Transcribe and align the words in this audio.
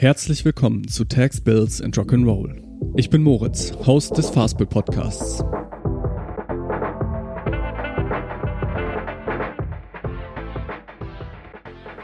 Herzlich 0.00 0.44
willkommen 0.44 0.86
zu 0.86 1.04
Tax 1.04 1.40
Bills 1.40 1.82
and 1.82 1.98
Rock'n'Roll. 1.98 2.62
Ich 2.94 3.10
bin 3.10 3.20
Moritz, 3.20 3.72
Host 3.84 4.16
des 4.16 4.30
Fastbill 4.30 4.68
Podcasts. 4.68 5.42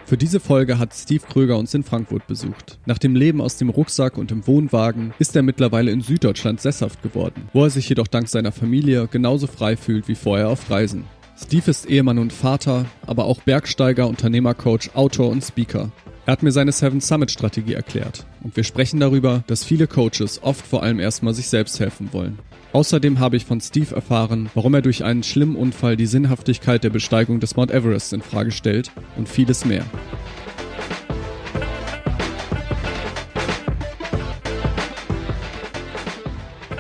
Für 0.05 0.17
diese 0.17 0.41
Folge 0.41 0.81
hat 0.81 0.93
Steve 0.93 1.23
Kröger 1.25 1.57
uns 1.57 1.73
in 1.73 1.85
Frankfurt 1.85 2.27
besucht. 2.27 2.81
Nach 2.85 2.99
dem 2.99 3.15
Leben 3.15 3.41
aus 3.41 3.59
dem 3.59 3.69
Rucksack 3.69 4.19
und 4.19 4.33
im 4.33 4.45
Wohnwagen 4.49 5.15
ist 5.21 5.37
er 5.37 5.43
mittlerweile 5.43 5.93
in 5.93 6.01
Süddeutschland 6.01 6.61
sesshaft 6.61 7.01
geworden, 7.01 7.49
wo 7.53 7.63
er 7.63 7.71
sich 7.71 7.89
jedoch 7.89 8.09
dank 8.09 8.29
seiner 8.29 8.51
Familie 8.51 9.07
genauso 9.07 9.47
frei 9.47 9.77
fühlt 9.77 10.09
wie 10.09 10.17
vorher 10.17 10.49
auf 10.49 10.69
Reisen. 10.69 11.05
Steve 11.41 11.71
ist 11.71 11.89
Ehemann 11.89 12.19
und 12.19 12.33
Vater, 12.33 12.87
aber 13.07 13.27
auch 13.27 13.41
Bergsteiger, 13.43 14.09
Unternehmercoach, 14.09 14.97
Autor 14.97 15.29
und 15.29 15.45
Speaker. 15.45 15.93
Er 16.27 16.33
hat 16.33 16.43
mir 16.43 16.53
seine 16.53 16.73
Seven 16.73 17.03
Summit 17.03 17.31
Strategie 17.31 17.75
erklärt 17.75 18.25
und 18.43 18.57
wir 18.57 18.65
sprechen 18.65 18.99
darüber, 18.99 19.45
dass 19.47 19.63
viele 19.63 19.87
Coaches 19.87 20.43
oft 20.43 20.67
vor 20.67 20.83
allem 20.83 20.99
erstmal 20.99 21.35
sich 21.35 21.49
selbst 21.49 21.79
helfen 21.81 22.09
wollen. 22.13 22.39
Außerdem 22.73 23.19
habe 23.19 23.37
ich 23.37 23.45
von 23.45 23.61
Steve 23.61 23.95
erfahren, 23.95 24.49
warum 24.55 24.73
er 24.73 24.81
durch 24.81 25.05
einen 25.05 25.23
schlimmen 25.23 25.55
Unfall 25.55 25.99
die 25.99 26.07
Sinnhaftigkeit 26.07 26.83
der 26.83 26.89
Besteigung 26.89 27.41
des 27.41 27.57
Mount 27.57 27.71
Everest 27.71 28.15
in 28.15 28.23
Frage 28.23 28.53
stellt 28.53 28.91
und 29.17 29.29
vieles 29.29 29.67
mehr. 29.67 29.85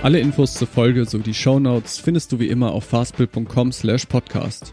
Alle 0.02 0.21
Infos 0.21 0.55
zur 0.55 0.69
Folge 0.69 1.05
sowie 1.05 1.23
die 1.23 1.35
Show 1.35 1.61
Notes 1.61 1.99
findest 1.99 2.33
du 2.33 2.38
wie 2.38 2.49
immer 2.49 2.73
auf 2.73 2.85
fastbill.com/podcast. 2.85 4.73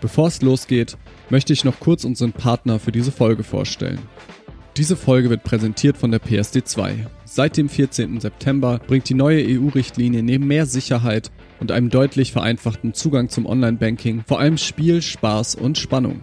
Bevor 0.00 0.28
es 0.28 0.42
losgeht, 0.42 0.96
möchte 1.30 1.52
ich 1.52 1.64
noch 1.64 1.80
kurz 1.80 2.04
unseren 2.04 2.32
Partner 2.32 2.78
für 2.78 2.92
diese 2.92 3.12
Folge 3.12 3.44
vorstellen. 3.44 4.00
Diese 4.76 4.96
Folge 4.96 5.30
wird 5.30 5.44
präsentiert 5.44 5.96
von 5.96 6.10
der 6.10 6.20
PSD2. 6.20 7.06
Seit 7.24 7.56
dem 7.56 7.68
14. 7.68 8.18
September 8.18 8.80
bringt 8.84 9.08
die 9.08 9.14
neue 9.14 9.44
EU-Richtlinie 9.46 10.24
neben 10.24 10.48
mehr 10.48 10.66
Sicherheit 10.66 11.30
und 11.60 11.70
einem 11.70 11.90
deutlich 11.90 12.32
vereinfachten 12.32 12.92
Zugang 12.92 13.28
zum 13.28 13.46
Online-Banking 13.46 14.24
vor 14.26 14.40
allem 14.40 14.58
Spiel, 14.58 15.00
Spaß 15.00 15.54
und 15.54 15.78
Spannung. 15.78 16.22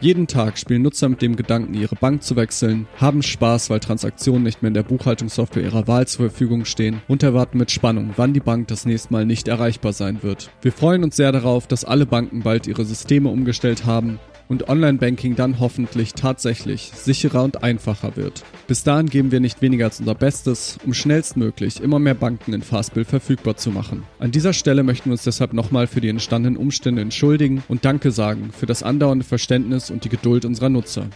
Jeden 0.00 0.26
Tag 0.26 0.58
spielen 0.58 0.82
Nutzer 0.82 1.08
mit 1.08 1.22
dem 1.22 1.36
Gedanken, 1.36 1.74
ihre 1.74 1.94
Bank 1.94 2.24
zu 2.24 2.34
wechseln, 2.34 2.88
haben 2.96 3.22
Spaß, 3.22 3.70
weil 3.70 3.78
Transaktionen 3.78 4.42
nicht 4.42 4.60
mehr 4.60 4.68
in 4.68 4.74
der 4.74 4.82
Buchhaltungssoftware 4.82 5.62
ihrer 5.62 5.86
Wahl 5.86 6.08
zur 6.08 6.28
Verfügung 6.28 6.64
stehen 6.64 7.00
und 7.06 7.22
erwarten 7.22 7.58
mit 7.58 7.70
Spannung, 7.70 8.10
wann 8.16 8.32
die 8.32 8.40
Bank 8.40 8.66
das 8.66 8.84
nächste 8.84 9.12
Mal 9.12 9.26
nicht 9.26 9.46
erreichbar 9.46 9.92
sein 9.92 10.24
wird. 10.24 10.50
Wir 10.60 10.72
freuen 10.72 11.04
uns 11.04 11.14
sehr 11.14 11.30
darauf, 11.30 11.68
dass 11.68 11.84
alle 11.84 12.04
Banken 12.04 12.42
bald 12.42 12.66
ihre 12.66 12.84
Systeme 12.84 13.28
umgestellt 13.28 13.86
haben 13.86 14.18
und 14.52 14.68
Online-Banking 14.68 15.34
dann 15.34 15.58
hoffentlich 15.58 16.12
tatsächlich 16.12 16.92
sicherer 16.94 17.42
und 17.42 17.64
einfacher 17.64 18.16
wird. 18.16 18.44
Bis 18.66 18.84
dahin 18.84 19.08
geben 19.08 19.32
wir 19.32 19.40
nicht 19.40 19.62
weniger 19.62 19.86
als 19.86 19.98
unser 19.98 20.14
Bestes, 20.14 20.78
um 20.84 20.92
schnellstmöglich 20.92 21.80
immer 21.80 21.98
mehr 21.98 22.14
Banken 22.14 22.52
in 22.52 22.60
Fastbill 22.60 23.06
verfügbar 23.06 23.56
zu 23.56 23.70
machen. 23.70 24.02
An 24.18 24.30
dieser 24.30 24.52
Stelle 24.52 24.82
möchten 24.82 25.06
wir 25.06 25.12
uns 25.12 25.24
deshalb 25.24 25.54
nochmal 25.54 25.86
für 25.86 26.02
die 26.02 26.10
entstandenen 26.10 26.58
Umstände 26.58 27.00
entschuldigen 27.00 27.64
und 27.68 27.84
Danke 27.86 28.10
sagen 28.10 28.50
für 28.52 28.66
das 28.66 28.82
andauernde 28.82 29.24
Verständnis 29.24 29.90
und 29.90 30.04
die 30.04 30.10
Geduld 30.10 30.44
unserer 30.44 30.68
Nutzer. 30.68 31.06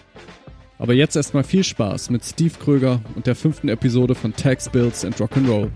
Aber 0.79 0.95
jetzt 0.95 1.15
erstmal 1.15 1.45
viel 1.45 1.63
Spaß 1.63 2.09
mit 2.09 2.25
Steve 2.25 2.55
Kröger 2.59 3.01
und 3.15 3.27
der 3.27 3.35
fünften 3.35 3.69
Episode 3.69 4.15
von 4.15 4.35
Tax 4.35 4.71
Bills 4.71 5.05
and 5.05 5.17
Rock'n'Roll. 5.17 5.69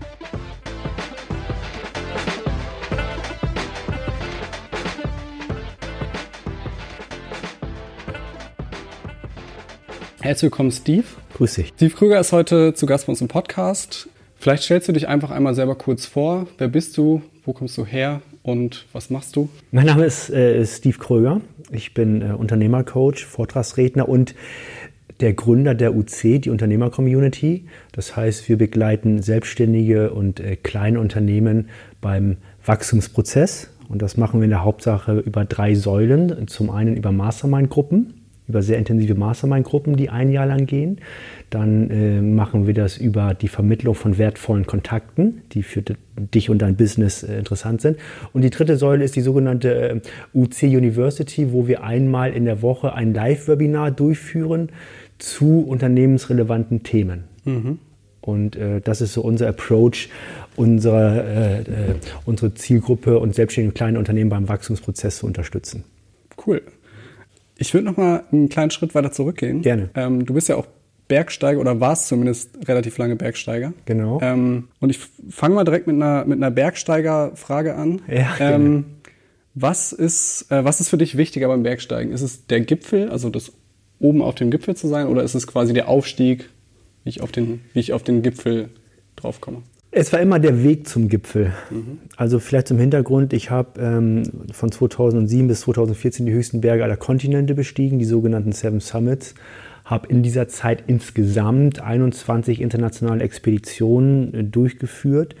Herzlich 10.23 10.51
willkommen, 10.51 10.71
Steve. 10.71 11.03
Grüß 11.33 11.55
dich. 11.55 11.73
Steve 11.75 11.95
Krüger 11.95 12.19
ist 12.19 12.31
heute 12.31 12.75
zu 12.75 12.85
Gast 12.85 13.07
bei 13.07 13.09
uns 13.09 13.21
im 13.21 13.27
Podcast. 13.27 14.07
Vielleicht 14.35 14.61
stellst 14.61 14.87
du 14.87 14.91
dich 14.91 15.07
einfach 15.07 15.31
einmal 15.31 15.55
selber 15.55 15.73
kurz 15.73 16.05
vor. 16.05 16.45
Wer 16.59 16.67
bist 16.67 16.95
du? 16.95 17.23
Wo 17.43 17.53
kommst 17.53 17.75
du 17.79 17.87
her? 17.87 18.21
Und 18.43 18.85
was 18.93 19.09
machst 19.09 19.35
du? 19.35 19.49
Mein 19.71 19.87
Name 19.87 20.05
ist 20.05 20.29
äh, 20.29 20.63
Steve 20.67 20.99
Kröger. 20.99 21.41
Ich 21.71 21.95
bin 21.95 22.21
äh, 22.21 22.33
Unternehmercoach, 22.33 23.25
Vortragsredner 23.25 24.07
und 24.07 24.35
der 25.21 25.33
Gründer 25.33 25.73
der 25.73 25.95
UC, 25.95 26.39
die 26.39 26.51
Unternehmer-Community. 26.51 27.65
Das 27.91 28.15
heißt, 28.15 28.47
wir 28.47 28.59
begleiten 28.59 29.23
selbstständige 29.23 30.11
und 30.11 30.39
äh, 30.39 30.55
kleine 30.55 30.99
Unternehmen 30.99 31.69
beim 31.99 32.37
Wachstumsprozess. 32.63 33.71
Und 33.89 34.03
das 34.03 34.17
machen 34.17 34.39
wir 34.39 34.43
in 34.43 34.51
der 34.51 34.63
Hauptsache 34.63 35.17
über 35.17 35.45
drei 35.45 35.73
Säulen. 35.73 36.47
Zum 36.47 36.69
einen 36.69 36.95
über 36.95 37.11
Mastermind-Gruppen 37.11 38.20
über 38.51 38.61
sehr 38.61 38.77
intensive 38.77 39.15
Mastermind-Gruppen, 39.15 39.95
die 39.95 40.09
ein 40.09 40.29
Jahr 40.29 40.45
lang 40.45 40.65
gehen. 40.65 40.99
Dann 41.49 41.89
äh, 41.89 42.21
machen 42.21 42.67
wir 42.67 42.73
das 42.73 42.97
über 42.97 43.33
die 43.33 43.47
Vermittlung 43.47 43.95
von 43.95 44.17
wertvollen 44.17 44.65
Kontakten, 44.65 45.41
die 45.53 45.63
für 45.63 45.81
dich 46.17 46.49
und 46.49 46.61
dein 46.61 46.75
Business 46.75 47.23
äh, 47.23 47.39
interessant 47.39 47.81
sind. 47.81 47.97
Und 48.33 48.41
die 48.41 48.49
dritte 48.49 48.75
Säule 48.75 49.03
ist 49.05 49.15
die 49.15 49.21
sogenannte 49.21 49.89
äh, 49.89 50.01
UC 50.33 50.63
University, 50.63 51.53
wo 51.53 51.67
wir 51.67 51.83
einmal 51.83 52.33
in 52.33 52.45
der 52.45 52.61
Woche 52.61 52.93
ein 52.93 53.13
Live-Webinar 53.13 53.91
durchführen 53.91 54.69
zu 55.17 55.61
unternehmensrelevanten 55.61 56.83
Themen. 56.83 57.23
Mhm. 57.45 57.79
Und 58.21 58.55
äh, 58.55 58.81
das 58.81 59.01
ist 59.01 59.13
so 59.13 59.21
unser 59.21 59.47
Approach, 59.47 60.09
unsere, 60.55 61.23
äh, 61.23 61.91
äh, 61.91 61.95
unsere 62.25 62.53
Zielgruppe 62.53 63.17
und 63.17 63.33
selbstständige 63.33 63.73
kleine 63.73 63.97
Unternehmen 63.97 64.29
beim 64.29 64.47
Wachstumsprozess 64.47 65.17
zu 65.17 65.25
unterstützen. 65.25 65.83
Cool. 66.45 66.61
Ich 67.61 67.75
würde 67.75 67.85
noch 67.85 67.95
mal 67.95 68.23
einen 68.31 68.49
kleinen 68.49 68.71
Schritt 68.71 68.95
weiter 68.95 69.11
zurückgehen. 69.11 69.61
Gerne. 69.61 69.91
Ähm, 69.93 70.25
du 70.25 70.33
bist 70.33 70.49
ja 70.49 70.55
auch 70.55 70.65
Bergsteiger 71.07 71.59
oder 71.59 71.79
warst 71.79 72.07
zumindest 72.07 72.67
relativ 72.67 72.97
lange 72.97 73.15
Bergsteiger. 73.15 73.73
Genau. 73.85 74.19
Ähm, 74.19 74.69
und 74.79 74.89
ich 74.89 74.97
fange 75.29 75.53
mal 75.53 75.63
direkt 75.63 75.85
mit 75.85 75.95
einer, 75.95 76.25
mit 76.25 76.37
einer 76.37 76.49
Bergsteigerfrage 76.49 77.75
an. 77.75 78.01
Ja, 78.07 78.35
ähm, 78.39 78.85
was, 79.53 79.93
ist, 79.93 80.51
äh, 80.51 80.65
was 80.65 80.81
ist 80.81 80.89
für 80.89 80.97
dich 80.97 81.17
wichtiger 81.17 81.49
beim 81.49 81.61
Bergsteigen? 81.61 82.11
Ist 82.11 82.23
es 82.23 82.47
der 82.47 82.61
Gipfel, 82.61 83.09
also 83.09 83.29
das 83.29 83.51
oben 83.99 84.23
auf 84.23 84.33
dem 84.33 84.49
Gipfel 84.49 84.75
zu 84.75 84.87
sein, 84.87 85.05
oder 85.05 85.21
ist 85.21 85.35
es 85.35 85.45
quasi 85.45 85.73
der 85.73 85.87
Aufstieg, 85.87 86.49
wie 87.03 87.09
ich 87.11 87.21
auf 87.21 87.31
den, 87.31 87.61
wie 87.73 87.79
ich 87.79 87.93
auf 87.93 88.01
den 88.01 88.23
Gipfel 88.23 88.69
draufkomme? 89.17 89.61
Es 89.93 90.13
war 90.13 90.21
immer 90.21 90.39
der 90.39 90.63
Weg 90.63 90.87
zum 90.87 91.09
Gipfel. 91.09 91.51
Mhm. 91.69 91.99
Also 92.15 92.39
vielleicht 92.39 92.69
zum 92.69 92.79
Hintergrund, 92.79 93.33
ich 93.33 93.51
habe 93.51 93.79
ähm, 93.81 94.23
von 94.53 94.71
2007 94.71 95.49
bis 95.49 95.61
2014 95.61 96.25
die 96.25 96.31
höchsten 96.31 96.61
Berge 96.61 96.85
aller 96.85 96.95
Kontinente 96.95 97.55
bestiegen, 97.55 97.99
die 97.99 98.05
sogenannten 98.05 98.53
Seven 98.53 98.79
Summits. 98.79 99.35
Habe 99.83 100.07
in 100.07 100.23
dieser 100.23 100.47
Zeit 100.47 100.85
insgesamt 100.87 101.81
21 101.81 102.61
internationale 102.61 103.21
Expeditionen 103.21 104.33
äh, 104.33 104.43
durchgeführt. 104.45 105.35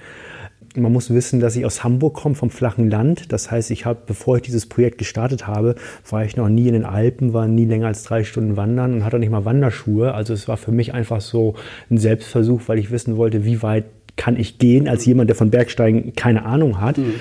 Man 0.75 0.91
muss 0.91 1.09
wissen, 1.13 1.39
dass 1.39 1.55
ich 1.55 1.65
aus 1.65 1.83
Hamburg 1.83 2.13
komme, 2.15 2.35
vom 2.35 2.49
flachen 2.49 2.89
Land. 2.89 3.31
Das 3.31 3.51
heißt, 3.51 3.71
ich 3.71 3.85
habe, 3.85 4.01
bevor 4.05 4.37
ich 4.37 4.41
dieses 4.41 4.67
Projekt 4.67 4.97
gestartet 4.97 5.47
habe, 5.47 5.75
war 6.09 6.23
ich 6.23 6.35
noch 6.35 6.49
nie 6.49 6.67
in 6.67 6.73
den 6.73 6.85
Alpen, 6.85 7.33
war 7.33 7.47
nie 7.47 7.65
länger 7.65 7.87
als 7.87 8.03
drei 8.03 8.23
Stunden 8.23 8.57
wandern 8.57 8.93
und 8.93 9.05
hatte 9.05 9.17
auch 9.17 9.19
nicht 9.21 9.31
mal 9.31 9.45
Wanderschuhe. 9.45 10.13
Also 10.13 10.33
es 10.33 10.47
war 10.47 10.57
für 10.57 10.71
mich 10.71 10.93
einfach 10.93 11.21
so 11.21 11.55
ein 11.89 11.97
Selbstversuch, 11.97 12.63
weil 12.67 12.79
ich 12.79 12.91
wissen 12.91 13.17
wollte, 13.17 13.43
wie 13.43 13.61
weit 13.61 13.85
kann 14.21 14.37
ich 14.37 14.59
gehen, 14.59 14.87
als 14.87 15.03
jemand, 15.03 15.31
der 15.31 15.35
von 15.35 15.49
Bergsteigen 15.49 16.13
keine 16.13 16.45
Ahnung 16.45 16.79
hat. 16.79 16.99
Mhm. 16.99 17.15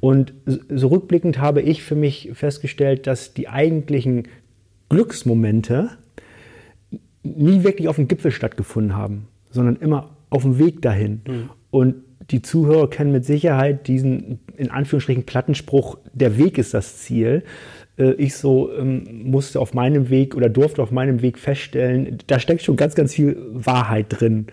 Und 0.00 0.32
so 0.70 0.88
rückblickend 0.88 1.38
habe 1.38 1.60
ich 1.60 1.82
für 1.82 1.96
mich 1.96 2.30
festgestellt, 2.32 3.06
dass 3.06 3.34
die 3.34 3.50
eigentlichen 3.50 4.22
Glücksmomente 4.88 5.90
nie 7.22 7.62
wirklich 7.62 7.88
auf 7.88 7.96
dem 7.96 8.08
Gipfel 8.08 8.30
stattgefunden 8.30 8.96
haben, 8.96 9.28
sondern 9.50 9.76
immer 9.76 10.16
auf 10.30 10.44
dem 10.44 10.58
Weg 10.58 10.80
dahin. 10.80 11.20
Mhm. 11.28 11.50
Und 11.70 11.94
die 12.30 12.40
Zuhörer 12.40 12.88
kennen 12.88 13.12
mit 13.12 13.26
Sicherheit 13.26 13.86
diesen, 13.86 14.40
in 14.56 14.70
Anführungsstrichen, 14.70 15.24
Plattenspruch, 15.24 15.98
der 16.14 16.38
Weg 16.38 16.56
ist 16.56 16.72
das 16.72 16.96
Ziel. 16.96 17.42
Äh, 17.98 18.12
ich 18.12 18.34
so 18.34 18.72
ähm, 18.72 19.24
musste 19.24 19.60
auf 19.60 19.74
meinem 19.74 20.08
Weg 20.08 20.34
oder 20.34 20.48
durfte 20.48 20.82
auf 20.82 20.90
meinem 20.90 21.20
Weg 21.20 21.38
feststellen, 21.38 22.16
da 22.28 22.38
steckt 22.38 22.62
schon 22.62 22.76
ganz, 22.76 22.94
ganz 22.94 23.12
viel 23.12 23.36
Wahrheit 23.52 24.06
drin. 24.08 24.46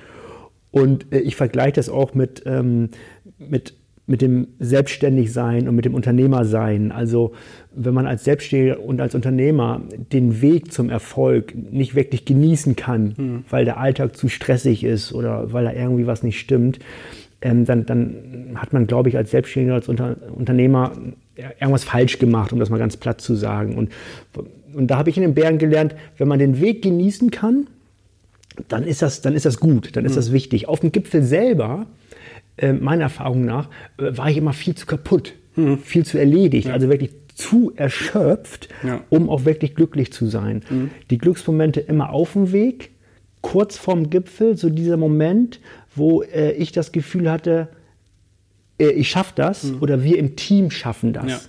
Und 0.73 1.13
äh, 1.13 1.19
ich 1.19 1.37
vergleiche 1.37 1.73
das 1.73 1.87
auch 1.87 2.15
mit, 2.15 2.43
ähm, 2.47 2.89
mit, 3.37 3.75
mit 4.07 4.21
dem 4.21 4.47
Selbstständigsein 4.59 5.69
und 5.69 5.75
mit 5.75 5.85
dem 5.85 5.93
Unternehmersein. 5.93 6.91
Also 6.91 7.31
wenn 7.73 7.93
man 7.93 8.07
als 8.07 8.25
Selbstständiger 8.25 8.81
und 8.81 8.99
als 8.99 9.13
Unternehmer 9.15 9.81
den 10.11 10.41
Weg 10.41 10.73
zum 10.73 10.89
Erfolg 10.89 11.53
nicht 11.55 11.93
wirklich 11.95 12.25
genießen 12.25 12.75
kann, 12.75 13.13
mhm. 13.15 13.45
weil 13.49 13.65
der 13.65 13.77
Alltag 13.77 14.17
zu 14.17 14.27
stressig 14.27 14.83
ist 14.83 15.13
oder 15.13 15.53
weil 15.53 15.63
da 15.63 15.71
irgendwie 15.71 16.07
was 16.07 16.23
nicht 16.23 16.39
stimmt, 16.39 16.79
ähm, 17.41 17.65
dann, 17.65 17.85
dann 17.85 18.55
hat 18.55 18.73
man, 18.73 18.87
glaube 18.87 19.09
ich, 19.09 19.15
als 19.15 19.29
Selbstständiger, 19.29 19.75
als 19.75 19.87
Unter 19.87 20.17
Unternehmer 20.35 20.93
irgendwas 21.59 21.83
falsch 21.83 22.17
gemacht, 22.17 22.51
um 22.51 22.59
das 22.59 22.69
mal 22.69 22.79
ganz 22.79 22.97
platt 22.97 23.21
zu 23.21 23.35
sagen. 23.35 23.75
Und, 23.75 23.91
und 24.73 24.87
da 24.87 24.97
habe 24.97 25.11
ich 25.11 25.17
in 25.17 25.23
den 25.23 25.35
Bergen 25.35 25.59
gelernt, 25.59 25.95
wenn 26.17 26.27
man 26.27 26.39
den 26.39 26.59
Weg 26.61 26.81
genießen 26.81 27.29
kann, 27.31 27.67
dann 28.67 28.83
ist 28.83 29.01
das, 29.01 29.21
dann 29.21 29.33
ist 29.33 29.45
das 29.45 29.59
gut, 29.59 29.95
dann 29.95 30.05
ist 30.05 30.13
mhm. 30.13 30.17
das 30.17 30.31
wichtig. 30.31 30.67
Auf 30.67 30.79
dem 30.79 30.91
Gipfel 30.91 31.23
selber, 31.23 31.87
äh, 32.57 32.73
meiner 32.73 33.03
Erfahrung 33.03 33.45
nach, 33.45 33.69
äh, 33.97 34.17
war 34.17 34.29
ich 34.29 34.37
immer 34.37 34.53
viel 34.53 34.75
zu 34.75 34.85
kaputt, 34.85 35.33
mhm. 35.55 35.79
viel 35.79 36.05
zu 36.05 36.17
erledigt, 36.17 36.67
ja. 36.67 36.73
also 36.73 36.89
wirklich 36.89 37.11
zu 37.35 37.73
erschöpft, 37.75 38.69
ja. 38.83 39.01
um 39.09 39.29
auch 39.29 39.45
wirklich 39.45 39.75
glücklich 39.75 40.13
zu 40.13 40.27
sein. 40.27 40.63
Mhm. 40.69 40.91
Die 41.09 41.17
Glücksmomente 41.17 41.79
immer 41.79 42.11
auf 42.11 42.33
dem 42.33 42.51
Weg, 42.51 42.91
kurz 43.41 43.77
vorm 43.77 44.09
Gipfel, 44.09 44.55
so 44.55 44.69
dieser 44.69 44.97
Moment, 44.97 45.59
wo 45.95 46.21
äh, 46.21 46.51
ich 46.51 46.71
das 46.71 46.91
Gefühl 46.91 47.29
hatte, 47.29 47.69
äh, 48.79 48.89
ich 48.89 49.09
schaffe 49.09 49.33
das 49.35 49.63
mhm. 49.63 49.81
oder 49.81 50.03
wir 50.03 50.17
im 50.17 50.35
Team 50.35 50.69
schaffen 50.69 51.13
das. 51.13 51.27
Ja. 51.27 51.39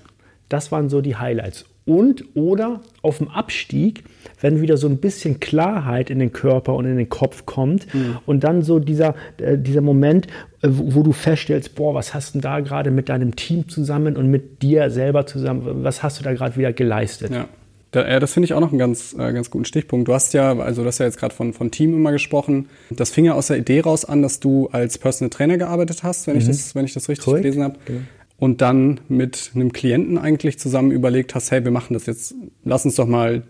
Das 0.49 0.73
waren 0.73 0.89
so 0.89 1.01
die 1.01 1.17
Highlights 1.17 1.67
und 1.87 2.25
oder 2.35 2.81
auf 3.03 3.19
dem 3.19 3.29
Abstieg, 3.29 4.05
wenn 4.41 4.61
wieder 4.61 4.77
so 4.77 4.89
ein 4.89 4.99
bisschen 4.99 5.41
Klarheit 5.41 6.11
in 6.11 6.19
den 6.19 6.33
Körper 6.33 6.75
und 6.75 6.87
in 6.87 6.97
den 6.97 7.09
Kopf 7.09 7.45
kommt 7.45 7.93
mhm. 7.95 8.19
und 8.27 8.45
dann 8.45 8.63
so 8.63 8.79
dieser, 8.79 9.15
äh, 9.39 9.59
dieser 9.59 9.83
Moment, 9.83 10.27
äh, 10.63 10.69
wo, 10.71 10.95
wo, 10.95 11.03
du 11.03 11.13
feststellst, 11.13 11.75
boah, 11.75 11.95
was 11.95 12.15
hast 12.15 12.35
du 12.35 12.41
da 12.41 12.61
gerade 12.61 12.91
mit 12.91 13.09
deinem 13.09 13.37
Team 13.37 13.69
zusammen 13.69 14.17
und 14.17 14.31
mit 14.31 14.63
dir 14.63 14.91
selber 14.91 15.27
zusammen, 15.27 15.85
was 15.85 16.03
hast 16.03 16.21
du 16.21 16.25
da 16.25 16.33
gerade 16.33 16.57
wieder 16.57 16.73
geleistet? 16.73 17.33
Ja. 17.33 17.49
Da, 17.91 18.19
das 18.19 18.33
finde 18.33 18.47
ich 18.47 18.55
auch 18.55 18.61
noch 18.61 18.71
einen 18.71 18.79
ganz, 18.79 19.13
äh, 19.13 19.33
ganz 19.33 19.51
guten 19.51 19.67
Stichpunkt. 19.67 20.09
Du 20.09 20.15
hast 20.15 20.35
ja, 20.35 20.59
also 20.59 20.83
du 20.83 20.89
hast 20.89 20.99
ja 20.99 21.07
jetzt 21.07 21.19
gerade 21.19 21.33
von, 21.33 21.53
von 21.53 21.71
Team 21.71 21.95
immer 21.95 22.11
gesprochen. 22.11 22.69
Das 22.91 23.11
fing 23.11 23.25
ja 23.25 23.35
aus 23.35 23.49
der 23.49 23.59
Idee 23.59 23.81
raus 23.81 24.05
an, 24.05 24.21
dass 24.21 24.41
du 24.41 24.69
als 24.73 24.99
Personal 24.99 25.31
Trainer 25.31 25.59
gearbeitet 25.59 26.03
hast, 26.03 26.27
wenn, 26.27 26.35
mhm. 26.35 26.41
ich, 26.41 26.47
das, 26.49 26.75
wenn 26.75 26.87
ich 26.87 26.95
das 26.95 27.09
richtig 27.09 27.25
Correct. 27.25 27.43
gelesen 27.43 27.63
habe. 27.63 27.77
Genau 27.85 28.01
und 28.45 28.61
dann 28.61 29.01
mit 29.09 29.53
einem 29.55 29.73
Klienten 29.73 30.19
eigentlich 30.19 30.59
zusammen 30.59 30.91
überlegt 30.91 31.35
hast, 31.35 31.51
hey, 31.51 31.65
wir 31.65 31.71
machen 31.71 31.95
das 31.95 32.05
jetzt, 32.05 32.35
lass 32.63 32.85
uns 32.85 32.97
doch 32.97 33.07
mal 33.07 33.43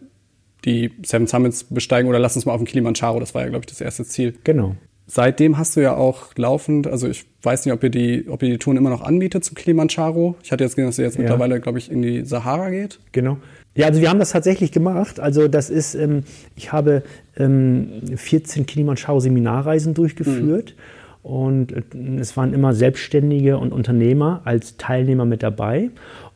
die 0.64 0.92
Seven 1.04 1.26
Summits 1.26 1.64
besteigen 1.64 2.08
oder 2.08 2.20
lass 2.20 2.36
uns 2.36 2.46
mal 2.46 2.52
auf 2.52 2.60
den 2.60 2.66
Kilimanjaro, 2.68 3.18
das 3.18 3.34
war 3.34 3.42
ja, 3.42 3.48
glaube 3.48 3.64
ich, 3.64 3.66
das 3.66 3.80
erste 3.80 4.04
Ziel. 4.04 4.34
Genau. 4.44 4.76
Seitdem 5.08 5.58
hast 5.58 5.74
du 5.74 5.80
ja 5.80 5.96
auch 5.96 6.28
laufend, 6.36 6.86
also 6.86 7.08
ich 7.08 7.24
weiß 7.42 7.64
nicht, 7.64 7.74
ob 7.74 7.82
ihr 7.82 7.90
die, 7.90 8.26
ob 8.28 8.44
ihr 8.44 8.50
die 8.50 8.58
Touren 8.58 8.76
immer 8.76 8.88
noch 8.88 9.02
anbietet 9.02 9.44
zum 9.44 9.56
Kilimanjaro. 9.56 10.36
Ich 10.44 10.52
hatte 10.52 10.62
jetzt 10.62 10.76
gesehen, 10.76 10.86
dass 10.86 10.98
ihr 11.00 11.06
jetzt 11.06 11.16
ja. 11.16 11.22
mittlerweile, 11.22 11.58
glaube 11.58 11.78
ich, 11.78 11.90
in 11.90 12.00
die 12.00 12.24
Sahara 12.24 12.70
geht. 12.70 13.00
Genau. 13.10 13.38
Ja, 13.74 13.88
also 13.88 14.00
wir 14.00 14.08
haben 14.08 14.20
das 14.20 14.30
tatsächlich 14.30 14.70
gemacht. 14.70 15.18
Also 15.18 15.48
das 15.48 15.70
ist, 15.70 15.96
ähm, 15.96 16.22
ich 16.54 16.70
habe 16.70 17.02
ähm, 17.36 18.00
14 18.14 18.64
Kilimanjaro-Seminarreisen 18.64 19.92
durchgeführt. 19.92 20.76
Mhm 20.76 21.03
und 21.24 21.72
äh, 21.72 21.82
es 22.20 22.36
waren 22.36 22.52
immer 22.52 22.74
Selbstständige 22.74 23.58
und 23.58 23.72
Unternehmer 23.72 24.42
als 24.44 24.76
Teilnehmer 24.76 25.24
mit 25.24 25.42
dabei. 25.42 25.90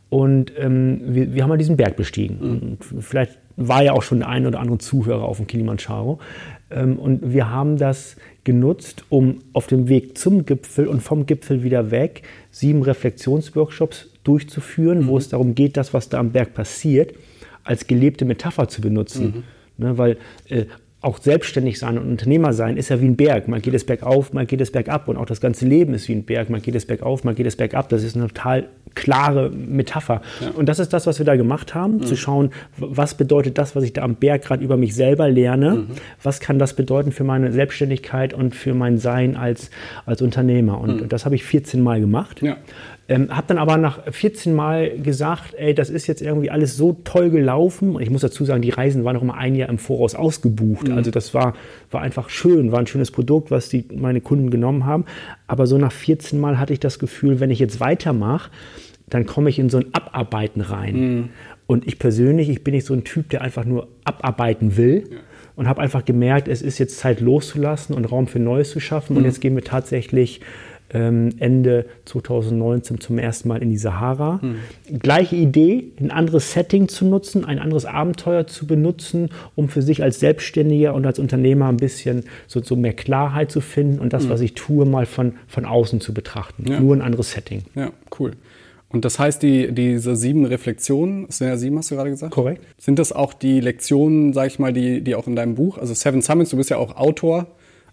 Und 0.09 0.51
ähm, 0.59 1.01
wir, 1.05 1.35
wir, 1.35 1.43
haben 1.43 1.51
mal 1.51 1.59
diesen 1.59 1.77
Berg 1.77 1.97
bestiegen. 1.97 2.39
Mhm. 2.41 2.49
Und 2.49 3.05
vielleicht 3.05 3.39
war 3.57 3.83
ja 3.83 3.93
auch 3.93 4.03
schon 4.03 4.21
der 4.21 4.31
ein 4.31 4.47
oder 4.47 4.61
andere 4.61 4.79
Zuhörer 4.79 5.25
auf 5.25 5.37
dem 5.37 5.47
Kilimanjaro. 5.47 6.19
Ähm, 6.71 6.99
und 6.99 7.35
wir 7.35 7.51
haben 7.51 7.77
das 7.77 8.17
genutzt, 8.45 9.05
um 9.11 9.41
auf 9.53 9.67
dem 9.67 9.89
Weg 9.89 10.17
zum 10.17 10.47
Gipfel 10.47 10.87
und 10.87 11.03
vom 11.03 11.27
Gipfel 11.27 11.63
wieder 11.63 11.91
weg 11.91 12.23
sieben 12.51 12.83
Reflexionsworkshops 12.83 14.09
durchzuführen, 14.25 15.01
mhm. 15.01 15.07
wo 15.09 15.19
es 15.19 15.29
darum 15.29 15.55
geht, 15.55 15.77
das, 15.77 15.93
was 15.93 16.09
da 16.09 16.19
am 16.19 16.33
Berg 16.33 16.55
passiert, 16.55 17.13
als 17.63 17.87
gelebte 17.87 18.25
Metapher 18.25 18.69
zu 18.69 18.81
benutzen. 18.81 19.45
Mhm. 19.77 19.85
Ne, 19.85 19.99
weil 19.99 20.17
äh, 20.49 20.65
auch 21.01 21.19
selbstständig 21.19 21.79
sein 21.79 21.97
und 21.97 22.09
Unternehmer 22.09 22.53
sein 22.53 22.77
ist 22.77 22.89
ja 22.89 23.01
wie 23.01 23.07
ein 23.07 23.15
Berg. 23.15 23.47
Man 23.47 23.63
geht 23.63 23.75
es 23.75 23.85
bergauf, 23.85 24.33
man 24.33 24.49
geht 24.49 24.61
es 24.61 24.73
bergab 24.73 25.07
und 25.07 25.17
auch 25.17 25.27
das 25.27 25.41
ganze 25.41 25.65
Leben 25.65 25.95
ist 25.95 26.09
wie 26.09 26.13
ein 26.13 26.25
Berg. 26.25 26.51
Man 26.51 26.61
geht 26.61 26.75
es 26.75 26.87
bergauf, 26.87 27.23
man 27.23 27.37
geht 27.37 27.47
es 27.47 27.55
bergab. 27.55 27.89
Das 27.89 28.03
ist 28.03 28.17
eine 28.17 28.27
total 28.27 28.69
klare 28.97 29.49
Metapher. 29.51 30.23
Ja. 30.41 30.51
Und 30.51 30.69
das 30.69 30.81
ist 30.81 30.93
das, 30.93 31.07
was 31.07 31.21
wir 31.21 31.27
da 31.27 31.37
gemacht 31.37 31.73
haben, 31.77 31.99
mhm. 31.99 32.03
zu 32.03 32.17
schauen, 32.17 32.51
was 32.79 33.15
bedeutet 33.15 33.59
das, 33.59 33.77
was 33.77 33.85
ich 33.85 33.93
da 33.93 34.03
am 34.03 34.17
Berg 34.17 34.43
gerade 34.43 34.65
über 34.65 34.77
mich 34.77 34.97
selber 34.97 35.29
lerne? 35.29 35.71
Mhm. 35.71 35.87
Was 36.21 36.41
kann 36.41 36.59
das 36.59 36.75
bedeuten 36.75 37.13
für 37.13 37.23
meine 37.23 37.53
Selbstständigkeit 37.53 38.35
und 38.35 38.57
für 38.57 38.75
mein 38.75 38.99
Sein 38.99 39.37
als, 39.37 39.71
als 40.05 40.21
Unternehmer? 40.21 40.81
Und 40.81 41.03
mhm. 41.03 41.09
das 41.09 41.25
habe 41.25 41.37
ich 41.37 41.45
14 41.45 41.81
Mal 41.81 42.01
gemacht. 42.01 42.43
Ja. 42.43 42.57
Ähm, 43.11 43.35
habe 43.35 43.47
dann 43.47 43.57
aber 43.57 43.79
nach 43.79 44.13
14 44.13 44.55
Mal 44.55 44.99
gesagt, 44.99 45.55
ey, 45.57 45.75
das 45.75 45.89
ist 45.89 46.07
jetzt 46.07 46.21
irgendwie 46.21 46.51
alles 46.51 46.77
so 46.77 46.93
toll 47.05 47.31
gelaufen. 47.31 47.97
Und 47.97 48.03
ich 48.03 48.11
muss 48.11 48.21
dazu 48.21 48.45
sagen, 48.45 48.61
die 48.61 48.69
Reisen 48.69 49.03
waren 49.03 49.15
noch 49.15 49.23
immer 49.23 49.39
ein 49.39 49.55
Jahr 49.55 49.71
im 49.71 49.79
Voraus 49.79 50.15
ausgebucht. 50.15 50.89
Mhm. 50.89 50.95
Also 50.95 51.11
das 51.11 51.33
war, 51.33 51.55
war 51.91 52.03
einfach 52.03 52.29
schön, 52.29 52.71
war 52.71 52.81
ein 52.81 52.87
schönes 52.87 53.11
Produkt, 53.11 53.51
was 53.51 53.71
die, 53.71 53.87
meine 53.95 54.21
Kunden 54.21 54.51
genommen 54.51 54.85
haben. 54.85 55.07
Aber 55.47 55.67
so 55.67 55.79
nach 55.79 55.91
14 55.91 56.39
Mal 56.39 56.59
hatte 56.59 56.75
ich 56.75 56.81
das 56.81 56.99
Gefühl, 56.99 57.41
wenn 57.41 57.51
ich 57.51 57.61
jetzt 57.61 57.81
weitermache, 57.81 58.51
dann 59.09 59.25
komme 59.25 59.49
ich 59.49 59.59
in 59.59 59.71
so 59.71 59.79
ein 59.79 59.87
Abarbeiten 59.95 60.61
rein. 60.61 60.97
Mhm. 60.97 61.29
Und 61.67 61.87
ich 61.87 61.99
persönlich, 61.99 62.51
ich 62.51 62.63
bin 62.63 62.75
nicht 62.75 62.87
so 62.87 62.93
ein 62.93 63.05
Typ, 63.05 63.31
der 63.31 63.41
einfach 63.41 63.65
nur 63.65 63.89
abarbeiten 64.05 64.77
will. 64.77 65.05
Ja. 65.11 65.17
Und 65.57 65.67
habe 65.67 65.81
einfach 65.81 66.05
gemerkt, 66.05 66.47
es 66.47 66.63
ist 66.63 66.79
jetzt 66.79 66.99
Zeit 66.99 67.21
loszulassen 67.21 67.97
und 67.97 68.05
Raum 68.05 68.27
für 68.27 68.39
Neues 68.39 68.71
zu 68.71 68.81
schaffen. 68.81 69.15
Mhm. 69.15 69.19
Und 69.19 69.25
jetzt 69.25 69.41
gehen 69.41 69.55
wir 69.55 69.65
tatsächlich 69.65 70.41
Ende 70.91 71.87
2019 72.07 73.01
zum 73.01 73.19
ersten 73.19 73.49
Mal 73.49 73.63
in 73.63 73.71
die 73.71 73.77
Sahara. 73.77 74.41
Mhm. 74.43 74.99
Gleiche 74.99 75.37
Idee, 75.37 75.93
ein 76.01 76.11
anderes 76.11 76.53
Setting 76.53 76.89
zu 76.89 77.05
nutzen, 77.05 77.45
ein 77.45 77.59
anderes 77.59 77.85
Abenteuer 77.85 78.47
zu 78.47 78.67
benutzen, 78.67 79.29
um 79.55 79.69
für 79.69 79.83
sich 79.83 80.03
als 80.03 80.21
Selbstständiger 80.21 80.95
und 80.95 81.05
als 81.07 81.19
Unternehmer 81.19 81.69
ein 81.69 81.77
bisschen 81.77 82.25
so, 82.47 82.63
so 82.63 82.75
mehr 82.75 82.95
Klarheit 82.95 83.51
zu 83.51 83.61
finden 83.61 83.99
und 83.99 84.13
das, 84.13 84.25
mhm. 84.25 84.31
was 84.31 84.41
ich 84.41 84.55
tue, 84.55 84.87
mal 84.87 85.07
von, 85.07 85.35
von 85.47 85.65
außen 85.67 86.01
zu 86.01 86.15
betrachten. 86.15 86.65
Ja. 86.71 86.81
Nur 86.81 86.97
ein 86.97 87.03
anderes 87.03 87.33
Setting. 87.33 87.63
Ja, 87.75 87.91
cool. 88.19 88.33
Und 88.91 89.05
das 89.05 89.19
heißt, 89.19 89.43
die, 89.43 89.73
diese 89.73 90.17
sieben 90.17 90.47
Reflexionen, 90.47 91.27
es 91.29 91.39
sind 91.39 91.49
ja 91.49 91.57
sieben, 91.59 91.77
hast 91.77 91.91
du 91.91 91.97
gerade 91.97 92.09
gesagt? 92.09 92.33
Korrekt. 92.33 92.63
Sind 92.79 92.99
das 92.99 93.13
auch 93.13 93.35
die 93.35 93.61
Lektionen, 93.61 94.33
sag 94.33 94.47
ich 94.47 94.59
mal, 94.59 94.73
die, 94.73 95.03
die 95.03 95.15
auch 95.15 95.27
in 95.27 95.37
deinem 95.37 95.55
Buch, 95.55 95.77
also 95.77 95.93
Seven 95.93 96.23
Summits, 96.23 96.51
du 96.51 96.57
bist 96.57 96.71
ja 96.71 96.79
auch 96.79 96.97
Autor 96.97 97.47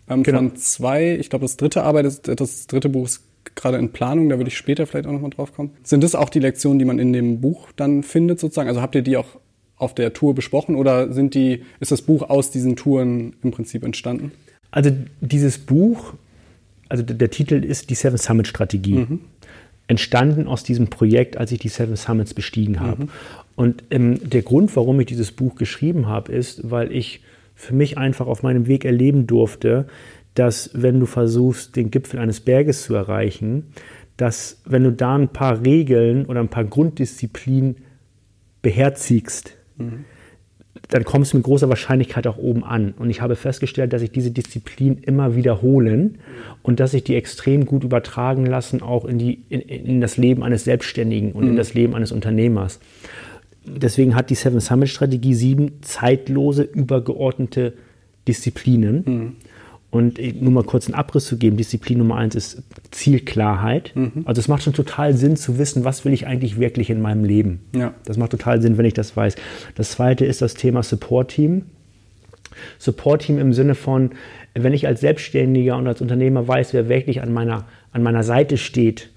ähm, 0.09 0.23
genau. 0.23 0.39
von 0.39 0.55
zwei, 0.55 1.15
ich 1.15 1.29
glaube, 1.29 1.45
das 1.45 1.57
dritte 1.57 1.83
Arbeit, 1.83 2.05
ist, 2.05 2.27
das 2.27 2.67
dritte 2.67 2.89
Buch 2.89 3.05
ist 3.05 3.21
gerade 3.55 3.77
in 3.77 3.91
Planung, 3.91 4.29
da 4.29 4.37
würde 4.37 4.49
ich 4.49 4.57
später 4.57 4.87
vielleicht 4.87 5.07
auch 5.07 5.11
nochmal 5.11 5.29
drauf 5.29 5.53
kommen. 5.53 5.71
Sind 5.83 6.03
das 6.03 6.15
auch 6.15 6.29
die 6.29 6.39
Lektionen, 6.39 6.79
die 6.79 6.85
man 6.85 6.99
in 6.99 7.13
dem 7.13 7.41
Buch 7.41 7.71
dann 7.75 8.03
findet 8.03 8.39
sozusagen? 8.39 8.69
Also 8.69 8.81
habt 8.81 8.95
ihr 8.95 9.01
die 9.01 9.17
auch 9.17 9.27
auf 9.77 9.93
der 9.93 10.13
Tour 10.13 10.33
besprochen 10.35 10.75
oder 10.75 11.11
sind 11.11 11.33
die, 11.33 11.63
ist 11.79 11.91
das 11.91 12.01
Buch 12.01 12.29
aus 12.29 12.51
diesen 12.51 12.75
Touren 12.75 13.35
im 13.43 13.51
Prinzip 13.51 13.83
entstanden? 13.83 14.31
Also 14.71 14.91
dieses 15.21 15.57
Buch, 15.57 16.13
also 16.89 17.03
der 17.03 17.29
Titel 17.29 17.63
ist 17.63 17.89
die 17.89 17.95
Seven 17.95 18.17
Summit 18.17 18.47
Strategie. 18.47 18.95
Mhm. 18.95 19.21
Entstanden 19.87 20.47
aus 20.47 20.63
diesem 20.63 20.87
Projekt, 20.87 21.37
als 21.37 21.51
ich 21.51 21.59
die 21.59 21.69
Seven 21.69 21.95
Summits 21.95 22.33
bestiegen 22.33 22.79
habe. 22.79 23.03
Mhm. 23.03 23.09
Und 23.55 23.83
ähm, 23.91 24.29
der 24.29 24.41
Grund, 24.41 24.75
warum 24.75 24.99
ich 24.99 25.05
dieses 25.05 25.31
Buch 25.31 25.55
geschrieben 25.55 26.07
habe, 26.07 26.31
ist, 26.31 26.69
weil 26.69 26.91
ich 26.91 27.21
für 27.55 27.73
mich 27.73 27.97
einfach 27.97 28.27
auf 28.27 28.43
meinem 28.43 28.67
Weg 28.67 28.85
erleben 28.85 29.25
durfte, 29.25 29.87
dass 30.35 30.69
wenn 30.73 30.99
du 30.99 31.05
versuchst, 31.05 31.75
den 31.75 31.89
Gipfel 31.89 32.19
eines 32.19 32.41
Berges 32.41 32.83
zu 32.83 32.93
erreichen, 32.93 33.67
dass 34.17 34.61
wenn 34.65 34.83
du 34.83 34.91
da 34.91 35.15
ein 35.15 35.29
paar 35.29 35.65
Regeln 35.65 36.25
oder 36.25 36.41
ein 36.41 36.49
paar 36.49 36.65
Grunddisziplinen 36.65 37.77
beherzigst, 38.61 39.57
mhm. 39.77 40.05
dann 40.89 41.03
kommst 41.03 41.33
du 41.33 41.37
mit 41.37 41.45
großer 41.45 41.69
Wahrscheinlichkeit 41.69 42.27
auch 42.27 42.37
oben 42.37 42.63
an. 42.63 42.93
Und 42.97 43.09
ich 43.09 43.21
habe 43.21 43.35
festgestellt, 43.35 43.93
dass 43.93 44.01
ich 44.01 44.11
diese 44.11 44.31
Disziplin 44.31 44.97
immer 44.97 45.35
wiederholen 45.35 46.19
und 46.63 46.79
dass 46.79 46.91
sich 46.91 47.03
die 47.03 47.15
extrem 47.15 47.65
gut 47.65 47.83
übertragen 47.83 48.45
lassen, 48.45 48.81
auch 48.81 49.05
in, 49.05 49.17
die, 49.17 49.43
in, 49.49 49.61
in 49.61 50.01
das 50.01 50.17
Leben 50.17 50.43
eines 50.43 50.65
Selbstständigen 50.65 51.31
und 51.31 51.45
mhm. 51.45 51.51
in 51.51 51.55
das 51.55 51.73
Leben 51.73 51.95
eines 51.95 52.11
Unternehmers 52.11 52.79
deswegen 53.65 54.15
hat 54.15 54.29
die 54.29 54.35
Seven 54.35 54.59
Summit 54.59 54.89
Strategie 54.89 55.33
sieben 55.33 55.81
zeitlose, 55.81 56.63
übergeordnete 56.63 57.73
Disziplinen. 58.27 59.03
Mhm. 59.05 59.35
Und 59.91 60.41
nur 60.41 60.51
mal 60.51 60.63
kurz 60.63 60.87
einen 60.87 60.95
Abriss 60.95 61.25
zu 61.25 61.37
geben, 61.37 61.55
Disziplin 61.55 61.99
Nummer 61.99 62.17
eins 62.17 62.35
ist 62.35 62.61
Zielklarheit. 62.91 63.93
Mhm. 63.95 64.23
Also 64.25 64.39
es 64.39 64.49
macht 64.49 64.63
schon 64.63 64.73
total 64.73 65.15
Sinn 65.15 65.37
zu 65.37 65.57
wissen, 65.57 65.85
was 65.85 66.03
will 66.03 66.11
ich 66.11 66.27
eigentlich 66.27 66.59
wirklich 66.59 66.89
in 66.89 67.01
meinem 67.01 67.23
Leben. 67.23 67.61
Ja. 67.73 67.93
Das 68.03 68.17
macht 68.17 68.31
total 68.31 68.61
Sinn, 68.61 68.77
wenn 68.77 68.83
ich 68.83 68.93
das 68.93 69.15
weiß. 69.15 69.37
Das 69.75 69.91
zweite 69.91 70.25
ist 70.25 70.41
das 70.41 70.55
Thema 70.55 70.83
Support-Team. 70.83 71.63
Support-Team 72.77 73.39
im 73.39 73.53
Sinne 73.53 73.73
von, 73.73 74.11
wenn 74.53 74.73
ich 74.73 74.85
als 74.85 74.99
Selbstständiger 74.99 75.77
und 75.77 75.87
als 75.87 76.01
Unternehmer 76.01 76.45
weiß, 76.45 76.73
wer 76.73 76.89
wirklich 76.89 77.21
an 77.21 77.31
meiner, 77.31 77.63
an 77.93 78.03
meiner 78.03 78.23
Seite 78.23 78.57
steht, 78.57 79.11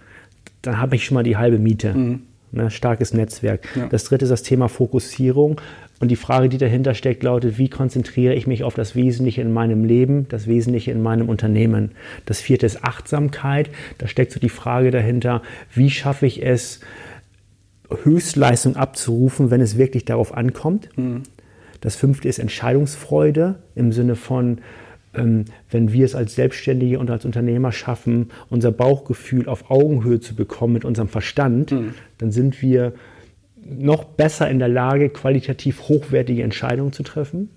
dann 0.62 0.78
habe 0.78 0.94
ich 0.94 1.04
schon 1.04 1.16
mal 1.16 1.24
die 1.24 1.36
halbe 1.36 1.58
Miete. 1.58 1.92
Mhm. 1.92 2.20
Ne, 2.50 2.70
starkes 2.70 3.12
Netzwerk. 3.12 3.68
Ja. 3.76 3.86
Das 3.86 4.04
dritte 4.04 4.24
ist 4.24 4.30
das 4.30 4.42
Thema 4.42 4.68
Fokussierung. 4.68 5.60
Und 6.00 6.08
die 6.08 6.16
Frage, 6.16 6.48
die 6.48 6.58
dahinter 6.58 6.94
steckt, 6.94 7.22
lautet, 7.22 7.58
wie 7.58 7.68
konzentriere 7.68 8.34
ich 8.34 8.46
mich 8.46 8.64
auf 8.64 8.74
das 8.74 8.94
Wesentliche 8.94 9.42
in 9.42 9.52
meinem 9.52 9.84
Leben, 9.84 10.26
das 10.28 10.46
Wesentliche 10.46 10.92
in 10.92 11.02
meinem 11.02 11.28
Unternehmen. 11.28 11.92
Das 12.24 12.40
vierte 12.40 12.66
ist 12.66 12.84
Achtsamkeit. 12.84 13.68
Da 13.98 14.06
steckt 14.06 14.32
so 14.32 14.40
die 14.40 14.48
Frage 14.48 14.90
dahinter, 14.90 15.42
wie 15.74 15.90
schaffe 15.90 16.26
ich 16.26 16.44
es, 16.44 16.80
Höchstleistung 18.02 18.76
abzurufen, 18.76 19.50
wenn 19.50 19.60
es 19.60 19.76
wirklich 19.78 20.04
darauf 20.04 20.34
ankommt. 20.34 20.88
Mhm. 20.96 21.22
Das 21.80 21.96
fünfte 21.96 22.28
ist 22.28 22.38
Entscheidungsfreude 22.38 23.56
im 23.74 23.92
Sinne 23.92 24.14
von, 24.14 24.58
wenn 25.12 25.92
wir 25.92 26.04
es 26.04 26.14
als 26.14 26.34
Selbstständige 26.34 26.98
und 26.98 27.10
als 27.10 27.24
Unternehmer 27.24 27.72
schaffen, 27.72 28.28
unser 28.50 28.70
Bauchgefühl 28.70 29.48
auf 29.48 29.70
Augenhöhe 29.70 30.20
zu 30.20 30.34
bekommen 30.34 30.74
mit 30.74 30.84
unserem 30.84 31.08
Verstand, 31.08 31.72
mhm. 31.72 31.94
dann 32.18 32.30
sind 32.30 32.62
wir 32.62 32.92
noch 33.64 34.04
besser 34.04 34.48
in 34.50 34.58
der 34.58 34.68
Lage, 34.68 35.08
qualitativ 35.08 35.88
hochwertige 35.88 36.42
Entscheidungen 36.42 36.92
zu 36.92 37.02
treffen. 37.02 37.50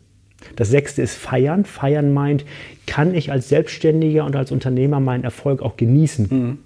Das 0.56 0.70
sechste 0.70 1.02
ist 1.02 1.16
Feiern. 1.16 1.66
Feiern 1.66 2.14
meint, 2.14 2.46
kann 2.88 3.14
ich 3.14 3.32
als 3.32 3.50
Selbstständiger 3.50 4.26
und 4.26 4.36
als 4.36 4.52
Unternehmer 4.52 5.00
meinen 5.00 5.24
Erfolg 5.24 5.62
auch 5.62 5.78
genießen? 5.78 6.28
Mhm. 6.30 6.58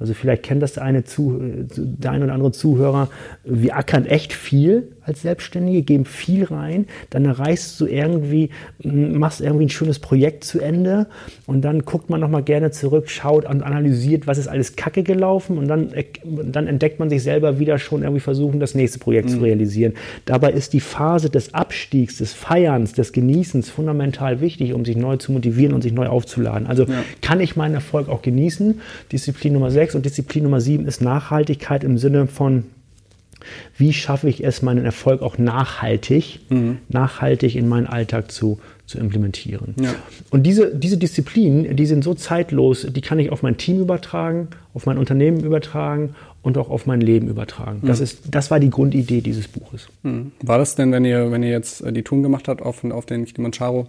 Also 0.00 0.14
vielleicht 0.14 0.42
kennt 0.42 0.62
das 0.62 0.72
der 0.72 0.82
eine, 0.82 1.04
der 1.06 2.10
eine 2.10 2.24
oder 2.24 2.32
andere 2.32 2.52
Zuhörer. 2.52 3.10
Wir 3.44 3.76
ackern 3.76 4.06
echt 4.06 4.32
viel 4.32 4.92
als 5.10 5.22
Selbstständige, 5.22 5.82
geben 5.82 6.04
viel 6.04 6.44
rein, 6.44 6.86
dann 7.10 7.24
erreichst 7.24 7.80
du 7.80 7.86
irgendwie, 7.86 8.50
machst 8.82 9.40
irgendwie 9.40 9.66
ein 9.66 9.70
schönes 9.70 9.98
Projekt 9.98 10.44
zu 10.44 10.60
Ende 10.60 11.06
und 11.46 11.62
dann 11.62 11.84
guckt 11.84 12.10
man 12.10 12.20
nochmal 12.20 12.42
gerne 12.42 12.70
zurück, 12.70 13.10
schaut 13.10 13.44
und 13.44 13.62
analysiert, 13.62 14.26
was 14.26 14.38
ist 14.38 14.48
alles 14.48 14.76
kacke 14.76 15.02
gelaufen 15.02 15.58
und 15.58 15.68
dann, 15.68 15.92
dann 16.24 16.66
entdeckt 16.66 16.98
man 17.00 17.10
sich 17.10 17.22
selber 17.22 17.58
wieder 17.58 17.78
schon 17.78 18.02
irgendwie 18.02 18.20
versuchen, 18.20 18.60
das 18.60 18.74
nächste 18.74 18.98
Projekt 18.98 19.28
mhm. 19.28 19.34
zu 19.34 19.38
realisieren. 19.40 19.94
Dabei 20.24 20.52
ist 20.52 20.72
die 20.72 20.80
Phase 20.80 21.28
des 21.28 21.54
Abstiegs, 21.54 22.18
des 22.18 22.32
Feierns, 22.32 22.92
des 22.92 23.12
Genießens 23.12 23.68
fundamental 23.68 24.40
wichtig, 24.40 24.72
um 24.72 24.84
sich 24.84 24.96
neu 24.96 25.16
zu 25.16 25.32
motivieren 25.32 25.74
und 25.74 25.82
sich 25.82 25.92
neu 25.92 26.06
aufzuladen. 26.06 26.66
Also 26.66 26.84
ja. 26.84 27.02
kann 27.20 27.40
ich 27.40 27.56
meinen 27.56 27.74
Erfolg 27.74 28.08
auch 28.08 28.22
genießen? 28.22 28.80
Disziplin 29.12 29.52
Nummer 29.52 29.70
6 29.70 29.96
und 29.96 30.06
Disziplin 30.06 30.44
Nummer 30.44 30.60
7 30.60 30.86
ist 30.86 31.00
Nachhaltigkeit 31.00 31.84
im 31.84 31.98
Sinne 31.98 32.26
von 32.26 32.64
wie 33.76 33.92
schaffe 33.92 34.28
ich 34.28 34.44
es, 34.44 34.62
meinen 34.62 34.84
Erfolg 34.84 35.22
auch 35.22 35.38
nachhaltig, 35.38 36.40
mhm. 36.48 36.78
nachhaltig 36.88 37.56
in 37.56 37.68
meinen 37.68 37.86
Alltag 37.86 38.30
zu, 38.30 38.58
zu 38.86 38.98
implementieren. 38.98 39.74
Ja. 39.80 39.94
Und 40.30 40.44
diese, 40.44 40.74
diese 40.74 40.98
Disziplinen, 40.98 41.76
die 41.76 41.86
sind 41.86 42.04
so 42.04 42.14
zeitlos, 42.14 42.86
die 42.90 43.00
kann 43.00 43.18
ich 43.18 43.30
auf 43.30 43.42
mein 43.42 43.56
Team 43.56 43.80
übertragen, 43.80 44.48
auf 44.74 44.86
mein 44.86 44.98
Unternehmen 44.98 45.40
übertragen 45.40 46.14
und 46.42 46.58
auch 46.58 46.70
auf 46.70 46.86
mein 46.86 47.00
Leben 47.00 47.28
übertragen. 47.28 47.80
Mhm. 47.82 47.86
Das, 47.86 48.00
ist, 48.00 48.22
das 48.30 48.50
war 48.50 48.60
die 48.60 48.70
Grundidee 48.70 49.20
dieses 49.20 49.48
Buches. 49.48 49.88
Mhm. 50.02 50.32
War 50.42 50.58
das 50.58 50.74
denn, 50.74 50.92
wenn 50.92 51.04
ihr, 51.04 51.30
wenn 51.30 51.42
ihr 51.42 51.50
jetzt 51.50 51.82
äh, 51.82 51.92
die 51.92 52.02
Touren 52.02 52.22
gemacht 52.22 52.48
habt 52.48 52.62
auf, 52.62 52.82
auf 52.84 53.06
den 53.06 53.24
Kilimanjaro, 53.24 53.88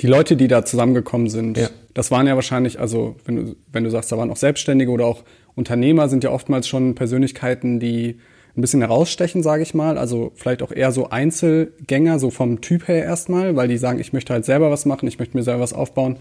die 0.00 0.06
Leute, 0.06 0.36
die 0.36 0.48
da 0.48 0.64
zusammengekommen 0.64 1.28
sind, 1.28 1.58
ja. 1.58 1.68
das 1.92 2.10
waren 2.10 2.26
ja 2.26 2.34
wahrscheinlich, 2.34 2.80
also 2.80 3.16
wenn 3.26 3.36
du, 3.36 3.56
wenn 3.70 3.84
du 3.84 3.90
sagst, 3.90 4.10
da 4.10 4.16
waren 4.16 4.30
auch 4.30 4.36
Selbstständige 4.36 4.90
oder 4.90 5.04
auch 5.04 5.24
Unternehmer, 5.54 6.08
sind 6.08 6.24
ja 6.24 6.30
oftmals 6.30 6.68
schon 6.68 6.94
Persönlichkeiten, 6.94 7.80
die 7.80 8.18
ein 8.56 8.60
bisschen 8.60 8.80
herausstechen, 8.80 9.42
sage 9.42 9.62
ich 9.62 9.74
mal. 9.74 9.98
Also 9.98 10.32
vielleicht 10.34 10.62
auch 10.62 10.72
eher 10.72 10.92
so 10.92 11.10
Einzelgänger, 11.10 12.18
so 12.18 12.30
vom 12.30 12.60
Typ 12.60 12.88
her 12.88 13.04
erstmal, 13.04 13.56
weil 13.56 13.68
die 13.68 13.78
sagen, 13.78 14.00
ich 14.00 14.12
möchte 14.12 14.32
halt 14.32 14.44
selber 14.44 14.70
was 14.70 14.86
machen, 14.86 15.06
ich 15.08 15.18
möchte 15.18 15.36
mir 15.36 15.42
selber 15.42 15.62
was 15.62 15.72
aufbauen. 15.72 16.16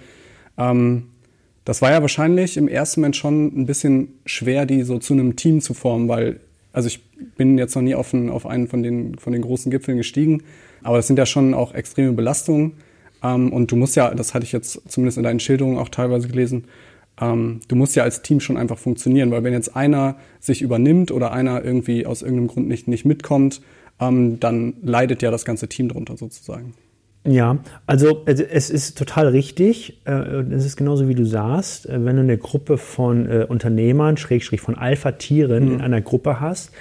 Ähm, 0.57 1.07
das 1.65 1.81
war 1.81 1.91
ja 1.91 2.01
wahrscheinlich 2.01 2.57
im 2.57 2.67
ersten 2.67 3.01
Moment 3.01 3.15
schon 3.15 3.47
ein 3.47 3.65
bisschen 3.65 4.19
schwer, 4.25 4.65
die 4.65 4.83
so 4.83 4.97
zu 4.97 5.13
einem 5.13 5.35
Team 5.35 5.61
zu 5.61 5.73
formen, 5.73 6.07
weil, 6.07 6.39
also 6.73 6.87
ich 6.87 7.03
bin 7.37 7.57
jetzt 7.57 7.75
noch 7.75 7.81
nie 7.81 7.95
auf, 7.95 8.13
einen, 8.13 8.29
auf 8.29 8.45
einen 8.45 8.67
von 8.67 8.81
den, 8.83 9.17
von 9.17 9.33
den 9.33 9.41
großen 9.41 9.71
Gipfeln 9.71 9.97
gestiegen, 9.97 10.43
aber 10.83 10.97
das 10.97 11.07
sind 11.07 11.19
ja 11.19 11.25
schon 11.25 11.53
auch 11.53 11.73
extreme 11.73 12.13
Belastungen. 12.13 12.73
Ähm, 13.23 13.51
und 13.51 13.71
du 13.71 13.75
musst 13.75 13.95
ja, 13.95 14.13
das 14.13 14.33
hatte 14.33 14.45
ich 14.45 14.51
jetzt 14.51 14.81
zumindest 14.89 15.17
in 15.17 15.23
deinen 15.23 15.39
Schilderungen 15.39 15.77
auch 15.77 15.89
teilweise 15.89 16.27
gelesen, 16.27 16.65
ähm, 17.21 17.61
du 17.67 17.75
musst 17.75 17.95
ja 17.95 18.03
als 18.03 18.21
Team 18.21 18.39
schon 18.39 18.57
einfach 18.57 18.77
funktionieren, 18.77 19.31
weil 19.31 19.43
wenn 19.43 19.53
jetzt 19.53 19.75
einer 19.75 20.15
sich 20.39 20.61
übernimmt 20.61 21.11
oder 21.11 21.31
einer 21.31 21.63
irgendwie 21.63 22.05
aus 22.05 22.21
irgendeinem 22.21 22.47
Grund 22.47 22.67
nicht, 22.67 22.87
nicht 22.87 23.05
mitkommt, 23.05 23.61
ähm, 23.99 24.39
dann 24.39 24.75
leidet 24.81 25.21
ja 25.21 25.31
das 25.31 25.45
ganze 25.45 25.67
Team 25.67 25.89
darunter 25.89 26.17
sozusagen. 26.17 26.73
Ja, 27.25 27.57
also, 27.85 28.23
es 28.25 28.69
ist 28.69 28.97
total 28.97 29.27
richtig. 29.27 30.01
Äh, 30.05 30.11
es 30.51 30.65
ist 30.65 30.77
genauso 30.77 31.09
wie 31.09 31.15
du 31.15 31.25
sagst, 31.25 31.87
äh, 31.87 32.03
wenn 32.05 32.15
du 32.15 32.21
eine 32.21 32.37
Gruppe 32.37 32.77
von 32.77 33.29
äh, 33.29 33.45
Unternehmern, 33.47 34.15
Schrägstrich 34.15 34.61
von 34.61 34.75
Alpha-Tieren 34.75 35.65
mhm. 35.65 35.73
in 35.73 35.81
einer 35.81 35.99
Gruppe 35.99 36.39
hast, 36.39 36.71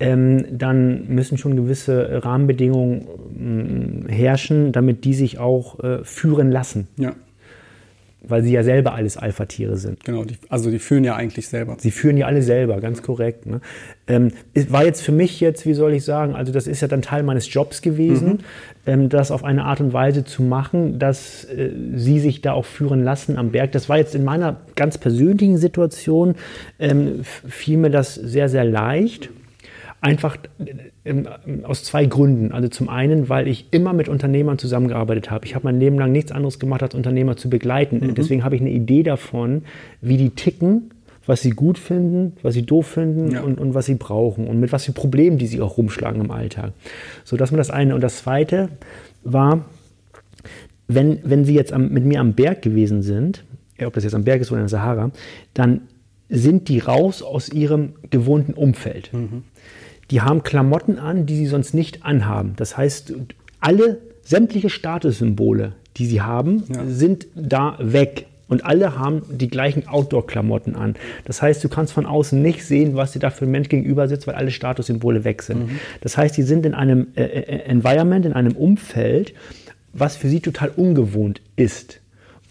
ähm, 0.00 0.46
dann 0.50 1.06
müssen 1.08 1.36
schon 1.36 1.54
gewisse 1.54 2.24
Rahmenbedingungen 2.24 3.06
mm, 3.36 4.08
herrschen, 4.08 4.72
damit 4.72 5.04
die 5.04 5.14
sich 5.14 5.38
auch 5.38 5.78
führen 6.02 6.50
lassen. 6.50 6.88
Ja 6.96 7.14
weil 8.28 8.42
sie 8.42 8.52
ja 8.52 8.62
selber 8.62 8.94
alles 8.94 9.16
Alpha-Tiere 9.16 9.76
sind. 9.76 10.04
Genau, 10.04 10.24
die, 10.24 10.36
also 10.48 10.70
die 10.70 10.78
führen 10.78 11.04
ja 11.04 11.16
eigentlich 11.16 11.48
selber. 11.48 11.76
Sie 11.78 11.90
führen 11.90 12.16
ja 12.16 12.26
alle 12.26 12.42
selber, 12.42 12.80
ganz 12.80 13.02
korrekt. 13.02 13.46
Ne? 13.46 13.60
Ähm, 14.06 14.32
war 14.68 14.84
jetzt 14.84 15.02
für 15.02 15.12
mich 15.12 15.40
jetzt, 15.40 15.66
wie 15.66 15.74
soll 15.74 15.92
ich 15.94 16.04
sagen, 16.04 16.34
also 16.34 16.52
das 16.52 16.66
ist 16.66 16.80
ja 16.80 16.88
dann 16.88 17.02
Teil 17.02 17.22
meines 17.22 17.52
Jobs 17.52 17.82
gewesen, 17.82 18.28
mhm. 18.28 18.38
ähm, 18.86 19.08
das 19.08 19.30
auf 19.30 19.44
eine 19.44 19.64
Art 19.64 19.80
und 19.80 19.92
Weise 19.92 20.24
zu 20.24 20.42
machen, 20.42 20.98
dass 20.98 21.44
äh, 21.44 21.70
sie 21.94 22.20
sich 22.20 22.40
da 22.40 22.52
auch 22.52 22.66
führen 22.66 23.02
lassen 23.02 23.36
am 23.36 23.50
Berg. 23.50 23.72
Das 23.72 23.88
war 23.88 23.98
jetzt 23.98 24.14
in 24.14 24.24
meiner 24.24 24.60
ganz 24.76 24.98
persönlichen 24.98 25.58
Situation, 25.58 26.34
ähm, 26.78 27.20
fiel 27.22 27.78
mir 27.78 27.90
das 27.90 28.14
sehr, 28.14 28.48
sehr 28.48 28.64
leicht. 28.64 29.30
Einfach 30.00 30.36
ähm, 30.58 30.78
aus 31.64 31.84
zwei 31.84 32.06
Gründen. 32.06 32.52
Also 32.52 32.68
zum 32.68 32.88
einen, 32.88 33.28
weil 33.28 33.46
ich 33.46 33.66
immer 33.72 33.92
mit 33.92 34.08
Unternehmern 34.08 34.56
zusammengearbeitet 34.56 35.30
habe. 35.30 35.44
Ich 35.44 35.54
habe 35.54 35.64
mein 35.64 35.78
Leben 35.78 35.98
lang 35.98 36.12
nichts 36.12 36.32
anderes 36.32 36.58
gemacht, 36.58 36.82
als 36.82 36.94
Unternehmer 36.94 37.36
zu 37.36 37.50
begleiten. 37.50 38.00
Mhm. 38.00 38.14
Deswegen 38.14 38.42
habe 38.42 38.54
ich 38.54 38.62
eine 38.62 38.70
Idee 38.70 39.02
davon, 39.02 39.62
wie 40.00 40.16
die 40.16 40.30
ticken, 40.30 40.90
was 41.26 41.42
sie 41.42 41.50
gut 41.50 41.78
finden, 41.78 42.36
was 42.42 42.54
sie 42.54 42.64
doof 42.64 42.86
finden 42.86 43.32
ja. 43.32 43.42
und, 43.42 43.58
und 43.58 43.74
was 43.74 43.86
sie 43.86 43.94
brauchen 43.94 44.46
und 44.46 44.60
mit 44.60 44.72
was 44.72 44.84
für 44.84 44.92
Problemen 44.92 45.38
die 45.38 45.46
sie 45.46 45.60
auch 45.60 45.76
rumschlagen 45.76 46.22
im 46.22 46.30
Alltag. 46.30 46.72
So, 47.24 47.36
das 47.36 47.52
war 47.52 47.58
das 47.58 47.70
eine. 47.70 47.94
Und 47.94 48.00
das 48.00 48.18
zweite 48.18 48.70
war, 49.24 49.66
wenn, 50.88 51.18
wenn 51.22 51.44
sie 51.44 51.54
jetzt 51.54 51.72
am, 51.72 51.90
mit 51.90 52.04
mir 52.04 52.20
am 52.20 52.32
Berg 52.32 52.62
gewesen 52.62 53.02
sind, 53.02 53.44
ob 53.84 53.92
das 53.92 54.04
jetzt 54.04 54.14
am 54.14 54.24
Berg 54.24 54.40
ist 54.40 54.50
oder 54.50 54.60
in 54.60 54.64
der 54.64 54.68
Sahara, 54.70 55.10
dann 55.52 55.82
sind 56.30 56.68
die 56.68 56.78
raus 56.78 57.22
aus 57.22 57.50
ihrem 57.50 57.92
gewohnten 58.10 58.54
Umfeld. 58.54 59.12
Mhm 59.12 59.42
die 60.10 60.20
haben 60.20 60.42
Klamotten 60.42 60.98
an, 60.98 61.26
die 61.26 61.36
sie 61.36 61.46
sonst 61.46 61.74
nicht 61.74 62.04
anhaben. 62.04 62.54
Das 62.56 62.76
heißt, 62.76 63.14
alle 63.60 63.98
sämtliche 64.22 64.70
Statussymbole, 64.70 65.72
die 65.96 66.06
sie 66.06 66.22
haben, 66.22 66.64
ja. 66.68 66.84
sind 66.86 67.26
da 67.34 67.76
weg. 67.80 68.26
Und 68.46 68.64
alle 68.66 68.98
haben 68.98 69.22
die 69.30 69.48
gleichen 69.48 69.88
Outdoor-Klamotten 69.88 70.76
an. 70.76 70.96
Das 71.24 71.40
heißt, 71.40 71.64
du 71.64 71.68
kannst 71.70 71.94
von 71.94 72.04
außen 72.04 72.40
nicht 72.40 72.64
sehen, 72.64 72.94
was 72.94 73.12
dir 73.12 73.18
da 73.18 73.30
für 73.30 73.46
ein 73.46 73.50
Mensch 73.50 73.70
gegenüber 73.70 74.06
sitzt, 74.06 74.26
weil 74.26 74.34
alle 74.34 74.50
Statussymbole 74.50 75.24
weg 75.24 75.42
sind. 75.42 75.66
Mhm. 75.66 75.80
Das 76.02 76.18
heißt, 76.18 76.36
die 76.36 76.42
sind 76.42 76.66
in 76.66 76.74
einem 76.74 77.08
äh, 77.16 77.22
äh 77.22 77.60
Environment, 77.64 78.26
in 78.26 78.34
einem 78.34 78.54
Umfeld, 78.54 79.32
was 79.94 80.16
für 80.16 80.28
sie 80.28 80.40
total 80.40 80.70
ungewohnt 80.76 81.40
ist. 81.56 82.00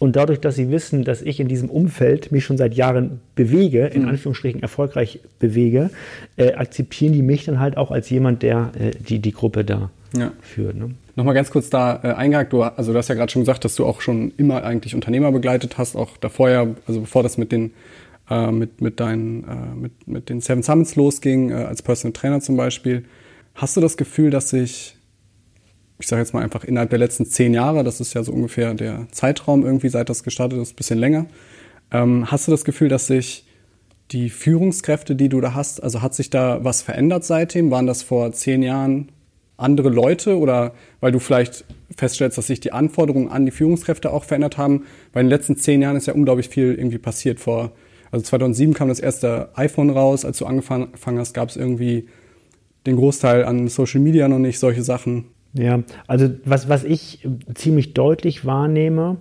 Und 0.03 0.17
dadurch, 0.17 0.41
dass 0.41 0.55
sie 0.55 0.69
wissen, 0.69 1.05
dass 1.05 1.21
ich 1.21 1.39
in 1.39 1.47
diesem 1.47 1.69
Umfeld 1.69 2.29
mich 2.33 2.43
schon 2.43 2.57
seit 2.57 2.73
Jahren 2.73 3.21
bewege, 3.35 3.85
in 3.85 4.01
mhm. 4.01 4.09
Anführungsstrichen 4.09 4.61
erfolgreich 4.61 5.21
bewege, 5.39 5.91
äh, 6.35 6.55
akzeptieren 6.55 7.13
die 7.13 7.21
mich 7.21 7.45
dann 7.45 7.61
halt 7.61 7.77
auch 7.77 7.89
als 7.89 8.09
jemand, 8.09 8.43
der 8.43 8.71
äh, 8.77 8.91
die, 8.99 9.19
die 9.19 9.31
Gruppe 9.31 9.63
da 9.63 9.91
ja. 10.13 10.33
führt. 10.41 10.75
Ne? 10.75 10.89
Nochmal 11.15 11.33
ganz 11.33 11.51
kurz 11.51 11.69
da 11.69 12.01
äh, 12.03 12.07
eingehakt, 12.15 12.51
du, 12.51 12.63
also 12.63 12.91
du 12.91 12.97
hast 12.97 13.07
ja 13.07 13.15
gerade 13.15 13.31
schon 13.31 13.43
gesagt, 13.43 13.63
dass 13.63 13.75
du 13.75 13.85
auch 13.85 14.01
schon 14.01 14.33
immer 14.35 14.65
eigentlich 14.65 14.93
Unternehmer 14.93 15.31
begleitet 15.31 15.77
hast, 15.77 15.95
auch 15.95 16.17
davor 16.17 16.49
ja, 16.49 16.67
also 16.85 16.99
bevor 16.99 17.23
das 17.23 17.37
mit 17.37 17.53
den 17.53 17.71
äh, 18.29 18.51
mit, 18.51 18.81
mit, 18.81 18.99
deinen, 18.99 19.45
äh, 19.45 19.73
mit, 19.73 20.05
mit 20.05 20.27
den 20.27 20.41
Seven 20.41 20.63
Summits 20.63 20.97
losging, 20.97 21.51
äh, 21.51 21.53
als 21.53 21.81
Personal 21.81 22.11
Trainer 22.11 22.41
zum 22.41 22.57
Beispiel. 22.57 23.05
Hast 23.55 23.77
du 23.77 23.79
das 23.79 23.95
Gefühl, 23.95 24.31
dass 24.31 24.49
sich 24.49 24.97
ich 25.99 26.07
sage 26.07 26.21
jetzt 26.21 26.33
mal 26.33 26.43
einfach 26.43 26.63
innerhalb 26.63 26.89
der 26.89 26.99
letzten 26.99 27.25
zehn 27.25 27.53
Jahre, 27.53 27.83
das 27.83 27.99
ist 27.99 28.13
ja 28.13 28.23
so 28.23 28.31
ungefähr 28.31 28.73
der 28.73 29.07
Zeitraum 29.11 29.63
irgendwie, 29.63 29.89
seit 29.89 30.09
das 30.09 30.23
gestartet 30.23 30.59
ist, 30.59 30.73
ein 30.73 30.75
bisschen 30.75 30.99
länger. 30.99 31.27
Ähm, 31.91 32.29
hast 32.31 32.47
du 32.47 32.51
das 32.51 32.65
Gefühl, 32.65 32.89
dass 32.89 33.07
sich 33.07 33.45
die 34.11 34.29
Führungskräfte, 34.29 35.15
die 35.15 35.29
du 35.29 35.41
da 35.41 35.53
hast, 35.53 35.81
also 35.81 36.01
hat 36.01 36.13
sich 36.13 36.29
da 36.29 36.63
was 36.63 36.81
verändert 36.81 37.23
seitdem? 37.23 37.71
Waren 37.71 37.87
das 37.87 38.03
vor 38.03 38.31
zehn 38.31 38.61
Jahren 38.63 39.09
andere 39.57 39.89
Leute 39.89 40.37
oder 40.37 40.73
weil 40.99 41.11
du 41.11 41.19
vielleicht 41.19 41.65
feststellst, 41.95 42.37
dass 42.37 42.47
sich 42.47 42.59
die 42.59 42.73
Anforderungen 42.73 43.29
an 43.29 43.45
die 43.45 43.51
Führungskräfte 43.51 44.11
auch 44.11 44.23
verändert 44.23 44.57
haben? 44.57 44.85
Weil 45.13 45.21
in 45.21 45.27
den 45.27 45.37
letzten 45.37 45.57
zehn 45.57 45.81
Jahren 45.81 45.95
ist 45.95 46.07
ja 46.07 46.13
unglaublich 46.13 46.49
viel 46.49 46.73
irgendwie 46.73 46.97
passiert. 46.97 47.39
Vor, 47.39 47.71
also 48.11 48.23
2007 48.23 48.73
kam 48.73 48.89
das 48.89 48.99
erste 48.99 49.49
iPhone 49.55 49.89
raus. 49.89 50.25
Als 50.25 50.37
du 50.37 50.45
angefangen 50.45 51.19
hast, 51.19 51.33
gab 51.33 51.49
es 51.49 51.55
irgendwie 51.55 52.07
den 52.85 52.97
Großteil 52.97 53.45
an 53.45 53.67
Social 53.67 54.01
Media 54.01 54.27
noch 54.27 54.39
nicht, 54.39 54.59
solche 54.59 54.83
Sachen. 54.83 55.25
Ja, 55.53 55.83
also 56.07 56.29
was, 56.45 56.67
was 56.67 56.83
ich 56.83 57.27
ziemlich 57.53 57.93
deutlich 57.93 58.45
wahrnehme, 58.45 59.17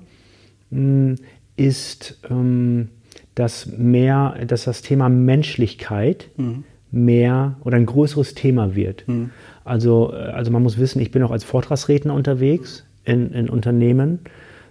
hm, 0.70 1.16
ist, 1.56 2.18
ähm, 2.30 2.88
dass 3.34 3.66
mehr, 3.66 4.36
dass 4.46 4.64
das 4.64 4.82
Thema 4.82 5.08
Menschlichkeit 5.08 6.28
mhm. 6.36 6.64
mehr 6.90 7.56
oder 7.62 7.76
ein 7.76 7.86
größeres 7.86 8.34
Thema 8.34 8.74
wird. 8.74 9.06
Mhm. 9.06 9.30
Also, 9.64 10.12
äh, 10.12 10.16
also 10.16 10.50
man 10.50 10.62
muss 10.62 10.78
wissen, 10.78 11.00
ich 11.00 11.10
bin 11.10 11.22
auch 11.22 11.30
als 11.30 11.44
Vortragsredner 11.44 12.14
unterwegs 12.14 12.84
in, 13.04 13.32
in 13.32 13.48
Unternehmen, 13.48 14.20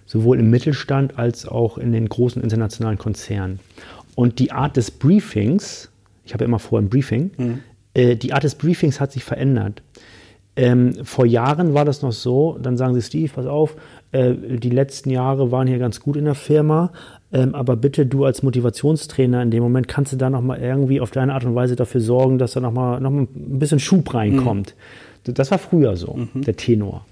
sowohl 0.06 0.38
im 0.38 0.50
Mittelstand 0.50 1.18
als 1.18 1.46
auch 1.46 1.78
in 1.78 1.92
den 1.92 2.08
großen 2.08 2.42
internationalen 2.42 2.98
Konzernen. 2.98 3.60
Und 4.14 4.38
die 4.38 4.52
Art 4.52 4.76
des 4.76 4.90
Briefings, 4.90 5.90
ich 6.24 6.34
habe 6.34 6.44
ja 6.44 6.48
immer 6.48 6.58
vor 6.58 6.78
ein 6.78 6.88
Briefing, 6.88 7.30
mhm. 7.36 7.58
äh, 7.94 8.16
die 8.16 8.32
Art 8.32 8.44
des 8.44 8.56
Briefings 8.56 9.00
hat 9.00 9.12
sich 9.12 9.24
verändert. 9.24 9.82
Ähm, 10.54 10.92
vor 11.04 11.24
Jahren 11.24 11.72
war 11.72 11.84
das 11.86 12.02
noch 12.02 12.12
so, 12.12 12.58
dann 12.60 12.76
sagen 12.76 12.94
sie, 12.94 13.00
Steve, 13.00 13.32
pass 13.34 13.46
auf, 13.46 13.74
äh, 14.12 14.34
die 14.34 14.70
letzten 14.70 15.08
Jahre 15.08 15.50
waren 15.50 15.66
hier 15.66 15.78
ganz 15.78 16.00
gut 16.00 16.16
in 16.16 16.26
der 16.26 16.34
Firma, 16.34 16.92
ähm, 17.32 17.54
aber 17.54 17.76
bitte 17.76 18.04
du 18.04 18.26
als 18.26 18.42
Motivationstrainer 18.42 19.42
in 19.42 19.50
dem 19.50 19.62
Moment 19.62 19.88
kannst 19.88 20.12
du 20.12 20.16
da 20.16 20.28
nochmal 20.28 20.60
irgendwie 20.60 21.00
auf 21.00 21.10
deine 21.10 21.32
Art 21.32 21.44
und 21.44 21.54
Weise 21.54 21.74
dafür 21.74 22.02
sorgen, 22.02 22.36
dass 22.36 22.52
da 22.52 22.60
nochmal 22.60 23.00
noch 23.00 23.10
mal 23.10 23.22
ein 23.22 23.58
bisschen 23.58 23.80
Schub 23.80 24.12
reinkommt. 24.12 24.74
Mhm. 25.26 25.34
Das 25.34 25.50
war 25.50 25.58
früher 25.58 25.96
so, 25.96 26.14
mhm. 26.14 26.42
der 26.42 26.56
Tenor. 26.56 27.06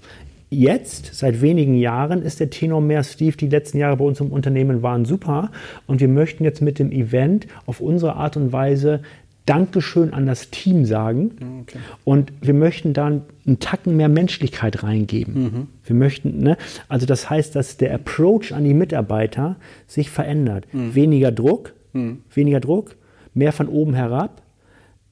Jetzt, 0.53 1.15
seit 1.15 1.41
wenigen 1.41 1.75
Jahren, 1.75 2.21
ist 2.21 2.41
der 2.41 2.49
Tenor 2.49 2.81
mehr, 2.81 3.05
Steve, 3.05 3.37
die 3.37 3.47
letzten 3.47 3.77
Jahre 3.77 3.95
bei 3.95 4.03
uns 4.03 4.19
im 4.19 4.33
Unternehmen 4.33 4.83
waren 4.83 5.05
super 5.05 5.49
und 5.87 6.01
wir 6.01 6.09
möchten 6.09 6.43
jetzt 6.43 6.61
mit 6.61 6.77
dem 6.77 6.91
Event 6.91 7.47
auf 7.65 7.79
unsere 7.79 8.17
Art 8.17 8.35
und 8.35 8.51
Weise 8.51 9.01
Dankeschön 9.45 10.13
an 10.13 10.27
das 10.27 10.51
Team 10.51 10.85
sagen. 10.85 11.63
Okay. 11.63 11.79
Und 12.03 12.31
wir 12.41 12.53
möchten 12.53 12.93
dann 12.93 13.23
einen 13.45 13.59
Tacken 13.59 13.97
mehr 13.97 14.09
Menschlichkeit 14.09 14.83
reingeben. 14.83 15.43
Mhm. 15.43 15.67
Wir 15.83 15.95
möchten, 15.95 16.39
ne? 16.39 16.57
also 16.87 17.05
das 17.05 17.29
heißt, 17.29 17.55
dass 17.55 17.77
der 17.77 17.93
Approach 17.93 18.53
an 18.53 18.63
die 18.63 18.73
Mitarbeiter 18.73 19.55
sich 19.87 20.09
verändert. 20.09 20.67
Mhm. 20.71 20.95
Weniger 20.95 21.31
Druck, 21.31 21.73
mhm. 21.93 22.19
weniger 22.33 22.59
Druck, 22.59 22.95
mehr 23.33 23.51
von 23.51 23.67
oben 23.67 23.93
herab, 23.93 24.43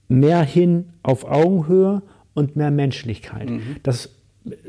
mehr 0.07 0.43
hin 0.43 0.89
auf 1.01 1.25
Augenhöhe 1.25 2.01
und 2.33 2.55
mehr 2.55 2.71
Menschlichkeit. 2.71 3.49
Mhm. 3.49 3.77
Das, 3.83 4.09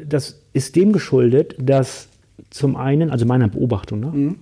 das 0.02 0.40
ist 0.52 0.74
dem 0.76 0.92
geschuldet, 0.92 1.54
dass 1.58 2.08
zum 2.48 2.76
einen, 2.76 3.10
also 3.10 3.26
meiner 3.26 3.48
Beobachtung, 3.48 4.00
ne. 4.00 4.34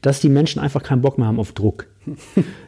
Dass 0.00 0.20
die 0.20 0.28
Menschen 0.28 0.60
einfach 0.60 0.82
keinen 0.82 1.02
Bock 1.02 1.18
mehr 1.18 1.26
haben 1.26 1.38
auf 1.38 1.52
Druck. 1.52 1.86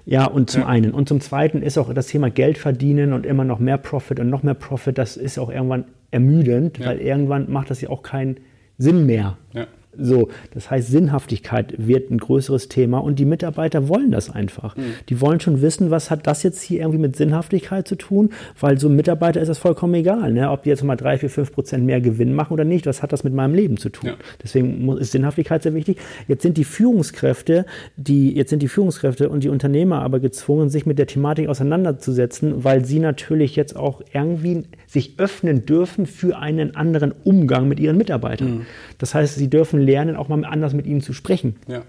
ja, 0.06 0.26
und 0.26 0.50
zum 0.50 0.62
ja. 0.62 0.68
einen. 0.68 0.92
Und 0.92 1.08
zum 1.08 1.20
zweiten 1.20 1.62
ist 1.62 1.78
auch 1.78 1.92
das 1.92 2.06
Thema 2.06 2.30
Geld 2.30 2.58
verdienen 2.58 3.12
und 3.12 3.26
immer 3.26 3.44
noch 3.44 3.58
mehr 3.58 3.78
Profit 3.78 4.20
und 4.20 4.30
noch 4.30 4.42
mehr 4.42 4.54
Profit, 4.54 4.98
das 4.98 5.16
ist 5.16 5.38
auch 5.38 5.50
irgendwann 5.50 5.86
ermüdend, 6.10 6.78
ja. 6.78 6.86
weil 6.86 7.00
irgendwann 7.00 7.50
macht 7.50 7.70
das 7.70 7.80
ja 7.80 7.90
auch 7.90 8.02
keinen 8.02 8.38
Sinn 8.78 9.06
mehr. 9.06 9.38
Ja. 9.52 9.66
So, 9.98 10.28
das 10.52 10.70
heißt, 10.70 10.88
Sinnhaftigkeit 10.90 11.74
wird 11.78 12.10
ein 12.10 12.18
größeres 12.18 12.68
Thema 12.68 12.98
und 12.98 13.18
die 13.18 13.24
Mitarbeiter 13.24 13.88
wollen 13.88 14.10
das 14.10 14.30
einfach. 14.30 14.76
Mhm. 14.76 14.94
Die 15.08 15.20
wollen 15.20 15.40
schon 15.40 15.62
wissen, 15.62 15.90
was 15.90 16.10
hat 16.10 16.26
das 16.26 16.42
jetzt 16.42 16.62
hier 16.62 16.80
irgendwie 16.80 16.98
mit 16.98 17.16
Sinnhaftigkeit 17.16 17.86
zu 17.86 17.96
tun, 17.96 18.30
weil 18.58 18.78
so 18.78 18.88
Mitarbeiter 18.88 19.40
ist 19.40 19.48
das 19.48 19.58
vollkommen 19.58 19.94
egal, 19.94 20.32
ne? 20.32 20.50
ob 20.50 20.62
die 20.62 20.70
jetzt 20.70 20.82
mal 20.82 20.96
drei, 20.96 21.18
vier, 21.18 21.30
fünf 21.30 21.52
Prozent 21.52 21.84
mehr 21.84 22.00
Gewinn 22.00 22.34
machen 22.34 22.52
oder 22.52 22.64
nicht, 22.64 22.86
was 22.86 23.02
hat 23.02 23.12
das 23.12 23.24
mit 23.24 23.34
meinem 23.34 23.54
Leben 23.54 23.76
zu 23.76 23.88
tun? 23.88 24.10
Ja. 24.10 24.16
Deswegen 24.42 24.88
ist 24.96 25.12
Sinnhaftigkeit 25.12 25.62
sehr 25.62 25.74
wichtig. 25.74 25.98
Jetzt 26.28 26.42
sind 26.42 26.56
die 26.56 26.64
Führungskräfte, 26.64 27.66
die, 27.96 28.34
jetzt 28.34 28.50
sind 28.50 28.62
die 28.62 28.68
Führungskräfte 28.68 29.28
und 29.28 29.44
die 29.44 29.48
Unternehmer 29.48 30.02
aber 30.02 30.20
gezwungen, 30.20 30.68
sich 30.68 30.86
mit 30.86 30.98
der 30.98 31.06
Thematik 31.06 31.48
auseinanderzusetzen, 31.48 32.64
weil 32.64 32.84
sie 32.84 32.98
natürlich 32.98 33.56
jetzt 33.56 33.76
auch 33.76 34.02
irgendwie 34.12 34.64
sich 34.94 35.18
öffnen 35.18 35.66
dürfen 35.66 36.06
für 36.06 36.38
einen 36.38 36.74
anderen 36.74 37.12
Umgang 37.24 37.68
mit 37.68 37.80
ihren 37.80 37.98
Mitarbeitern. 37.98 38.58
Mhm. 38.58 38.66
Das 38.98 39.14
heißt, 39.14 39.34
sie 39.34 39.50
dürfen 39.50 39.80
lernen, 39.80 40.16
auch 40.16 40.28
mal 40.28 40.42
anders 40.44 40.72
mit 40.72 40.86
ihnen 40.86 41.02
zu 41.02 41.12
sprechen. 41.12 41.56
Ja. 41.68 41.82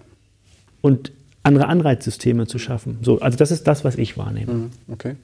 Und 0.81 1.13
andere 1.43 1.67
Anreizsysteme 1.67 2.47
zu 2.47 2.57
schaffen. 2.57 2.97
So, 3.01 3.19
also 3.19 3.37
das 3.37 3.51
ist 3.51 3.67
das, 3.67 3.85
was 3.85 3.97
ich 3.97 4.17
wahrnehme. 4.17 4.53
Mhm, 4.53 4.71
okay. 4.91 5.15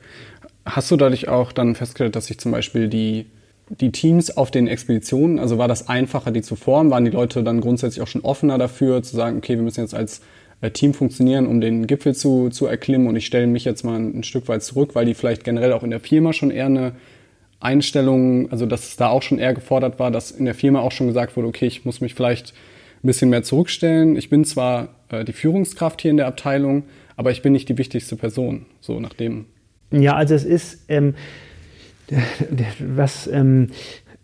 Hast 0.63 0.91
du 0.91 0.95
dadurch 0.95 1.27
auch 1.27 1.51
dann 1.51 1.73
festgestellt, 1.73 2.15
dass 2.15 2.27
sich 2.27 2.37
zum 2.37 2.51
Beispiel 2.51 2.87
die, 2.87 3.25
die 3.69 3.91
Teams 3.91 4.37
auf 4.37 4.51
den 4.51 4.67
Expeditionen, 4.67 5.39
also 5.39 5.57
war 5.57 5.67
das 5.67 5.89
einfacher, 5.89 6.29
die 6.29 6.43
zu 6.43 6.55
formen? 6.55 6.91
Waren 6.91 7.05
die 7.05 7.11
Leute 7.11 7.43
dann 7.43 7.59
grundsätzlich 7.59 8.03
auch 8.03 8.07
schon 8.07 8.21
offener 8.21 8.59
dafür, 8.59 9.01
zu 9.01 9.15
sagen, 9.15 9.37
okay, 9.37 9.55
wir 9.55 9.63
müssen 9.63 9.81
jetzt 9.81 9.95
als 9.95 10.21
äh, 10.61 10.69
Team 10.69 10.93
funktionieren, 10.93 11.47
um 11.47 11.59
den 11.59 11.87
Gipfel 11.87 12.13
zu, 12.13 12.49
zu 12.49 12.67
erklimmen 12.67 13.07
und 13.07 13.15
ich 13.15 13.25
stelle 13.25 13.47
mich 13.47 13.65
jetzt 13.65 13.83
mal 13.83 13.95
ein, 13.95 14.19
ein 14.19 14.23
Stück 14.23 14.47
weit 14.47 14.61
zurück, 14.61 14.93
weil 14.93 15.07
die 15.07 15.15
vielleicht 15.15 15.43
generell 15.43 15.73
auch 15.73 15.81
in 15.81 15.89
der 15.89 15.99
Firma 15.99 16.33
schon 16.33 16.51
eher 16.51 16.67
eine 16.67 16.91
Einstellung, 17.61 18.51
also 18.51 18.65
dass 18.65 18.87
es 18.87 18.95
da 18.97 19.09
auch 19.09 19.21
schon 19.21 19.39
eher 19.39 19.53
gefordert 19.53 19.99
war, 19.99 20.11
dass 20.11 20.31
in 20.31 20.45
der 20.45 20.55
Firma 20.55 20.79
auch 20.79 20.91
schon 20.91 21.07
gesagt 21.07 21.37
wurde, 21.37 21.47
okay, 21.47 21.67
ich 21.67 21.85
muss 21.85 22.01
mich 22.01 22.13
vielleicht 22.13 22.53
ein 23.03 23.07
bisschen 23.07 23.29
mehr 23.29 23.43
zurückstellen. 23.43 24.15
Ich 24.15 24.29
bin 24.29 24.45
zwar 24.45 24.89
äh, 25.09 25.23
die 25.23 25.33
Führungskraft 25.33 26.01
hier 26.01 26.11
in 26.11 26.17
der 26.17 26.27
Abteilung, 26.27 26.83
aber 27.15 27.31
ich 27.31 27.41
bin 27.41 27.53
nicht 27.53 27.69
die 27.69 27.77
wichtigste 27.77 28.15
Person, 28.15 28.65
so 28.79 28.99
nach 28.99 29.13
dem. 29.13 29.45
Ja, 29.91 30.15
also 30.15 30.33
es 30.33 30.43
ist, 30.43 30.85
ähm, 30.89 31.15
was 32.79 33.27
ähm, 33.27 33.69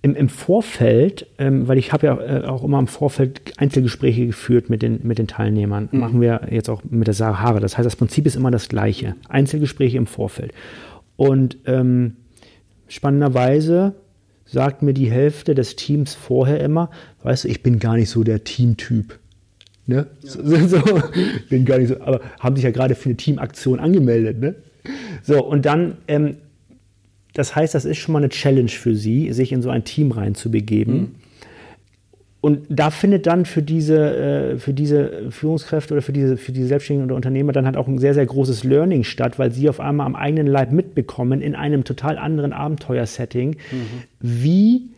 im, 0.02 0.16
im, 0.16 0.30
Vorfeld, 0.30 1.28
ähm, 1.38 1.68
weil 1.68 1.78
ich 1.78 1.92
habe 1.92 2.08
ja 2.08 2.18
äh, 2.20 2.46
auch 2.46 2.64
immer 2.64 2.80
im 2.80 2.88
Vorfeld 2.88 3.54
Einzelgespräche 3.58 4.28
geführt 4.28 4.70
mit 4.70 4.82
den, 4.82 5.00
mit 5.04 5.18
den 5.18 5.28
Teilnehmern, 5.28 5.90
mhm. 5.92 6.00
machen 6.00 6.22
wir 6.22 6.48
jetzt 6.50 6.70
auch 6.70 6.84
mit 6.90 7.08
der 7.08 7.14
Sahara. 7.14 7.60
Das 7.60 7.78
heißt, 7.78 7.86
das 7.86 7.96
Prinzip 7.96 8.26
ist 8.26 8.36
immer 8.36 8.52
das 8.52 8.70
gleiche. 8.70 9.16
Einzelgespräche 9.28 9.98
im 9.98 10.08
Vorfeld. 10.08 10.54
Und 11.18 11.58
ähm, 11.66 12.16
spannenderweise 12.88 13.94
sagt 14.46 14.82
mir 14.82 14.94
die 14.94 15.12
Hälfte 15.12 15.56
des 15.56 15.76
Teams 15.76 16.16
vorher 16.16 16.60
immer, 16.62 16.90
weißt 17.24 17.44
du, 17.44 17.48
ich 17.50 17.64
bin 17.64 17.80
gar 17.80 17.96
nicht 17.96 18.10
so 18.10 18.24
der 18.24 18.44
Teamtyp. 18.44 19.20
Ne? 19.86 20.08
Ja. 20.22 20.30
So, 20.30 20.68
so, 20.68 20.82
bin 21.50 21.66
gar 21.66 21.80
nicht 21.80 21.90
so, 21.90 22.02
aber 22.02 22.22
haben 22.40 22.56
sich 22.56 22.64
ja 22.64 22.72
gerade 22.72 22.96
für 22.96 23.10
eine 23.10 23.18
Teamaktion 23.18 23.80
angemeldet. 23.80 24.40
Ne? 24.40 24.56
So, 25.24 25.44
und 25.44 25.66
dann, 25.66 25.98
ähm, 26.08 26.38
das 27.34 27.56
heißt, 27.56 27.76
das 27.76 27.86
ist 27.86 27.98
schon 27.98 28.14
mal 28.14 28.20
eine 28.20 28.30
Challenge 28.30 28.70
für 28.70 28.96
sie, 28.96 29.32
sich 29.34 29.52
in 29.52 29.62
so 29.62 29.70
ein 29.70 29.84
Team 29.84 30.12
reinzubegeben. 30.12 30.96
Mhm. 30.96 31.16
Und 32.40 32.66
da 32.70 32.92
findet 32.92 33.26
dann 33.26 33.46
für 33.46 33.64
diese, 33.64 34.16
äh, 34.16 34.58
für 34.58 34.74
diese 34.74 35.32
Führungskräfte 35.32 35.96
oder 35.96 36.04
für 36.04 36.14
diese, 36.14 36.38
für 36.38 36.52
diese 36.52 36.68
Selbstständigen 36.68 37.10
oder 37.10 37.16
Unternehmer 37.16 37.52
dann 37.52 37.66
halt 37.66 37.78
auch 37.78 37.88
ein 37.88 37.98
sehr, 37.98 38.14
sehr 38.14 38.26
großes 38.26 38.64
Learning 38.64 39.04
statt, 39.04 39.40
weil 39.40 39.52
sie 39.52 39.70
auf 39.70 39.80
einmal 39.80 40.06
am 40.06 40.16
eigenen 40.16 40.48
Leib 40.48 40.72
mitbekommen 40.72 41.42
in 41.42 41.56
einem 41.56 41.84
total 41.84 42.18
anderen 42.18 42.54
Abenteuersetting, 42.54 43.58
mhm. 43.72 44.04
wie 44.20 44.90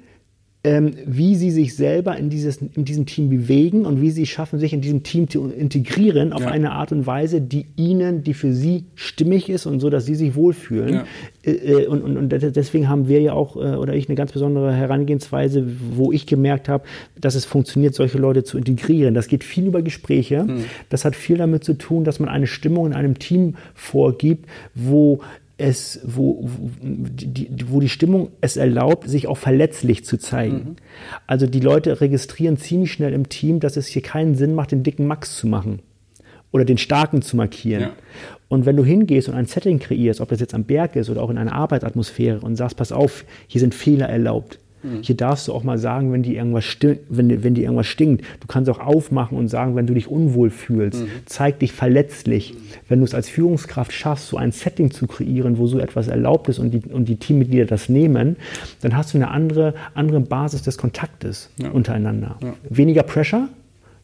ähm, 0.62 0.92
wie 1.06 1.36
sie 1.36 1.52
sich 1.52 1.78
selber 1.78 2.18
in, 2.18 2.30
dieses, 2.30 2.58
in 2.58 2.84
diesem 2.84 3.06
Team 3.06 3.30
bewegen 3.30 3.86
und 3.86 4.02
wie 4.02 4.12
sie 4.12 4.26
schaffen, 4.26 4.60
sich 4.60 4.74
in 4.74 4.82
diesem 4.82 5.04
Team 5.04 5.30
zu 5.30 5.48
integrieren 5.48 6.34
auf 6.34 6.42
ja. 6.42 6.50
eine 6.50 6.72
Art 6.72 6.92
und 6.92 7.08
Weise, 7.08 7.40
die 7.40 7.68
ihnen, 7.78 8.24
die 8.24 8.34
für 8.34 8.52
sie 8.52 8.84
stimmig 8.94 9.50
ist 9.50 9.66
und 9.66 9.80
so, 9.80 9.90
dass 9.90 10.06
sie 10.06 10.16
sich 10.16 10.36
wohlfühlen. 10.36 10.96
Ja. 10.96 11.06
Äh, 11.46 11.52
äh 11.52 11.88
und, 11.88 12.02
und, 12.02 12.18
und, 12.18 12.30
deswegen 12.30 12.90
haben 12.90 13.08
wir 13.08 13.22
ja 13.22 13.32
auch, 13.32 13.56
äh, 13.56 13.76
oder 13.78 13.94
ich, 13.94 14.10
eine 14.10 14.16
ganz 14.16 14.34
besondere 14.34 14.74
Herangehensweise, 14.74 15.66
wo 15.96 16.12
ich 16.12 16.26
gemerkt 16.26 16.68
habe, 16.68 16.84
dass 17.18 17.36
es 17.36 17.46
funktioniert, 17.46 17.96
solche 17.96 18.18
Leute 18.18 18.44
zu 18.44 18.58
integrieren. 18.58 19.14
Das 19.14 19.30
geht 19.30 19.46
viel 19.46 19.66
über 19.66 19.82
Gespräche. 19.82 20.44
Mhm. 20.44 20.66
Das 20.90 21.06
hat 21.06 21.16
viel 21.16 21.38
damit 21.38 21.64
zu 21.64 21.76
tun, 21.76 22.04
dass 22.04 22.20
man 22.20 22.28
eine 22.28 22.48
Stimmung 22.48 22.88
in 22.88 22.94
einem 22.94 23.18
Team 23.18 23.56
vorgibt, 23.76 24.46
wo 24.76 25.22
es, 25.60 26.00
wo, 26.04 26.40
wo, 26.42 26.70
die, 26.82 27.50
wo 27.68 27.80
die 27.80 27.90
Stimmung 27.90 28.30
es 28.42 28.58
erlaubt, 28.58 29.10
sich 29.10 29.28
auch 29.28 29.38
verletzlich 29.38 30.06
zu 30.06 30.18
zeigen. 30.18 30.56
Mhm. 30.56 30.76
Also 31.28 31.48
die 31.48 31.60
Leute 31.60 32.02
registrieren 32.02 32.58
ziemlich 32.58 32.92
schnell 32.92 33.14
im 33.14 33.30
Team, 33.30 33.60
dass 33.60 33.78
es 33.78 33.88
hier 33.88 34.02
keinen 34.02 34.36
Sinn 34.36 34.56
macht, 34.56 34.72
den 34.72 34.84
dicken 34.84 35.08
Max 35.08 35.38
zu 35.38 35.48
machen 35.48 35.80
oder 36.52 36.66
den 36.66 36.78
starken 36.78 37.22
zu 37.22 37.36
markieren. 37.36 37.82
Ja. 37.82 37.92
Und 38.48 38.66
wenn 38.66 38.76
du 38.76 38.84
hingehst 38.84 39.30
und 39.30 39.36
ein 39.36 39.46
Setting 39.46 39.80
kreierst, 39.80 40.22
ob 40.22 40.30
das 40.30 40.40
jetzt 40.40 40.56
am 40.56 40.64
Berg 40.64 40.96
ist 40.96 41.10
oder 41.10 41.22
auch 41.22 41.30
in 41.30 41.38
einer 41.38 41.54
Arbeitsatmosphäre 41.54 42.40
und 42.40 42.56
sagst, 42.56 42.78
pass 42.78 42.92
auf, 42.92 43.26
hier 43.48 43.62
sind 43.62 43.76
Fehler 43.76 44.10
erlaubt, 44.10 44.60
Mhm. 44.84 45.02
Hier 45.02 45.16
darfst 45.16 45.48
du 45.48 45.54
auch 45.54 45.64
mal 45.64 45.78
sagen, 45.78 46.12
wenn 46.12 46.24
die 46.24 46.36
irgendwas 46.36 46.66
wenn, 47.10 47.44
wenn 47.44 47.54
die 47.54 47.64
irgendwas 47.64 47.88
stinkt. 47.88 48.24
Du 48.40 48.48
kannst 48.48 48.70
auch 48.70 48.80
aufmachen 48.80 49.38
und 49.38 49.48
sagen, 49.48 49.76
wenn 49.76 49.88
du 49.88 49.94
dich 49.94 50.08
unwohl 50.08 50.50
fühlst. 50.50 51.02
Mhm. 51.02 51.08
Zeig 51.26 51.60
dich 51.60 51.74
verletzlich. 51.74 52.54
Mhm. 52.54 52.58
Wenn 52.88 53.00
du 53.00 53.06
es 53.06 53.14
als 53.14 53.30
Führungskraft 53.30 53.92
schaffst, 53.92 54.28
so 54.28 54.38
ein 54.38 54.52
Setting 54.52 54.92
zu 54.92 55.08
kreieren, 55.08 55.58
wo 55.58 55.68
so 55.68 55.80
etwas 55.80 56.08
erlaubt 56.08 56.50
ist 56.50 56.60
und 56.60 56.72
die, 56.72 56.82
und 56.92 57.10
die 57.10 57.18
Teammitglieder 57.18 57.66
das 57.66 57.90
nehmen, 57.90 58.38
dann 58.82 58.96
hast 58.96 59.14
du 59.14 59.18
eine 59.18 59.30
andere, 59.30 59.74
andere 59.94 60.20
Basis 60.20 60.62
des 60.64 60.78
Kontaktes 60.78 61.50
ja. 61.62 61.70
untereinander. 61.70 62.38
Ja. 62.42 62.54
Weniger 62.70 63.04
Pressure, 63.04 63.50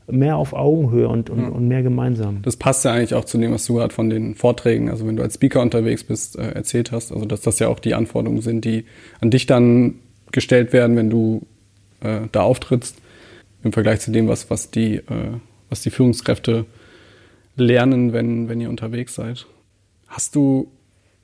mehr 0.07 0.37
auf 0.37 0.53
Augenhöhe 0.53 1.07
und, 1.07 1.29
und, 1.29 1.39
ja. 1.39 1.47
und, 1.47 1.67
mehr 1.67 1.83
gemeinsam. 1.83 2.41
Das 2.43 2.57
passt 2.57 2.85
ja 2.85 2.91
eigentlich 2.91 3.15
auch 3.15 3.25
zu 3.25 3.37
dem, 3.37 3.51
was 3.51 3.65
du 3.65 3.75
gerade 3.75 3.93
von 3.93 4.09
den 4.09 4.35
Vorträgen, 4.35 4.89
also 4.89 5.07
wenn 5.07 5.15
du 5.15 5.23
als 5.23 5.35
Speaker 5.35 5.61
unterwegs 5.61 6.03
bist, 6.03 6.37
äh, 6.37 6.51
erzählt 6.51 6.91
hast. 6.91 7.11
Also 7.11 7.25
dass 7.25 7.41
das 7.41 7.59
ja 7.59 7.67
auch 7.67 7.79
die 7.79 7.95
Anforderungen 7.95 8.41
sind, 8.41 8.65
die 8.65 8.85
an 9.19 9.31
dich 9.31 9.45
dann 9.45 9.95
gestellt 10.31 10.73
werden, 10.73 10.95
wenn 10.95 11.09
du 11.09 11.45
äh, 12.01 12.21
da 12.31 12.41
auftrittst, 12.41 12.97
im 13.63 13.73
Vergleich 13.73 13.99
zu 13.99 14.11
dem, 14.11 14.27
was, 14.27 14.49
was, 14.49 14.71
die, 14.71 14.97
äh, 14.97 15.39
was 15.69 15.81
die 15.81 15.89
Führungskräfte 15.89 16.65
lernen, 17.55 18.13
wenn, 18.13 18.47
wenn 18.47 18.61
ihr 18.61 18.69
unterwegs 18.69 19.15
seid. 19.15 19.47
Hast 20.07 20.35
du 20.35 20.71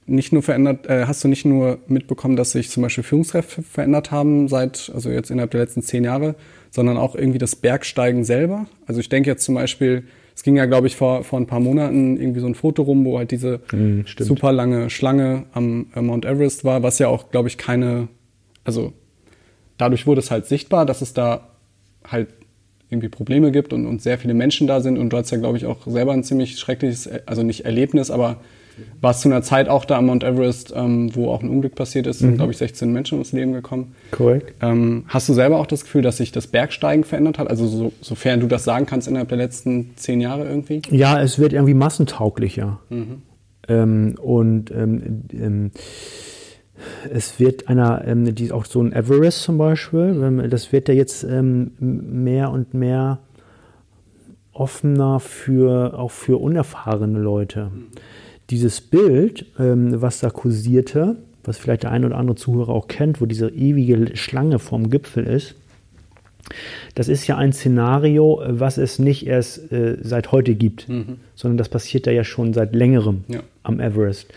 nicht 0.07 0.33
nur 0.33 0.41
verändert, 0.41 0.87
äh, 0.87 1.05
hast 1.05 1.23
du 1.23 1.27
nicht 1.27 1.45
nur 1.45 1.79
mitbekommen, 1.87 2.35
dass 2.35 2.51
sich 2.51 2.69
zum 2.69 2.83
Beispiel 2.83 3.03
Führungskräfte 3.03 3.61
verändert 3.61 4.11
haben 4.11 4.47
seit, 4.47 4.91
also 4.93 5.09
jetzt 5.09 5.29
innerhalb 5.29 5.51
der 5.51 5.61
letzten 5.61 5.83
zehn 5.83 6.03
Jahre, 6.03 6.35
sondern 6.71 6.97
auch 6.97 7.15
irgendwie 7.15 7.37
das 7.37 7.55
Bergsteigen 7.55 8.23
selber? 8.23 8.65
Also 8.87 8.99
ich 8.99 9.09
denke 9.09 9.29
jetzt 9.29 9.43
zum 9.43 9.55
Beispiel, 9.55 10.03
es 10.35 10.43
ging 10.43 10.55
ja, 10.55 10.65
glaube 10.65 10.87
ich, 10.87 10.95
vor, 10.95 11.23
vor 11.23 11.39
ein 11.39 11.45
paar 11.45 11.59
Monaten 11.59 12.17
irgendwie 12.17 12.39
so 12.39 12.47
ein 12.47 12.55
Foto 12.55 12.83
rum, 12.83 13.05
wo 13.05 13.17
halt 13.17 13.31
diese 13.31 13.59
mm, 13.71 14.01
super 14.17 14.51
lange 14.51 14.89
Schlange 14.89 15.45
am 15.53 15.87
äh, 15.95 16.01
Mount 16.01 16.25
Everest 16.25 16.63
war, 16.63 16.81
was 16.83 16.99
ja 16.99 17.07
auch, 17.07 17.29
glaube 17.29 17.47
ich, 17.47 17.57
keine 17.57 18.07
also 18.63 18.93
dadurch 19.77 20.07
wurde 20.07 20.19
es 20.19 20.31
halt 20.31 20.45
sichtbar, 20.45 20.85
dass 20.85 21.01
es 21.01 21.13
da 21.13 21.49
halt 22.05 22.29
irgendwie 22.89 23.09
Probleme 23.09 23.51
gibt 23.51 23.73
und, 23.73 23.85
und 23.87 24.01
sehr 24.01 24.17
viele 24.17 24.33
Menschen 24.33 24.67
da 24.67 24.81
sind. 24.81 24.97
Und 24.97 25.11
du 25.11 25.17
hast 25.17 25.31
ja, 25.31 25.37
glaube 25.37 25.57
ich, 25.57 25.65
auch 25.65 25.87
selber 25.87 26.11
ein 26.11 26.23
ziemlich 26.23 26.59
schreckliches, 26.59 27.09
also 27.25 27.41
nicht 27.41 27.65
Erlebnis, 27.65 28.11
aber 28.11 28.41
warst 28.99 29.21
zu 29.21 29.29
einer 29.29 29.41
Zeit 29.41 29.69
auch 29.69 29.85
da 29.85 29.97
am 29.97 30.07
Mount 30.07 30.23
Everest, 30.23 30.73
ähm, 30.75 31.15
wo 31.15 31.29
auch 31.29 31.41
ein 31.41 31.49
Unglück 31.49 31.75
passiert 31.75 32.07
ist, 32.07 32.19
sind, 32.19 32.31
mhm. 32.31 32.35
glaube 32.37 32.51
ich, 32.51 32.57
16 32.57 32.91
Menschen 32.91 33.15
ums 33.15 33.31
Leben 33.31 33.53
gekommen. 33.53 33.95
Korrekt. 34.11 34.55
Ähm, 34.61 35.05
hast 35.07 35.29
du 35.29 35.33
selber 35.33 35.59
auch 35.59 35.67
das 35.67 35.83
Gefühl, 35.83 36.01
dass 36.01 36.17
sich 36.17 36.31
das 36.31 36.47
Bergsteigen 36.47 37.03
verändert 37.03 37.37
hat? 37.37 37.49
Also 37.49 37.67
so, 37.67 37.93
sofern 38.01 38.39
du 38.39 38.47
das 38.47 38.63
sagen 38.63 38.85
kannst 38.85 39.07
innerhalb 39.07 39.29
der 39.29 39.37
letzten 39.37 39.91
zehn 39.95 40.21
Jahre 40.21 40.45
irgendwie? 40.45 40.81
Ja, 40.89 41.21
es 41.21 41.39
wird 41.39 41.53
irgendwie 41.53 41.73
massentauglicher. 41.73 42.79
Mhm. 42.89 43.21
Ähm, 43.67 44.15
und 44.21 44.71
ähm, 44.71 45.23
ähm, 45.33 45.71
es 47.11 47.39
wird 47.39 47.67
einer, 47.67 48.05
ähm, 48.05 48.33
die 48.33 48.51
auch 48.51 48.65
so 48.65 48.81
ein 48.81 48.93
Everest 48.93 49.43
zum 49.43 49.57
Beispiel, 49.57 50.21
ähm, 50.23 50.49
das 50.49 50.71
wird 50.71 50.87
ja 50.87 50.93
jetzt 50.93 51.23
ähm, 51.23 51.71
mehr 51.79 52.51
und 52.51 52.73
mehr 52.73 53.19
offener 54.53 55.19
für 55.19 55.97
auch 55.97 56.11
für 56.11 56.39
unerfahrene 56.41 57.19
Leute, 57.19 57.71
dieses 58.49 58.81
Bild, 58.81 59.45
ähm, 59.57 60.01
was 60.01 60.19
da 60.19 60.29
kursierte, 60.29 61.15
was 61.43 61.57
vielleicht 61.57 61.83
der 61.83 61.91
ein 61.91 62.05
oder 62.05 62.17
andere 62.17 62.35
Zuhörer 62.35 62.69
auch 62.69 62.87
kennt, 62.87 63.21
wo 63.21 63.25
diese 63.25 63.49
ewige 63.49 64.15
Schlange 64.15 64.59
vorm 64.59 64.89
Gipfel 64.89 65.25
ist, 65.25 65.55
das 66.95 67.07
ist 67.07 67.27
ja 67.27 67.37
ein 67.37 67.53
Szenario, 67.53 68.41
was 68.45 68.77
es 68.77 68.99
nicht 68.99 69.25
erst 69.25 69.71
äh, 69.71 69.97
seit 70.01 70.31
heute 70.31 70.55
gibt, 70.55 70.89
mhm. 70.89 71.17
sondern 71.35 71.57
das 71.57 71.69
passiert 71.69 72.07
da 72.07 72.11
ja 72.11 72.23
schon 72.23 72.53
seit 72.53 72.75
längerem 72.75 73.23
ja. 73.27 73.41
am 73.63 73.79
Everest. 73.79 74.27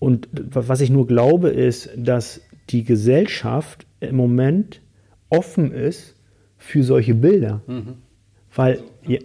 Und 0.00 0.28
was 0.32 0.80
ich 0.80 0.90
nur 0.90 1.06
glaube, 1.06 1.50
ist, 1.50 1.90
dass 1.96 2.40
die 2.70 2.84
Gesellschaft 2.84 3.86
im 4.00 4.16
Moment 4.16 4.80
offen 5.28 5.72
ist 5.72 6.16
für 6.56 6.82
solche 6.82 7.14
Bilder. 7.14 7.62
Mhm. 7.66 7.98
Weil, 8.52 8.80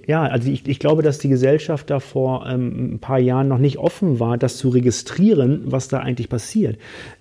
ja, 0.05 0.23
also 0.23 0.51
ich, 0.51 0.67
ich, 0.67 0.77
glaube, 0.77 1.01
dass 1.01 1.17
die 1.17 1.29
Gesellschaft 1.29 1.89
da 1.89 1.99
vor 1.99 2.45
ähm, 2.47 2.93
ein 2.93 2.99
paar 2.99 3.17
Jahren 3.17 3.47
noch 3.47 3.57
nicht 3.57 3.79
offen 3.79 4.19
war, 4.19 4.37
das 4.37 4.57
zu 4.57 4.69
registrieren, 4.69 5.63
was 5.65 5.87
da 5.87 5.99
eigentlich 5.99 6.29
passiert. 6.29 6.77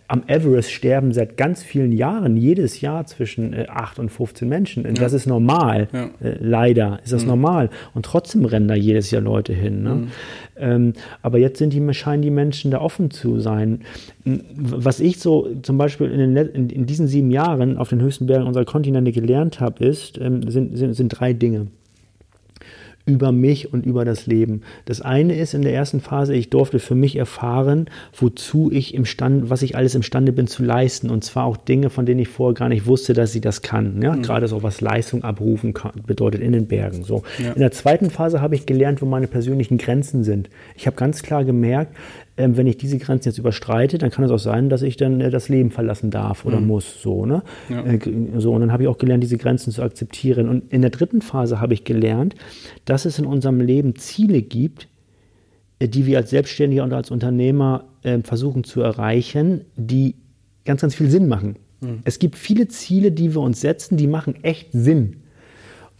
Am 0.07 0.23
Everest 0.27 0.71
sterben 0.71 1.13
seit 1.13 1.39
ganz 1.39 1.63
vielen 1.63 1.93
Jahren 1.93 2.37
jedes 2.37 2.83
Jahr 2.83 3.07
zwischen 3.07 3.55
äh, 3.55 3.69
8 3.71 4.01
und 4.01 4.11
15 4.11 4.47
Menschen. 4.47 4.85
Ja. 4.85 4.93
Das 4.93 5.15
ist 5.15 5.25
normal. 5.25 5.89
Ja. 5.95 6.11
Äh, 6.21 6.37
leider 6.41 7.01
ist 7.03 7.15
das 7.15 7.23
mhm. 7.23 7.29
normal. 7.29 7.71
Und 7.95 8.05
trotzdem 8.05 8.45
rennen 8.45 8.69
da 8.69 8.75
jedes 8.75 9.11
Jahr 9.11 9.23
Leute 9.23 9.55
hin. 9.55 9.83
Ne? 9.83 9.95
Mhm. 9.95 10.09
Ähm, 10.57 10.93
aber 11.23 11.39
jetzt 11.39 11.59
sind 11.59 11.73
die, 11.73 11.95
scheinen 11.95 12.21
die 12.21 12.31
Menschen 12.31 12.71
da 12.71 12.83
offen 12.83 13.11
zu 13.13 13.41
sein. 13.41 13.81
Was 14.27 15.01
ich 15.01 15.21
so 15.21 15.49
zum 15.63 15.79
Beispiel 15.79 16.11
in, 16.11 16.35
den, 16.35 16.49
in, 16.49 16.69
in 16.69 16.85
diesen 16.85 17.07
sieben 17.07 17.31
Jahren 17.31 17.79
auf 17.79 17.89
den 17.89 18.03
höchsten 18.03 18.27
Bergen 18.27 18.47
unserer 18.47 18.67
Kontinente 18.67 19.11
gelernt 19.11 19.61
habe, 19.61 19.87
ist, 19.87 20.19
ähm, 20.19 20.51
sind, 20.51 20.77
sind, 20.77 20.93
sind 20.93 21.09
drei 21.09 21.33
Dinge 21.33 21.69
über 23.07 23.33
mich 23.33 23.73
und 23.73 23.85
über 23.85 24.05
das 24.05 24.27
Leben. 24.27 24.63
Das 24.87 25.03
eine 25.03 25.37
ist 25.37 25.53
in 25.53 25.63
der 25.63 25.75
ersten 25.75 26.01
Phase, 26.01 26.35
ich 26.35 26.49
durfte 26.49 26.79
für 26.79 26.95
mich 26.95 27.17
erfahren, 27.17 27.87
wozu 28.17 28.71
ich 28.73 28.95
imstande, 28.95 29.51
was 29.51 29.63
ich 29.63 29.77
alles 29.77 29.95
imstande 29.95 30.33
bin 30.33 30.47
zu 30.47 30.63
leisten. 30.63 31.11
Und 31.11 31.23
zwar 31.23 31.45
auch 31.45 31.59
Dinge, 31.59 31.91
von 31.91 32.07
denen 32.07 32.21
ich 32.21 32.29
vorher 32.29 32.55
gar 32.55 32.69
nicht 32.69 32.87
wusste, 32.87 33.13
dass 33.13 33.35
ich 33.35 33.43
das 33.43 33.61
kann. 33.61 34.01
Ja? 34.01 34.15
Mhm. 34.15 34.23
Gerade 34.23 34.49
so 34.49 34.63
was 34.63 34.81
Leistung 34.81 35.23
abrufen 35.23 35.75
kann, 35.75 36.03
bedeutet 36.07 36.41
in 36.41 36.53
den 36.53 36.67
Bergen. 36.67 37.05
So. 37.05 37.25
Ja. 37.39 37.53
In 37.53 37.61
der 37.61 37.73
zweiten 37.73 38.11
Phase 38.11 38.41
habe 38.41 38.55
ich 38.55 38.65
gelernt, 38.65 39.03
wo 39.03 39.07
meine 39.07 39.27
persönlichen 39.27 39.77
Grenzen 39.77 40.25
sind. 40.25 40.49
Ich 40.75 40.87
habe 40.87 40.97
ganz 40.97 41.23
klar 41.23 41.45
gemerkt, 41.45 41.95
ähm, 42.37 42.57
wenn 42.57 42.67
ich 42.67 42.77
diese 42.77 42.99
Grenzen 42.99 43.29
jetzt 43.29 43.39
überstreite, 43.39 43.99
dann 43.99 44.11
kann 44.11 44.25
es 44.25 44.31
auch 44.31 44.39
sein, 44.39 44.69
dass 44.69 44.83
ich 44.83 44.97
dann 44.97 45.21
äh, 45.21 45.31
das 45.31 45.49
Leben 45.49 45.71
verlassen 45.71 46.11
darf 46.11 46.45
oder 46.45 46.61
mhm. 46.61 46.67
muss. 46.67 47.01
So, 47.01 47.27
ne? 47.27 47.43
Ja. 47.69 47.85
Äh, 47.85 47.99
so, 48.39 48.53
und 48.53 48.61
dann 48.61 48.73
habe 48.73 48.83
ich 48.83 48.89
auch 48.89 48.99
gelernt, 48.99 49.23
diese 49.23 49.39
Grenzen 49.39 49.73
zu 49.73 49.83
akzeptieren. 49.83 50.49
Und 50.49 50.73
in 50.73 50.83
der 50.83 50.91
dritten 50.91 51.23
Phase 51.23 51.61
habe 51.61 51.75
ich 51.75 51.85
gelernt, 51.85 52.35
dass 52.85 53.05
es 53.05 53.19
in 53.19 53.27
unserem 53.27 53.61
Leben 53.61 53.95
Ziele 53.97 54.43
gibt, 54.43 54.89
äh, 55.79 55.89
die 55.89 56.07
wir 56.07 56.19
als 56.19 56.31
Selbstständiger 56.31 56.83
und 56.83 56.93
als 56.93 57.11
Unternehmer 57.11 57.85
äh, 58.03 58.19
versuchen 58.23 58.65
zu 58.65 58.81
erreichen, 58.81 59.63
die 59.77 60.17
ganz, 60.65 60.81
ganz 60.81 60.95
viel 60.97 61.11
Sinn 61.11 61.29
machen. 61.29 61.57
Mhm. 61.81 62.01
Es 62.05 62.19
gibt 62.19 62.37
viele 62.37 62.67
Ziele, 62.67 63.13
die 63.13 63.33
wir 63.35 63.43
uns 63.43 63.61
setzen, 63.61 63.97
die 63.97 64.09
machen 64.09 64.43
echt 64.43 64.71
Sinn. 64.73 65.19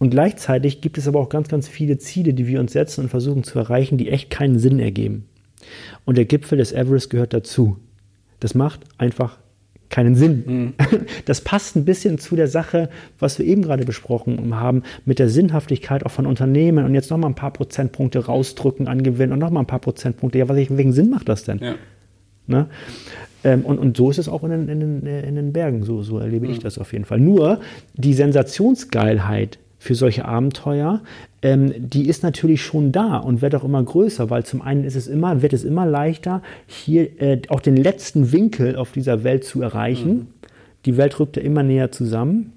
Und 0.01 0.11
gleichzeitig 0.11 0.81
gibt 0.81 0.99
es 0.99 1.07
aber 1.07 1.21
auch 1.21 1.29
ganz, 1.29 1.49
ganz 1.49 1.69
viele 1.69 1.99
Ziele, 1.99 2.35
die 2.35 2.49
wir 2.49 2.59
uns 2.59 2.73
setzen 2.73 3.03
und 3.03 3.09
versuchen 3.09 3.45
zu 3.45 3.57
erreichen, 3.61 3.99
die 3.99 4.11
echt 4.11 4.31
keinen 4.31 4.59
Sinn 4.59 4.81
ergeben. 4.81 5.27
Und 6.05 6.19
der 6.19 6.25
Gipfel 6.25 6.59
des 6.59 6.73
Everest 6.73 7.11
gehört 7.11 7.33
dazu. 7.33 7.79
Das 8.41 8.55
macht 8.55 8.81
einfach 8.99 9.39
keinen 9.95 10.15
Sinn. 10.17 10.45
Mhm. 10.47 10.75
Das 11.25 11.41
passt 11.41 11.77
ein 11.77 11.85
bisschen 11.85 12.19
zu 12.19 12.37
der 12.37 12.49
Sache, 12.49 12.91
was 13.19 13.39
wir 13.39 13.47
eben 13.47 13.63
gerade 13.63 13.85
besprochen 13.85 14.55
haben, 14.57 14.83
mit 15.05 15.19
der 15.19 15.29
Sinnhaftigkeit 15.29 16.05
auch 16.05 16.11
von 16.11 16.27
Unternehmen 16.27 16.85
und 16.85 16.95
jetzt 16.95 17.11
nochmal 17.11 17.31
ein 17.31 17.35
paar 17.35 17.53
Prozentpunkte 17.53 18.27
rausdrücken 18.27 18.89
an 18.89 19.03
Gewinn 19.03 19.33
und 19.33 19.39
nochmal 19.39 19.63
ein 19.63 19.67
paar 19.67 19.79
Prozentpunkte. 19.79 20.39
Ja, 20.39 20.49
was 20.49 20.59
ich, 20.59 20.77
wegen 20.77 20.93
Sinn 20.93 21.11
macht 21.11 21.29
das 21.29 21.45
denn? 21.45 21.61
Ja. 21.61 21.75
Ne? 22.47 22.67
Ähm, 23.45 23.65
und, 23.65 23.79
und 23.79 23.97
so 23.97 24.11
ist 24.11 24.19
es 24.19 24.29
auch 24.29 24.43
in 24.43 24.51
den, 24.51 24.69
in 24.69 24.81
den, 24.81 25.07
in 25.07 25.35
den 25.37 25.53
Bergen, 25.53 25.85
so, 25.85 26.03
so 26.03 26.19
erlebe 26.19 26.47
mhm. 26.47 26.53
ich 26.53 26.59
das 26.59 26.79
auf 26.79 26.93
jeden 26.93 27.05
Fall. 27.05 27.21
Nur 27.21 27.61
die 27.95 28.15
Sensationsgeilheit 28.15 29.59
für 29.85 29.95
solche 29.95 30.25
Abenteuer, 30.25 31.03
ähm, 31.43 31.75
die 31.77 32.09
ist 32.09 32.23
natürlich 32.23 32.63
schon 32.63 32.91
da 32.91 33.19
und 33.19 33.43
wird 33.43 33.55
auch 33.55 33.65
immer 33.65 33.83
größer, 33.83 34.31
weil 34.31 34.45
zum 34.45 34.63
einen 34.63 34.85
ist 34.85 34.97
es 34.97 35.09
immer, 35.09 35.43
wird 35.43 35.53
es 35.53 35.63
immer 35.63 35.85
leichter, 35.85 36.43
hier 36.67 37.21
äh, 37.21 37.43
auch 37.49 37.61
den 37.61 37.77
letzten 37.77 38.33
Winkel 38.33 38.77
auf 38.77 38.93
dieser 38.93 39.25
Welt 39.25 39.45
zu 39.45 39.61
erreichen. 39.61 40.15
Mhm. 40.15 40.27
Die 40.87 40.97
Welt 40.97 41.21
rückt 41.21 41.37
ja 41.37 41.43
immer 41.43 41.63
näher 41.63 41.93
zusammen 41.93 42.53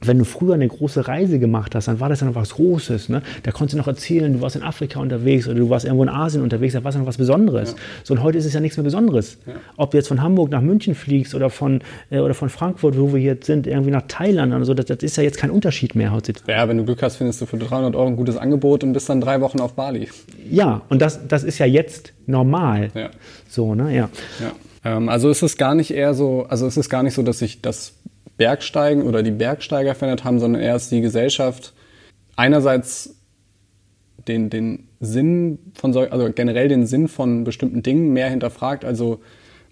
wenn 0.00 0.18
du 0.18 0.24
früher 0.24 0.54
eine 0.54 0.68
große 0.68 1.06
Reise 1.08 1.38
gemacht 1.38 1.74
hast, 1.74 1.88
dann 1.88 2.00
war 2.00 2.08
das 2.08 2.20
ja 2.20 2.26
noch 2.26 2.34
was 2.34 2.54
Großes. 2.54 3.08
Ne? 3.08 3.22
Da 3.42 3.52
konntest 3.52 3.74
du 3.74 3.78
noch 3.78 3.86
erzählen, 3.86 4.32
du 4.32 4.40
warst 4.40 4.56
in 4.56 4.62
Afrika 4.62 5.00
unterwegs 5.00 5.46
oder 5.46 5.56
du 5.56 5.70
warst 5.70 5.84
irgendwo 5.84 6.02
in 6.02 6.08
Asien 6.08 6.42
unterwegs, 6.42 6.74
da 6.74 6.84
war 6.84 6.90
es 6.90 6.94
ja 6.94 7.00
noch 7.00 7.06
was 7.06 7.16
Besonderes. 7.16 7.72
Ja. 7.72 7.76
So, 8.02 8.14
und 8.14 8.22
heute 8.22 8.38
ist 8.38 8.44
es 8.44 8.52
ja 8.52 8.60
nichts 8.60 8.76
mehr 8.76 8.84
Besonderes. 8.84 9.38
Ja. 9.46 9.54
Ob 9.76 9.92
du 9.92 9.96
jetzt 9.96 10.08
von 10.08 10.22
Hamburg 10.22 10.50
nach 10.50 10.60
München 10.60 10.94
fliegst 10.94 11.34
oder 11.34 11.50
von, 11.50 11.80
äh, 12.10 12.18
oder 12.18 12.34
von 12.34 12.48
Frankfurt, 12.48 12.98
wo 12.98 13.12
wir 13.14 13.20
jetzt 13.20 13.46
sind, 13.46 13.66
irgendwie 13.66 13.90
nach 13.90 14.04
Thailand 14.08 14.52
oder 14.54 14.64
so, 14.64 14.74
das, 14.74 14.86
das 14.86 14.98
ist 14.98 15.16
ja 15.16 15.22
jetzt 15.22 15.38
kein 15.38 15.50
Unterschied 15.50 15.94
mehr 15.94 16.12
heute. 16.12 16.32
Ja, 16.46 16.68
wenn 16.68 16.78
du 16.78 16.84
Glück 16.84 17.02
hast, 17.02 17.16
findest 17.16 17.40
du 17.40 17.46
für 17.46 17.56
300 17.56 17.94
Euro 17.94 18.08
ein 18.08 18.16
gutes 18.16 18.36
Angebot 18.36 18.84
und 18.84 18.92
bist 18.92 19.08
dann 19.08 19.20
drei 19.20 19.40
Wochen 19.40 19.60
auf 19.60 19.74
Bali. 19.74 20.08
Ja, 20.50 20.82
und 20.88 21.00
das, 21.00 21.26
das 21.28 21.44
ist 21.44 21.58
ja 21.58 21.66
jetzt 21.66 22.12
normal. 22.26 22.90
Ja. 22.94 23.10
So, 23.48 23.74
ne? 23.74 23.94
Ja. 23.94 24.10
ja. 24.40 24.52
Ähm, 24.84 25.08
also 25.08 25.30
ist 25.30 25.42
es 25.42 25.56
gar 25.56 25.74
nicht 25.74 25.92
eher 25.92 26.14
so, 26.14 26.46
also 26.48 26.66
ist 26.66 26.76
es 26.76 26.88
gar 26.90 27.02
nicht 27.02 27.14
so, 27.14 27.22
dass 27.22 27.38
sich 27.38 27.62
das 27.62 27.94
Bergsteigen 28.36 29.02
oder 29.02 29.22
die 29.22 29.30
Bergsteiger 29.30 29.94
verändert 29.94 30.24
haben, 30.24 30.40
sondern 30.40 30.62
erst 30.62 30.90
die 30.90 31.00
Gesellschaft 31.00 31.72
einerseits 32.36 33.16
den, 34.26 34.50
den 34.50 34.88
Sinn 35.00 35.58
von 35.74 35.92
so, 35.92 36.00
also 36.00 36.30
generell 36.32 36.68
den 36.68 36.86
Sinn 36.86 37.08
von 37.08 37.44
bestimmten 37.44 37.82
Dingen 37.82 38.12
mehr 38.12 38.30
hinterfragt. 38.30 38.84
Also 38.84 39.20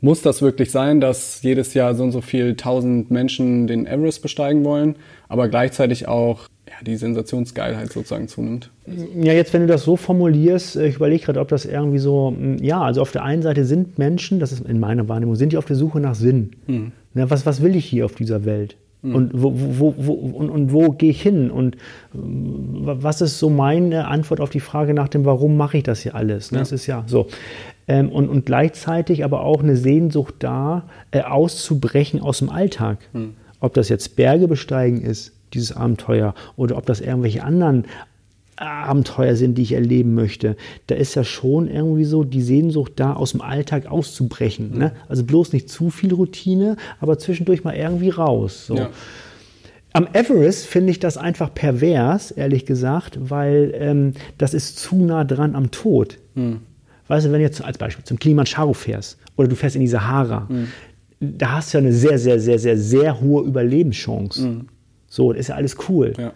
muss 0.00 0.20
das 0.20 0.42
wirklich 0.42 0.70
sein, 0.70 1.00
dass 1.00 1.42
jedes 1.42 1.74
Jahr 1.74 1.94
so 1.94 2.02
und 2.02 2.12
so 2.12 2.20
viel 2.20 2.56
tausend 2.56 3.10
Menschen 3.10 3.66
den 3.66 3.86
Everest 3.86 4.20
besteigen 4.20 4.64
wollen, 4.64 4.96
aber 5.28 5.48
gleichzeitig 5.48 6.08
auch 6.08 6.48
ja, 6.66 6.74
die 6.84 6.96
Sensationsgeilheit 6.96 7.92
sozusagen 7.92 8.28
zunimmt? 8.28 8.70
Ja, 9.14 9.32
jetzt, 9.32 9.52
wenn 9.52 9.62
du 9.62 9.68
das 9.68 9.84
so 9.84 9.96
formulierst, 9.96 10.76
äh, 10.76 10.88
ich 10.88 10.96
überlege 10.96 11.24
gerade, 11.24 11.40
ob 11.40 11.48
das 11.48 11.64
irgendwie 11.64 11.98
so, 11.98 12.36
ja, 12.60 12.80
also 12.80 13.00
auf 13.00 13.12
der 13.12 13.22
einen 13.22 13.42
Seite 13.42 13.64
sind 13.64 13.98
Menschen, 13.98 14.40
das 14.40 14.52
ist 14.52 14.66
in 14.66 14.80
meiner 14.80 15.08
Wahrnehmung, 15.08 15.36
sind 15.36 15.52
die 15.52 15.56
auf 15.56 15.66
der 15.66 15.76
Suche 15.76 16.00
nach 16.00 16.16
Sinn. 16.16 16.50
Mhm. 16.66 16.92
Na, 17.14 17.30
was, 17.30 17.46
was 17.46 17.62
will 17.62 17.76
ich 17.76 17.84
hier 17.84 18.04
auf 18.04 18.14
dieser 18.14 18.44
Welt? 18.44 18.76
Mhm. 19.02 19.14
Und, 19.14 19.30
wo, 19.34 19.52
wo, 19.54 19.94
wo, 19.96 20.12
und, 20.12 20.48
und 20.48 20.72
wo 20.72 20.90
gehe 20.90 21.10
ich 21.10 21.20
hin? 21.20 21.50
Und 21.50 21.74
äh, 21.74 21.78
was 22.14 23.20
ist 23.20 23.38
so 23.38 23.50
meine 23.50 24.06
Antwort 24.06 24.40
auf 24.40 24.50
die 24.50 24.60
Frage 24.60 24.94
nach 24.94 25.08
dem, 25.08 25.24
warum 25.24 25.56
mache 25.56 25.78
ich 25.78 25.82
das 25.82 26.00
hier 26.00 26.14
alles? 26.14 26.52
Ne? 26.52 26.58
Ja. 26.58 26.60
Das 26.60 26.72
ist 26.72 26.86
ja 26.86 27.04
so. 27.06 27.26
Ähm, 27.88 28.10
und, 28.10 28.28
und 28.28 28.46
gleichzeitig 28.46 29.24
aber 29.24 29.42
auch 29.42 29.62
eine 29.62 29.76
Sehnsucht 29.76 30.36
da, 30.38 30.84
äh, 31.10 31.22
auszubrechen 31.22 32.20
aus 32.20 32.38
dem 32.38 32.48
Alltag. 32.48 32.98
Mhm. 33.12 33.34
Ob 33.60 33.74
das 33.74 33.88
jetzt 33.88 34.16
Berge 34.16 34.48
besteigen 34.48 35.02
ist, 35.02 35.32
dieses 35.52 35.76
Abenteuer, 35.76 36.34
oder 36.56 36.76
ob 36.76 36.86
das 36.86 37.00
irgendwelche 37.00 37.44
anderen 37.44 37.84
Abenteuer 38.56 39.34
sind, 39.34 39.56
die 39.56 39.62
ich 39.62 39.72
erleben 39.72 40.14
möchte. 40.14 40.56
Da 40.86 40.94
ist 40.94 41.14
ja 41.14 41.24
schon 41.24 41.68
irgendwie 41.68 42.04
so 42.04 42.22
die 42.22 42.42
Sehnsucht 42.42 42.92
da, 42.96 43.14
aus 43.14 43.32
dem 43.32 43.40
Alltag 43.40 43.86
auszubrechen. 43.86 44.76
Ne? 44.76 44.92
Also 45.08 45.24
bloß 45.24 45.52
nicht 45.52 45.68
zu 45.68 45.90
viel 45.90 46.12
Routine, 46.12 46.76
aber 47.00 47.18
zwischendurch 47.18 47.64
mal 47.64 47.74
irgendwie 47.74 48.10
raus. 48.10 48.66
So. 48.66 48.76
Ja. 48.76 48.90
Am 49.94 50.08
Everest 50.12 50.66
finde 50.66 50.90
ich 50.90 51.00
das 51.00 51.16
einfach 51.16 51.52
pervers, 51.52 52.30
ehrlich 52.30 52.64
gesagt, 52.66 53.18
weil 53.20 53.74
ähm, 53.76 54.12
das 54.38 54.54
ist 54.54 54.78
zu 54.78 54.96
nah 54.96 55.24
dran 55.24 55.54
am 55.54 55.70
Tod. 55.70 56.18
Mhm. 56.34 56.60
Weißt 57.08 57.26
du, 57.26 57.32
wenn 57.32 57.40
du 57.40 57.44
jetzt 57.44 57.62
als 57.62 57.78
Beispiel 57.78 58.04
zum 58.04 58.18
Kilimanjaro 58.18 58.72
fährst 58.72 59.18
oder 59.36 59.48
du 59.48 59.56
fährst 59.56 59.76
in 59.76 59.82
die 59.82 59.88
Sahara, 59.88 60.46
mhm. 60.48 60.68
da 61.20 61.52
hast 61.52 61.72
du 61.72 61.78
ja 61.78 61.84
eine 61.84 61.92
sehr, 61.92 62.18
sehr, 62.18 62.40
sehr, 62.40 62.58
sehr, 62.58 62.78
sehr 62.78 63.20
hohe 63.20 63.44
Überlebenschance. 63.44 64.46
Mhm. 64.46 64.68
So, 65.08 65.32
das 65.32 65.40
ist 65.40 65.48
ja 65.48 65.56
alles 65.56 65.76
cool. 65.88 66.14
Ja. 66.16 66.32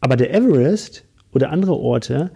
Aber 0.00 0.16
der 0.16 0.32
Everest 0.32 1.05
oder 1.36 1.50
andere 1.50 1.76
Orte, 1.76 2.30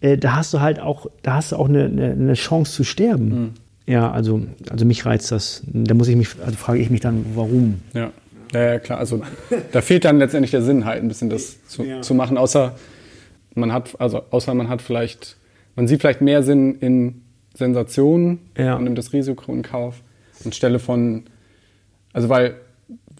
äh, 0.00 0.16
da 0.16 0.36
hast 0.36 0.54
du 0.54 0.60
halt 0.60 0.80
auch, 0.80 1.06
da 1.22 1.34
hast 1.34 1.52
du 1.52 1.56
auch 1.56 1.68
eine, 1.68 1.84
eine, 1.84 2.12
eine 2.12 2.34
Chance 2.34 2.72
zu 2.72 2.84
sterben. 2.84 3.28
Mhm. 3.28 3.50
Ja, 3.86 4.10
also, 4.10 4.42
also 4.70 4.84
mich 4.84 5.04
reizt 5.06 5.32
das. 5.32 5.62
Da 5.66 5.94
muss 5.94 6.08
ich 6.08 6.16
mich, 6.16 6.28
also 6.44 6.56
frage 6.56 6.78
ich 6.78 6.90
mich 6.90 7.00
dann, 7.00 7.24
warum. 7.34 7.80
Ja. 7.94 8.12
Ja, 8.52 8.78
klar. 8.78 8.98
Also 8.98 9.22
da 9.72 9.80
fehlt 9.82 10.04
dann 10.04 10.18
letztendlich 10.18 10.50
der 10.50 10.62
Sinn 10.62 10.86
halt 10.86 11.02
ein 11.02 11.08
bisschen 11.08 11.28
das 11.28 11.66
zu, 11.66 11.84
ja. 11.84 12.00
zu 12.00 12.14
machen, 12.14 12.38
außer 12.38 12.74
man 13.54 13.72
hat, 13.72 14.00
also 14.00 14.22
außer 14.30 14.54
man 14.54 14.68
hat 14.68 14.80
vielleicht, 14.80 15.36
man 15.76 15.86
sieht 15.86 16.00
vielleicht 16.00 16.22
mehr 16.22 16.42
Sinn 16.42 16.76
in 16.76 17.22
Sensationen 17.54 18.38
ja. 18.56 18.76
und 18.76 18.84
nimmt 18.84 18.96
das 18.96 19.12
Risiko 19.12 19.52
in 19.52 19.62
Kauf 19.62 20.02
anstelle 20.44 20.78
von, 20.78 21.24
also 22.12 22.28
weil 22.28 22.54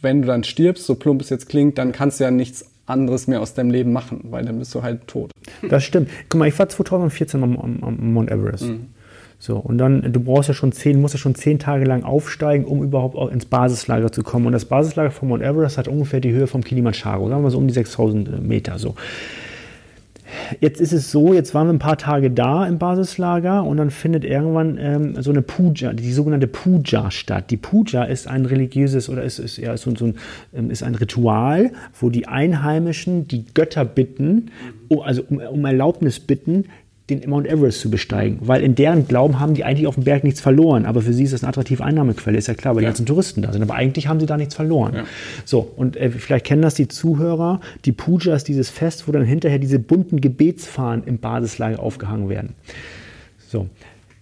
wenn 0.01 0.23
du 0.23 0.29
dann 0.29 0.45
stirbst, 0.45 0.87
so 0.87 0.95
plump 0.95 1.21
es 1.21 1.31
jetzt 1.31 1.49
klingt, 1.49 1.77
dann 1.77 1.93
kannst 1.93 2.21
du 2.21 2.25
ja 2.25 2.31
nichts 2.31 2.71
anderes 2.89 3.27
mehr 3.27 3.41
aus 3.41 3.55
deinem 3.55 3.71
Leben 3.71 3.93
machen, 3.93 4.21
weil 4.31 4.45
dann 4.45 4.59
bist 4.59 4.75
du 4.75 4.83
halt 4.83 5.07
tot. 5.07 5.31
Das 5.69 5.85
stimmt. 5.85 6.09
Guck 6.29 6.39
mal, 6.39 6.49
ich 6.49 6.59
war 6.59 6.69
2014 6.69 7.43
am, 7.43 7.59
am, 7.59 7.79
am 7.83 8.13
Mount 8.13 8.31
Everest. 8.31 8.65
Mhm. 8.65 8.87
So, 9.41 9.57
und 9.57 9.79
dann, 9.79 10.13
du 10.13 10.19
brauchst 10.19 10.49
ja 10.49 10.55
schon 10.55 10.73
zehn, 10.73 11.01
musst 11.01 11.15
ja 11.15 11.19
schon 11.19 11.37
zehn 11.37 11.61
Tage 11.61 11.85
lang 11.85 12.03
aufsteigen, 12.03 12.65
um 12.65 12.83
überhaupt 12.83 13.15
auch 13.15 13.31
ins 13.31 13.47
Basislager 13.47 14.11
zu 14.11 14.25
kommen. 14.25 14.47
Und 14.47 14.53
das 14.53 14.65
Basislager 14.65 15.13
von 15.13 15.29
Mount 15.29 15.45
Everest 15.45 15.79
hat 15.79 15.87
ungefähr 15.87 16.21
die 16.21 16.33
Höhe 16.33 16.49
vom 16.49 16.65
Kilimanjaro, 16.65 17.29
sagen 17.29 17.45
wir 17.45 17.51
so 17.51 17.59
um 17.59 17.69
die 17.69 17.75
6000 17.75 18.43
Meter. 18.43 18.79
So. 18.79 18.97
Jetzt 20.61 20.81
ist 20.81 20.93
es 20.93 21.11
so, 21.11 21.35
jetzt 21.35 21.55
waren 21.55 21.67
wir 21.67 21.73
ein 21.73 21.79
paar 21.79 21.99
Tage 21.99 22.31
da 22.31 22.67
im 22.67 22.79
Basislager 22.79 23.65
und 23.65 23.77
dann 23.77 23.91
findet 23.91 24.25
irgendwann 24.25 24.79
ähm, 24.79 25.23
so 25.23 25.31
eine 25.31 25.43
Puja, 25.43 25.93
die 25.93 26.13
sogenannte 26.13 26.47
Puja 26.47 27.11
statt. 27.11 27.51
Die 27.51 27.57
Puja 27.57 28.05
ist 28.05 28.29
ein 28.29 28.45
religiöses 28.47 29.09
oder 29.09 29.23
ist, 29.23 29.39
ist, 29.39 29.57
ja, 29.59 29.73
ist, 29.73 29.83
so, 29.83 29.95
so 29.95 30.07
ein, 30.07 30.15
ähm, 30.55 30.71
ist 30.71 30.83
ein 30.83 30.95
Ritual, 30.95 31.73
wo 31.99 32.11
die 32.11 32.29
Einheimischen 32.29 33.29
die 33.29 33.45
Götter 33.55 33.85
bitten, 33.85 34.51
also 35.03 35.23
um, 35.29 35.39
um 35.39 35.65
Erlaubnis 35.65 36.21
bitten, 36.21 36.65
den 37.11 37.29
Mount 37.29 37.47
Everest 37.47 37.81
zu 37.81 37.91
besteigen. 37.91 38.39
Weil 38.43 38.63
in 38.63 38.75
deren 38.75 39.09
Glauben 39.09 39.41
haben 39.41 39.55
die 39.55 39.65
eigentlich 39.65 39.87
auf 39.87 39.95
dem 39.95 40.05
Berg 40.05 40.25
nichts 40.25 40.41
verloren. 40.41 40.85
Aber 40.85 41.01
für 41.01 41.13
sie 41.13 41.25
ist 41.25 41.33
das 41.33 41.43
eine 41.43 41.49
attraktive 41.49 41.83
Einnahmequelle, 41.83 42.37
ist 42.37 42.49
ja 42.49 42.55
klar, 42.55 42.75
weil 42.75 42.83
ja. 42.83 42.89
die 42.89 42.91
ganzen 42.91 43.07
Touristen 43.07 43.43
da 43.43 43.53
sind. 43.53 43.63
Aber 43.63 43.75
eigentlich 43.75 44.09
haben 44.09 44.21
sie 44.21 44.27
da 44.27 44.37
nichts 44.37 44.55
verloren. 44.55 44.95
Ja. 44.95 45.05
So, 45.45 45.73
und 45.77 45.97
äh, 45.97 46.11
vielleicht 46.11 46.45
kennen 46.45 46.63
das 46.63 46.75
die 46.75 46.89
Zuhörer. 46.89 47.61
Die 47.85 47.93
Puja 47.93 48.35
ist 48.35 48.49
dieses 48.49 48.69
Fest, 48.69 49.09
wo 49.09 49.13
dann 49.13 49.25
hinterher 49.25 49.59
diese 49.59 49.79
bunten 49.79 50.21
Gebetsfahnen 50.21 51.07
im 51.07 51.19
Basislager 51.19 51.81
aufgehangen 51.81 52.29
werden. 52.29 52.55
So. 53.49 53.69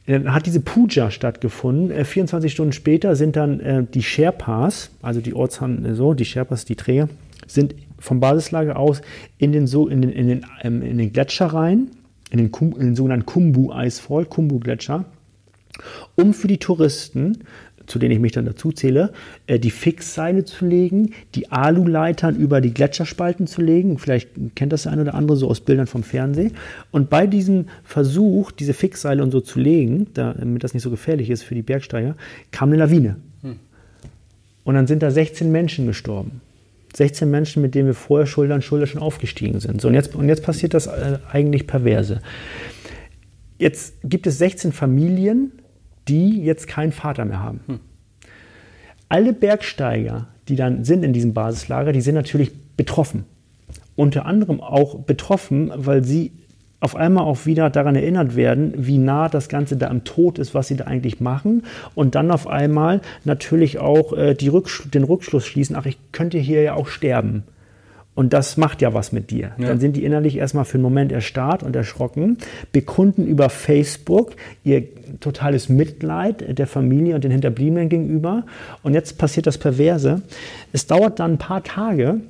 Dann 0.07 0.33
hat 0.33 0.47
diese 0.47 0.61
Puja 0.61 1.11
stattgefunden. 1.11 1.91
Äh, 1.91 2.05
24 2.05 2.53
Stunden 2.53 2.73
später 2.73 3.17
sind 3.17 3.35
dann 3.35 3.59
äh, 3.59 3.83
die 3.83 4.03
Sherpas, 4.03 4.91
also 5.03 5.21
die 5.21 5.35
Ortshan, 5.35 5.85
äh, 5.85 5.95
so, 5.97 6.15
die 6.15 6.25
Sherpas, 6.25 6.65
die 6.65 6.77
Träger, 6.77 7.09
sind 7.49 7.75
vom 7.99 8.21
Basislager 8.21 8.79
aus 8.79 9.01
in 9.39 9.51
den, 9.51 9.67
so, 9.67 9.89
in 9.89 10.03
den, 10.03 10.13
in 10.13 10.29
den, 10.29 10.47
ähm, 10.63 10.83
in 10.83 10.99
den 10.99 11.13
Gletscher 11.13 11.47
rein 11.47 11.89
in 12.39 12.51
den, 12.51 12.73
in 12.73 12.81
den 12.81 12.97
sogenannten 12.97 13.27
Kumbu-Eisfall, 13.27 14.27
Kumbu-Gletscher, 14.27 15.05
um 16.15 16.35
für 16.35 16.49
die 16.49 16.59
Touristen, 16.59 17.39
zu 17.87 17.99
denen 17.99 18.13
ich 18.13 18.21
mich 18.21 18.33
dann 18.33 18.45
dazu 18.45 18.73
zähle, 18.73 19.13
äh, 19.47 19.59
die 19.59 19.71
Fixseile 19.71 20.45
zu 20.45 20.67
legen, 20.67 21.13
die 21.35 21.51
Aluleitern 21.51 22.37
über 22.37 22.61
die 22.61 22.75
Gletscherspalten 22.75 23.47
zu 23.47 23.63
legen. 23.63 23.99
Vielleicht 23.99 24.31
kennt 24.55 24.73
das 24.73 24.85
der 24.85 24.93
eine 24.93 25.03
oder 25.03 25.15
andere 25.15 25.37
so 25.37 25.49
aus 25.49 25.61
Bildern 25.61 25.87
vom 25.87 26.03
Fernsehen. 26.03 26.53
Und 26.91 27.11
bei 27.11 27.27
diesem 27.27 27.67
Versuch, 27.85 28.51
diese 28.51 28.75
Fixseile 28.75 29.23
und 29.23 29.31
so 29.31 29.41
zu 29.41 29.61
legen, 29.61 30.09
damit 30.15 30.65
das 30.65 30.75
nicht 30.75 30.83
so 30.83 30.91
gefährlich 30.91 31.31
ist 31.31 31.43
für 31.43 31.55
die 31.55 31.63
Bergsteiger, 31.63 32.17
kam 32.51 32.71
eine 32.71 32.79
Lawine. 32.79 33.17
Hm. 33.43 33.57
Und 34.65 34.75
dann 34.75 34.87
sind 34.87 35.03
da 35.03 35.11
16 35.11 35.51
Menschen 35.51 35.87
gestorben. 35.87 36.41
16 36.97 37.31
Menschen, 37.31 37.61
mit 37.61 37.75
denen 37.75 37.87
wir 37.87 37.95
vorher 37.95 38.27
Schulter 38.27 38.55
an 38.55 38.63
Schulter 38.63 38.87
schon 38.87 39.03
aufgestiegen 39.03 39.61
sind. 39.61 39.81
So, 39.81 39.89
und, 39.89 39.95
jetzt, 39.95 40.15
und 40.15 40.29
jetzt 40.29 40.43
passiert 40.43 40.73
das 40.73 40.87
äh, 40.87 41.19
eigentlich 41.31 41.67
perverse. 41.67 42.23
Jetzt 43.59 43.97
gibt 44.03 44.27
es 44.27 44.39
16 44.39 44.73
Familien, 44.73 45.53
die 46.09 46.43
jetzt 46.43 46.67
keinen 46.67 46.93
Vater 46.93 47.25
mehr 47.25 47.43
haben. 47.43 47.61
Hm. 47.67 47.81
Alle 49.09 49.33
Bergsteiger, 49.35 50.29
die 50.49 50.57
dann 50.57 50.85
sind 50.85 51.05
in 51.05 51.13
diesem 51.13 51.35
Basislager, 51.35 51.93
die 51.93 52.01
sind 52.01 52.15
natürlich 52.15 52.53
betroffen. 52.77 53.25
Unter 53.95 54.25
anderem 54.25 54.61
auch 54.61 55.01
betroffen, 55.01 55.73
weil 55.75 56.03
sie 56.03 56.33
auf 56.81 56.95
einmal 56.95 57.25
auch 57.25 57.47
wieder 57.47 57.71
daran 57.71 57.97
erinnert 57.97 58.37
werden, 58.37 58.75
wie 58.77 58.99
nah 58.99 59.29
das 59.29 59.49
Ganze 59.49 59.77
da 59.77 59.89
am 59.89 60.05
Tod 60.05 60.39
ist, 60.39 60.55
was 60.55 60.69
sie 60.69 60.77
da 60.77 60.85
eigentlich 60.85 61.21
machen. 61.21 61.65
Und 61.95 62.15
dann 62.15 62.31
auf 62.31 62.47
einmal 62.47 63.01
natürlich 63.25 63.79
auch 63.79 64.13
äh, 64.13 64.35
die 64.35 64.49
Rücksch 64.49 64.83
den 64.91 65.05
Rückschluss 65.05 65.47
schließen, 65.47 65.77
ach, 65.77 65.87
ich 65.87 65.99
könnte 66.13 66.39
hier 66.39 66.63
ja 66.63 66.75
auch 66.75 66.89
sterben. 66.89 67.45
Und 68.17 68.33
das 68.33 68.57
macht 68.57 68.81
ja 68.81 68.95
was 68.95 69.13
mit 69.13 69.31
dir. 69.31 69.53
Ja. 69.59 69.69
Dann 69.69 69.79
sind 69.79 69.95
die 69.95 70.03
innerlich 70.03 70.39
erstmal 70.39 70.65
für 70.65 70.75
einen 70.75 70.83
Moment 70.83 71.13
erstarrt 71.13 71.63
und 71.63 71.77
erschrocken, 71.77 72.39
bekunden 72.73 73.27
über 73.27 73.51
Facebook 73.51 74.33
ihr 74.65 74.85
totales 75.21 75.69
Mitleid 75.69 76.59
der 76.59 76.67
Familie 76.67 77.15
und 77.15 77.25
den 77.25 77.31
Hinterbliebenen 77.31 77.91
gegenüber. 77.91 78.47
Und 78.83 78.95
jetzt 78.95 79.19
passiert 79.19 79.47
das 79.47 79.59
Perverse. 79.59 80.23
Es 80.73 80.87
dauert 80.87 81.21
dann 81.21 81.33
ein 81.33 81.39
paar 81.39 81.63
Tage, 81.63 82.21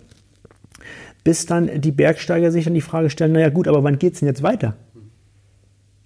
bis 1.26 1.44
dann 1.44 1.80
die 1.80 1.90
Bergsteiger 1.90 2.52
sich 2.52 2.66
dann 2.66 2.74
die 2.74 2.80
Frage 2.80 3.10
stellen, 3.10 3.32
naja 3.32 3.48
gut, 3.48 3.66
aber 3.66 3.82
wann 3.82 3.98
geht 3.98 4.12
es 4.12 4.20
denn 4.20 4.28
jetzt 4.28 4.44
weiter? 4.44 4.76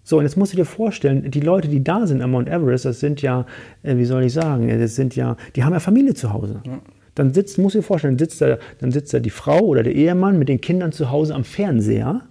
So, 0.03 0.17
und 0.17 0.25
jetzt 0.25 0.39
musst 0.39 0.55
du 0.55 0.57
dir 0.57 0.65
vorstellen, 0.65 1.31
die 1.31 1.41
Leute, 1.41 1.69
die 1.69 1.85
da 1.85 2.07
sind 2.07 2.23
am 2.23 2.31
Mount 2.31 2.49
Everest, 2.49 2.87
das 2.87 3.01
sind 3.01 3.21
ja, 3.21 3.45
äh, 3.83 3.99
wie 3.99 4.07
soll 4.07 4.25
ich 4.25 4.33
sagen, 4.33 4.67
das 4.81 4.95
sind 4.95 5.17
ja, 5.17 5.37
die 5.57 5.63
haben 5.63 5.75
ja 5.75 5.81
Familie 5.81 6.15
zu 6.15 6.33
Hause. 6.33 6.63
Ja. 6.65 6.79
Dann 7.15 7.35
sitzt, 7.35 7.59
musst 7.59 7.75
du 7.75 7.81
dir 7.81 7.83
vorstellen, 7.83 8.17
dann 8.17 8.27
sitzt, 8.27 8.41
da, 8.41 8.57
dann 8.79 8.93
sitzt 8.93 9.13
da 9.13 9.19
die 9.19 9.29
Frau 9.29 9.59
oder 9.59 9.83
der 9.83 9.95
Ehemann 9.95 10.39
mit 10.39 10.49
den 10.49 10.63
Kindern 10.63 10.91
zu 10.91 11.11
Hause 11.11 11.35
am 11.35 11.45
Fernseher 11.45 12.23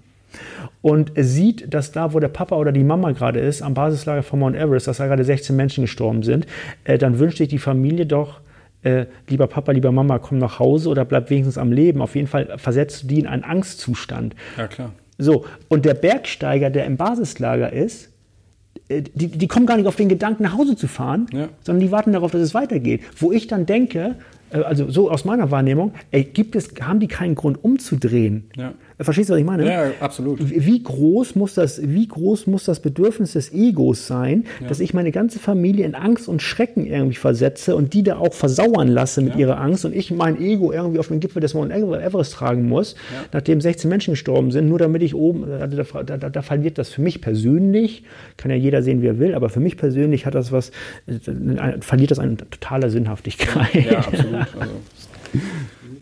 und 0.81 1.11
sieht, 1.15 1.71
dass 1.71 1.91
da, 1.91 2.15
wo 2.15 2.19
der 2.19 2.29
Papa 2.29 2.55
oder 2.55 2.71
die 2.71 2.83
Mama 2.83 3.11
gerade 3.11 3.39
ist, 3.39 3.61
am 3.61 3.75
Basislager 3.75 4.23
von 4.23 4.39
Mount 4.39 4.55
Everest, 4.55 4.87
dass 4.87 4.97
da 4.97 5.05
gerade 5.05 5.23
16 5.23 5.55
Menschen 5.55 5.83
gestorben 5.83 6.23
sind, 6.23 6.47
äh, 6.85 6.97
dann 6.97 7.19
wünscht 7.19 7.37
sich 7.37 7.49
die 7.49 7.59
Familie 7.59 8.07
doch, 8.07 8.41
äh, 8.83 9.05
lieber 9.27 9.47
Papa, 9.47 9.71
lieber 9.71 9.91
Mama, 9.91 10.19
komm 10.19 10.37
nach 10.37 10.59
Hause 10.59 10.89
oder 10.89 11.05
bleib 11.05 11.29
wenigstens 11.29 11.57
am 11.57 11.71
Leben. 11.71 12.01
Auf 12.01 12.15
jeden 12.15 12.27
Fall 12.27 12.57
versetzt 12.57 13.03
du 13.03 13.07
die 13.07 13.19
in 13.19 13.27
einen 13.27 13.43
Angstzustand. 13.43 14.35
Ja, 14.57 14.67
klar. 14.67 14.91
So, 15.17 15.45
und 15.67 15.85
der 15.85 15.95
Bergsteiger, 15.95 16.69
der 16.69 16.85
im 16.85 16.95
Basislager 16.95 17.73
ist, 17.73 18.09
äh, 18.87 19.01
die, 19.01 19.27
die 19.27 19.47
kommen 19.47 19.65
gar 19.65 19.77
nicht 19.77 19.87
auf 19.87 19.95
den 19.95 20.09
Gedanken, 20.09 20.43
nach 20.43 20.57
Hause 20.57 20.75
zu 20.75 20.87
fahren, 20.87 21.27
ja. 21.33 21.49
sondern 21.61 21.81
die 21.81 21.91
warten 21.91 22.13
darauf, 22.13 22.31
dass 22.31 22.41
es 22.41 22.53
weitergeht. 22.53 23.01
Wo 23.17 23.31
ich 23.31 23.47
dann 23.47 23.65
denke, 23.65 24.15
äh, 24.51 24.59
also 24.59 24.89
so 24.89 25.11
aus 25.11 25.25
meiner 25.25 25.51
Wahrnehmung, 25.51 25.93
ey, 26.11 26.23
gibt 26.23 26.55
es, 26.55 26.69
haben 26.81 26.99
die 26.99 27.07
keinen 27.07 27.35
Grund 27.35 27.63
umzudrehen? 27.63 28.49
Ja. 28.55 28.73
Verstehst 29.01 29.29
du, 29.29 29.33
was 29.33 29.39
ich 29.39 29.45
meine? 29.45 29.65
Ja, 29.65 29.91
absolut. 30.01 30.39
Wie 30.41 30.83
groß 30.83 31.35
muss 31.35 31.53
das, 31.53 31.81
wie 31.81 32.05
groß 32.05 32.47
muss 32.47 32.65
das 32.65 32.81
Bedürfnis 32.81 33.31
des 33.31 33.53
Egos 33.53 34.07
sein, 34.07 34.43
ja. 34.59 34.67
dass 34.67 34.81
ich 34.81 34.93
meine 34.93 35.13
ganze 35.13 35.39
Familie 35.39 35.85
in 35.85 35.95
Angst 35.95 36.27
und 36.27 36.41
Schrecken 36.41 36.85
irgendwie 36.85 37.15
versetze 37.15 37.77
und 37.77 37.93
die 37.93 38.03
da 38.03 38.17
auch 38.17 38.33
versauern 38.33 38.89
lasse 38.89 39.21
mit 39.21 39.35
ja. 39.35 39.39
ihrer 39.39 39.61
Angst 39.61 39.85
und 39.85 39.95
ich 39.95 40.11
mein 40.11 40.41
Ego 40.41 40.73
irgendwie 40.73 40.99
auf 40.99 41.07
den 41.07 41.21
Gipfel 41.21 41.41
des 41.41 41.53
Mount 41.53 41.71
Everest 41.71 42.33
tragen 42.33 42.67
muss, 42.67 42.95
ja. 43.13 43.23
nachdem 43.31 43.61
16 43.61 43.89
Menschen 43.89 44.11
gestorben 44.15 44.51
sind, 44.51 44.67
nur 44.67 44.79
damit 44.79 45.01
ich 45.01 45.15
oben, 45.15 45.45
da, 45.47 45.67
da, 45.67 46.17
da, 46.17 46.29
da, 46.29 46.41
verliert 46.41 46.77
das 46.77 46.89
für 46.89 47.01
mich 47.01 47.21
persönlich, 47.21 48.03
kann 48.35 48.51
ja 48.51 48.57
jeder 48.57 48.83
sehen, 48.83 49.01
wie 49.01 49.07
er 49.07 49.17
will, 49.17 49.33
aber 49.33 49.47
für 49.47 49.61
mich 49.61 49.77
persönlich 49.77 50.25
hat 50.25 50.35
das 50.35 50.51
was, 50.51 50.71
äh, 51.07 51.79
verliert 51.79 52.11
das 52.11 52.19
eine 52.19 52.35
totale 52.35 52.89
Sinnhaftigkeit. 52.89 53.73
Ja, 53.89 53.99
absolut. 53.99 54.47
Also, 54.59 54.73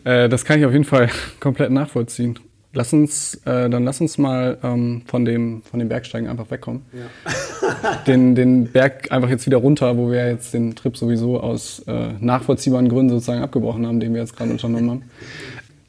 äh, 0.04 0.28
das 0.28 0.44
kann 0.44 0.58
ich 0.58 0.66
auf 0.66 0.72
jeden 0.72 0.84
Fall 0.84 1.10
komplett 1.40 1.70
nachvollziehen. 1.70 2.40
Lass 2.78 2.92
uns, 2.92 3.34
äh, 3.44 3.68
dann 3.68 3.82
lass 3.82 4.00
uns 4.00 4.18
mal 4.18 4.56
ähm, 4.62 5.02
von, 5.04 5.24
dem, 5.24 5.62
von 5.62 5.80
dem 5.80 5.88
Bergsteigen 5.88 6.28
einfach 6.28 6.48
wegkommen. 6.48 6.82
Ja. 6.92 7.32
den, 8.06 8.36
den 8.36 8.70
Berg 8.70 9.10
einfach 9.10 9.28
jetzt 9.28 9.46
wieder 9.46 9.56
runter, 9.56 9.96
wo 9.98 10.12
wir 10.12 10.28
jetzt 10.28 10.54
den 10.54 10.76
Trip 10.76 10.96
sowieso 10.96 11.40
aus 11.40 11.80
äh, 11.88 12.10
nachvollziehbaren 12.20 12.88
Gründen 12.88 13.10
sozusagen 13.10 13.42
abgebrochen 13.42 13.84
haben, 13.84 13.98
den 13.98 14.14
wir 14.14 14.20
jetzt 14.20 14.36
gerade 14.36 14.52
unternommen 14.52 14.90
haben. 14.90 15.02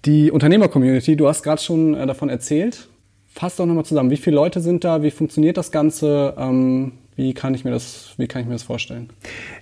Die 0.05 0.31
Unternehmer-Community, 0.31 1.15
du 1.15 1.27
hast 1.27 1.43
gerade 1.43 1.61
schon 1.61 1.93
äh, 1.93 2.07
davon 2.07 2.27
erzählt. 2.27 2.87
Fass 3.27 3.57
doch 3.57 3.67
nochmal 3.67 3.85
zusammen. 3.85 4.09
Wie 4.09 4.17
viele 4.17 4.37
Leute 4.37 4.59
sind 4.59 4.83
da? 4.83 5.03
Wie 5.03 5.11
funktioniert 5.11 5.57
das 5.57 5.71
Ganze? 5.71 6.33
Ähm, 6.39 6.93
wie 7.15 7.35
kann 7.35 7.53
ich 7.53 7.65
mir 7.65 7.71
das, 7.71 8.15
wie 8.17 8.25
kann 8.25 8.41
ich 8.41 8.47
mir 8.47 8.53
das 8.53 8.63
vorstellen? 8.63 9.11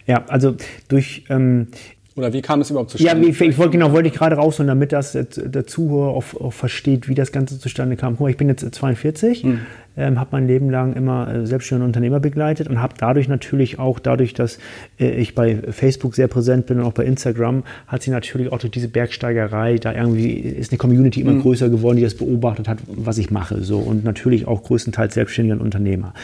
Ja, 0.05 0.23
also 0.29 0.55
durch 0.87 1.25
ähm, 1.27 1.67
oder 2.17 2.33
wie 2.33 2.41
kam 2.41 2.61
es 2.61 2.71
überhaupt 2.71 2.89
zustande? 2.89 3.23
Ja, 3.23 3.29
ich, 3.29 3.39
ich 3.39 3.57
wollte 3.57 3.73
genau, 3.73 3.91
wollte 3.91 4.09
ich 4.09 4.15
gerade 4.15 4.35
raus, 4.35 4.59
und 4.59 4.67
damit 4.67 4.91
das 4.91 5.11
der 5.13 5.67
Zuhörer 5.67 6.09
auch, 6.09 6.23
auch, 6.41 6.51
versteht, 6.51 7.07
wie 7.07 7.13
das 7.13 7.31
Ganze 7.31 7.59
zustande 7.59 7.95
kam. 7.95 8.13
Guck 8.13 8.21
mal, 8.21 8.29
ich 8.29 8.37
bin 8.37 8.49
jetzt 8.49 8.73
42, 8.73 9.43
hm. 9.43 9.59
ähm, 9.95 10.19
habe 10.19 10.29
mein 10.31 10.47
Leben 10.47 10.71
lang 10.71 10.93
immer 10.93 11.31
äh, 11.31 11.45
selbstständige 11.45 11.85
Unternehmer 11.85 12.19
begleitet 12.19 12.67
und 12.67 12.81
habe 12.81 12.95
dadurch 12.97 13.27
natürlich 13.27 13.77
auch, 13.77 13.99
dadurch, 13.99 14.33
dass 14.33 14.57
äh, 14.99 15.11
ich 15.11 15.35
bei 15.35 15.57
Facebook 15.69 16.15
sehr 16.15 16.27
präsent 16.27 16.65
bin 16.65 16.79
und 16.79 16.85
auch 16.85 16.93
bei 16.93 17.05
Instagram, 17.05 17.63
hat 17.85 18.01
sich 18.01 18.11
natürlich 18.11 18.51
auch 18.51 18.57
durch 18.57 18.71
diese 18.71 18.87
Bergsteigerei, 18.87 19.77
da 19.77 19.93
irgendwie 19.93 20.31
ist 20.31 20.71
eine 20.71 20.79
Community 20.79 21.21
immer 21.21 21.33
hm. 21.33 21.41
größer 21.43 21.69
geworden, 21.69 21.97
die 21.97 22.03
das 22.03 22.15
beobachtet 22.15 22.67
hat, 22.67 22.79
was 22.87 23.19
ich 23.19 23.29
mache. 23.29 23.61
So 23.63 23.77
und 23.77 24.03
natürlich 24.03 24.47
auch 24.47 24.63
größtenteils 24.63 25.13
selbstständiger 25.13 25.61
Unternehmer. 25.61 26.15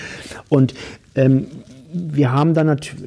Und 0.49 0.73
ähm, 1.13 1.45
wir 1.93 2.32
haben 2.32 2.56
dann 2.56 2.65
natürlich 2.67 3.03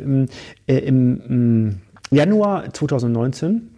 äh, 0.68 0.78
im, 0.78 1.20
im 1.28 1.74
Januar 2.10 2.72
2019 2.72 3.68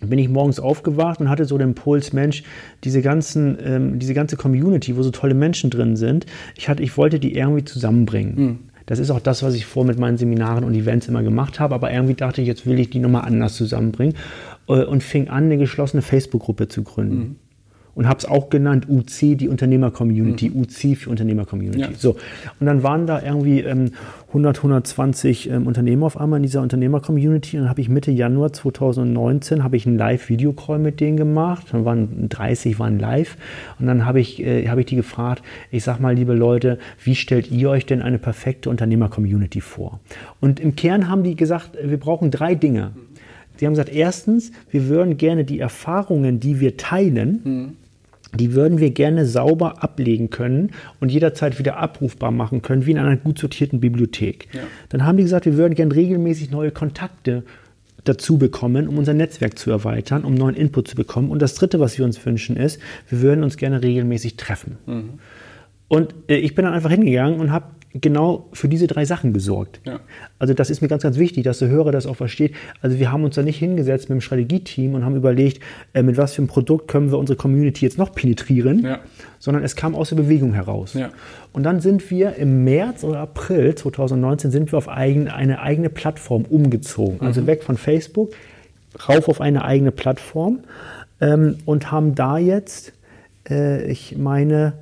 bin 0.00 0.18
ich 0.18 0.28
morgens 0.28 0.60
aufgewacht 0.60 1.20
und 1.20 1.30
hatte 1.30 1.46
so 1.46 1.56
den 1.56 1.68
Impuls, 1.68 2.12
Mensch, 2.12 2.42
diese, 2.84 3.00
ganzen, 3.00 3.56
ähm, 3.62 3.98
diese 3.98 4.14
ganze 4.14 4.36
Community, 4.36 4.96
wo 4.96 5.02
so 5.02 5.10
tolle 5.10 5.34
Menschen 5.34 5.70
drin 5.70 5.96
sind, 5.96 6.26
ich, 6.54 6.68
hatte, 6.68 6.82
ich 6.82 6.96
wollte 6.96 7.18
die 7.18 7.34
irgendwie 7.34 7.64
zusammenbringen. 7.64 8.34
Mhm. 8.34 8.58
Das 8.84 8.98
ist 8.98 9.10
auch 9.10 9.20
das, 9.20 9.42
was 9.42 9.54
ich 9.54 9.66
vor 9.66 9.84
mit 9.84 9.98
meinen 9.98 10.16
Seminaren 10.16 10.62
und 10.62 10.74
Events 10.74 11.08
immer 11.08 11.22
gemacht 11.22 11.58
habe, 11.58 11.74
aber 11.74 11.92
irgendwie 11.92 12.14
dachte 12.14 12.40
ich, 12.40 12.46
jetzt 12.46 12.66
will 12.66 12.78
ich 12.78 12.90
die 12.90 13.00
nochmal 13.00 13.24
anders 13.24 13.54
zusammenbringen 13.56 14.14
äh, 14.68 14.84
und 14.84 15.02
fing 15.02 15.28
an, 15.28 15.44
eine 15.44 15.58
geschlossene 15.58 16.02
Facebook-Gruppe 16.02 16.68
zu 16.68 16.82
gründen. 16.82 17.18
Mhm 17.18 17.36
und 17.96 18.06
habe 18.06 18.18
es 18.18 18.26
auch 18.26 18.50
genannt 18.50 18.86
UC, 18.88 19.38
die 19.38 19.48
Unternehmer-Community, 19.48 20.50
mhm. 20.50 20.60
UC 20.60 20.98
für 20.98 21.10
Unternehmer-Community. 21.10 21.80
Ja. 21.80 21.88
So. 21.96 22.16
Und 22.60 22.66
dann 22.66 22.82
waren 22.82 23.06
da 23.06 23.22
irgendwie 23.22 23.60
ähm, 23.60 23.92
100, 24.28 24.58
120 24.58 25.50
ähm, 25.50 25.66
Unternehmer 25.66 26.04
auf 26.04 26.20
einmal 26.20 26.36
in 26.36 26.42
dieser 26.42 26.60
Unternehmer-Community 26.60 27.56
und 27.56 27.62
dann 27.62 27.70
habe 27.70 27.80
ich 27.80 27.88
Mitte 27.88 28.10
Januar 28.10 28.52
2019 28.52 29.64
habe 29.64 29.78
ich 29.78 29.86
einen 29.86 29.96
Live-Video-Call 29.96 30.78
mit 30.78 31.00
denen 31.00 31.16
gemacht. 31.16 31.68
Dann 31.72 31.86
waren 31.86 32.28
30 32.28 32.78
waren 32.78 32.98
live 32.98 33.38
und 33.78 33.86
dann 33.86 34.04
habe 34.04 34.20
ich, 34.20 34.44
äh, 34.44 34.68
hab 34.68 34.78
ich 34.78 34.86
die 34.86 34.96
gefragt, 34.96 35.42
ich 35.70 35.82
sag 35.82 35.98
mal, 35.98 36.14
liebe 36.14 36.34
Leute, 36.34 36.78
wie 37.02 37.14
stellt 37.14 37.50
ihr 37.50 37.70
euch 37.70 37.86
denn 37.86 38.02
eine 38.02 38.18
perfekte 38.18 38.68
Unternehmer-Community 38.68 39.62
vor? 39.62 40.00
Und 40.38 40.60
im 40.60 40.76
Kern 40.76 41.08
haben 41.08 41.22
die 41.22 41.34
gesagt, 41.34 41.78
wir 41.82 41.98
brauchen 41.98 42.30
drei 42.30 42.54
Dinge. 42.54 42.90
Sie 43.56 43.64
haben 43.64 43.72
gesagt, 43.72 43.88
erstens, 43.88 44.52
wir 44.70 44.88
würden 44.88 45.16
gerne 45.16 45.44
die 45.44 45.60
Erfahrungen, 45.60 46.40
die 46.40 46.60
wir 46.60 46.76
teilen, 46.76 47.40
mhm 47.42 47.85
die 48.36 48.54
würden 48.54 48.78
wir 48.78 48.90
gerne 48.90 49.26
sauber 49.26 49.82
ablegen 49.82 50.30
können 50.30 50.70
und 51.00 51.10
jederzeit 51.10 51.58
wieder 51.58 51.76
abrufbar 51.76 52.30
machen 52.30 52.62
können, 52.62 52.86
wie 52.86 52.92
in 52.92 52.98
einer 52.98 53.16
gut 53.16 53.38
sortierten 53.38 53.80
Bibliothek. 53.80 54.48
Ja. 54.52 54.60
Dann 54.88 55.04
haben 55.04 55.16
die 55.16 55.24
gesagt, 55.24 55.46
wir 55.46 55.56
würden 55.56 55.74
gerne 55.74 55.94
regelmäßig 55.94 56.50
neue 56.50 56.70
Kontakte 56.70 57.42
dazu 58.04 58.38
bekommen, 58.38 58.88
um 58.88 58.98
unser 58.98 59.14
Netzwerk 59.14 59.58
zu 59.58 59.70
erweitern, 59.70 60.24
um 60.24 60.34
neuen 60.34 60.54
Input 60.54 60.88
zu 60.88 60.96
bekommen. 60.96 61.30
Und 61.30 61.42
das 61.42 61.54
Dritte, 61.54 61.80
was 61.80 61.98
wir 61.98 62.04
uns 62.04 62.24
wünschen, 62.24 62.56
ist, 62.56 62.80
wir 63.08 63.20
würden 63.20 63.42
uns 63.44 63.56
gerne 63.56 63.82
regelmäßig 63.82 64.36
treffen. 64.36 64.78
Mhm. 64.86 65.10
Und 65.88 66.14
äh, 66.28 66.36
ich 66.36 66.54
bin 66.54 66.64
dann 66.64 66.74
einfach 66.74 66.90
hingegangen 66.90 67.40
und 67.40 67.52
habe 67.52 67.66
genau 68.00 68.48
für 68.52 68.68
diese 68.68 68.86
drei 68.86 69.04
Sachen 69.04 69.32
gesorgt. 69.32 69.80
Ja. 69.84 70.00
Also 70.38 70.54
das 70.54 70.70
ist 70.70 70.82
mir 70.82 70.88
ganz, 70.88 71.02
ganz 71.02 71.18
wichtig, 71.18 71.44
dass 71.44 71.58
der 71.58 71.68
Hörer 71.68 71.92
das 71.92 72.06
auch 72.06 72.16
versteht. 72.16 72.54
Also 72.80 72.98
wir 72.98 73.12
haben 73.12 73.24
uns 73.24 73.36
da 73.36 73.42
nicht 73.42 73.58
hingesetzt 73.58 74.08
mit 74.08 74.18
dem 74.18 74.20
Strategieteam 74.20 74.94
und 74.94 75.04
haben 75.04 75.16
überlegt, 75.16 75.62
äh, 75.92 76.02
mit 76.02 76.16
was 76.16 76.34
für 76.34 76.42
einem 76.42 76.48
Produkt 76.48 76.88
können 76.88 77.10
wir 77.10 77.18
unsere 77.18 77.36
Community 77.36 77.84
jetzt 77.84 77.98
noch 77.98 78.12
penetrieren, 78.12 78.84
ja. 78.84 78.98
sondern 79.38 79.64
es 79.64 79.76
kam 79.76 79.94
aus 79.94 80.10
der 80.10 80.16
Bewegung 80.16 80.52
heraus. 80.52 80.94
Ja. 80.94 81.10
Und 81.52 81.62
dann 81.62 81.80
sind 81.80 82.10
wir 82.10 82.36
im 82.36 82.64
März 82.64 83.04
oder 83.04 83.20
April 83.20 83.74
2019 83.74 84.50
sind 84.50 84.72
wir 84.72 84.78
auf 84.78 84.88
eigen, 84.88 85.28
eine 85.28 85.60
eigene 85.60 85.90
Plattform 85.90 86.44
umgezogen. 86.48 87.20
Also 87.20 87.42
mhm. 87.42 87.46
weg 87.46 87.62
von 87.62 87.76
Facebook, 87.76 88.32
rauf 89.08 89.28
auf 89.28 89.40
eine 89.40 89.64
eigene 89.64 89.92
Plattform 89.92 90.60
ähm, 91.20 91.58
und 91.64 91.90
haben 91.90 92.14
da 92.14 92.38
jetzt, 92.38 92.92
äh, 93.48 93.84
ich 93.90 94.16
meine, 94.18 94.74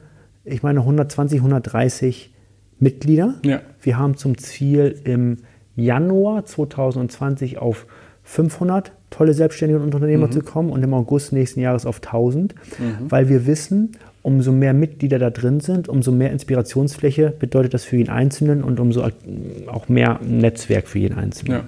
ich 0.44 0.62
meine 0.62 0.80
120, 0.80 1.38
130 1.38 2.32
Mitglieder. 2.78 3.34
Ja. 3.44 3.60
Wir 3.80 3.98
haben 3.98 4.16
zum 4.16 4.38
Ziel 4.38 5.00
im 5.04 5.38
Januar 5.76 6.44
2020 6.44 7.58
auf 7.58 7.86
500 8.22 8.92
tolle 9.10 9.34
Selbstständige 9.34 9.78
und 9.80 9.94
Unternehmer 9.94 10.26
mhm. 10.26 10.32
zu 10.32 10.40
kommen 10.40 10.70
und 10.70 10.82
im 10.82 10.94
August 10.94 11.32
nächsten 11.32 11.60
Jahres 11.60 11.86
auf 11.86 11.96
1000, 11.96 12.54
mhm. 12.54 13.10
weil 13.10 13.28
wir 13.28 13.46
wissen, 13.46 13.92
umso 14.22 14.52
mehr 14.52 14.72
Mitglieder 14.72 15.18
da 15.18 15.30
drin 15.30 15.60
sind, 15.60 15.88
umso 15.88 16.10
mehr 16.10 16.32
Inspirationsfläche 16.32 17.32
bedeutet 17.38 17.74
das 17.74 17.84
für 17.84 17.96
jeden 17.96 18.10
Einzelnen 18.10 18.64
und 18.64 18.80
umso 18.80 19.02
auch 19.66 19.88
mehr 19.88 20.18
Netzwerk 20.26 20.88
für 20.88 20.98
jeden 20.98 21.18
Einzelnen. 21.18 21.58
Ja. 21.58 21.64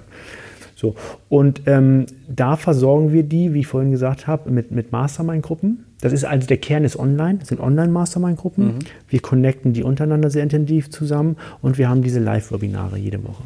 So. 0.74 0.94
Und 1.28 1.62
ähm, 1.66 2.06
da 2.28 2.56
versorgen 2.56 3.12
wir 3.12 3.22
die, 3.22 3.54
wie 3.54 3.60
ich 3.60 3.66
vorhin 3.66 3.90
gesagt 3.90 4.26
habe, 4.26 4.50
mit, 4.50 4.70
mit 4.72 4.92
Mastermind-Gruppen. 4.92 5.85
Das 6.00 6.12
ist 6.12 6.24
also 6.24 6.46
der 6.46 6.58
Kern 6.58 6.84
ist 6.84 6.98
online, 6.98 7.38
das 7.38 7.48
sind 7.48 7.60
Online-Mastermind-Gruppen. 7.60 8.66
Mhm. 8.66 8.78
Wir 9.08 9.20
connecten 9.20 9.72
die 9.72 9.82
untereinander 9.82 10.30
sehr 10.30 10.42
intensiv 10.42 10.90
zusammen 10.90 11.36
und 11.62 11.78
wir 11.78 11.88
haben 11.88 12.02
diese 12.02 12.20
Live-Webinare 12.20 12.98
jede 12.98 13.22
Woche. 13.24 13.42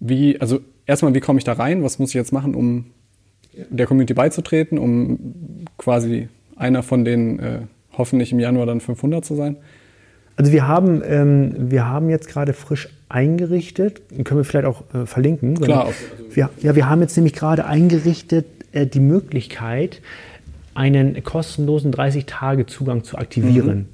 Wie, 0.00 0.40
also 0.40 0.60
erstmal, 0.86 1.14
wie 1.14 1.20
komme 1.20 1.38
ich 1.38 1.44
da 1.44 1.52
rein? 1.52 1.82
Was 1.82 1.98
muss 1.98 2.10
ich 2.10 2.14
jetzt 2.14 2.32
machen, 2.32 2.54
um 2.54 2.86
der 3.70 3.86
Community 3.86 4.14
beizutreten, 4.14 4.78
um 4.78 5.18
quasi 5.78 6.28
einer 6.56 6.82
von 6.82 7.04
den 7.04 7.38
äh, 7.38 7.58
hoffentlich 7.96 8.32
im 8.32 8.40
Januar 8.40 8.66
dann 8.66 8.80
500 8.80 9.24
zu 9.24 9.34
sein? 9.34 9.56
Also 10.36 10.52
wir 10.52 10.68
haben, 10.68 11.02
ähm, 11.06 11.54
wir 11.70 11.86
haben 11.86 12.10
jetzt 12.10 12.28
gerade 12.28 12.52
frisch 12.52 12.88
eingerichtet, 13.08 14.02
können 14.24 14.40
wir 14.40 14.44
vielleicht 14.44 14.66
auch 14.66 14.82
äh, 14.94 15.06
verlinken. 15.06 15.54
Klar. 15.54 15.88
Wir, 16.30 16.50
ja, 16.60 16.76
wir 16.76 16.90
haben 16.90 17.00
jetzt 17.00 17.16
nämlich 17.16 17.32
gerade 17.32 17.64
eingerichtet 17.64 18.46
äh, 18.72 18.86
die 18.86 19.00
Möglichkeit, 19.00 20.02
einen 20.76 21.22
kostenlosen 21.24 21.92
30-Tage-Zugang 21.92 23.04
zu 23.04 23.18
aktivieren. 23.18 23.78
Mhm. 23.78 23.86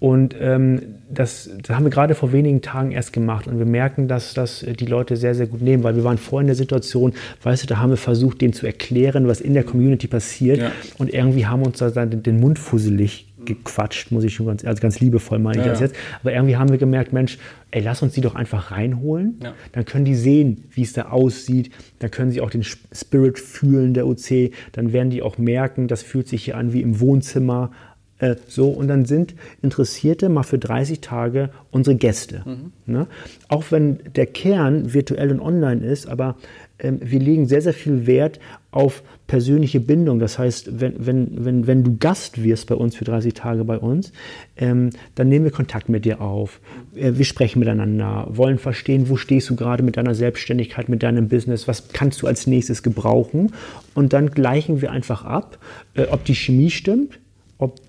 Und 0.00 0.36
ähm, 0.40 0.80
das, 1.10 1.50
das, 1.60 1.76
haben 1.76 1.84
wir 1.84 1.90
gerade 1.90 2.14
vor 2.14 2.32
wenigen 2.32 2.62
Tagen 2.62 2.92
erst 2.92 3.12
gemacht 3.12 3.48
und 3.48 3.58
wir 3.58 3.66
merken, 3.66 4.06
dass 4.06 4.32
das 4.32 4.64
die 4.64 4.86
Leute 4.86 5.16
sehr, 5.16 5.34
sehr 5.34 5.48
gut 5.48 5.60
nehmen, 5.60 5.82
weil 5.82 5.96
wir 5.96 6.04
waren 6.04 6.18
vorhin 6.18 6.44
in 6.44 6.48
der 6.48 6.56
Situation, 6.56 7.14
weißt 7.42 7.64
du, 7.64 7.66
da 7.66 7.78
haben 7.78 7.90
wir 7.90 7.96
versucht, 7.96 8.40
denen 8.40 8.52
zu 8.52 8.64
erklären, 8.64 9.26
was 9.26 9.40
in 9.40 9.54
der 9.54 9.64
Community 9.64 10.06
passiert 10.06 10.58
ja. 10.58 10.70
und 10.98 11.12
irgendwie 11.12 11.46
haben 11.46 11.62
uns 11.62 11.78
da 11.78 11.90
den, 11.90 12.22
den 12.22 12.38
Mund 12.38 12.60
fusselig 12.60 13.27
gequatscht, 13.48 14.12
muss 14.12 14.22
ich 14.24 14.34
schon 14.34 14.46
ganz, 14.46 14.64
also 14.64 14.80
ganz 14.80 15.00
liebevoll 15.00 15.38
meine 15.38 15.60
ich 15.60 15.66
ja, 15.66 15.72
das 15.72 15.80
jetzt. 15.80 15.96
Aber 16.20 16.32
irgendwie 16.32 16.56
haben 16.56 16.70
wir 16.70 16.78
gemerkt, 16.78 17.12
Mensch, 17.12 17.38
ey, 17.70 17.82
lass 17.82 18.02
uns 18.02 18.12
die 18.12 18.20
doch 18.20 18.34
einfach 18.34 18.70
reinholen. 18.70 19.40
Ja. 19.42 19.54
Dann 19.72 19.84
können 19.84 20.04
die 20.04 20.14
sehen, 20.14 20.64
wie 20.70 20.82
es 20.82 20.92
da 20.92 21.08
aussieht. 21.08 21.72
Dann 21.98 22.10
können 22.10 22.30
sie 22.30 22.40
auch 22.40 22.50
den 22.50 22.62
Spirit 22.62 23.38
fühlen 23.38 23.94
der 23.94 24.06
OC. 24.06 24.52
Dann 24.72 24.92
werden 24.92 25.10
die 25.10 25.22
auch 25.22 25.38
merken, 25.38 25.88
das 25.88 26.02
fühlt 26.02 26.28
sich 26.28 26.44
hier 26.44 26.56
an 26.56 26.72
wie 26.72 26.82
im 26.82 27.00
Wohnzimmer. 27.00 27.72
Äh, 28.18 28.36
so, 28.46 28.68
und 28.68 28.88
dann 28.88 29.06
sind 29.06 29.34
Interessierte 29.62 30.28
mal 30.28 30.42
für 30.42 30.58
30 30.58 31.00
Tage 31.00 31.50
unsere 31.70 31.96
Gäste. 31.96 32.42
Mhm. 32.44 32.72
Ne? 32.86 33.06
Auch 33.48 33.64
wenn 33.70 33.98
der 34.14 34.26
Kern 34.26 34.92
virtuell 34.92 35.30
und 35.32 35.40
online 35.40 35.84
ist, 35.84 36.06
aber 36.06 36.36
ähm, 36.78 36.98
wir 37.02 37.20
legen 37.20 37.46
sehr, 37.46 37.62
sehr 37.62 37.74
viel 37.74 38.06
Wert 38.06 38.38
auf 38.70 39.02
persönliche 39.28 39.78
Bindung. 39.78 40.18
Das 40.18 40.38
heißt, 40.38 40.80
wenn, 40.80 40.94
wenn, 40.98 41.44
wenn, 41.44 41.66
wenn 41.68 41.84
du 41.84 41.96
Gast 41.98 42.42
wirst 42.42 42.66
bei 42.66 42.74
uns 42.74 42.96
für 42.96 43.04
30 43.04 43.34
Tage 43.34 43.62
bei 43.62 43.78
uns, 43.78 44.10
ähm, 44.56 44.90
dann 45.14 45.28
nehmen 45.28 45.44
wir 45.44 45.52
Kontakt 45.52 45.88
mit 45.88 46.04
dir 46.04 46.20
auf. 46.20 46.60
Äh, 46.96 47.12
wir 47.14 47.24
sprechen 47.24 47.60
miteinander, 47.60 48.26
wollen 48.30 48.58
verstehen, 48.58 49.08
wo 49.08 49.16
stehst 49.16 49.48
du 49.50 49.54
gerade 49.54 49.84
mit 49.84 49.96
deiner 49.96 50.14
Selbstständigkeit, 50.14 50.88
mit 50.88 51.02
deinem 51.04 51.28
Business, 51.28 51.68
was 51.68 51.88
kannst 51.92 52.22
du 52.22 52.26
als 52.26 52.48
nächstes 52.48 52.82
gebrauchen. 52.82 53.52
Und 53.94 54.12
dann 54.14 54.30
gleichen 54.30 54.80
wir 54.80 54.90
einfach 54.90 55.24
ab, 55.24 55.58
äh, 55.94 56.06
ob 56.06 56.24
die 56.24 56.34
Chemie 56.34 56.70
stimmt, 56.70 57.20
ob 57.58 57.80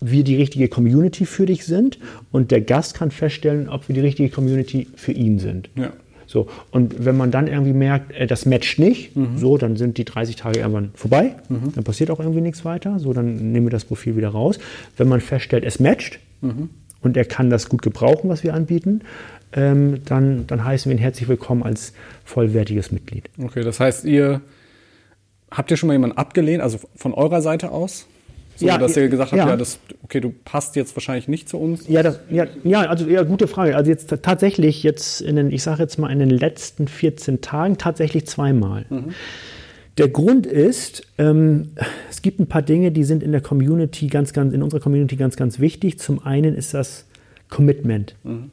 wir 0.00 0.22
die 0.22 0.36
richtige 0.36 0.68
Community 0.68 1.26
für 1.26 1.46
dich 1.46 1.64
sind 1.64 1.98
und 2.30 2.50
der 2.50 2.60
Gast 2.60 2.94
kann 2.94 3.10
feststellen, 3.10 3.68
ob 3.68 3.88
wir 3.88 3.94
die 3.94 4.00
richtige 4.00 4.28
Community 4.28 4.86
für 4.94 5.12
ihn 5.12 5.38
sind. 5.38 5.70
Ja. 5.76 5.92
So, 6.34 6.48
und 6.72 7.04
wenn 7.04 7.16
man 7.16 7.30
dann 7.30 7.46
irgendwie 7.46 7.72
merkt, 7.72 8.10
äh, 8.10 8.26
das 8.26 8.44
matcht 8.44 8.80
nicht, 8.80 9.14
mhm. 9.14 9.38
so, 9.38 9.56
dann 9.56 9.76
sind 9.76 9.98
die 9.98 10.04
30 10.04 10.34
Tage 10.34 10.58
irgendwann 10.58 10.90
vorbei, 10.94 11.36
mhm. 11.48 11.72
dann 11.76 11.84
passiert 11.84 12.10
auch 12.10 12.18
irgendwie 12.18 12.40
nichts 12.40 12.64
weiter, 12.64 12.98
so, 12.98 13.12
dann 13.12 13.52
nehmen 13.52 13.66
wir 13.66 13.70
das 13.70 13.84
Profil 13.84 14.16
wieder 14.16 14.30
raus. 14.30 14.58
Wenn 14.96 15.06
man 15.06 15.20
feststellt, 15.20 15.62
es 15.62 15.78
matcht 15.78 16.18
mhm. 16.40 16.70
und 17.02 17.16
er 17.16 17.24
kann 17.24 17.50
das 17.50 17.68
gut 17.68 17.82
gebrauchen, 17.82 18.28
was 18.28 18.42
wir 18.42 18.52
anbieten, 18.52 19.02
ähm, 19.52 20.00
dann, 20.06 20.48
dann 20.48 20.64
heißen 20.64 20.90
wir 20.90 20.96
ihn 20.96 21.00
herzlich 21.00 21.28
willkommen 21.28 21.62
als 21.62 21.92
vollwertiges 22.24 22.90
Mitglied. 22.90 23.30
Okay, 23.40 23.62
das 23.62 23.78
heißt, 23.78 24.04
ihr 24.04 24.40
habt 25.52 25.70
ihr 25.70 25.76
schon 25.76 25.86
mal 25.86 25.92
jemanden 25.92 26.18
abgelehnt, 26.18 26.64
also 26.64 26.80
von 26.96 27.14
eurer 27.14 27.42
Seite 27.42 27.70
aus? 27.70 28.08
So, 28.56 28.66
ja, 28.66 28.78
dass 28.78 28.96
ihr 28.96 29.08
gesagt 29.08 29.32
habt, 29.32 29.38
ja. 29.38 29.48
ja, 29.48 29.56
das, 29.56 29.78
okay, 30.02 30.20
du 30.20 30.32
passt 30.44 30.76
jetzt 30.76 30.94
wahrscheinlich 30.94 31.26
nicht 31.26 31.48
zu 31.48 31.58
uns. 31.58 31.88
Ja, 31.88 32.02
das, 32.02 32.20
ja, 32.30 32.46
ja, 32.62 32.82
also 32.82 33.08
ja, 33.08 33.22
gute 33.24 33.48
Frage. 33.48 33.76
Also 33.76 33.90
jetzt 33.90 34.14
tatsächlich 34.22 34.82
jetzt 34.82 35.20
in 35.20 35.36
den, 35.36 35.50
ich 35.50 35.62
sage 35.62 35.82
jetzt 35.82 35.98
mal 35.98 36.10
in 36.10 36.20
den 36.20 36.30
letzten 36.30 36.86
14 36.86 37.40
Tagen 37.40 37.78
tatsächlich 37.78 38.26
zweimal. 38.26 38.86
Mhm. 38.90 39.14
Der 39.98 40.08
Grund 40.08 40.46
ist, 40.46 41.06
ähm, 41.18 41.70
es 42.10 42.22
gibt 42.22 42.40
ein 42.40 42.46
paar 42.46 42.62
Dinge, 42.62 42.92
die 42.92 43.04
sind 43.04 43.22
in 43.22 43.32
der 43.32 43.40
Community 43.40 44.06
ganz, 44.08 44.32
ganz, 44.32 44.52
in 44.52 44.62
unserer 44.62 44.80
Community 44.80 45.16
ganz, 45.16 45.36
ganz 45.36 45.58
wichtig. 45.58 45.98
Zum 45.98 46.24
einen 46.24 46.54
ist 46.54 46.74
das 46.74 47.06
Commitment. 47.48 48.14
Mhm. 48.24 48.50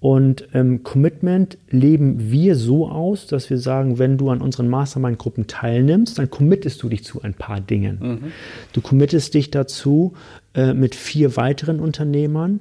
Und 0.00 0.48
ähm, 0.54 0.82
Commitment 0.82 1.58
leben 1.68 2.30
wir 2.30 2.56
so 2.56 2.88
aus, 2.88 3.26
dass 3.26 3.50
wir 3.50 3.58
sagen, 3.58 3.98
wenn 3.98 4.16
du 4.16 4.30
an 4.30 4.40
unseren 4.40 4.68
Mastermind-Gruppen 4.68 5.46
teilnimmst, 5.46 6.18
dann 6.18 6.30
committest 6.30 6.82
du 6.82 6.88
dich 6.88 7.04
zu 7.04 7.20
ein 7.20 7.34
paar 7.34 7.60
Dingen. 7.60 7.98
Mhm. 8.00 8.32
Du 8.72 8.80
committest 8.80 9.34
dich 9.34 9.50
dazu, 9.50 10.14
äh, 10.54 10.72
mit 10.72 10.94
vier 10.94 11.36
weiteren 11.36 11.80
Unternehmern 11.80 12.60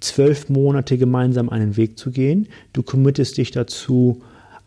zwölf 0.00 0.48
Monate 0.48 0.98
gemeinsam 0.98 1.48
einen 1.48 1.76
Weg 1.76 1.96
zu 1.96 2.10
gehen. 2.10 2.48
Du 2.72 2.82
committest 2.82 3.38
dich 3.38 3.52
dazu, 3.52 4.22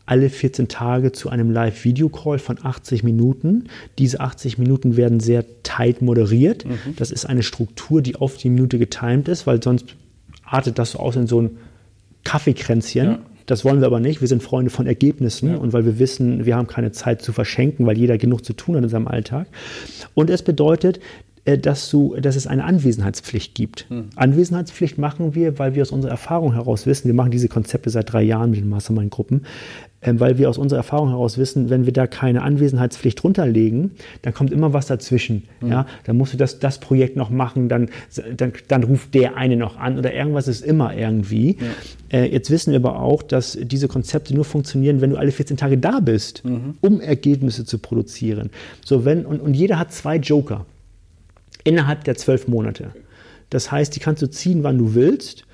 alle 0.05 0.29
14 0.29 0.69
Tage 0.69 1.11
zu 1.11 1.29
einem 1.29 1.51
Live-Video-Call 1.51 2.39
von 2.39 2.57
80 2.63 3.03
Minuten. 3.03 3.65
Diese 3.97 4.21
80 4.21 4.57
Minuten 4.57 4.95
werden 4.95 5.19
sehr 5.19 5.43
tight 5.63 6.01
moderiert. 6.01 6.65
Mhm. 6.65 6.95
Das 6.95 7.11
ist 7.11 7.25
eine 7.25 7.43
Struktur, 7.43 8.01
die 8.01 8.15
auf 8.15 8.37
die 8.37 8.49
Minute 8.49 8.79
getimt 8.79 9.27
ist, 9.27 9.45
weil 9.45 9.61
sonst 9.61 9.95
artet 10.45 10.79
das 10.79 10.91
so 10.91 10.99
aus 10.99 11.17
in 11.17 11.27
so 11.27 11.41
ein 11.41 11.57
Kaffeekränzchen. 12.27 13.05
Ja. 13.05 13.19
Das 13.45 13.63
wollen 13.63 13.79
wir 13.79 13.87
aber 13.87 14.01
nicht. 14.01 14.19
Wir 14.19 14.27
sind 14.27 14.43
Freunde 14.43 14.69
von 14.69 14.85
Ergebnissen 14.85 15.51
ja. 15.51 15.57
und 15.57 15.71
weil 15.71 15.85
wir 15.85 15.97
wissen, 15.99 16.45
wir 16.45 16.57
haben 16.57 16.67
keine 16.67 16.91
Zeit 16.91 17.21
zu 17.21 17.31
verschenken, 17.31 17.85
weil 17.85 17.97
jeder 17.97 18.17
genug 18.17 18.43
zu 18.43 18.51
tun 18.51 18.75
hat 18.75 18.83
in 18.83 18.89
seinem 18.89 19.07
Alltag. 19.07 19.47
Und 20.13 20.29
es 20.29 20.43
bedeutet, 20.43 20.99
dass, 21.55 21.89
du, 21.89 22.15
dass 22.19 22.35
es 22.35 22.45
eine 22.45 22.65
Anwesenheitspflicht 22.65 23.55
gibt. 23.55 23.85
Hm. 23.89 24.09
Anwesenheitspflicht 24.15 24.97
machen 24.97 25.33
wir, 25.33 25.59
weil 25.59 25.75
wir 25.75 25.81
aus 25.81 25.91
unserer 25.91 26.11
Erfahrung 26.11 26.53
heraus 26.53 26.85
wissen, 26.85 27.07
wir 27.07 27.13
machen 27.13 27.31
diese 27.31 27.47
Konzepte 27.47 27.89
seit 27.89 28.11
drei 28.11 28.23
Jahren 28.23 28.49
mit 28.51 28.59
den 28.59 28.69
Mastermind-Gruppen, 28.69 29.43
ähm, 30.01 30.19
weil 30.19 30.37
wir 30.37 30.49
aus 30.49 30.57
unserer 30.57 30.79
Erfahrung 30.79 31.09
heraus 31.09 31.37
wissen, 31.37 31.69
wenn 31.69 31.85
wir 31.85 31.93
da 31.93 32.05
keine 32.05 32.41
Anwesenheitspflicht 32.43 33.23
runterlegen, 33.23 33.91
dann 34.21 34.33
kommt 34.33 34.51
immer 34.51 34.73
was 34.73 34.87
dazwischen. 34.87 35.43
Mhm. 35.61 35.69
Ja? 35.69 35.85
Dann 36.03 36.17
musst 36.17 36.33
du 36.33 36.37
das, 36.37 36.59
das 36.59 36.79
Projekt 36.79 37.15
noch 37.15 37.29
machen, 37.29 37.69
dann, 37.69 37.89
dann, 38.35 38.53
dann 38.67 38.83
ruft 38.83 39.13
der 39.13 39.37
eine 39.37 39.55
noch 39.55 39.77
an 39.77 39.97
oder 39.97 40.13
irgendwas 40.13 40.47
ist 40.47 40.65
immer 40.65 40.95
irgendwie. 40.95 41.57
Ja. 42.11 42.19
Äh, 42.19 42.31
jetzt 42.31 42.51
wissen 42.51 42.71
wir 42.73 42.79
aber 42.79 42.99
auch, 42.99 43.23
dass 43.23 43.57
diese 43.59 43.87
Konzepte 43.87 44.35
nur 44.35 44.45
funktionieren, 44.45 45.01
wenn 45.01 45.11
du 45.11 45.17
alle 45.17 45.31
14 45.31 45.57
Tage 45.57 45.77
da 45.77 45.99
bist, 45.99 46.43
mhm. 46.45 46.75
um 46.81 47.01
Ergebnisse 47.01 47.65
zu 47.65 47.79
produzieren. 47.79 48.49
So, 48.85 49.05
wenn, 49.05 49.25
und, 49.25 49.39
und 49.39 49.55
jeder 49.55 49.79
hat 49.79 49.93
zwei 49.93 50.17
Joker 50.17 50.65
innerhalb 51.67 52.05
der 52.05 52.15
zwölf 52.15 52.47
Monate. 52.47 52.91
Das 53.49 53.71
heißt, 53.71 53.95
die 53.95 53.99
kannst 53.99 54.21
du 54.21 54.29
ziehen, 54.29 54.63
wann 54.63 54.77
du 54.77 54.95
willst. 54.95 55.45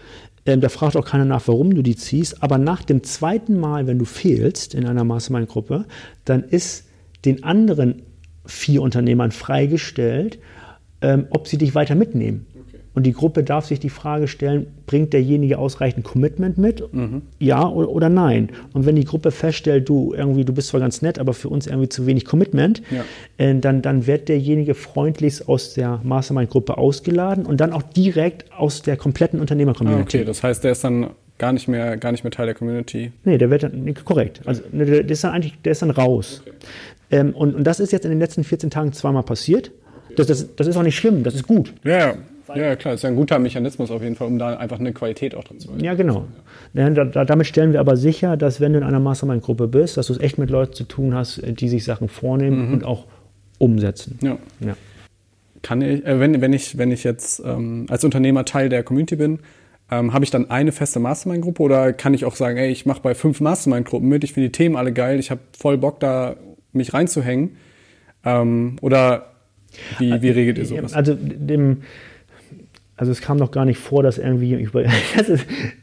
Ähm, 0.46 0.62
da 0.62 0.70
fragt 0.70 0.96
auch 0.96 1.06
keiner 1.06 1.26
nach, 1.26 1.48
warum 1.48 1.74
du 1.74 1.82
die 1.82 1.96
ziehst. 1.96 2.44
Aber 2.44 2.58
nach 2.58 2.84
dem 2.84 3.04
zweiten 3.04 3.60
Mal, 3.60 3.88
wenn 3.88 3.98
du 3.98 4.06
fehlst 4.06 4.76
in 4.76 4.86
einer 4.86 5.04
Mastermind-Gruppe, 5.04 5.86
dann 6.26 6.44
ist 6.44 6.86
den 7.26 7.44
anderen 7.44 8.04
vier 8.46 8.82
Unternehmern 8.82 9.32
freigestellt, 9.32 10.38
ähm, 11.02 11.28
ob 11.32 11.48
sie 11.48 11.58
dich 11.58 11.74
weiter 11.74 11.96
mitnehmen. 11.96 12.46
Und 12.96 13.04
die 13.04 13.14
Gruppe 13.14 13.44
darf 13.44 13.66
sich 13.66 13.80
die 13.80 13.90
Frage 13.90 14.28
stellen, 14.28 14.68
bringt 14.86 15.14
derjenige 15.14 15.58
ausreichend 15.58 16.04
Commitment 16.04 16.58
mit? 16.58 16.94
Mhm. 16.94 17.24
Ja 17.40 17.68
oder, 17.68 18.10
nein? 18.10 18.50
Und 18.74 18.86
wenn 18.86 18.96
die 18.96 19.06
Gruppe 19.06 19.32
feststellt, 19.32 19.90
du 19.90 20.14
irgendwie, 20.16 20.46
du 20.46 20.54
bist 20.54 20.68
zwar 20.70 20.80
ganz 20.80 21.02
nett, 21.02 21.18
aber 21.18 21.34
für 21.34 21.50
uns 21.50 21.66
irgendwie 21.66 21.90
zu 21.90 22.06
wenig 22.06 22.26
Commitment, 22.26 22.84
ja. 22.92 23.04
äh, 23.38 23.58
dann, 23.58 23.82
dann 23.82 24.06
wird 24.06 24.30
derjenige 24.30 24.76
freundlichst 24.76 25.50
aus 25.50 25.74
der 25.74 26.02
Mastermind-Gruppe 26.04 26.78
ausgeladen 26.78 27.46
und 27.46 27.62
dann 27.62 27.74
auch 27.74 27.84
direkt 27.84 28.52
aus 28.54 28.84
der 28.84 28.96
kompletten 28.96 29.40
Unternehmer-Community. 29.40 30.18
Ah, 30.18 30.20
okay, 30.20 30.26
das 30.26 30.44
heißt, 30.44 30.64
der 30.64 30.74
ist 30.74 30.84
dann 30.84 31.08
gar 31.40 31.52
nicht 31.52 31.68
mehr, 31.68 31.98
gar 31.98 32.12
nicht 32.12 32.24
mehr 32.24 32.32
Teil 32.32 32.46
der 32.46 32.56
Community. 32.56 33.12
Nee, 33.24 33.38
der 33.38 33.50
wird 33.50 33.64
dann, 33.64 33.94
korrekt. 34.06 34.42
Also 34.46 34.62
der 34.72 35.10
ist 35.10 35.24
dann 35.24 35.32
eigentlich, 35.32 35.60
der 35.64 35.72
ist 35.72 35.82
dann 35.82 35.90
raus. 35.90 36.44
Okay. 36.46 36.56
Ähm, 37.12 37.34
und, 37.34 37.56
und 37.56 37.64
das 37.64 37.80
ist 37.80 37.92
jetzt 37.92 38.06
in 38.06 38.12
den 38.12 38.20
letzten 38.20 38.44
14 38.44 38.70
Tagen 38.70 38.94
zweimal 38.94 39.24
passiert. 39.24 39.72
Das, 40.16 40.28
das, 40.28 40.56
das 40.56 40.68
ist 40.68 40.78
auch 40.78 40.84
nicht 40.84 40.96
schlimm, 40.96 41.24
das 41.24 41.34
ist 41.34 41.48
gut. 41.48 41.74
Ja, 41.84 42.16
ja. 42.56 42.70
Ja, 42.70 42.76
klar, 42.76 42.94
das 42.94 43.00
ist 43.00 43.04
ja 43.04 43.10
ein 43.10 43.16
guter 43.16 43.40
Mechanismus 43.40 43.92
auf 43.92 44.02
jeden 44.02 44.16
Fall, 44.16 44.28
um 44.28 44.40
da 44.40 44.56
einfach 44.58 44.80
eine 44.80 44.94
Qualität 44.94 45.36
auch 45.36 45.44
drin 45.44 45.60
zu 45.60 45.70
haben. 45.70 45.80
Ja, 45.80 45.94
genau. 45.94 46.26
Ja. 46.74 46.90
Da, 46.90 47.26
damit 47.26 47.48
stellen 47.48 47.74
wir 47.74 47.80
aber 47.80 47.98
sicher, 47.98 48.38
dass 48.38 48.62
wenn 48.62 48.74
du 48.74 48.80
in 48.80 48.84
einer 48.84 49.00
Mastermind-Gruppe 49.00 49.68
bist, 49.68 49.98
dass 49.98 50.08
du 50.08 50.14
es 50.14 50.20
echt 50.20 50.38
mit 50.38 50.50
Leuten 50.50 50.74
zu 50.74 50.84
tun 50.84 51.14
hast, 51.14 51.42
die 51.44 51.70
sich 51.70 51.84
Sachen 51.84 52.08
vornehmen 52.08 52.68
mhm. 52.68 52.74
und 52.74 52.84
auch 52.84 53.06
umsetzen. 53.58 54.20
Ja. 54.22 54.38
ja. 54.60 54.76
Kann 55.62 55.82
ich, 55.82 56.06
äh, 56.06 56.20
wenn, 56.20 56.42
wenn, 56.42 56.54
ich, 56.54 56.78
wenn 56.78 56.92
ich 56.92 57.04
jetzt 57.04 57.42
ähm, 57.46 57.86
als 57.90 58.04
Unternehmer 58.04 58.46
Teil 58.46 58.70
der 58.70 58.84
Community 58.84 59.16
bin, 59.16 59.40
ähm, 59.92 60.14
habe 60.14 60.26
ich 60.26 60.32
dann 60.32 60.50
eine 60.50 60.72
feste 60.72 61.00
Mastermind-Gruppe 61.00 61.62
oder 61.62 61.94
kann 61.94 62.14
ich 62.14 62.26
auch 62.26 62.36
sagen, 62.36 62.58
ey, 62.58 62.70
ich 62.70 62.86
mache 62.86 63.02
bei 63.02 63.16
fünf 63.16 63.42
Mastermind-Gruppen 63.42 64.08
mit, 64.08 64.24
ich 64.24 64.34
finde 64.34 64.50
die 64.50 64.52
Themen 64.52 64.76
alle 64.76 64.94
geil, 64.94 65.20
ich 65.20 65.32
habe 65.32 65.42
voll 65.58 65.78
Bock 65.78 66.00
da, 66.00 66.36
mich 66.72 66.94
reinzuhängen? 66.94 67.58
Ähm, 68.26 68.78
oder 68.82 69.34
wie, 70.00 70.22
wie 70.22 70.30
regelt 70.30 70.58
ihr 70.58 70.66
sowas? 70.66 70.94
Also 70.94 71.16
dem 71.16 71.84
also 72.96 73.12
es 73.12 73.22
kam 73.22 73.38
noch 73.38 73.52
gar 73.52 73.66
nicht 73.66 73.80
vor, 73.80 74.04
dass 74.04 74.18
irgendwie, 74.18 74.56
also 75.18 75.36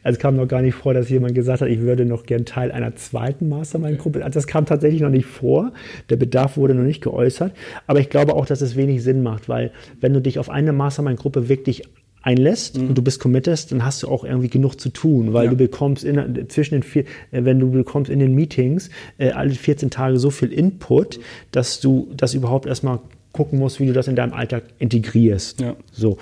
es 0.03 0.19
kam 0.19 0.37
noch 0.37 0.47
gar 0.47 0.63
nicht 0.63 0.75
vor, 0.75 0.95
dass 0.95 1.09
jemand 1.09 1.35
gesagt 1.35 1.61
hat, 1.61 1.69
ich 1.69 1.81
würde 1.81 2.05
noch 2.05 2.25
gern 2.25 2.45
Teil 2.45 2.71
einer 2.71 2.95
zweiten 2.95 3.49
Mastermind-Gruppe. 3.49 4.25
Also 4.25 4.39
das 4.39 4.47
kam 4.47 4.65
tatsächlich 4.65 5.01
noch 5.01 5.11
nicht 5.11 5.27
vor. 5.27 5.73
Der 6.09 6.17
Bedarf 6.17 6.57
wurde 6.57 6.75
noch 6.75 6.85
nicht 6.85 7.03
geäußert. 7.03 7.53
Aber 7.87 8.01
ich 8.01 8.11
glaube 8.11 8.35
auch, 8.35 8.47
dass 8.47 8.61
es 8.61 8.77
wenig 8.77 9.03
Sinn 9.03 9.23
macht, 9.23 9.49
weil 9.49 9.73
wenn 10.01 10.15
du 10.15 10.21
dich 10.21 10.39
auf 10.39 10.51
eine 10.51 10.73
Mastermind-Gruppe 10.73 11.49
wirklich 11.49 11.83
einlässt 12.23 12.79
mhm. 12.79 12.89
und 12.89 12.99
du 12.99 13.03
bist 13.03 13.21
committed, 13.21 13.73
dann 13.73 13.85
hast 13.85 14.03
du 14.03 14.09
auch 14.09 14.25
irgendwie 14.25 14.49
genug 14.49 14.79
zu 14.79 14.91
tun, 14.91 15.33
weil 15.33 15.47
ja. 15.47 15.51
du 15.51 15.57
bekommst 15.57 16.05
in, 16.05 16.49
zwischen 16.49 16.75
den 16.75 16.83
vier, 16.83 17.05
äh, 17.33 17.45
wenn 17.45 17.59
du 17.59 17.71
bekommst 17.71 18.11
in 18.11 18.19
den 18.19 18.35
Meetings 18.35 18.91
äh, 19.19 19.31
alle 19.31 19.51
14 19.51 19.91
Tage 19.91 20.19
so 20.19 20.31
viel 20.31 20.53
Input, 20.53 21.19
dass 21.51 21.81
du 21.81 22.09
das 22.17 22.35
überhaupt 22.35 22.67
erstmal 22.67 23.01
gucken 23.33 23.59
musst, 23.59 23.81
wie 23.81 23.87
du 23.87 23.93
das 23.93 24.09
in 24.09 24.17
deinem 24.17 24.33
Alltag 24.33 24.65
integrierst. 24.79 25.61
Ja. 25.61 25.77
So. 25.93 26.19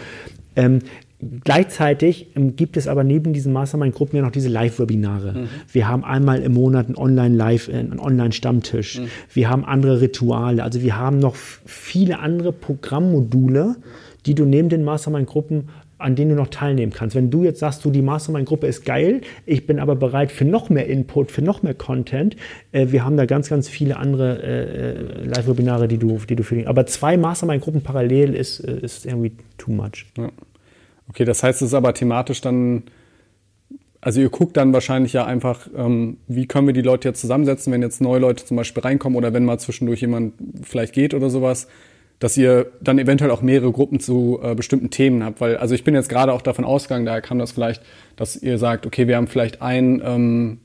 Ähm, 0.59 0.81
Gleichzeitig 1.45 2.29
ähm, 2.37 2.55
gibt 2.55 2.77
es 2.77 2.87
aber 2.87 3.03
neben 3.03 3.33
diesen 3.33 3.53
Mastermind-Gruppen 3.53 4.17
ja 4.17 4.23
noch 4.23 4.31
diese 4.31 4.49
Live-Webinare. 4.49 5.33
Mhm. 5.33 5.49
Wir 5.73 5.89
haben 5.89 6.05
einmal 6.05 6.43
im 6.43 6.55
Monat 6.55 6.87
einen 6.87 6.97
Online-Live, 6.97 7.69
äh, 7.69 7.73
einen 7.73 7.99
Online-Stammtisch. 7.99 9.01
Mhm. 9.01 9.07
Wir 9.33 9.51
haben 9.51 9.65
andere 9.65 10.01
Rituale. 10.01 10.63
Also 10.63 10.81
wir 10.81 10.97
haben 10.97 11.19
noch 11.19 11.35
viele 11.35 12.21
andere 12.21 12.53
Programmmodule, 12.53 13.77
die 14.27 14.37
du 14.37 14.45
neben 14.45 14.69
den 14.69 14.85
Mastermind-Gruppen 14.85 15.71
an 16.01 16.15
denen 16.15 16.31
du 16.31 16.37
noch 16.37 16.47
teilnehmen 16.47 16.93
kannst. 16.93 17.17
Wenn 17.17 17.29
du 17.29 17.43
jetzt 17.43 17.59
sagst, 17.59 17.85
du, 17.85 17.91
die 17.91 18.03
Mastermind-Gruppe 18.03 18.69
ist 18.69 18.85
geil, 18.85 19.23
ich 19.47 19.67
bin 19.67 19.81
aber 19.81 19.97
bereit 19.97 20.31
für 20.31 20.45
noch 20.45 20.71
mehr 20.71 20.87
Input, 20.87 21.33
für 21.33 21.43
noch 21.43 21.65
mehr 21.65 21.75
Content, 21.75 22.37
äh, 22.71 22.87
wir 22.91 23.05
haben 23.05 23.17
da 23.17 23.27
ganz, 23.27 23.49
ganz 23.49 23.69
viele 23.69 23.97
andere 23.97 24.41
äh, 24.41 25.23
äh 25.23 25.25
Live-Webinare, 25.25 25.89
die 25.89 25.99
du, 25.99 26.21
die 26.29 26.37
du 26.37 26.45
für 26.45 26.69
Aber 26.69 26.87
zwei 26.87 27.17
Mastermind-Gruppen 27.17 27.83
parallel 27.83 28.35
ist, 28.35 28.61
äh, 28.61 28.79
ist 28.79 29.07
irgendwie 29.07 29.33
too 29.57 29.73
much. 29.73 30.07
Ja. 30.17 30.31
Okay, 31.11 31.25
das 31.25 31.43
heißt, 31.43 31.63
es 31.63 31.69
ist 31.69 31.75
aber 31.75 31.95
thematisch 31.95 32.41
dann, 32.41 32.85
also 34.01 34.21
ihr 34.21 34.29
guckt 34.29 34.57
dann 34.57 34.73
wahrscheinlich 34.73 35.13
ja 35.13 35.25
einfach, 35.25 35.69
ähm, 35.77 36.19
wie 36.27 36.47
können 36.47 36.67
wir 36.67 36.75
die 36.75 36.83
Leute 36.83 37.09
jetzt 37.09 37.21
zusammensetzen, 37.21 37.73
wenn 37.73 37.83
jetzt 37.83 38.01
neue 38.01 38.21
Leute 38.21 38.45
zum 38.45 38.57
Beispiel 38.57 38.83
reinkommen 38.83 39.17
oder 39.17 39.33
wenn 39.33 39.45
mal 39.45 39.59
zwischendurch 39.59 40.01
jemand 40.01 40.35
vielleicht 40.63 40.93
geht 40.93 41.15
oder 41.15 41.31
sowas, 41.31 41.67
dass 42.19 42.37
ihr 42.37 42.73
dann 42.81 42.99
eventuell 42.99 43.31
auch 43.31 43.43
mehrere 43.43 43.71
Gruppen 43.71 44.01
zu 44.01 44.41
äh, 44.43 44.55
bestimmten 44.55 44.91
Themen 44.91 45.25
habt. 45.25 45.41
Weil, 45.41 45.57
also 45.57 45.75
ich 45.75 45.85
bin 45.85 45.95
jetzt 45.95 46.09
gerade 46.09 46.33
auch 46.33 46.43
davon 46.43 46.65
ausgegangen, 46.65 47.07
daher 47.07 47.21
kam 47.21 47.39
das 47.39 47.53
vielleicht, 47.53 47.83
dass 48.17 48.37
ihr 48.37 48.59
sagt, 48.59 48.87
okay, 48.87 49.07
wir 49.07 49.17
haben 49.17 49.29
vielleicht 49.29 49.63
ein, 49.63 50.03
ähm, 50.05 50.59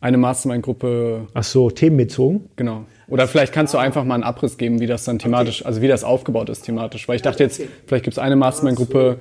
eine 0.00 0.18
Mastermind-Gruppe. 0.18 1.26
Ach 1.34 1.42
so, 1.44 1.70
themenbezogen? 1.70 2.48
Genau. 2.56 2.84
Oder 3.08 3.26
vielleicht 3.26 3.54
kannst 3.54 3.72
du 3.72 3.78
einfach 3.78 4.04
mal 4.04 4.14
einen 4.14 4.22
Abriss 4.22 4.58
geben, 4.58 4.80
wie 4.80 4.86
das 4.86 5.04
dann 5.04 5.18
thematisch, 5.18 5.64
also 5.64 5.80
wie 5.80 5.88
das 5.88 6.04
aufgebaut 6.04 6.50
ist 6.50 6.62
thematisch. 6.62 7.08
Weil 7.08 7.16
ich 7.16 7.22
dachte 7.22 7.42
jetzt, 7.42 7.60
vielleicht 7.86 8.04
gibt 8.04 8.14
es 8.14 8.18
eine 8.18 8.36
Mastermind-Gruppe, 8.36 9.18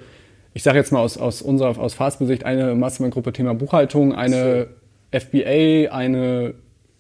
ich 0.54 0.64
sage 0.64 0.78
jetzt 0.78 0.92
mal 0.92 1.00
aus, 1.00 1.18
aus 1.18 1.42
unserer, 1.42 1.78
aus 1.78 1.94
Fastbesicht, 1.94 2.46
eine 2.46 2.76
Mastermind-Gruppe 2.76 3.34
Thema 3.34 3.54
Buchhaltung, 3.54 4.14
eine 4.14 4.68
FBA, 5.12 5.92
eine 5.92 6.56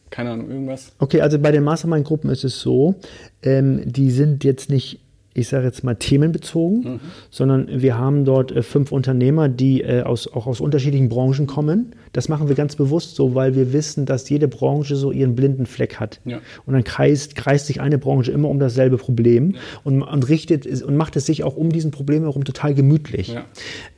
keine 0.09 0.31
Ahnung, 0.31 0.49
irgendwas? 0.49 0.93
Okay, 0.99 1.21
also 1.21 1.39
bei 1.39 1.51
den 1.51 1.63
Mastermind-Gruppen 1.63 2.29
ist 2.29 2.43
es 2.43 2.61
so, 2.61 2.95
ähm, 3.43 3.81
die 3.85 4.11
sind 4.11 4.43
jetzt 4.43 4.69
nicht 4.69 5.01
ich 5.37 5.49
sage 5.49 5.65
jetzt 5.65 5.83
mal 5.83 5.93
themenbezogen, 5.95 6.93
mhm. 6.93 6.99
sondern 7.29 7.67
wir 7.69 7.97
haben 7.97 8.25
dort 8.25 8.51
äh, 8.51 8.63
fünf 8.63 8.91
Unternehmer, 8.91 9.49
die 9.49 9.81
äh, 9.81 10.01
aus, 10.01 10.31
auch 10.33 10.47
aus 10.47 10.59
unterschiedlichen 10.59 11.09
Branchen 11.09 11.45
kommen. 11.45 11.93
Das 12.11 12.27
machen 12.27 12.47
wir 12.47 12.55
ganz 12.55 12.75
bewusst 12.75 13.15
so, 13.15 13.35
weil 13.35 13.55
wir 13.55 13.71
wissen, 13.71 14.07
dass 14.07 14.27
jede 14.29 14.47
Branche 14.47 14.95
so 14.95 15.11
ihren 15.11 15.35
blinden 15.35 15.67
Fleck 15.67 15.99
hat. 15.99 16.19
Ja. 16.25 16.39
Und 16.65 16.73
dann 16.73 16.83
kreist, 16.83 17.35
kreist 17.35 17.67
sich 17.67 17.81
eine 17.81 17.99
Branche 17.99 18.31
immer 18.31 18.49
um 18.49 18.59
dasselbe 18.59 18.97
Problem 18.97 19.51
ja. 19.51 19.59
und, 19.83 20.01
und, 20.01 20.27
richtet 20.27 20.65
und 20.81 20.97
macht 20.97 21.15
es 21.15 21.27
sich 21.27 21.43
auch 21.43 21.55
um 21.55 21.71
diesen 21.71 21.91
Problem 21.91 22.23
herum 22.23 22.43
total 22.43 22.73
gemütlich. 22.73 23.27
Ja. 23.27 23.45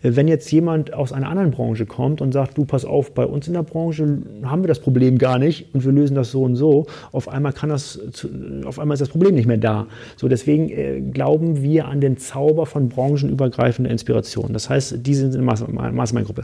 Äh, 0.03 0.17
wenn 0.17 0.27
jetzt 0.27 0.51
jemand 0.51 0.93
aus 0.93 1.13
einer 1.13 1.29
anderen 1.29 1.51
Branche 1.51 1.85
kommt 1.85 2.19
und 2.19 2.33
sagt, 2.33 2.57
du 2.57 2.65
pass 2.65 2.83
auf, 2.83 3.13
bei 3.13 3.25
uns 3.25 3.47
in 3.47 3.53
der 3.53 3.63
Branche 3.63 4.23
haben 4.43 4.63
wir 4.63 4.67
das 4.67 4.79
Problem 4.79 5.17
gar 5.17 5.39
nicht 5.39 5.73
und 5.73 5.85
wir 5.85 5.93
lösen 5.93 6.15
das 6.15 6.31
so 6.31 6.43
und 6.43 6.57
so, 6.57 6.85
auf 7.13 7.29
einmal 7.29 7.53
kann 7.53 7.69
das, 7.69 7.97
auf 8.65 8.77
einmal 8.77 8.95
ist 8.95 9.01
das 9.01 9.09
Problem 9.09 9.35
nicht 9.35 9.47
mehr 9.47 9.57
da. 9.57 9.87
So 10.17 10.27
deswegen 10.27 10.69
äh, 10.69 10.99
glaube 10.99 11.28
glauben 11.29 11.61
wir 11.61 11.87
an 11.87 12.01
den 12.01 12.17
Zauber 12.17 12.65
von 12.65 12.89
branchenübergreifender 12.89 13.91
Inspiration. 13.91 14.51
Das 14.51 14.67
heißt, 14.67 15.05
die 15.05 15.13
sind 15.13 15.35
in 15.35 15.45
der 15.45 15.91
Mastermind-Gruppe. 15.91 16.43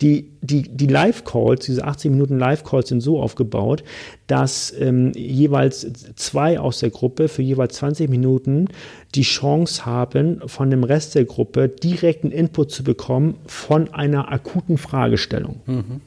Die, 0.00 0.30
die, 0.40 0.62
die 0.62 0.86
Live-Calls, 0.86 1.66
diese 1.66 1.84
80 1.84 2.10
Minuten 2.10 2.38
Live-Calls 2.38 2.88
sind 2.88 3.02
so 3.02 3.20
aufgebaut, 3.20 3.84
dass 4.26 4.72
ähm, 4.80 5.12
jeweils 5.14 5.86
zwei 6.16 6.58
aus 6.58 6.78
der 6.78 6.88
Gruppe 6.88 7.28
für 7.28 7.42
jeweils 7.42 7.74
20 7.74 8.08
Minuten 8.08 8.68
die 9.14 9.22
Chance 9.22 9.84
haben, 9.84 10.40
von 10.46 10.70
dem 10.70 10.84
Rest 10.84 11.14
der 11.16 11.26
Gruppe 11.26 11.68
direkten 11.68 12.30
Input 12.30 12.70
zu 12.70 12.82
bekommen 12.82 13.34
von 13.46 13.92
einer 13.92 14.32
akuten 14.32 14.78
Fragestellung. 14.78 15.60
Mhm. 15.66 16.00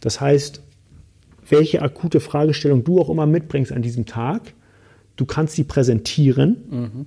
Das 0.00 0.20
heißt, 0.20 0.60
welche 1.48 1.82
akute 1.82 2.18
Fragestellung 2.18 2.82
du 2.82 3.00
auch 3.00 3.08
immer 3.10 3.26
mitbringst 3.26 3.70
an 3.70 3.82
diesem 3.82 4.06
Tag, 4.06 4.54
du 5.16 5.24
kannst 5.24 5.54
sie 5.54 5.64
präsentieren 5.64 6.56
mhm. 6.70 7.06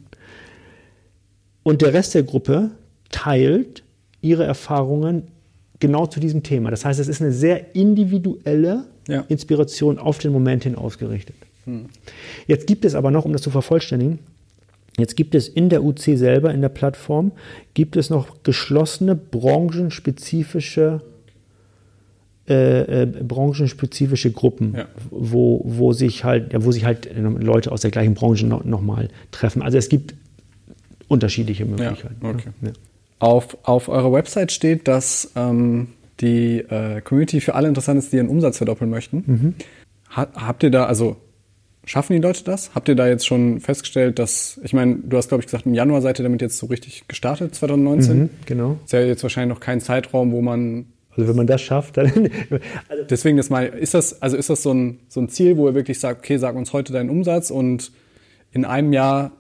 und 1.64 1.82
der 1.82 1.94
Rest 1.94 2.16
der 2.16 2.24
Gruppe 2.24 2.72
teilt 3.10 3.84
ihre 4.22 4.44
Erfahrungen 4.44 5.24
genau 5.80 6.08
zu 6.08 6.20
diesem 6.20 6.44
Thema. 6.44 6.72
Das 6.72 6.86
heißt, 6.86 7.00
es 7.00 7.08
ist 7.08 7.22
eine 7.22 7.32
sehr 7.32 7.76
individuelle 7.76 8.86
ja. 9.08 9.22
Inspiration 9.28 10.00
auf 10.00 10.18
den 10.18 10.32
Moment 10.32 10.64
hin 10.64 10.76
ausgerichtet. 10.76 11.36
Mhm. 11.66 11.88
Jetzt 12.48 12.68
gibt 12.68 12.86
es 12.86 12.96
aber 12.96 13.12
noch, 13.12 13.26
um 13.26 13.34
das 13.34 13.42
zu 13.42 13.52
vervollständigen, 13.52 14.20
Jetzt 14.98 15.16
gibt 15.16 15.36
es 15.36 15.48
in 15.48 15.70
der 15.70 15.84
UC 15.84 16.18
selber, 16.18 16.54
in 16.54 16.62
der 16.62 16.70
Plattform, 16.70 17.34
gibt 17.74 17.98
es 17.98 18.10
noch 18.10 18.44
geschlossene 18.44 19.16
branchenspezifische 19.16 21.02
äh, 22.48 23.02
äh, 23.02 23.06
branchenspezifische 23.08 24.32
Gruppen, 24.32 24.76
ja. 24.78 24.86
wo, 25.10 25.62
wo 25.66 25.94
sich 25.94 26.24
halt, 26.24 26.54
ja, 26.54 26.64
wo 26.64 26.72
sich 26.72 26.86
halt 26.86 27.10
Leute 27.16 27.72
aus 27.72 27.82
der 27.82 27.90
gleichen 27.90 28.14
Branche 28.14 28.46
noch, 28.46 28.64
noch 28.64 28.82
mal 28.82 29.10
treffen. 29.32 29.64
Also 29.64 29.80
es 29.80 29.90
gibt 29.90 30.14
unterschiedliche 31.08 31.66
Möglichkeiten. 31.66 32.18
Ja, 32.22 32.30
okay. 32.30 32.50
ja. 32.62 32.72
Auf, 33.18 33.58
auf 33.64 33.90
eurer 33.90 34.12
Website 34.12 34.52
steht, 34.52 34.88
dass 34.88 35.32
ähm, 35.36 35.88
die 36.20 36.60
äh, 36.60 37.02
Community 37.02 37.42
für 37.42 37.56
alle 37.56 37.68
interessant 37.68 37.98
ist, 37.98 38.12
die 38.12 38.18
ihren 38.18 38.30
Umsatz 38.30 38.58
verdoppeln 38.58 38.90
möchten. 38.90 39.24
Mhm. 39.26 39.54
Ha, 40.16 40.28
habt 40.36 40.62
ihr 40.62 40.70
da, 40.70 40.86
also 40.86 41.18
schaffen 41.86 42.14
die 42.14 42.22
Leute 42.22 42.44
das? 42.44 42.76
Habt 42.76 42.88
ihr 42.90 42.96
da 42.96 43.08
jetzt 43.08 43.26
schon 43.26 43.60
festgestellt, 43.60 44.20
dass, 44.20 44.60
ich 44.64 44.74
meine, 44.74 44.98
du 44.98 45.18
hast, 45.18 45.30
glaube 45.30 45.42
ich, 45.42 45.48
gesagt, 45.48 45.66
im 45.66 45.74
Januar 45.74 46.02
seid 46.02 46.20
ihr 46.20 46.24
damit 46.24 46.42
jetzt 46.42 46.58
so 46.58 46.68
richtig 46.68 47.08
gestartet, 47.08 47.56
2019? 47.56 48.18
Mhm, 48.18 48.30
genau. 48.46 48.78
Ist 48.84 48.94
ja 48.94 49.02
jetzt 49.02 49.24
wahrscheinlich 49.24 49.56
noch 49.56 49.62
kein 49.62 49.82
Zeitraum, 49.82 50.32
wo 50.32 50.42
man 50.42 50.86
also 51.16 51.30
wenn 51.30 51.36
man 51.36 51.48
das 51.48 51.62
schafft, 51.62 51.98
dann. 51.98 52.12
also 52.90 53.04
Deswegen 53.10 53.38
das 53.38 53.50
mal, 53.50 53.66
ist 53.66 53.94
das, 53.94 54.22
also 54.22 54.38
ist 54.38 54.50
das 54.50 54.64
so 54.64 54.74
ein, 54.74 55.00
so 55.08 55.22
ein 55.22 55.30
Ziel, 55.30 55.58
wo 55.58 55.68
ihr 55.68 55.76
wirklich 55.76 56.00
sagt, 56.00 56.20
okay, 56.20 56.38
sag 56.38 56.56
uns 56.56 56.74
heute 56.74 56.94
deinen 56.94 57.10
Umsatz 57.10 57.52
und 57.52 57.92
in 58.52 58.66
einem 58.66 58.94
Jahr 58.94 59.32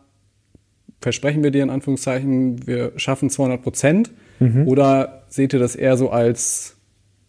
versprechen 1.02 1.44
wir 1.44 1.52
dir 1.52 1.64
in 1.64 1.70
Anführungszeichen, 1.70 2.66
wir 2.68 2.94
schaffen 2.96 3.30
200 3.30 3.62
Prozent? 3.62 4.12
Mhm. 4.40 4.68
Oder 4.68 5.24
seht 5.30 5.54
ihr 5.54 5.60
das 5.60 5.76
eher 5.76 5.98
so 5.98 6.10
als 6.10 6.78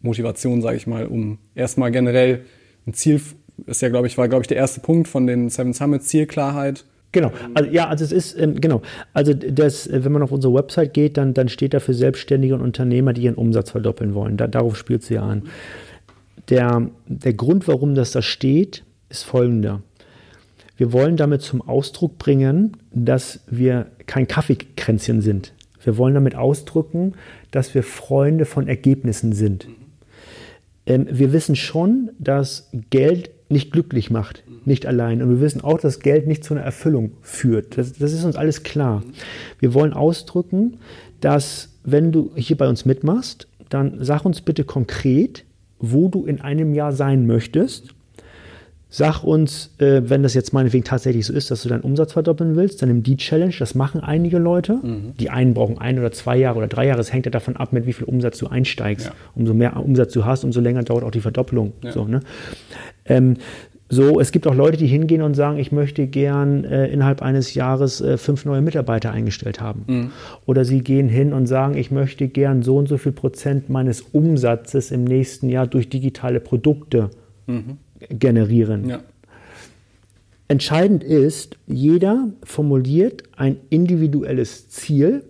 Motivation, 0.01 0.63
sage 0.63 0.77
ich 0.77 0.87
mal, 0.87 1.07
um 1.07 1.39
erstmal 1.55 1.91
generell 1.91 2.45
ein 2.87 2.95
Ziel, 2.95 3.21
ist 3.67 3.83
ja, 3.83 3.89
glaube 3.89 4.07
ich, 4.07 4.17
war, 4.19 4.29
glaube 4.29 4.43
ich, 4.43 4.49
der 4.49 4.57
erste 4.57 4.81
Punkt 4.81 5.09
von 5.09 5.27
den 5.27 5.49
Seven 5.51 5.73
Summits, 5.73 6.09
Zielklarheit 6.09 6.85
Genau, 7.17 7.33
also 7.55 7.71
ja, 7.71 7.89
also 7.89 8.05
es 8.05 8.13
ist, 8.13 8.39
ähm, 8.39 8.61
genau, 8.61 8.83
also 9.15 9.33
das, 9.33 9.87
äh, 9.87 10.05
wenn 10.05 10.13
man 10.13 10.21
auf 10.21 10.33
unsere 10.33 10.53
Website 10.53 10.93
geht, 10.93 11.17
dann, 11.17 11.33
dann 11.33 11.49
steht 11.49 11.73
da 11.73 11.81
für 11.81 11.95
Selbstständige 11.95 12.55
und 12.55 12.61
Unternehmer, 12.61 13.15
die 13.15 13.23
ihren 13.23 13.37
Umsatz 13.37 13.71
verdoppeln 13.71 14.13
wollen. 14.13 14.37
Da, 14.37 14.47
darauf 14.47 14.77
spielt 14.77 15.03
sie 15.03 15.15
ja 15.15 15.23
an. 15.23 15.45
Der, 16.51 16.91
der 17.07 17.33
Grund, 17.33 17.69
warum 17.69 17.95
das 17.95 18.11
da 18.11 18.21
steht, 18.21 18.85
ist 19.09 19.23
folgender. 19.23 19.81
Wir 20.77 20.93
wollen 20.93 21.17
damit 21.17 21.41
zum 21.41 21.67
Ausdruck 21.67 22.19
bringen, 22.19 22.77
dass 22.93 23.41
wir 23.47 23.87
kein 24.05 24.29
Kaffeekränzchen 24.29 25.23
sind. 25.23 25.55
Wir 25.83 25.97
wollen 25.97 26.13
damit 26.13 26.35
ausdrücken, 26.35 27.15
dass 27.51 27.75
wir 27.75 27.83
Freunde 27.83 28.45
von 28.45 28.69
Ergebnissen 28.69 29.33
sind. 29.33 29.69
Ähm, 30.85 31.07
wir 31.11 31.33
wissen 31.33 31.57
schon, 31.57 32.11
dass 32.19 32.69
Geld 32.91 33.31
nicht 33.49 33.73
glücklich 33.73 34.11
macht, 34.11 34.43
nicht 34.67 34.87
allein. 34.87 35.23
Und 35.23 35.31
wir 35.31 35.41
wissen 35.41 35.63
auch, 35.63 35.79
dass 35.79 36.01
Geld 36.01 36.27
nicht 36.27 36.45
zu 36.45 36.55
einer 36.55 36.63
Erfüllung 36.63 37.13
führt. 37.23 37.79
Das, 37.79 37.93
das 37.95 38.13
ist 38.13 38.25
uns 38.25 38.37
alles 38.37 38.63
klar. 38.63 39.03
Wir 39.59 39.75
wollen 39.75 39.93
ausdrücken, 39.93 40.79
dass 41.21 41.71
wenn 41.85 42.13
du 42.13 42.33
hier 42.35 42.57
bei 42.57 42.69
uns 42.69 42.85
mitmachst, 42.85 43.49
dann 43.69 43.99
sag 44.01 44.25
uns 44.25 44.41
bitte 44.41 44.65
konkret, 44.65 45.45
wo 45.79 46.09
du 46.09 46.25
in 46.25 46.41
einem 46.41 46.75
Jahr 46.75 46.93
sein 46.93 47.27
möchtest. 47.27 47.95
Sag 48.89 49.25
uns, 49.25 49.75
äh, 49.79 50.03
wenn 50.09 50.23
das 50.23 50.35
jetzt 50.35 50.53
meinetwegen 50.53 50.85
tatsächlich 50.85 51.27
so 51.27 51.33
ist, 51.33 51.51
dass 51.51 51.63
du 51.63 51.69
deinen 51.69 51.81
Umsatz 51.81 52.13
verdoppeln 52.13 52.57
willst, 52.57 52.81
dann 52.81 52.89
nimm 52.89 53.03
die 53.03 53.17
Challenge. 53.17 53.55
Das 53.59 53.75
machen 53.75 54.01
einige 54.01 54.39
Leute. 54.39 54.75
Mhm. 54.75 55.15
Die 55.19 55.29
einen 55.29 55.55
brauchen 55.55 55.79
ein 55.79 55.99
oder 55.99 56.13
zwei 56.13 56.37
Jahre 56.37 56.59
oder 56.59 56.69
drei 56.69 56.87
Jahre. 56.87 57.01
Es 57.01 57.13
hängt 57.13 57.27
ja 57.27 57.31
davon 57.33 57.57
ab, 57.57 57.73
mit 57.73 57.87
wie 57.87 57.93
viel 57.93 58.07
Umsatz 58.07 58.39
du 58.39 58.47
einsteigst. 58.47 59.07
Ja. 59.07 59.13
Umso 59.35 59.55
mehr 59.55 59.77
Umsatz 59.77 60.13
du 60.13 60.25
hast, 60.25 60.45
umso 60.45 60.61
länger 60.61 60.83
dauert 60.83 61.03
auch 61.03 61.11
die 61.11 61.21
Verdoppelung. 61.21 61.73
Ja. 61.83 61.93
So, 61.93 62.05
ne? 62.07 62.21
ähm, 63.05 63.37
so, 63.89 64.19
es 64.19 64.33
gibt 64.33 64.49
auch 64.49 64.55
Leute, 64.55 64.77
die 64.77 64.89
hingehen 64.89 65.23
und 65.23 65.35
sagen, 65.35 65.59
ich 65.59 65.71
möchte 65.71 66.09
gern 66.09 66.65
äh, 66.65 66.89
innerhalb 66.89 67.23
eines 67.23 67.55
Jahres 67.55 68.01
äh, 68.01 68.17
fünf 68.19 68.45
neue 68.45 68.61
Mitarbeiter 68.61 69.13
eingestellt 69.13 69.61
haben. 69.61 69.85
Mhm. 69.87 70.11
Oder 70.45 70.65
sie 70.65 70.81
gehen 70.81 71.09
hin 71.09 71.33
und 71.33 71.47
sagen, 71.47 71.77
ich 71.77 71.93
möchte 71.93 72.27
gern 72.27 72.63
so 72.63 72.79
und 72.79 72.89
so 72.89 72.99
viel 72.99 73.13
Prozent 73.13 73.71
meines 73.71 74.01
Umsatzes 74.01 74.91
im 74.91 75.05
nächsten 75.05 75.49
Jahr 75.49 75.69
durch 75.69 75.89
digitale 75.89 76.41
Produkte 76.41 77.11
mhm. 77.47 77.79
generieren. 78.09 78.89
Ja. 78.89 79.01
Entscheidend 80.49 81.05
ist, 81.05 81.57
jeder 81.67 82.29
formuliert 82.43 83.23
ein 83.37 83.57
individuelles 83.71 84.69
Ziel, 84.69 85.25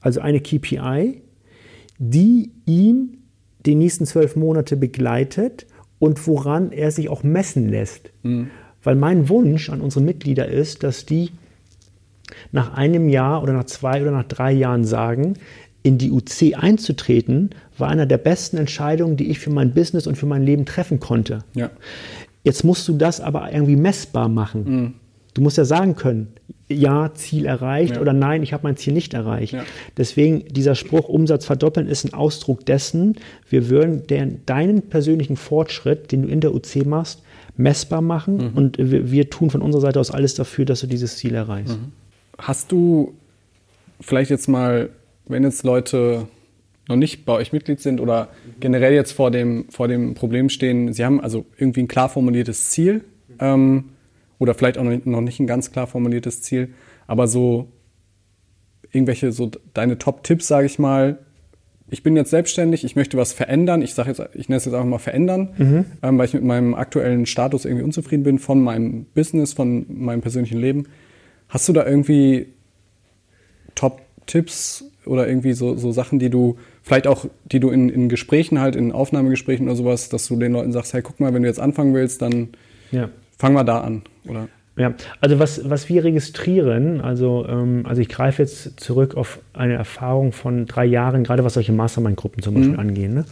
also 0.00 0.20
eine 0.20 0.40
KPI, 0.40 1.22
die 1.98 2.52
ihn 2.66 3.18
die 3.66 3.74
nächsten 3.74 4.06
zwölf 4.06 4.36
Monate 4.36 4.76
begleitet 4.76 5.66
und 5.98 6.26
woran 6.26 6.72
er 6.72 6.90
sich 6.90 7.08
auch 7.08 7.22
messen 7.22 7.68
lässt. 7.68 8.10
Mhm. 8.22 8.50
Weil 8.82 8.96
mein 8.96 9.28
Wunsch 9.28 9.70
an 9.70 9.80
unsere 9.80 10.04
Mitglieder 10.04 10.46
ist, 10.46 10.82
dass 10.82 11.06
die 11.06 11.30
nach 12.52 12.74
einem 12.74 13.08
Jahr 13.08 13.42
oder 13.42 13.52
nach 13.52 13.64
zwei 13.64 14.02
oder 14.02 14.10
nach 14.10 14.24
drei 14.24 14.52
Jahren 14.52 14.84
sagen, 14.84 15.34
in 15.82 15.98
die 15.98 16.10
UC 16.10 16.54
einzutreten, 16.56 17.50
war 17.76 17.88
einer 17.88 18.06
der 18.06 18.18
besten 18.18 18.56
Entscheidungen, 18.56 19.16
die 19.16 19.30
ich 19.30 19.38
für 19.38 19.50
mein 19.50 19.74
Business 19.74 20.06
und 20.06 20.16
für 20.16 20.26
mein 20.26 20.42
Leben 20.42 20.64
treffen 20.64 21.00
konnte. 21.00 21.44
Ja. 21.54 21.70
Jetzt 22.42 22.64
musst 22.64 22.88
du 22.88 22.94
das 22.94 23.20
aber 23.20 23.52
irgendwie 23.52 23.76
messbar 23.76 24.28
machen. 24.28 24.64
Mhm. 24.64 24.94
Du 25.34 25.42
musst 25.42 25.58
ja 25.58 25.64
sagen 25.64 25.96
können, 25.96 26.28
ja, 26.68 27.12
Ziel 27.14 27.44
erreicht 27.44 27.96
ja. 27.96 28.00
oder 28.00 28.12
nein, 28.12 28.42
ich 28.42 28.52
habe 28.52 28.62
mein 28.62 28.76
Ziel 28.76 28.94
nicht 28.94 29.12
erreicht. 29.12 29.52
Ja. 29.52 29.64
Deswegen 29.96 30.44
dieser 30.48 30.74
Spruch 30.74 31.08
Umsatz 31.08 31.44
verdoppeln 31.44 31.88
ist 31.88 32.04
ein 32.04 32.14
Ausdruck 32.14 32.64
dessen, 32.64 33.16
wir 33.50 33.68
würden 33.68 34.06
den, 34.06 34.40
deinen 34.46 34.82
persönlichen 34.82 35.36
Fortschritt, 35.36 36.12
den 36.12 36.22
du 36.22 36.28
in 36.28 36.40
der 36.40 36.54
UC 36.54 36.86
machst, 36.86 37.22
messbar 37.56 38.00
machen 38.00 38.36
mhm. 38.36 38.50
und 38.54 38.78
wir, 38.78 39.10
wir, 39.10 39.30
tun 39.30 39.50
von 39.50 39.60
unserer 39.60 39.82
Seite 39.82 40.00
aus 40.00 40.10
alles 40.10 40.34
dafür, 40.34 40.64
dass 40.64 40.80
du 40.80 40.86
dieses 40.86 41.16
Ziel 41.16 41.34
erreichst. 41.34 41.76
Mhm. 41.78 41.92
Hast 42.38 42.72
du 42.72 43.14
vielleicht 44.00 44.30
jetzt 44.30 44.48
mal, 44.48 44.88
wenn 45.26 45.42
jetzt 45.44 45.64
Leute 45.64 46.26
noch 46.88 46.96
nicht 46.96 47.24
bei 47.24 47.34
euch 47.34 47.52
Mitglied 47.52 47.80
sind 47.80 48.00
oder 48.00 48.28
generell 48.60 48.92
jetzt 48.92 49.12
vor 49.12 49.30
dem, 49.30 49.66
vor 49.70 49.88
dem 49.88 50.14
Problem 50.14 50.48
stehen, 50.48 50.92
sie 50.92 51.04
haben 51.04 51.20
also 51.20 51.46
irgendwie 51.56 51.80
ein 51.80 51.88
klar 51.88 52.08
formuliertes 52.08 52.70
Ziel, 52.70 53.04
ähm, 53.38 53.84
oder 54.38 54.54
vielleicht 54.54 54.78
auch 54.78 54.84
noch 54.84 55.20
nicht 55.20 55.40
ein 55.40 55.46
ganz 55.46 55.72
klar 55.72 55.86
formuliertes 55.86 56.42
Ziel, 56.42 56.74
aber 57.06 57.26
so 57.28 57.68
irgendwelche, 58.94 59.32
so 59.32 59.50
deine 59.74 59.98
Top-Tipps, 59.98 60.46
sage 60.46 60.66
ich 60.66 60.78
mal. 60.78 61.18
Ich 61.90 62.02
bin 62.02 62.16
jetzt 62.16 62.30
selbstständig, 62.30 62.84
ich 62.84 62.96
möchte 62.96 63.16
was 63.16 63.32
verändern. 63.32 63.82
Ich 63.82 63.94
sage 63.94 64.08
jetzt, 64.08 64.22
ich 64.34 64.48
nenne 64.48 64.56
es 64.56 64.64
jetzt 64.64 64.74
einfach 64.74 64.88
mal 64.88 64.98
verändern, 64.98 65.50
mhm. 65.56 65.84
ähm, 66.02 66.18
weil 66.18 66.26
ich 66.26 66.34
mit 66.34 66.44
meinem 66.44 66.74
aktuellen 66.74 67.26
Status 67.26 67.64
irgendwie 67.64 67.84
unzufrieden 67.84 68.22
bin 68.22 68.38
von 68.38 68.62
meinem 68.62 69.04
Business, 69.14 69.52
von 69.52 69.84
meinem 69.88 70.20
persönlichen 70.20 70.58
Leben. 70.58 70.86
Hast 71.48 71.68
du 71.68 71.72
da 71.72 71.84
irgendwie 71.86 72.46
Top-Tipps 73.74 74.84
oder 75.04 75.28
irgendwie 75.28 75.52
so, 75.52 75.76
so 75.76 75.92
Sachen, 75.92 76.18
die 76.18 76.30
du 76.30 76.56
vielleicht 76.82 77.06
auch, 77.06 77.26
die 77.44 77.60
du 77.60 77.70
in, 77.70 77.88
in 77.88 78.08
Gesprächen 78.08 78.60
halt, 78.60 78.76
in 78.76 78.92
Aufnahmegesprächen 78.92 79.66
oder 79.66 79.76
sowas, 79.76 80.08
dass 80.08 80.26
du 80.26 80.36
den 80.36 80.52
Leuten 80.52 80.72
sagst, 80.72 80.94
hey, 80.94 81.02
guck 81.02 81.20
mal, 81.20 81.34
wenn 81.34 81.42
du 81.42 81.48
jetzt 81.48 81.60
anfangen 81.60 81.94
willst, 81.94 82.22
dann 82.22 82.48
ja. 82.90 83.10
Fangen 83.38 83.54
wir 83.54 83.64
da 83.64 83.80
an, 83.80 84.02
oder? 84.26 84.48
Ja, 84.76 84.92
also 85.20 85.38
was, 85.38 85.70
was 85.70 85.88
wir 85.88 86.02
registrieren, 86.02 87.00
also, 87.00 87.46
ähm, 87.48 87.84
also 87.86 88.00
ich 88.00 88.08
greife 88.08 88.42
jetzt 88.42 88.80
zurück 88.80 89.16
auf 89.16 89.38
eine 89.52 89.74
Erfahrung 89.74 90.32
von 90.32 90.66
drei 90.66 90.84
Jahren, 90.84 91.22
gerade 91.22 91.44
was 91.44 91.54
solche 91.54 91.72
Mastermind-Gruppen 91.72 92.42
zum 92.42 92.54
Beispiel 92.54 92.72
mhm. 92.72 92.80
angehen. 92.80 93.14
Ne? 93.14 93.24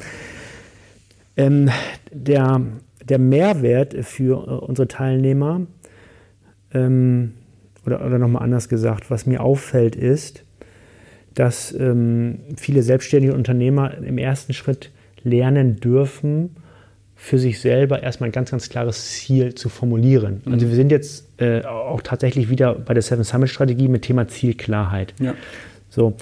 Ähm, 1.36 1.70
der, 2.12 2.60
der 3.08 3.18
Mehrwert 3.18 3.94
für 4.04 4.46
äh, 4.46 4.50
unsere 4.64 4.86
Teilnehmer, 4.86 5.62
ähm, 6.72 7.32
oder, 7.84 8.06
oder 8.06 8.18
nochmal 8.18 8.44
anders 8.44 8.68
gesagt, 8.68 9.10
was 9.10 9.26
mir 9.26 9.42
auffällt, 9.42 9.96
ist, 9.96 10.44
dass 11.34 11.72
ähm, 11.72 12.40
viele 12.56 12.84
selbstständige 12.84 13.34
Unternehmer 13.34 13.98
im 13.98 14.18
ersten 14.18 14.52
Schritt 14.52 14.92
lernen 15.24 15.80
dürfen, 15.80 16.56
für 17.22 17.38
sich 17.38 17.60
selber 17.60 18.02
erstmal 18.02 18.30
ein 18.30 18.32
ganz, 18.32 18.50
ganz 18.50 18.68
klares 18.68 19.12
Ziel 19.12 19.54
zu 19.54 19.68
formulieren. 19.68 20.42
Mhm. 20.44 20.54
Also 20.54 20.68
wir 20.68 20.74
sind 20.74 20.90
jetzt 20.90 21.28
äh, 21.40 21.62
auch 21.62 22.00
tatsächlich 22.02 22.50
wieder 22.50 22.74
bei 22.74 22.94
der 22.94 23.02
Seven 23.02 23.22
Summit 23.22 23.48
Strategie 23.48 23.86
mit 23.86 24.02
Thema 24.02 24.26
Zielklarheit. 24.26 25.14
Ja. 25.20 25.34
So, 25.88 26.16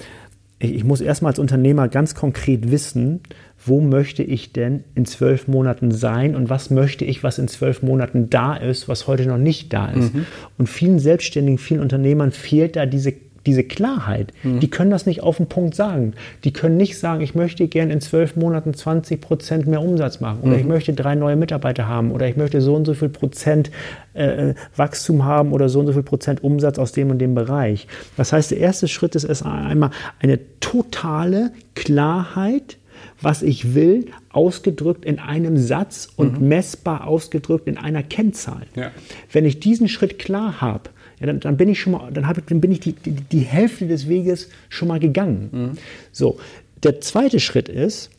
ich, 0.59 0.75
ich 0.75 0.83
muss 0.83 1.01
erstmal 1.01 1.31
als 1.31 1.39
Unternehmer 1.39 1.87
ganz 1.87 2.13
konkret 2.13 2.69
wissen, 2.69 3.21
wo 3.65 3.81
möchte 3.81 4.21
ich 4.21 4.53
denn 4.53 4.83
in 4.93 5.05
zwölf 5.05 5.47
Monaten 5.47 5.89
sein 5.89 6.35
und 6.35 6.51
was 6.51 6.69
möchte 6.69 7.03
ich, 7.03 7.23
was 7.23 7.39
in 7.39 7.47
zwölf 7.47 7.81
Monaten 7.81 8.29
da 8.29 8.55
ist, 8.55 8.87
was 8.87 9.07
heute 9.07 9.25
noch 9.25 9.39
nicht 9.39 9.73
da 9.73 9.87
ist. 9.87 10.13
Mhm. 10.13 10.27
Und 10.59 10.67
vielen 10.67 10.99
Selbstständigen, 10.99 11.57
vielen 11.57 11.81
Unternehmern 11.81 12.29
fehlt 12.31 12.75
da 12.75 12.85
diese 12.85 13.11
diese 13.45 13.63
Klarheit, 13.63 14.33
mhm. 14.43 14.59
die 14.59 14.69
können 14.69 14.91
das 14.91 15.05
nicht 15.05 15.23
auf 15.23 15.37
den 15.37 15.47
Punkt 15.47 15.75
sagen. 15.75 16.13
Die 16.43 16.53
können 16.53 16.77
nicht 16.77 16.97
sagen, 16.97 17.21
ich 17.21 17.35
möchte 17.35 17.67
gerne 17.67 17.93
in 17.93 18.01
zwölf 18.01 18.35
Monaten 18.35 18.73
20 18.73 19.19
Prozent 19.19 19.67
mehr 19.67 19.81
Umsatz 19.81 20.19
machen 20.19 20.41
oder 20.41 20.53
mhm. 20.53 20.59
ich 20.59 20.65
möchte 20.65 20.93
drei 20.93 21.15
neue 21.15 21.35
Mitarbeiter 21.35 21.87
haben 21.87 22.11
oder 22.11 22.27
ich 22.27 22.37
möchte 22.37 22.61
so 22.61 22.75
und 22.75 22.85
so 22.85 22.93
viel 22.93 23.09
Prozent 23.09 23.71
äh, 24.13 24.53
Wachstum 24.75 25.25
haben 25.25 25.53
oder 25.53 25.69
so 25.69 25.79
und 25.79 25.87
so 25.87 25.93
viel 25.93 26.03
Prozent 26.03 26.43
Umsatz 26.43 26.77
aus 26.77 26.91
dem 26.91 27.09
und 27.09 27.19
dem 27.19 27.35
Bereich. 27.35 27.87
Das 28.17 28.33
heißt, 28.33 28.51
der 28.51 28.59
erste 28.59 28.87
Schritt 28.87 29.15
ist 29.15 29.23
erst 29.23 29.45
einmal 29.45 29.91
eine 30.19 30.39
totale 30.59 31.51
Klarheit, 31.75 32.77
was 33.21 33.41
ich 33.41 33.73
will, 33.73 34.07
ausgedrückt 34.29 35.05
in 35.05 35.19
einem 35.19 35.57
Satz 35.57 36.09
und 36.15 36.41
mhm. 36.41 36.47
messbar 36.47 37.07
ausgedrückt 37.07 37.67
in 37.67 37.77
einer 37.77 38.03
Kennzahl. 38.03 38.67
Ja. 38.75 38.91
Wenn 39.31 39.45
ich 39.45 39.59
diesen 39.59 39.87
Schritt 39.87 40.19
klar 40.19 40.61
habe, 40.61 40.89
ja, 41.21 41.27
dann, 41.27 41.39
dann, 41.39 41.55
bin 41.55 41.69
ich 41.69 41.79
schon 41.79 41.93
mal, 41.93 42.11
dann, 42.11 42.29
ich, 42.29 42.43
dann 42.45 42.59
bin 42.59 42.71
ich 42.71 42.79
die, 42.79 42.93
die, 42.93 43.11
die, 43.11 43.39
Hälfte 43.39 43.87
des 43.87 44.09
Weges 44.09 44.49
schon 44.69 44.87
mal 44.87 44.99
gegangen. 44.99 45.49
Mhm. 45.51 45.71
So, 46.11 46.39
der 46.83 46.99
zweite 46.99 47.39
Schritt 47.39 47.69
ist, 47.69 48.09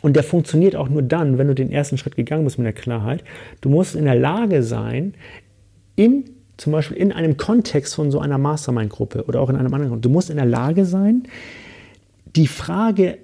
und 0.00 0.14
der 0.14 0.22
funktioniert 0.22 0.76
auch 0.76 0.88
nur 0.88 1.02
dann, 1.02 1.38
wenn 1.38 1.48
du 1.48 1.54
den 1.54 1.72
ersten 1.72 1.98
Schritt 1.98 2.14
gegangen 2.14 2.44
bist 2.44 2.58
mit 2.58 2.66
der 2.66 2.72
Klarheit, 2.72 3.24
du 3.62 3.68
musst 3.68 3.96
in 3.96 4.04
der 4.04 4.14
Lage 4.14 4.62
sein, 4.62 5.14
in 5.96 6.24
zum 6.56 6.72
Beispiel 6.72 6.96
in 6.96 7.10
einem 7.10 7.36
Kontext 7.36 7.96
von 7.96 8.12
so 8.12 8.20
einer 8.20 8.38
Mastermind-Gruppe 8.38 9.24
oder 9.24 9.40
auch 9.40 9.50
in 9.50 9.56
einem 9.56 9.74
anderen, 9.74 10.00
du 10.00 10.08
musst 10.08 10.30
in 10.30 10.36
der 10.36 10.46
Lage 10.46 10.84
sein, 10.84 11.24
die 12.36 12.46
Frage, 12.46 13.18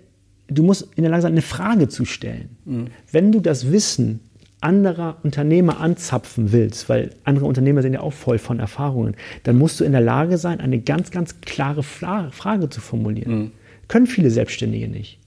du 0.48 0.64
musst 0.64 0.88
in 0.96 1.02
der 1.02 1.10
Lage 1.10 1.22
sein, 1.22 1.32
eine 1.32 1.42
Frage 1.42 1.88
zu 1.88 2.04
stellen. 2.04 2.56
Mhm. 2.64 2.86
Wenn 3.12 3.30
du 3.30 3.38
das 3.38 3.70
Wissen 3.70 4.20
anderer 4.60 5.16
Unternehmer 5.22 5.80
anzapfen 5.80 6.52
willst, 6.52 6.88
weil 6.88 7.10
andere 7.24 7.46
Unternehmer 7.46 7.82
sind 7.82 7.94
ja 7.94 8.00
auch 8.00 8.12
voll 8.12 8.38
von 8.38 8.58
Erfahrungen, 8.60 9.16
dann 9.42 9.56
musst 9.56 9.80
du 9.80 9.84
in 9.84 9.92
der 9.92 10.00
Lage 10.00 10.38
sein, 10.38 10.60
eine 10.60 10.80
ganz, 10.80 11.10
ganz 11.10 11.40
klare 11.40 11.82
Frage 11.82 12.68
zu 12.68 12.80
formulieren. 12.80 13.38
Mhm. 13.38 13.50
Können 13.88 14.06
viele 14.06 14.30
Selbstständige 14.30 14.88
nicht. 14.88 15.18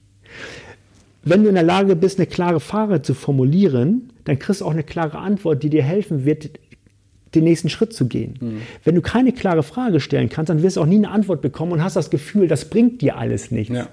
Wenn 1.24 1.44
du 1.44 1.50
in 1.50 1.56
der 1.56 1.64
Lage 1.64 1.96
bist, 1.96 2.20
eine 2.20 2.28
klare 2.28 2.60
Frage 2.60 3.02
zu 3.02 3.14
formulieren, 3.14 4.12
dann 4.26 4.40
kriegst 4.40 4.62
du 4.62 4.66
auch 4.66 4.72
eine 4.72 4.84
klare 4.84 5.20
Antwort, 5.20 5.64
die 5.64 5.70
dir 5.70 5.84
helfen 5.84 6.26
wird, 6.26 6.50
den 7.34 7.46
nächsten 7.46 7.70
Schritt 7.70 7.94
zu 7.94 8.08
gehen. 8.08 8.36
Mhm. 8.40 8.62
Wenn 8.84 8.96
du 8.96 9.02
keine 9.02 9.32
klare 9.32 9.64
Frage 9.64 10.00
stellen 10.00 10.30
kannst, 10.30 10.50
dann 10.50 10.62
wirst 10.62 10.78
du 10.78 10.82
auch 10.82 10.86
nie 10.86 10.98
eine 10.98 11.10
Antwort 11.10 11.42
bekommen 11.42 11.72
und 11.72 11.84
hast 11.84 11.96
das 11.96 12.10
Gefühl, 12.10 12.48
das 12.48 12.66
bringt 12.66 13.02
dir 13.02 13.18
alles 13.18 13.52
nichts. 13.52 13.76
Ja. 13.76 13.88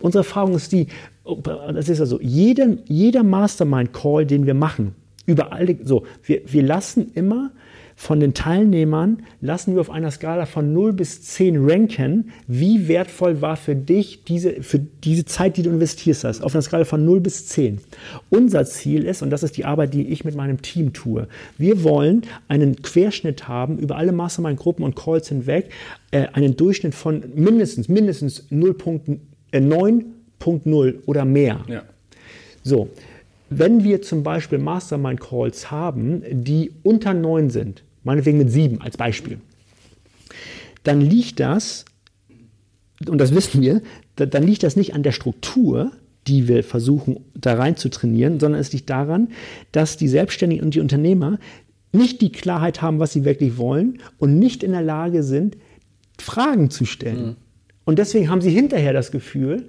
Unsere 0.00 0.24
Erfahrung 0.24 0.54
ist 0.54 0.72
die, 0.72 0.88
das 1.24 1.88
ist 1.88 2.00
also 2.00 2.20
jeden, 2.20 2.80
jeder 2.86 3.22
Mastermind-Call, 3.22 4.26
den 4.26 4.46
wir 4.46 4.54
machen, 4.54 4.94
überall 5.26 5.76
so, 5.84 6.04
wir, 6.24 6.42
wir 6.46 6.62
lassen 6.62 7.12
immer 7.14 7.52
von 7.94 8.20
den 8.20 8.34
Teilnehmern, 8.34 9.22
lassen 9.40 9.74
wir 9.74 9.80
auf 9.80 9.90
einer 9.90 10.10
Skala 10.10 10.46
von 10.46 10.72
0 10.72 10.92
bis 10.92 11.22
10 11.22 11.68
ranken, 11.70 12.30
wie 12.48 12.88
wertvoll 12.88 13.40
war 13.40 13.56
für 13.56 13.76
dich 13.76 14.24
diese, 14.24 14.62
für 14.62 14.78
diese 14.78 15.24
Zeit, 15.24 15.56
die 15.56 15.62
du 15.62 15.70
investierst 15.70 16.24
hast, 16.24 16.42
auf 16.42 16.54
einer 16.54 16.62
Skala 16.62 16.84
von 16.84 17.04
0 17.04 17.20
bis 17.20 17.46
10. 17.48 17.78
Unser 18.30 18.64
Ziel 18.64 19.04
ist, 19.04 19.22
und 19.22 19.30
das 19.30 19.42
ist 19.42 19.56
die 19.56 19.64
Arbeit, 19.64 19.94
die 19.94 20.08
ich 20.08 20.24
mit 20.24 20.34
meinem 20.34 20.62
Team 20.62 20.92
tue, 20.92 21.28
wir 21.58 21.84
wollen 21.84 22.22
einen 22.48 22.82
Querschnitt 22.82 23.46
haben 23.46 23.78
über 23.78 23.96
alle 23.96 24.12
Mastermind-Gruppen 24.12 24.84
und 24.84 24.96
Calls 24.96 25.28
hinweg, 25.28 25.70
äh, 26.10 26.26
einen 26.32 26.56
Durchschnitt 26.56 26.94
von 26.94 27.22
mindestens, 27.34 27.88
mindestens 27.88 28.50
0.9 28.50 30.04
1.0 30.42 31.04
oder 31.06 31.24
mehr. 31.24 31.60
Ja. 31.68 31.82
So, 32.62 32.88
wenn 33.50 33.84
wir 33.84 34.02
zum 34.02 34.22
Beispiel 34.22 34.58
Mastermind-Calls 34.58 35.70
haben, 35.70 36.22
die 36.30 36.72
unter 36.82 37.14
9 37.14 37.50
sind, 37.50 37.82
meinetwegen 38.04 38.38
mit 38.38 38.50
7 38.50 38.80
als 38.80 38.96
Beispiel, 38.96 39.38
dann 40.84 41.00
liegt 41.00 41.40
das, 41.40 41.84
und 43.06 43.18
das 43.18 43.34
wissen 43.34 43.60
wir, 43.62 43.82
dann 44.16 44.42
liegt 44.42 44.62
das 44.62 44.76
nicht 44.76 44.94
an 44.94 45.02
der 45.02 45.12
Struktur, 45.12 45.92
die 46.26 46.48
wir 46.48 46.62
versuchen 46.62 47.20
da 47.34 47.54
rein 47.54 47.76
zu 47.76 47.88
trainieren, 47.88 48.38
sondern 48.38 48.60
es 48.60 48.72
liegt 48.72 48.88
daran, 48.90 49.28
dass 49.72 49.96
die 49.96 50.08
Selbstständigen 50.08 50.64
und 50.64 50.74
die 50.74 50.80
Unternehmer 50.80 51.38
nicht 51.92 52.20
die 52.20 52.32
Klarheit 52.32 52.80
haben, 52.80 53.00
was 53.00 53.12
sie 53.12 53.24
wirklich 53.24 53.58
wollen 53.58 53.98
und 54.18 54.38
nicht 54.38 54.62
in 54.62 54.72
der 54.72 54.82
Lage 54.82 55.22
sind, 55.22 55.56
Fragen 56.18 56.70
zu 56.70 56.84
stellen. 56.84 57.26
Mhm. 57.26 57.36
Und 57.84 57.98
deswegen 57.98 58.30
haben 58.30 58.40
sie 58.40 58.50
hinterher 58.50 58.92
das 58.92 59.10
Gefühl, 59.10 59.66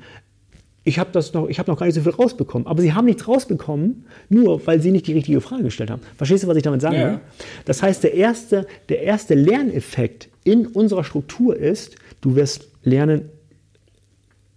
ich 0.83 0.99
habe 0.99 1.09
noch, 1.13 1.49
hab 1.49 1.67
noch 1.67 1.79
gar 1.79 1.85
nicht 1.85 1.95
so 1.95 2.01
viel 2.01 2.11
rausbekommen. 2.11 2.67
Aber 2.67 2.81
sie 2.81 2.93
haben 2.93 3.05
nichts 3.05 3.27
rausbekommen, 3.27 4.05
nur 4.29 4.65
weil 4.67 4.81
sie 4.81 4.91
nicht 4.91 5.07
die 5.07 5.13
richtige 5.13 5.39
Frage 5.39 5.63
gestellt 5.63 5.89
haben. 5.89 6.01
Verstehst 6.17 6.43
du, 6.43 6.47
was 6.47 6.57
ich 6.57 6.63
damit 6.63 6.81
sage? 6.81 6.97
Ja. 6.97 7.21
Das 7.65 7.81
heißt, 7.81 8.03
der 8.03 8.13
erste, 8.13 8.67
der 8.89 9.01
erste 9.01 9.33
Lerneffekt 9.33 10.29
in 10.43 10.67
unserer 10.67 11.03
Struktur 11.03 11.55
ist, 11.55 11.95
du 12.19 12.35
wirst 12.35 12.67
lernen, 12.83 13.29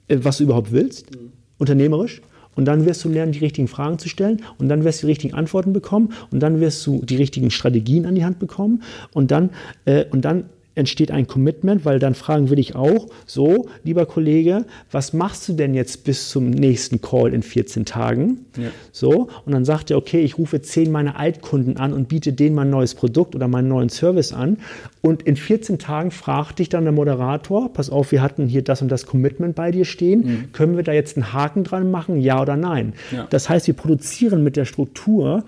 äh, 0.08 0.18
was 0.20 0.38
du 0.38 0.44
überhaupt 0.44 0.72
willst, 0.72 1.14
mhm. 1.14 1.32
unternehmerisch. 1.58 2.22
Und 2.56 2.64
dann 2.64 2.86
wirst 2.86 3.04
du 3.04 3.10
lernen, 3.10 3.32
die 3.32 3.40
richtigen 3.40 3.68
Fragen 3.68 3.98
zu 3.98 4.08
stellen. 4.08 4.42
Und 4.58 4.68
dann 4.68 4.82
wirst 4.82 5.02
du 5.02 5.06
die 5.06 5.12
richtigen 5.12 5.34
Antworten 5.34 5.72
bekommen. 5.72 6.14
Und 6.32 6.40
dann 6.40 6.58
wirst 6.58 6.84
du 6.86 7.04
die 7.04 7.16
richtigen 7.16 7.50
Strategien 7.50 8.06
an 8.06 8.14
die 8.14 8.24
Hand 8.24 8.38
bekommen. 8.38 8.82
Und 9.12 9.30
dann, 9.30 9.50
äh, 9.84 10.06
und 10.10 10.24
dann 10.24 10.46
entsteht 10.76 11.10
ein 11.10 11.26
Commitment, 11.26 11.84
weil 11.84 11.98
dann 11.98 12.14
fragen 12.14 12.48
wir 12.48 12.56
dich 12.56 12.76
auch, 12.76 13.08
so, 13.24 13.66
lieber 13.82 14.06
Kollege, 14.06 14.66
was 14.92 15.12
machst 15.12 15.48
du 15.48 15.54
denn 15.54 15.74
jetzt 15.74 16.04
bis 16.04 16.28
zum 16.28 16.50
nächsten 16.50 17.00
Call 17.00 17.34
in 17.34 17.42
14 17.42 17.86
Tagen? 17.86 18.44
Ja. 18.56 18.68
So, 18.92 19.28
und 19.44 19.52
dann 19.52 19.64
sagt 19.64 19.90
er, 19.90 19.96
okay, 19.96 20.20
ich 20.20 20.38
rufe 20.38 20.60
zehn 20.60 20.92
meiner 20.92 21.18
Altkunden 21.18 21.78
an 21.78 21.92
und 21.92 22.08
biete 22.08 22.32
denen 22.32 22.54
mein 22.54 22.70
neues 22.70 22.94
Produkt 22.94 23.34
oder 23.34 23.48
meinen 23.48 23.68
neuen 23.68 23.88
Service 23.88 24.32
an. 24.32 24.58
Und 25.00 25.22
in 25.22 25.36
14 25.36 25.78
Tagen 25.78 26.10
fragt 26.10 26.58
dich 26.58 26.68
dann 26.68 26.84
der 26.84 26.92
Moderator, 26.92 27.72
pass 27.72 27.90
auf, 27.90 28.12
wir 28.12 28.20
hatten 28.20 28.46
hier 28.46 28.62
das 28.62 28.82
und 28.82 28.88
das 28.88 29.06
Commitment 29.06 29.54
bei 29.54 29.70
dir 29.70 29.84
stehen, 29.84 30.20
mhm. 30.20 30.52
können 30.52 30.76
wir 30.76 30.84
da 30.84 30.92
jetzt 30.92 31.16
einen 31.16 31.32
Haken 31.32 31.64
dran 31.64 31.90
machen, 31.90 32.20
ja 32.20 32.42
oder 32.42 32.56
nein? 32.56 32.92
Ja. 33.12 33.26
Das 33.30 33.48
heißt, 33.48 33.66
wir 33.66 33.74
produzieren 33.74 34.42
mit 34.42 34.56
der 34.56 34.66
Struktur 34.66 35.44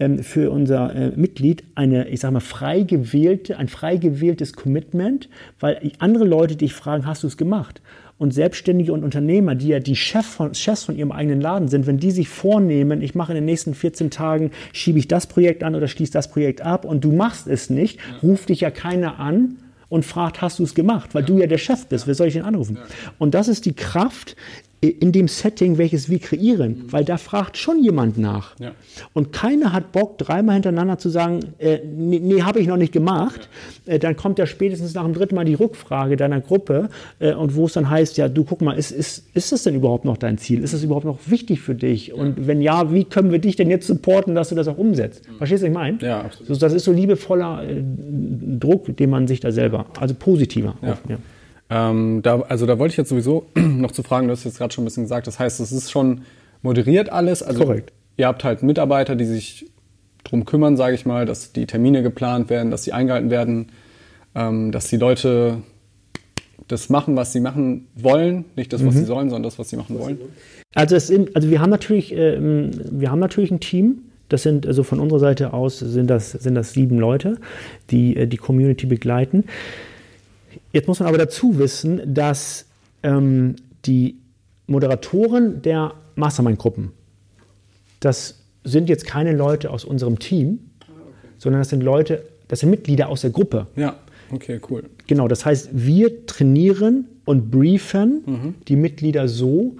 ähm, 0.00 0.22
für 0.24 0.50
unser 0.50 0.94
äh, 0.94 1.12
Mitglied 1.14 1.62
eine, 1.74 2.08
ich 2.08 2.20
sage 2.20 2.32
mal, 2.32 2.40
frei 2.40 2.82
gewählte, 2.82 3.58
ein 3.58 3.68
frei 3.68 3.98
gewähltes 3.98 4.54
Commitment, 4.54 5.28
weil 5.60 5.92
andere 5.98 6.24
Leute 6.24 6.56
dich 6.56 6.72
fragen, 6.72 7.06
hast 7.06 7.22
du 7.22 7.26
es 7.26 7.36
gemacht? 7.36 7.82
Und 8.18 8.34
Selbstständige 8.34 8.92
und 8.92 9.04
Unternehmer, 9.04 9.54
die 9.54 9.68
ja 9.68 9.78
die 9.78 9.96
Chef 9.96 10.26
von, 10.26 10.54
Chefs 10.54 10.84
von 10.84 10.96
ihrem 10.96 11.12
eigenen 11.12 11.40
Laden 11.40 11.68
sind, 11.68 11.86
wenn 11.86 11.98
die 11.98 12.10
sich 12.10 12.28
vornehmen, 12.28 13.00
ich 13.00 13.14
mache 13.14 13.32
in 13.32 13.36
den 13.36 13.44
nächsten 13.44 13.74
14 13.74 14.10
Tagen, 14.10 14.50
schiebe 14.72 14.98
ich 14.98 15.08
das 15.08 15.26
Projekt 15.26 15.62
an 15.62 15.74
oder 15.74 15.88
schließe 15.88 16.12
das 16.12 16.30
Projekt 16.30 16.60
ab 16.60 16.84
und 16.84 17.04
du 17.04 17.12
machst 17.12 17.46
es 17.46 17.70
nicht, 17.70 17.98
ja. 17.98 18.28
ruft 18.28 18.48
dich 18.48 18.60
ja 18.60 18.70
keiner 18.70 19.18
an 19.20 19.56
und 19.88 20.04
fragt, 20.04 20.40
hast 20.40 20.58
du 20.58 20.64
es 20.64 20.74
gemacht? 20.74 21.14
Weil 21.14 21.22
ja. 21.22 21.26
du 21.26 21.38
ja 21.38 21.46
der 21.46 21.58
Chef 21.58 21.86
bist, 21.86 22.06
wer 22.06 22.14
soll 22.14 22.28
ich 22.28 22.34
denn 22.34 22.44
anrufen? 22.44 22.76
Ja. 22.76 22.82
Und 23.18 23.34
das 23.34 23.48
ist 23.48 23.64
die 23.66 23.74
Kraft, 23.74 24.36
in 24.82 25.12
dem 25.12 25.28
Setting, 25.28 25.76
welches 25.76 26.08
wir 26.08 26.18
kreieren, 26.18 26.70
mhm. 26.70 26.92
weil 26.92 27.04
da 27.04 27.18
fragt 27.18 27.58
schon 27.58 27.82
jemand 27.82 28.16
nach. 28.16 28.58
Ja. 28.58 28.72
Und 29.12 29.30
keiner 29.30 29.74
hat 29.74 29.92
Bock, 29.92 30.16
dreimal 30.16 30.54
hintereinander 30.54 30.96
zu 30.96 31.10
sagen, 31.10 31.40
äh, 31.58 31.80
nee, 31.84 32.18
nee 32.18 32.42
habe 32.42 32.60
ich 32.60 32.66
noch 32.66 32.78
nicht 32.78 32.92
gemacht. 32.92 33.50
Ja. 33.84 33.94
Äh, 33.94 33.98
dann 33.98 34.16
kommt 34.16 34.38
ja 34.38 34.46
spätestens 34.46 34.94
nach 34.94 35.04
dem 35.04 35.12
dritten 35.12 35.34
Mal 35.34 35.44
die 35.44 35.54
Rückfrage 35.54 36.16
deiner 36.16 36.40
Gruppe 36.40 36.88
äh, 37.18 37.34
und 37.34 37.56
wo 37.56 37.66
es 37.66 37.74
dann 37.74 37.90
heißt, 37.90 38.16
ja, 38.16 38.28
du 38.28 38.44
guck 38.44 38.62
mal, 38.62 38.72
ist, 38.72 38.90
ist, 38.90 39.26
ist 39.34 39.52
das 39.52 39.64
denn 39.64 39.74
überhaupt 39.74 40.06
noch 40.06 40.16
dein 40.16 40.38
Ziel? 40.38 40.64
Ist 40.64 40.72
das 40.72 40.82
überhaupt 40.82 41.04
noch 41.04 41.18
wichtig 41.26 41.60
für 41.60 41.74
dich? 41.74 42.08
Ja. 42.08 42.14
Und 42.14 42.46
wenn 42.46 42.62
ja, 42.62 42.90
wie 42.90 43.04
können 43.04 43.32
wir 43.32 43.38
dich 43.38 43.56
denn 43.56 43.68
jetzt 43.68 43.86
supporten, 43.86 44.34
dass 44.34 44.48
du 44.48 44.54
das 44.54 44.66
auch 44.66 44.78
umsetzt? 44.78 45.28
Mhm. 45.28 45.36
Verstehst 45.36 45.62
du, 45.62 45.66
was 45.66 45.70
ich 45.70 45.74
meine? 45.74 45.98
Ja, 46.00 46.22
absolut. 46.22 46.48
So, 46.48 46.54
das 46.54 46.72
ist 46.72 46.84
so 46.84 46.92
liebevoller 46.92 47.64
äh, 47.68 47.82
Druck, 48.58 48.96
den 48.96 49.10
man 49.10 49.28
sich 49.28 49.40
da 49.40 49.52
selber, 49.52 49.84
also 50.00 50.14
positiver. 50.14 50.76
Auf, 50.80 51.02
ähm, 51.70 52.20
da, 52.22 52.40
also 52.42 52.66
da 52.66 52.78
wollte 52.78 52.92
ich 52.92 52.96
jetzt 52.96 53.08
sowieso 53.08 53.46
noch 53.54 53.92
zu 53.92 54.02
fragen, 54.02 54.26
du 54.26 54.32
hast 54.32 54.44
jetzt 54.44 54.58
gerade 54.58 54.74
schon 54.74 54.82
ein 54.82 54.86
bisschen 54.86 55.04
gesagt, 55.04 55.26
das 55.26 55.38
heißt, 55.38 55.60
es 55.60 55.70
ist 55.70 55.90
schon 55.90 56.22
moderiert 56.62 57.10
alles. 57.10 57.42
Also 57.42 57.64
Korrekt. 57.64 57.92
Ihr 58.16 58.26
habt 58.26 58.44
halt 58.44 58.62
Mitarbeiter, 58.62 59.16
die 59.16 59.24
sich 59.24 59.70
drum 60.24 60.44
kümmern, 60.44 60.76
sage 60.76 60.94
ich 60.94 61.06
mal, 61.06 61.24
dass 61.24 61.52
die 61.52 61.66
Termine 61.66 62.02
geplant 62.02 62.50
werden, 62.50 62.70
dass 62.70 62.84
sie 62.84 62.92
eingehalten 62.92 63.30
werden, 63.30 63.68
ähm, 64.34 64.72
dass 64.72 64.88
die 64.88 64.96
Leute 64.96 65.58
das 66.68 66.88
machen, 66.88 67.16
was 67.16 67.32
sie 67.32 67.40
machen 67.40 67.86
wollen, 67.94 68.44
nicht 68.56 68.72
das, 68.72 68.84
was 68.84 68.94
mhm. 68.94 68.98
sie 68.98 69.04
sollen, 69.04 69.30
sondern 69.30 69.44
das, 69.44 69.58
was 69.58 69.70
sie 69.70 69.76
machen 69.76 69.98
wollen. 69.98 70.18
Also, 70.74 70.98
sind, 70.98 71.34
also 71.34 71.50
wir 71.50 71.60
haben 71.60 71.70
natürlich, 71.70 72.12
ähm, 72.14 72.70
wir 72.90 73.10
haben 73.10 73.18
natürlich 73.18 73.50
ein 73.50 73.60
Team. 73.60 74.02
Das 74.28 74.44
sind 74.44 74.66
also 74.66 74.84
von 74.84 75.00
unserer 75.00 75.18
Seite 75.18 75.52
aus 75.52 75.80
sind 75.80 76.08
das, 76.08 76.30
sind 76.30 76.54
das 76.54 76.72
sieben 76.72 76.98
Leute, 76.98 77.38
die 77.90 78.16
äh, 78.16 78.26
die 78.26 78.36
Community 78.36 78.86
begleiten. 78.86 79.44
Jetzt 80.72 80.88
muss 80.88 81.00
man 81.00 81.08
aber 81.08 81.18
dazu 81.18 81.58
wissen, 81.58 82.00
dass 82.14 82.66
ähm, 83.02 83.56
die 83.84 84.18
Moderatoren 84.66 85.62
der 85.62 85.94
Mastermind-Gruppen, 86.14 86.92
das 87.98 88.40
sind 88.62 88.88
jetzt 88.88 89.06
keine 89.06 89.32
Leute 89.32 89.70
aus 89.70 89.84
unserem 89.84 90.18
Team, 90.18 90.60
sondern 91.38 91.60
das 91.60 91.70
sind 91.70 91.82
Leute, 91.82 92.24
das 92.48 92.60
sind 92.60 92.70
Mitglieder 92.70 93.08
aus 93.08 93.22
der 93.22 93.30
Gruppe. 93.30 93.66
Ja, 93.76 93.96
okay, 94.30 94.60
cool. 94.70 94.84
Genau, 95.06 95.28
das 95.28 95.44
heißt, 95.44 95.70
wir 95.72 96.26
trainieren 96.26 97.06
und 97.24 97.50
briefen 97.50 98.22
mhm. 98.26 98.54
die 98.68 98.76
Mitglieder 98.76 99.28
so, 99.28 99.76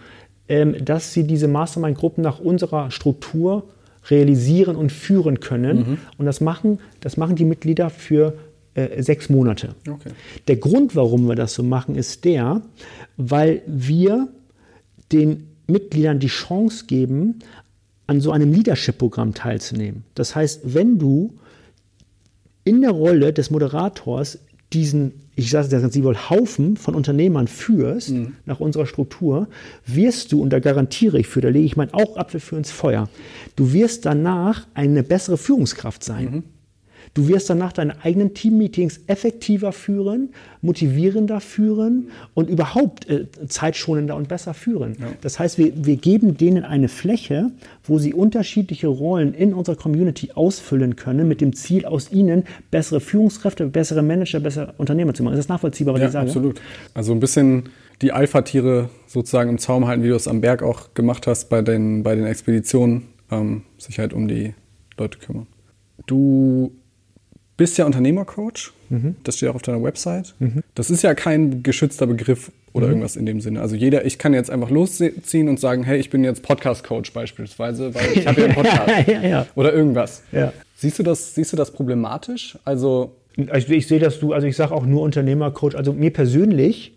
ähm, 0.49 0.75
dass 0.85 1.13
sie 1.13 1.25
diese 1.25 1.47
Mastermind-Gruppen 1.47 2.23
nach 2.23 2.41
unserer 2.41 2.91
Struktur 2.91 3.69
realisieren 4.09 4.77
und 4.77 4.91
führen 4.91 5.41
können. 5.41 5.79
Mhm. 5.79 5.99
Und 6.19 6.27
das 6.27 6.41
machen, 6.41 6.81
das 7.01 7.17
machen 7.17 7.37
die 7.37 7.45
Mitglieder 7.45 7.91
für 7.91 8.35
äh, 8.75 9.03
sechs 9.03 9.29
Monate. 9.29 9.75
Okay. 9.89 10.11
Der 10.49 10.57
Grund, 10.57 10.95
warum 10.97 11.29
wir 11.29 11.35
das 11.35 11.55
so 11.55 11.63
machen, 11.63 11.97
ist 11.97 12.25
der, 12.25 12.63
weil 13.17 13.63
wir 13.67 14.29
den 15.13 15.49
Mitgliedern 15.67 16.19
die 16.19 16.29
Chance 16.29 16.87
geben, 16.87 17.41
an 18.07 18.21
so 18.21 18.33
einem 18.33 18.53
Leadership-Programm 18.53 19.35
teilzunehmen. 19.35 20.05
Das 20.15 20.35
heißt, 20.35 20.75
wenn 20.75 20.99
du 20.99 21.35
in 22.65 22.81
der 22.81 22.91
Rolle 22.91 23.33
des 23.33 23.51
Moderators 23.51 24.39
diesen, 24.73 25.13
ich 25.35 25.51
sage 25.51 25.69
das 25.69 25.83
ganz 25.83 25.95
liebevoll, 25.95 26.17
Haufen 26.31 26.77
von 26.77 26.95
Unternehmern 26.95 27.49
führst, 27.49 28.11
mhm. 28.11 28.35
nach 28.47 28.61
unserer 28.61 28.87
Struktur, 28.87 29.49
wirst 29.87 30.33
du, 30.33 30.43
und 30.43 30.51
da 30.51 30.59
garantiere 30.59 31.19
ich 31.19 31.27
für, 31.27 31.41
da 31.41 31.49
lege 31.49 31.65
ich 31.65 31.77
meinen 31.77 31.95
Augapfel 31.95 32.41
für 32.41 32.57
ins 32.57 32.71
Feuer, 32.71 33.09
du 33.57 33.73
wirst 33.73 34.07
danach 34.07 34.67
eine 34.75 35.03
bessere 35.03 35.37
Führungskraft 35.37 36.05
sein. 36.05 36.25
Mhm. 36.25 36.43
Du 37.15 37.27
wirst 37.27 37.51
danach 37.51 37.73
deine 37.73 38.05
eigenen 38.05 38.35
Teammeetings 38.35 39.01
effektiver 39.09 39.73
führen, 39.73 40.31
motivierender 40.63 41.41
führen 41.41 42.11
und 42.35 42.49
überhaupt 42.49 43.09
äh, 43.09 43.27
zeitschonender 43.49 44.15
und 44.15 44.29
besser 44.29 44.55
führen. 44.55 44.97
Ja. 45.01 45.09
Das 45.21 45.39
heißt, 45.41 45.59
wir, 45.59 45.73
wir 45.75 45.97
geben 45.97 46.37
denen 46.37 46.65
eine 46.65 46.89
Fläche, 46.89 47.51
wo 47.83 47.99
sie 47.99 48.15
unterschiedliche 48.15 48.87
Rollen 48.87 49.35
in 49.35 49.55
unserer 49.55 49.75
Community 49.77 50.31
ausfüllen 50.35 50.95
können, 50.95 51.27
mit 51.27 51.41
dem 51.41 51.53
Ziel, 51.53 51.85
aus 51.85 52.13
ihnen 52.13 52.45
bessere 52.71 53.01
Führungskräfte, 53.01 53.67
bessere 53.67 54.03
Manager, 54.03 54.39
bessere 54.39 54.75
Unternehmer 54.79 55.13
zu 55.13 55.25
machen. 55.25 55.35
Ist 55.35 55.41
das 55.41 55.49
nachvollziehbar, 55.49 55.95
was 55.95 56.01
ja, 56.01 56.07
ich 56.07 56.13
sage? 56.13 56.27
Absolut. 56.29 56.61
Also 56.95 57.13
ein 57.13 57.21
bisschen 57.21 57.71
die 58.03 58.13
Alpha-Tiere 58.13 58.89
sozusagen 59.07 59.51
im 59.51 59.59
Zaum 59.59 59.87
halten, 59.87 60.05
wie 60.05 60.09
du 60.09 60.15
es 60.15 60.29
am 60.29 60.41
Berg 60.41 60.63
auch 60.63 60.95
gemacht 60.95 61.27
hast 61.27 61.49
bei 61.49 61.61
den, 61.61 62.05
bei 62.05 62.15
den 62.15 62.25
Expeditionen, 62.25 63.09
ähm, 63.33 63.63
sich 63.79 63.99
halt 63.99 64.13
um 64.13 64.29
die 64.29 64.55
Leute 64.97 65.19
kümmern. 65.19 65.47
Du 66.07 66.73
bist 67.61 67.77
ja 67.77 67.85
Unternehmercoach. 67.85 68.73
Mhm. 68.89 69.17
Das 69.23 69.37
steht 69.37 69.51
auch 69.51 69.55
auf 69.55 69.61
deiner 69.61 69.83
Website. 69.83 70.35
Mhm. 70.39 70.63
Das 70.75 70.89
ist 70.89 71.03
ja 71.03 71.13
kein 71.13 71.63
geschützter 71.63 72.07
Begriff 72.07 72.51
oder 72.73 72.87
mhm. 72.87 72.93
irgendwas 72.93 73.17
in 73.17 73.27
dem 73.27 73.43
Sinne. 73.43 73.61
Also 73.61 73.77
jeder, 73.77 74.07
ich 74.07 74.17
kann 74.17 74.33
jetzt 74.33 74.51
einfach 74.51 74.71
losziehen 74.71 75.47
und 75.47 75.61
sagen, 75.61 75.83
hey, 75.83 76.01
ich 76.01 76.09
bin 76.09 76.25
jetzt 76.25 76.43
Podcast-Coach 76.43 77.13
beispielsweise, 77.13 77.95
weil 77.95 78.13
ich 78.15 78.27
habe 78.27 78.41
ja 78.41 78.47
einen 78.47 78.55
Podcast. 78.55 78.89
ja, 79.09 79.21
ja. 79.21 79.47
Oder 79.57 79.75
irgendwas. 79.75 80.23
Ja. 80.33 80.55
Siehst 80.75 80.99
du 81.01 81.03
das, 81.03 81.35
siehst 81.35 81.53
du 81.53 81.59
das 81.59 81.71
problematisch? 81.71 82.57
Also 82.65 83.15
ich, 83.37 83.69
ich 83.69 83.87
sehe 83.87 83.99
das 83.99 84.21
du, 84.21 84.33
also 84.33 84.47
ich 84.47 84.57
sage 84.57 84.75
auch 84.75 84.87
nur 84.87 85.03
Unternehmercoach. 85.03 85.75
Also 85.75 85.93
mir 85.93 86.15
persönlich 86.15 86.95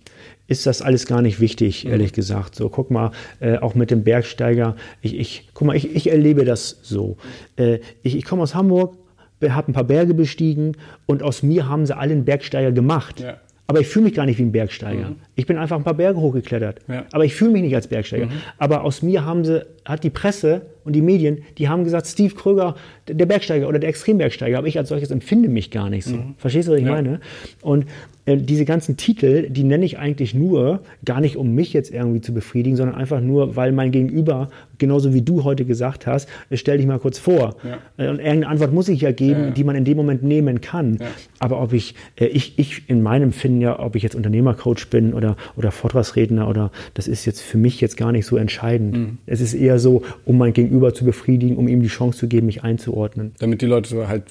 ist 0.47 0.66
das 0.66 0.82
alles 0.82 1.07
gar 1.07 1.22
nicht 1.22 1.41
wichtig, 1.41 1.84
mhm. 1.84 1.91
ehrlich 1.91 2.14
gesagt. 2.14 2.55
So, 2.55 2.70
guck 2.70 2.89
mal, 2.89 3.11
äh, 3.41 3.57
auch 3.57 3.76
mit 3.76 3.91
dem 3.91 4.05
Bergsteiger, 4.05 4.78
ich, 5.01 5.20
ich, 5.20 5.49
guck 5.53 5.68
mal, 5.68 5.76
ich, 5.76 5.93
ich 5.93 6.09
erlebe 6.09 6.45
das 6.45 6.80
so. 6.84 7.18
Äh, 7.57 7.80
ich, 8.01 8.16
ich 8.16 8.24
komme 8.24 8.43
aus 8.43 8.55
Hamburg, 8.55 8.95
habe 9.41 9.71
ein 9.71 9.73
paar 9.73 9.84
Berge 9.84 10.13
bestiegen 10.13 10.73
und 11.05 11.23
aus 11.23 11.43
mir 11.43 11.67
haben 11.67 11.86
sie 11.86 11.95
alle 11.97 12.13
einen 12.13 12.25
Bergsteiger 12.25 12.71
gemacht. 12.71 13.19
Ja. 13.19 13.38
Aber 13.65 13.79
ich 13.79 13.88
fühle 13.88 14.05
mich 14.05 14.13
gar 14.13 14.25
nicht 14.25 14.38
wie 14.39 14.43
ein 14.43 14.51
Bergsteiger. 14.51 15.11
Mhm. 15.11 15.15
Ich 15.36 15.45
bin 15.47 15.57
einfach 15.57 15.77
ein 15.77 15.84
paar 15.86 15.93
Berge 15.93 16.19
hochgeklettert. 16.19 16.81
Ja. 16.89 17.05
Aber 17.13 17.23
ich 17.23 17.34
fühle 17.34 17.51
mich 17.51 17.61
nicht 17.61 17.73
als 17.75 17.88
Bergsteiger. 17.88 18.25
Mhm. 18.25 18.31
Aber 18.57 18.84
aus 18.84 19.01
mir 19.01 19.23
haben 19.25 19.45
sie, 19.45 19.65
hat 19.86 20.03
die 20.03 20.09
Presse 20.09 20.63
und 20.84 20.93
die 20.93 21.01
Medien, 21.01 21.43
die 21.57 21.69
haben 21.69 21.84
gesagt, 21.86 22.07
Steve 22.07 22.36
Kröger, 22.36 22.75
der 23.07 23.25
Bergsteiger 23.25 23.67
oder 23.69 23.79
der 23.79 23.89
Extrembergsteiger. 23.89 24.57
Aber 24.57 24.67
ich 24.67 24.77
als 24.77 24.89
solches 24.89 25.11
empfinde 25.11 25.47
mich 25.47 25.71
gar 25.71 25.89
nicht 25.89 26.05
so. 26.05 26.17
Verstehst 26.38 26.67
du, 26.67 26.73
was 26.73 26.79
ich 26.79 26.84
Mhm. 26.86 26.89
Ja. 26.89 26.95
meine? 26.95 27.19
Und 27.61 27.86
äh, 28.26 28.38
diese 28.38 28.65
ganzen 28.65 28.97
Titel, 28.97 29.49
die 29.49 29.63
nenne 29.63 29.86
ich 29.86 29.97
eigentlich 29.99 30.34
nur, 30.34 30.82
gar 31.05 31.21
nicht 31.21 31.38
um 31.38 31.53
mich 31.53 31.74
jetzt 31.74 31.91
irgendwie 31.93 32.21
zu 32.21 32.34
befriedigen, 32.34 32.78
sondern 32.78 32.95
einfach 32.95 33.21
nur, 33.21 33.55
weil 33.55 33.71
mein 33.71 33.91
Gegenüber, 33.91 34.49
genauso 34.78 35.13
wie 35.13 35.21
du 35.21 35.43
heute 35.43 35.65
gesagt 35.65 36.07
hast, 36.07 36.30
äh, 36.49 36.57
stell 36.57 36.78
dich 36.78 36.88
mal 36.88 36.99
kurz 36.99 37.19
vor. 37.19 37.55
Ja. 37.63 37.78
Äh, 37.97 38.09
Und 38.09 38.19
irgendeine 38.19 38.47
Antwort 38.47 38.74
muss 38.74 38.88
ich 38.89 39.01
ja 39.01 39.11
geben, 39.11 39.39
Ja, 39.39 39.45
ja. 39.47 39.51
die 39.51 39.63
man 39.63 39.76
in 39.76 39.86
dem 39.86 39.97
Moment 39.97 40.24
nehmen 40.24 40.61
kann. 40.61 40.99
Aber 41.39 41.61
ob 41.61 41.74
ich, 41.74 41.95
äh, 42.15 42.26
ich, 42.26 42.57
ich 42.57 42.89
in 42.89 43.01
meinem 43.03 43.32
Finden 43.32 43.61
ja, 43.61 43.80
ob 43.80 43.95
ich 43.95 44.03
jetzt 44.03 44.15
Unternehmercoach 44.15 44.88
bin 44.89 45.13
oder, 45.13 45.36
oder 45.55 45.71
Vortragsredner 45.71 46.47
oder 46.47 46.71
das 46.93 47.07
ist 47.07 47.26
jetzt 47.26 47.41
für 47.41 47.57
mich 47.57 47.82
jetzt 47.82 47.97
gar 47.97 48.11
nicht 48.11 48.26
so 48.26 48.38
entscheidend. 48.38 48.97
Mhm. 48.97 49.17
Es 49.26 49.41
ist 49.41 49.53
eher 49.53 49.80
so, 49.80 50.01
um 50.26 50.38
mein 50.38 50.53
Gegenüber 50.53 50.93
zu 50.93 51.05
befriedigen, 51.05 51.57
um 51.57 51.67
ihm 51.67 51.82
die 51.82 51.88
Chance 51.88 52.19
zu 52.19 52.28
geben, 52.28 52.45
mich 52.47 52.63
einzuordnen. 52.63 53.34
Damit 53.39 53.61
die 53.61 53.65
Leute 53.65 53.89
so 53.89 54.07
halt 54.07 54.24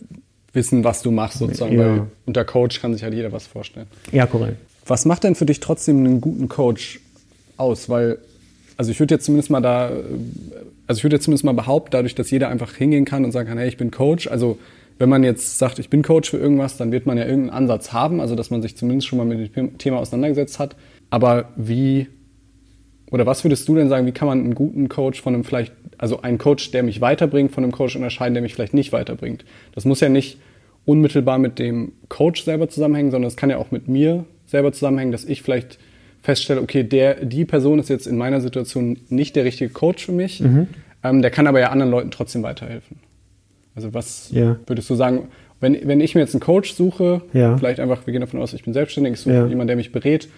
wissen, 0.53 0.84
was 0.84 1.03
du 1.03 1.11
machst 1.11 1.38
sozusagen, 1.38 1.74
Ja. 1.78 1.80
weil 1.86 2.03
unter 2.26 2.44
Coach 2.44 2.80
kann 2.80 2.92
sich 2.92 3.03
halt 3.03 3.14
jeder 3.14 3.32
was 3.32 3.46
vorstellen. 3.46 3.86
Ja, 4.12 4.26
korrekt. 4.26 4.57
Was 4.86 5.05
macht 5.05 5.24
denn 5.24 5.34
für 5.34 5.46
dich 5.46 5.61
trotzdem 5.61 5.98
einen 5.98 6.20
guten 6.20 6.48
Coach 6.48 7.00
aus? 7.57 7.88
Weil, 7.88 8.18
also 8.76 8.90
ich 8.90 8.98
würde 9.00 9.14
jetzt 9.14 9.24
zumindest 9.24 9.50
mal 9.50 9.61
da, 9.61 9.90
also 10.86 10.98
ich 10.98 11.05
würde 11.05 11.16
jetzt 11.16 11.24
zumindest 11.24 11.44
mal 11.44 11.53
behaupten, 11.55 11.90
dadurch, 11.92 12.14
dass 12.14 12.30
jeder 12.30 12.48
einfach 12.48 12.74
hingehen 12.74 13.05
kann 13.05 13.24
und 13.24 13.32
sagen 13.32 13.48
kann, 13.48 13.59
hey, 13.59 13.68
ich 13.68 13.76
bin 13.76 13.90
Coach. 13.90 14.26
Also 14.26 14.59
wenn 14.98 15.09
man 15.09 15.24
jetzt 15.24 15.59
sagt, 15.59 15.78
ich 15.78 15.88
bin 15.88 16.03
Coach 16.03 16.30
für 16.30 16.36
irgendwas, 16.38 16.76
dann 16.76 16.92
wird 16.92 17.07
man 17.07 17.16
ja 17.16 17.24
irgendeinen 17.24 17.50
Ansatz 17.50 17.92
haben, 17.92 18.20
also 18.20 18.34
dass 18.34 18.50
man 18.50 18.61
sich 18.62 18.76
zumindest 18.76 19.09
schon 19.09 19.18
mal 19.18 19.24
mit 19.26 19.57
dem 19.57 19.78
Thema 19.78 19.98
auseinandergesetzt 19.98 20.59
hat. 20.59 20.76
Aber 21.11 21.48
wie, 21.57 22.09
oder 23.13 23.27
was 23.27 23.45
würdest 23.45 23.69
du 23.69 23.75
denn 23.77 23.89
sagen, 23.89 24.07
wie 24.07 24.13
kann 24.13 24.27
man 24.27 24.41
einen 24.41 24.55
guten 24.55 24.89
Coach 24.89 25.21
von 25.21 25.35
einem 25.35 25.45
vielleicht, 25.45 25.73
also 25.99 26.23
einen 26.23 26.39
Coach, 26.39 26.71
der 26.73 26.83
mich 26.83 27.01
weiterbringt, 27.01 27.53
von 27.53 27.63
einem 27.63 27.73
Coach 27.73 27.95
unterscheiden, 27.95 28.35
der 28.35 28.43
mich 28.43 28.55
vielleicht 28.55 28.75
nicht 28.75 28.93
weiterbringt? 28.93 29.45
Das 29.75 29.85
muss 29.85 30.01
ja 30.01 30.09
nicht 30.09 30.39
unmittelbar 30.85 31.39
mit 31.39 31.59
dem 31.59 31.93
Coach 32.09 32.43
selber 32.43 32.69
zusammenhängen, 32.69 33.11
sondern 33.11 33.29
es 33.29 33.37
kann 33.37 33.51
ja 33.51 33.59
auch 33.59 33.71
mit 33.71 33.87
mir 33.87 34.25
selber 34.47 34.73
zusammenhängen, 34.73 35.13
dass 35.13 35.25
ich 35.25 35.43
vielleicht 35.43 35.79
feststelle, 36.23 36.61
okay, 36.61 36.83
der, 36.85 37.25
die 37.25 37.45
Person 37.45 37.79
ist 37.79 37.89
jetzt 37.89 38.07
in 38.07 38.17
meiner 38.17 38.41
Situation 38.41 38.97
nicht 39.09 39.37
der 39.37 39.45
richtige 39.45 39.71
Coach 39.71 40.05
für 40.07 40.13
mich, 40.13 40.43
ähm, 41.05 41.23
der 41.23 41.31
kann 41.31 41.47
aber 41.47 41.61
ja 41.61 41.71
anderen 41.71 41.91
Leuten 41.91 42.11
trotzdem 42.11 42.43
weiterhelfen. 42.43 42.99
Also 43.75 43.93
was 43.95 44.31
Ja. 44.33 44.57
würdest 44.67 44.89
du 44.91 44.95
sagen, 44.95 45.29
wenn, 45.61 45.77
wenn 45.87 46.01
ich 46.01 46.15
mir 46.15 46.21
jetzt 46.23 46.35
einen 46.35 46.41
Coach 46.41 46.73
suche, 46.75 47.23
Ja. 47.33 47.57
vielleicht 47.57 47.79
einfach, 47.81 48.07
wir 48.07 48.13
gehen 48.13 48.21
davon 48.21 48.41
aus, 48.41 48.53
ich 48.53 48.65
bin 48.65 48.73
selbstständig, 48.73 49.15
ich 49.15 49.21
suche 49.21 49.35
Ja. 49.35 49.47
jemanden, 49.47 49.69
der 49.69 49.77
mich 49.77 49.93
berät, 49.93 50.29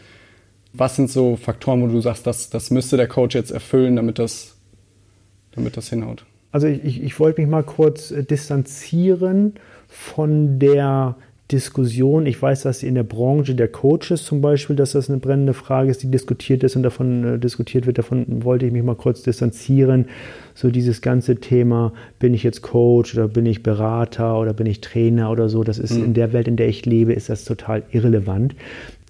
was 0.74 0.96
sind 0.96 1.10
so 1.10 1.36
Faktoren, 1.36 1.82
wo 1.82 1.86
du 1.86 2.00
sagst, 2.00 2.26
das, 2.26 2.50
das 2.50 2.70
müsste 2.70 2.96
der 2.96 3.08
Coach 3.08 3.34
jetzt 3.34 3.52
erfüllen, 3.52 3.96
damit 3.96 4.18
das, 4.18 4.56
damit 5.52 5.76
das 5.76 5.88
hinhaut? 5.88 6.24
Also 6.50 6.66
ich, 6.66 7.02
ich, 7.02 7.18
wollte 7.18 7.40
mich 7.40 7.50
mal 7.50 7.62
kurz 7.62 8.10
äh, 8.10 8.22
distanzieren 8.22 9.54
von 9.88 10.58
der 10.58 11.16
Diskussion. 11.50 12.26
Ich 12.26 12.40
weiß, 12.40 12.62
dass 12.62 12.82
in 12.82 12.94
der 12.94 13.02
Branche 13.02 13.54
der 13.54 13.68
Coaches 13.68 14.24
zum 14.24 14.40
Beispiel, 14.40 14.76
dass 14.76 14.92
das 14.92 15.10
eine 15.10 15.18
brennende 15.18 15.52
Frage 15.52 15.90
ist, 15.90 16.02
die 16.02 16.10
diskutiert 16.10 16.62
ist 16.64 16.74
und 16.74 16.82
davon 16.82 17.34
äh, 17.34 17.38
diskutiert 17.38 17.86
wird. 17.86 17.98
Davon 17.98 18.44
wollte 18.44 18.66
ich 18.66 18.72
mich 18.72 18.82
mal 18.82 18.96
kurz 18.96 19.22
distanzieren. 19.22 20.06
So 20.54 20.70
dieses 20.70 21.02
ganze 21.02 21.36
Thema, 21.36 21.92
bin 22.18 22.34
ich 22.34 22.42
jetzt 22.42 22.62
Coach 22.62 23.14
oder 23.14 23.28
bin 23.28 23.46
ich 23.46 23.62
Berater 23.62 24.38
oder 24.38 24.52
bin 24.52 24.66
ich 24.66 24.80
Trainer 24.80 25.30
oder 25.30 25.48
so, 25.48 25.64
das 25.64 25.78
ist 25.78 25.96
in 25.96 26.14
der 26.14 26.32
Welt, 26.32 26.48
in 26.48 26.56
der 26.56 26.68
ich 26.68 26.86
lebe, 26.86 27.12
ist 27.12 27.28
das 27.28 27.44
total 27.44 27.82
irrelevant. 27.90 28.54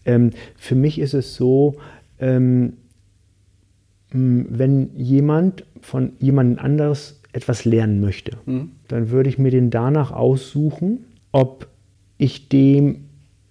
Ähm, 0.04 0.30
für 0.56 0.74
mich 0.74 0.98
ist 0.98 1.14
es 1.14 1.34
so, 1.34 1.76
ähm, 2.18 2.74
mh, 4.12 4.46
wenn 4.48 4.96
jemand 4.96 5.64
von 5.80 6.12
jemand 6.18 6.58
anderes 6.58 7.20
etwas 7.32 7.64
lernen 7.64 8.00
möchte, 8.00 8.36
dann 8.88 9.10
würde 9.10 9.28
ich 9.28 9.38
mir 9.38 9.50
den 9.50 9.70
danach 9.70 10.12
aussuchen, 10.12 11.04
ob 11.32 11.66
ich 12.16 12.48
dem, 12.48 13.06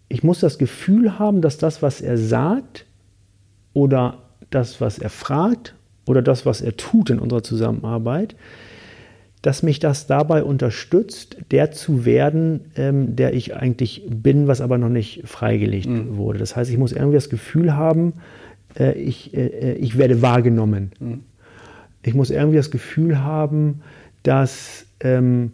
ich 0.07 0.23
muss 0.23 0.39
das 0.39 0.57
Gefühl 0.57 1.19
haben, 1.19 1.41
dass 1.41 1.57
das, 1.57 1.81
was 1.81 1.99
er 1.99 2.17
sagt 2.17 2.85
oder 3.73 4.19
das, 4.49 4.79
was 4.79 4.99
er 4.99 5.09
fragt 5.09 5.75
oder 6.05 6.21
das, 6.21 6.45
was 6.45 6.61
er 6.61 6.77
tut 6.77 7.09
in 7.09 7.19
unserer 7.19 7.43
Zusammenarbeit, 7.43 8.35
dass 9.43 9.61
mich 9.61 9.79
das 9.79 10.07
dabei 10.07 10.43
unterstützt, 10.43 11.35
der 11.51 11.71
zu 11.71 12.05
werden, 12.05 12.61
ähm, 12.77 13.15
der 13.17 13.33
ich 13.33 13.55
eigentlich 13.55 14.03
bin, 14.09 14.47
was 14.47 14.61
aber 14.61 14.77
noch 14.77 14.89
nicht 14.89 15.23
freigelegt 15.25 15.89
wurde. 16.15 16.39
Das 16.39 16.55
heißt, 16.55 16.71
ich 16.71 16.77
muss 16.77 16.93
irgendwie 16.93 17.15
das 17.15 17.29
Gefühl 17.29 17.75
haben, 17.75 18.13
äh, 18.79 18.93
ich, 18.93 19.35
äh, 19.35 19.73
ich 19.73 19.97
werde 19.97 20.21
wahrgenommen. 20.21 20.93
Ich 22.03 22.13
muss 22.13 22.31
irgendwie 22.31 22.55
das 22.55 22.71
Gefühl 22.71 23.21
haben, 23.21 23.81
dass, 24.23 24.85
ähm, 25.01 25.51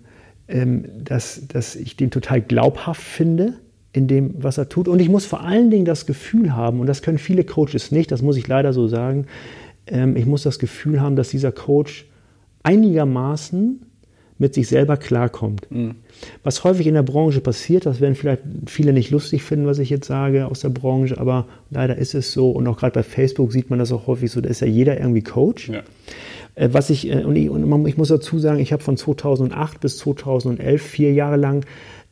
ähm, 0.47 0.85
dass, 1.03 1.47
dass 1.47 1.75
ich 1.75 1.97
den 1.97 2.11
total 2.11 2.41
glaubhaft 2.41 3.01
finde 3.01 3.55
in 3.91 4.07
dem, 4.07 4.35
was 4.37 4.59
er 4.59 4.69
tut. 4.69 4.87
Und 4.87 4.99
ich 4.99 5.09
muss 5.09 5.25
vor 5.25 5.41
allen 5.41 5.71
Dingen 5.71 5.85
das 5.85 6.05
Gefühl 6.05 6.55
haben, 6.55 6.79
und 6.79 6.85
das 6.85 7.01
können 7.01 7.17
viele 7.17 7.43
Coaches 7.43 7.91
nicht, 7.91 8.11
das 8.11 8.21
muss 8.21 8.37
ich 8.37 8.47
leider 8.47 8.71
so 8.71 8.87
sagen, 8.87 9.25
ähm, 9.87 10.15
ich 10.15 10.27
muss 10.27 10.43
das 10.43 10.59
Gefühl 10.59 11.01
haben, 11.01 11.15
dass 11.15 11.29
dieser 11.29 11.51
Coach 11.51 12.05
einigermaßen 12.63 13.81
mit 14.37 14.53
sich 14.53 14.67
selber 14.69 14.97
klarkommt. 14.97 15.67
Was 16.43 16.63
häufig 16.63 16.87
in 16.87 16.93
der 16.93 17.03
Branche 17.03 17.41
passiert, 17.41 17.85
das 17.85 17.99
werden 17.99 18.15
vielleicht 18.15 18.41
viele 18.67 18.93
nicht 18.93 19.11
lustig 19.11 19.43
finden, 19.43 19.65
was 19.65 19.79
ich 19.79 19.89
jetzt 19.89 20.07
sage 20.07 20.47
aus 20.47 20.61
der 20.61 20.69
Branche, 20.69 21.19
aber 21.19 21.45
leider 21.69 21.97
ist 21.97 22.15
es 22.15 22.31
so 22.31 22.51
und 22.51 22.65
auch 22.67 22.77
gerade 22.77 22.93
bei 22.93 23.03
Facebook 23.03 23.51
sieht 23.51 23.69
man 23.69 23.79
das 23.79 23.91
auch 23.91 24.07
häufig 24.07 24.31
so, 24.31 24.39
da 24.39 24.49
ist 24.49 24.61
ja 24.61 24.67
jeder 24.67 24.97
irgendwie 24.97 25.23
Coach. 25.23 25.69
Ja. 25.69 25.83
Äh, 26.55 26.69
Was 26.71 26.89
ich, 26.89 27.09
äh, 27.09 27.23
und 27.23 27.35
ich, 27.35 27.49
und 27.49 27.85
ich 27.85 27.97
muss 27.97 28.07
dazu 28.07 28.39
sagen, 28.39 28.59
ich 28.59 28.71
habe 28.71 28.81
von 28.83 28.97
2008 28.97 29.81
bis 29.81 29.97
2011 29.97 30.81
vier 30.81 31.13
Jahre 31.13 31.37
lang 31.37 31.65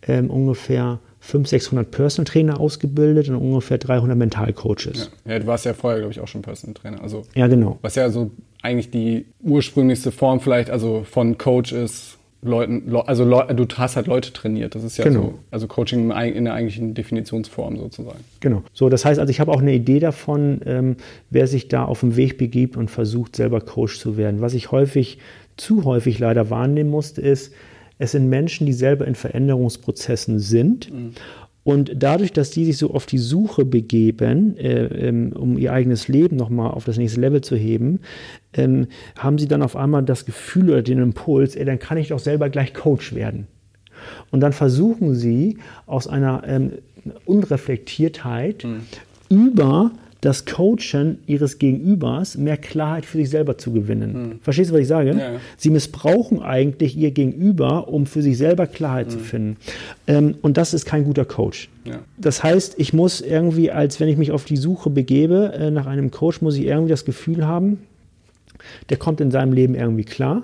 ähm, 0.06 0.30
ungefähr 0.30 1.00
500, 1.28 1.50
600 1.50 1.92
Personal 1.92 2.26
Trainer 2.26 2.60
ausgebildet 2.60 3.28
und 3.30 3.36
ungefähr 3.36 3.78
300 3.78 4.18
Mentalcoaches. 4.18 5.12
Ja. 5.26 5.34
ja, 5.34 5.40
du 5.40 5.48
warst 5.48 5.66
ja 5.66 5.74
vorher, 5.74 6.00
glaube 6.00 6.14
ich, 6.14 6.22
auch 6.22 6.28
schon 6.28 6.42
Personal 6.42 6.74
Trainer. 6.74 7.02
Also 7.02 7.24
Ja, 7.36 7.48
genau. 7.48 7.78
was 7.82 7.96
ja 7.96 8.10
so 8.10 8.32
eigentlich 8.62 8.92
die 8.92 9.26
ursprünglichste 9.44 10.12
Form 10.12 10.40
vielleicht, 10.40 10.70
also 10.70 11.04
von 11.10 11.38
Coach 11.38 11.74
ist, 11.74 12.18
Leuten, 12.44 12.90
Le- 12.90 13.06
also 13.08 13.26
du 13.26 13.66
hast 13.78 13.96
halt 13.98 14.08
Leute 14.08 14.32
trainiert. 14.32 14.74
Das 14.76 14.84
ist 14.84 14.96
ja 14.98 15.04
Genau. 15.04 15.22
so, 15.22 15.40
also 15.52 15.68
Coaching 15.68 16.12
in 16.12 16.46
der 16.46 16.54
eigentlichen 16.54 16.94
Definitionsform 16.94 17.78
sozusagen. 17.78 18.20
Genau. 18.40 18.64
So, 18.74 18.88
das 18.90 19.04
heißt 19.06 19.20
also, 19.20 19.30
ich 19.32 19.40
habe 19.40 19.52
auch 19.52 19.60
eine 19.60 19.74
Idee 19.74 20.00
davon, 20.00 20.62
ähm, 20.66 20.96
wer 21.30 21.48
sich 21.48 21.68
da 21.68 21.84
auf 21.84 22.00
den 22.02 22.16
Weg 22.16 22.38
begibt 22.38 22.78
und 22.78 22.90
versucht, 22.90 23.36
selber 23.36 23.60
Coach 23.60 24.00
zu 24.00 24.16
werden. 24.18 24.40
Was 24.40 24.54
ich 24.54 24.72
häufig, 24.72 25.18
zu 25.58 25.84
häufig 25.84 26.20
leider 26.20 26.50
wahrnehmen 26.50 26.90
musste, 26.92 27.22
ist, 27.22 27.54
es 28.00 28.12
sind 28.12 28.30
Menschen, 28.30 28.66
die 28.66 28.74
selber 28.74 29.08
in 29.08 29.16
Veränderungsprozessen 29.16 30.40
sind. 30.40 30.92
Und 31.64 31.92
dadurch, 31.96 32.32
dass 32.32 32.50
die 32.50 32.64
sich 32.64 32.78
so 32.78 32.92
auf 32.94 33.06
die 33.06 33.18
Suche 33.18 33.66
begeben, 33.66 34.56
äh, 34.56 34.86
ähm, 34.86 35.34
um 35.34 35.58
ihr 35.58 35.74
eigenes 35.74 36.08
Leben 36.08 36.38
nochmal 36.38 36.72
auf 36.72 36.86
das 36.86 36.98
nächste 36.98 37.20
Level 37.20 37.42
zu 37.42 37.58
heben, 37.58 38.00
ähm, 38.54 38.88
haben 39.18 39.38
sie 39.38 39.50
dann 39.50 39.62
auf 39.62 39.76
einmal 39.76 40.02
das 40.04 40.26
Gefühl 40.26 40.70
oder 40.70 40.82
den 40.82 41.02
Impuls, 41.02 41.58
ey, 41.58 41.66
dann 41.66 41.78
kann 41.78 41.98
ich 41.98 42.08
doch 42.08 42.20
selber 42.20 42.50
gleich 42.50 42.74
Coach 42.74 43.14
werden. 43.14 43.48
Und 44.32 44.40
dann 44.40 44.54
versuchen 44.54 45.14
sie 45.14 45.58
aus 45.88 46.08
einer 46.08 46.44
ähm, 46.48 46.72
Unreflektiertheit 47.26 48.66
über 49.30 49.92
das 50.22 50.46
Coachen 50.46 51.20
ihres 51.28 51.60
Gegenübers 51.60 52.38
mehr 52.38 52.58
Klarheit 52.58 53.06
für 53.06 53.18
sich 53.18 53.30
selber 53.30 53.58
zu 53.58 53.72
gewinnen. 53.72 54.40
Verstehst 54.42 54.72
du, 54.72 54.74
was 54.74 54.82
ich 54.82 54.88
sage? 54.88 55.12
Ja. 55.12 55.32
Sie 55.58 55.70
missbrauchen 55.70 56.42
eigentlich 56.42 56.98
ihr 56.98 57.12
Gegenüber, 57.12 57.88
um 57.88 58.06
für 58.06 58.22
sich 58.22 58.38
selber 58.38 58.68
Klarheit 58.68 59.12
zu 59.12 59.20
finden. 59.20 59.58
Ähm, 60.08 60.36
und 60.42 60.58
das 60.58 60.74
ist 60.74 60.86
kein 60.86 61.04
guter 61.04 61.26
Coach. 61.26 61.70
Ja. 61.86 62.00
Das 62.18 62.44
heißt, 62.44 62.76
ich 62.78 62.94
muss 62.94 63.22
irgendwie, 63.22 63.72
als 63.72 64.00
wenn 64.00 64.10
ich 64.10 64.18
mich 64.18 64.32
auf 64.32 64.46
die 64.46 64.58
Suche 64.58 64.90
begebe 64.90 65.54
äh, 65.54 65.72
nach 65.72 65.86
einem 65.86 66.12
Coach, 66.12 66.42
muss 66.42 66.56
ich 66.56 66.66
irgendwie 66.66 66.90
das 66.90 67.06
Gefühl 67.06 67.46
haben, 67.46 67.80
der 68.90 68.98
kommt 68.98 69.22
in 69.22 69.32
seinem 69.32 69.54
Leben 69.54 69.76
irgendwie 69.76 70.04
klar. 70.04 70.44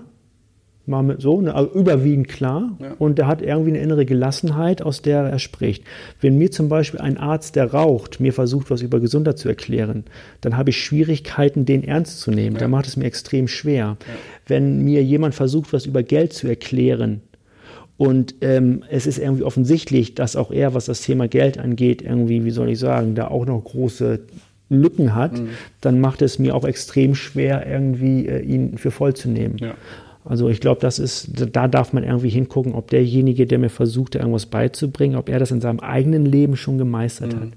Mal 0.85 1.15
so, 1.19 1.39
ne, 1.39 1.55
also 1.55 1.71
überwiegend 1.73 2.27
klar. 2.27 2.77
Ja. 2.81 2.95
Und 2.99 3.17
der 3.17 3.27
hat 3.27 3.41
irgendwie 3.41 3.69
eine 3.69 3.79
innere 3.79 4.05
Gelassenheit, 4.05 4.81
aus 4.81 5.01
der 5.01 5.21
er 5.23 5.39
spricht. 5.39 5.85
Wenn 6.19 6.37
mir 6.37 6.51
zum 6.51 6.67
Beispiel 6.67 6.99
ein 6.99 7.17
Arzt, 7.17 7.55
der 7.55 7.71
raucht, 7.71 8.19
mir 8.19 8.33
versucht, 8.33 8.69
was 8.69 8.81
über 8.81 8.99
Gesundheit 8.99 9.37
zu 9.37 9.47
erklären, 9.47 10.03
dann 10.41 10.57
habe 10.57 10.71
ich 10.71 10.83
Schwierigkeiten, 10.83 11.65
den 11.65 11.85
ernst 11.85 12.19
zu 12.19 12.31
nehmen. 12.31 12.57
Da 12.57 12.67
macht 12.67 12.87
es 12.87 12.97
mir 12.97 13.05
extrem 13.05 13.47
schwer. 13.47 13.95
Wenn 14.45 14.83
mir 14.83 15.01
jemand 15.03 15.35
versucht, 15.35 15.71
was 15.71 15.85
über 15.85 16.03
Geld 16.03 16.33
zu 16.33 16.47
erklären, 16.47 17.21
und 17.95 18.35
ähm, 18.41 18.83
es 18.89 19.05
ist 19.05 19.19
irgendwie 19.19 19.43
offensichtlich, 19.43 20.15
dass 20.15 20.35
auch 20.35 20.51
er, 20.51 20.73
was 20.73 20.85
das 20.85 21.01
Thema 21.01 21.27
Geld 21.27 21.59
angeht, 21.59 22.01
irgendwie, 22.01 22.43
wie 22.43 22.51
soll 22.51 22.69
ich 22.69 22.79
sagen, 22.79 23.15
da 23.15 23.27
auch 23.27 23.45
noch 23.45 23.63
große 23.63 24.19
Lücken 24.69 25.15
hat, 25.15 25.41
dann 25.81 25.99
macht 25.99 26.21
es 26.21 26.39
mir 26.39 26.55
auch 26.55 26.65
extrem 26.65 27.15
schwer, 27.15 27.67
irgendwie 27.67 28.27
äh, 28.27 28.41
ihn 28.41 28.77
für 28.77 28.91
voll 28.91 29.13
zu 29.13 29.29
nehmen. 29.29 29.57
Ja. 29.59 29.75
Also 30.25 30.47
ich 30.49 30.61
glaube, 30.61 30.79
das 30.79 30.99
ist, 30.99 31.29
da 31.53 31.67
darf 31.67 31.91
man 31.91 32.03
irgendwie 32.03 32.29
hingucken, 32.29 32.73
ob 32.73 32.89
derjenige, 32.89 33.45
der 33.45 33.59
mir 33.59 33.69
versucht, 33.69 34.15
irgendwas 34.15 34.45
beizubringen, 34.45 35.17
ob 35.17 35.29
er 35.29 35.39
das 35.39 35.51
in 35.51 35.59
seinem 35.59 35.79
eigenen 35.79 36.25
Leben 36.25 36.55
schon 36.55 36.77
gemeistert 36.77 37.33
mhm. 37.33 37.39
hat. 37.39 37.49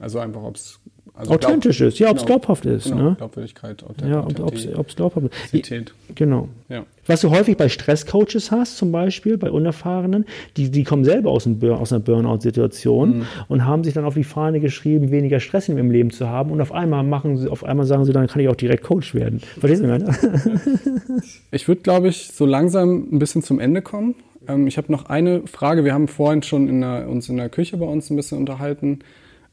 Also 0.00 0.18
einfach, 0.18 0.42
ob 0.42 0.56
es 0.56 0.80
also 1.16 1.34
authentisch 1.34 1.78
glaub, 1.78 1.88
ist, 1.88 1.98
ja, 2.00 2.10
ob 2.10 2.16
es 2.16 2.24
genau, 2.24 2.38
glaubhaft 2.38 2.66
ist. 2.66 2.84
Genau, 2.84 3.10
ne? 3.10 3.14
Glaubwürdigkeit, 3.16 3.84
Ja, 4.04 4.26
ob 4.26 4.88
es 4.88 4.96
glaubhaft 4.96 5.26
ist. 5.52 5.82
Genau. 6.16 6.48
Ja. 6.68 6.84
Was 7.06 7.20
du 7.20 7.30
häufig 7.30 7.56
bei 7.56 7.68
Stresscoaches 7.68 8.50
hast, 8.50 8.76
zum 8.76 8.90
Beispiel, 8.90 9.38
bei 9.38 9.52
Unerfahrenen, 9.52 10.24
die, 10.56 10.72
die 10.72 10.82
kommen 10.82 11.04
selber 11.04 11.30
aus, 11.30 11.46
einem, 11.46 11.62
aus 11.70 11.92
einer 11.92 12.00
Burnout-Situation 12.00 13.18
mhm. 13.18 13.26
und 13.46 13.64
haben 13.64 13.84
sich 13.84 13.94
dann 13.94 14.04
auf 14.04 14.14
die 14.14 14.24
Fahne 14.24 14.58
geschrieben, 14.58 15.12
weniger 15.12 15.38
Stress 15.38 15.68
in 15.68 15.76
ihrem 15.76 15.92
Leben 15.92 16.10
zu 16.10 16.28
haben 16.28 16.50
und 16.50 16.60
auf 16.60 16.72
einmal 16.72 17.04
machen 17.04 17.36
sie, 17.36 17.48
auf 17.48 17.62
einmal 17.62 17.86
sagen 17.86 18.04
sie, 18.04 18.12
dann 18.12 18.26
kann 18.26 18.42
ich 18.42 18.48
auch 18.48 18.56
direkt 18.56 18.82
Coach 18.82 19.14
werden. 19.14 19.38
Verstehst 19.38 19.84
du, 19.84 19.86
meine? 19.86 20.06
ich 21.52 21.68
würde, 21.68 21.82
glaube 21.82 22.08
ich, 22.08 22.32
so 22.32 22.44
langsam 22.44 23.06
ein 23.12 23.20
bisschen 23.20 23.44
zum 23.44 23.60
Ende 23.60 23.82
kommen. 23.82 24.16
Ähm, 24.48 24.66
ich 24.66 24.78
habe 24.78 24.90
noch 24.90 25.04
eine 25.06 25.46
Frage. 25.46 25.84
Wir 25.84 25.94
haben 25.94 26.08
vorhin 26.08 26.42
schon 26.42 26.68
in 26.68 26.80
der, 26.80 27.08
uns 27.08 27.28
in 27.28 27.36
der 27.36 27.50
Küche 27.50 27.76
bei 27.76 27.86
uns 27.86 28.10
ein 28.10 28.16
bisschen 28.16 28.38
unterhalten 28.38 28.98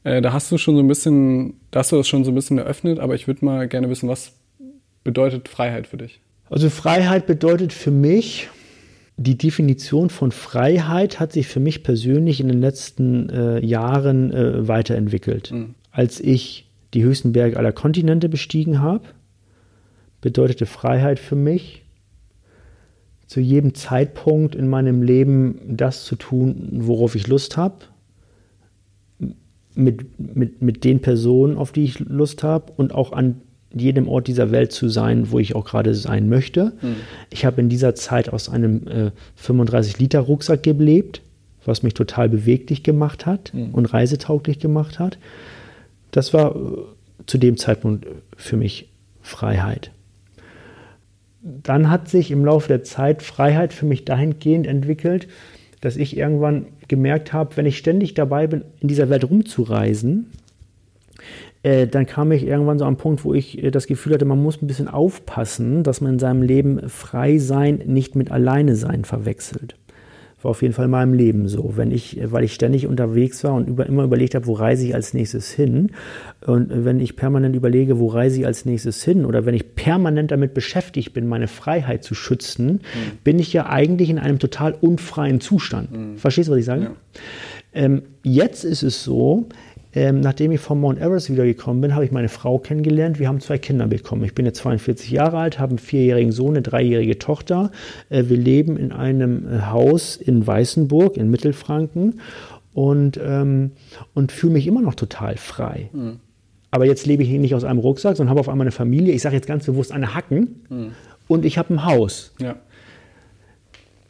äh, 0.03 0.21
da 0.21 0.33
hast 0.33 0.51
du 0.51 0.57
schon 0.57 0.75
so 0.75 0.81
ein 0.81 0.87
bisschen, 0.87 1.55
da 1.71 1.79
hast 1.79 1.91
du 1.91 1.97
das 1.97 2.07
schon 2.07 2.23
so 2.23 2.31
ein 2.31 2.35
bisschen 2.35 2.57
eröffnet, 2.57 2.99
aber 2.99 3.15
ich 3.15 3.27
würde 3.27 3.45
mal 3.45 3.67
gerne 3.67 3.89
wissen, 3.89 4.09
was 4.09 4.33
bedeutet 5.03 5.47
Freiheit 5.47 5.87
für 5.87 5.97
dich? 5.97 6.19
Also 6.49 6.69
Freiheit 6.69 7.27
bedeutet 7.27 7.71
für 7.71 7.91
mich, 7.91 8.49
die 9.17 9.37
Definition 9.37 10.09
von 10.09 10.31
Freiheit 10.31 11.19
hat 11.19 11.31
sich 11.31 11.47
für 11.47 11.59
mich 11.59 11.83
persönlich 11.83 12.39
in 12.39 12.47
den 12.47 12.59
letzten 12.59 13.29
äh, 13.29 13.63
Jahren 13.63 14.31
äh, 14.31 14.67
weiterentwickelt. 14.67 15.51
Mhm. 15.51 15.75
Als 15.91 16.19
ich 16.19 16.69
die 16.93 17.03
höchsten 17.03 17.31
Berge 17.31 17.57
aller 17.57 17.71
Kontinente 17.71 18.29
bestiegen 18.29 18.81
habe, 18.81 19.05
bedeutete 20.21 20.65
Freiheit 20.65 21.19
für 21.19 21.35
mich, 21.35 21.83
zu 23.27 23.39
jedem 23.39 23.75
Zeitpunkt 23.75 24.55
in 24.55 24.67
meinem 24.67 25.03
Leben 25.03 25.61
das 25.65 26.03
zu 26.03 26.17
tun, 26.17 26.67
worauf 26.73 27.15
ich 27.15 27.27
Lust 27.27 27.55
habe, 27.55 27.85
mit, 29.75 30.19
mit, 30.35 30.61
mit 30.61 30.83
den 30.83 30.99
Personen, 30.99 31.57
auf 31.57 31.71
die 31.71 31.83
ich 31.83 31.99
Lust 31.99 32.43
habe 32.43 32.73
und 32.75 32.93
auch 32.93 33.11
an 33.11 33.41
jedem 33.73 34.07
Ort 34.07 34.27
dieser 34.27 34.51
Welt 34.51 34.71
zu 34.71 34.89
sein, 34.89 35.31
wo 35.31 35.39
ich 35.39 35.55
auch 35.55 35.65
gerade 35.65 35.95
sein 35.95 36.27
möchte. 36.27 36.73
Mhm. 36.81 36.95
Ich 37.29 37.45
habe 37.45 37.61
in 37.61 37.69
dieser 37.69 37.95
Zeit 37.95 38.29
aus 38.29 38.49
einem 38.49 38.87
äh, 38.87 39.11
35-Liter-Rucksack 39.41 40.63
gelebt, 40.63 41.21
was 41.65 41.83
mich 41.83 41.93
total 41.93 42.27
beweglich 42.27 42.83
gemacht 42.83 43.25
hat 43.25 43.53
mhm. 43.53 43.69
und 43.71 43.85
reisetauglich 43.85 44.59
gemacht 44.59 44.99
hat. 44.99 45.17
Das 46.11 46.33
war 46.33 46.55
äh, 46.55 46.59
zu 47.25 47.37
dem 47.37 47.57
Zeitpunkt 47.57 48.07
für 48.35 48.57
mich 48.57 48.89
Freiheit. 49.21 49.91
Dann 51.41 51.89
hat 51.89 52.09
sich 52.09 52.29
im 52.29 52.45
Laufe 52.45 52.67
der 52.67 52.83
Zeit 52.83 53.23
Freiheit 53.23 53.73
für 53.73 53.85
mich 53.85 54.05
dahingehend 54.05 54.67
entwickelt, 54.67 55.27
dass 55.79 55.97
ich 55.97 56.15
irgendwann 56.15 56.67
gemerkt 56.91 57.33
habe, 57.33 57.57
wenn 57.57 57.65
ich 57.65 57.79
ständig 57.79 58.13
dabei 58.13 58.45
bin, 58.45 58.63
in 58.81 58.87
dieser 58.87 59.09
Welt 59.09 59.27
rumzureisen, 59.27 60.27
äh, 61.63 61.87
dann 61.87 62.05
kam 62.05 62.31
ich 62.31 62.45
irgendwann 62.45 62.77
so 62.77 62.85
am 62.85 62.97
Punkt, 62.97 63.25
wo 63.25 63.33
ich 63.33 63.63
äh, 63.63 63.71
das 63.71 63.87
Gefühl 63.87 64.13
hatte, 64.13 64.25
man 64.25 64.41
muss 64.41 64.61
ein 64.61 64.67
bisschen 64.67 64.87
aufpassen, 64.87 65.83
dass 65.83 66.01
man 66.01 66.13
in 66.13 66.19
seinem 66.19 66.43
Leben 66.43 66.89
frei 66.89 67.39
sein 67.39 67.81
nicht 67.85 68.15
mit 68.15 68.29
alleine 68.31 68.75
sein 68.75 69.05
verwechselt 69.05 69.75
war 70.43 70.51
auf 70.51 70.61
jeden 70.61 70.73
Fall 70.73 70.85
in 70.85 70.91
meinem 70.91 71.13
Leben 71.13 71.47
so. 71.47 71.73
Wenn 71.75 71.91
ich, 71.91 72.19
weil 72.23 72.43
ich 72.43 72.53
ständig 72.53 72.87
unterwegs 72.87 73.43
war 73.43 73.53
und 73.53 73.67
über, 73.67 73.85
immer 73.85 74.03
überlegt 74.03 74.35
habe, 74.35 74.47
wo 74.47 74.53
reise 74.53 74.85
ich 74.85 74.95
als 74.95 75.13
nächstes 75.13 75.51
hin. 75.51 75.91
Und 76.45 76.85
wenn 76.85 76.99
ich 76.99 77.15
permanent 77.15 77.55
überlege, 77.55 77.99
wo 77.99 78.07
reise 78.07 78.39
ich 78.39 78.45
als 78.45 78.65
nächstes 78.65 79.03
hin, 79.03 79.25
oder 79.25 79.45
wenn 79.45 79.53
ich 79.53 79.75
permanent 79.75 80.31
damit 80.31 80.53
beschäftigt 80.53 81.13
bin, 81.13 81.27
meine 81.27 81.47
Freiheit 81.47 82.03
zu 82.03 82.15
schützen, 82.15 82.73
mhm. 82.73 83.17
bin 83.23 83.39
ich 83.39 83.53
ja 83.53 83.67
eigentlich 83.67 84.09
in 84.09 84.19
einem 84.19 84.39
total 84.39 84.73
unfreien 84.79 85.41
Zustand. 85.41 85.91
Mhm. 85.91 86.17
Verstehst 86.17 86.47
du, 86.47 86.53
was 86.53 86.59
ich 86.59 86.65
sage? 86.65 86.83
Ja. 86.83 86.91
Ähm, 87.73 88.01
jetzt 88.23 88.65
ist 88.65 88.83
es 88.83 89.03
so, 89.03 89.47
ähm, 89.93 90.21
nachdem 90.21 90.51
ich 90.51 90.61
vom 90.61 90.79
Mount 90.79 90.99
Everest 90.99 91.29
wiedergekommen 91.29 91.81
bin, 91.81 91.93
habe 91.93 92.05
ich 92.05 92.11
meine 92.11 92.29
Frau 92.29 92.59
kennengelernt. 92.59 93.19
Wir 93.19 93.27
haben 93.27 93.41
zwei 93.41 93.57
Kinder 93.57 93.87
bekommen. 93.87 94.23
Ich 94.23 94.33
bin 94.33 94.45
jetzt 94.45 94.59
42 94.59 95.11
Jahre 95.11 95.37
alt, 95.37 95.59
habe 95.59 95.71
einen 95.71 95.79
vierjährigen 95.79 96.31
Sohn, 96.31 96.51
eine 96.51 96.61
dreijährige 96.61 97.19
Tochter. 97.19 97.71
Äh, 98.09 98.25
wir 98.27 98.37
leben 98.37 98.77
in 98.77 98.91
einem 98.91 99.47
äh, 99.47 99.61
Haus 99.63 100.15
in 100.15 100.45
Weißenburg 100.47 101.17
in 101.17 101.29
Mittelfranken 101.29 102.21
und, 102.73 103.19
ähm, 103.21 103.71
und 104.13 104.31
fühle 104.31 104.53
mich 104.53 104.67
immer 104.67 104.81
noch 104.81 104.95
total 104.95 105.35
frei. 105.35 105.89
Mhm. 105.91 106.19
Aber 106.71 106.85
jetzt 106.85 107.05
lebe 107.05 107.23
ich 107.23 107.29
nicht 107.29 107.53
aus 107.53 107.65
einem 107.65 107.79
Rucksack, 107.79 108.15
sondern 108.15 108.29
habe 108.29 108.39
auf 108.39 108.47
einmal 108.47 108.63
eine 108.63 108.71
Familie. 108.71 109.13
Ich 109.13 109.21
sage 109.21 109.35
jetzt 109.35 109.47
ganz 109.47 109.65
bewusst 109.65 109.91
eine 109.91 110.15
Hacken 110.15 110.63
mhm. 110.69 110.91
und 111.27 111.43
ich 111.43 111.57
habe 111.57 111.73
ein 111.73 111.85
Haus. 111.85 112.33
Ja. 112.39 112.55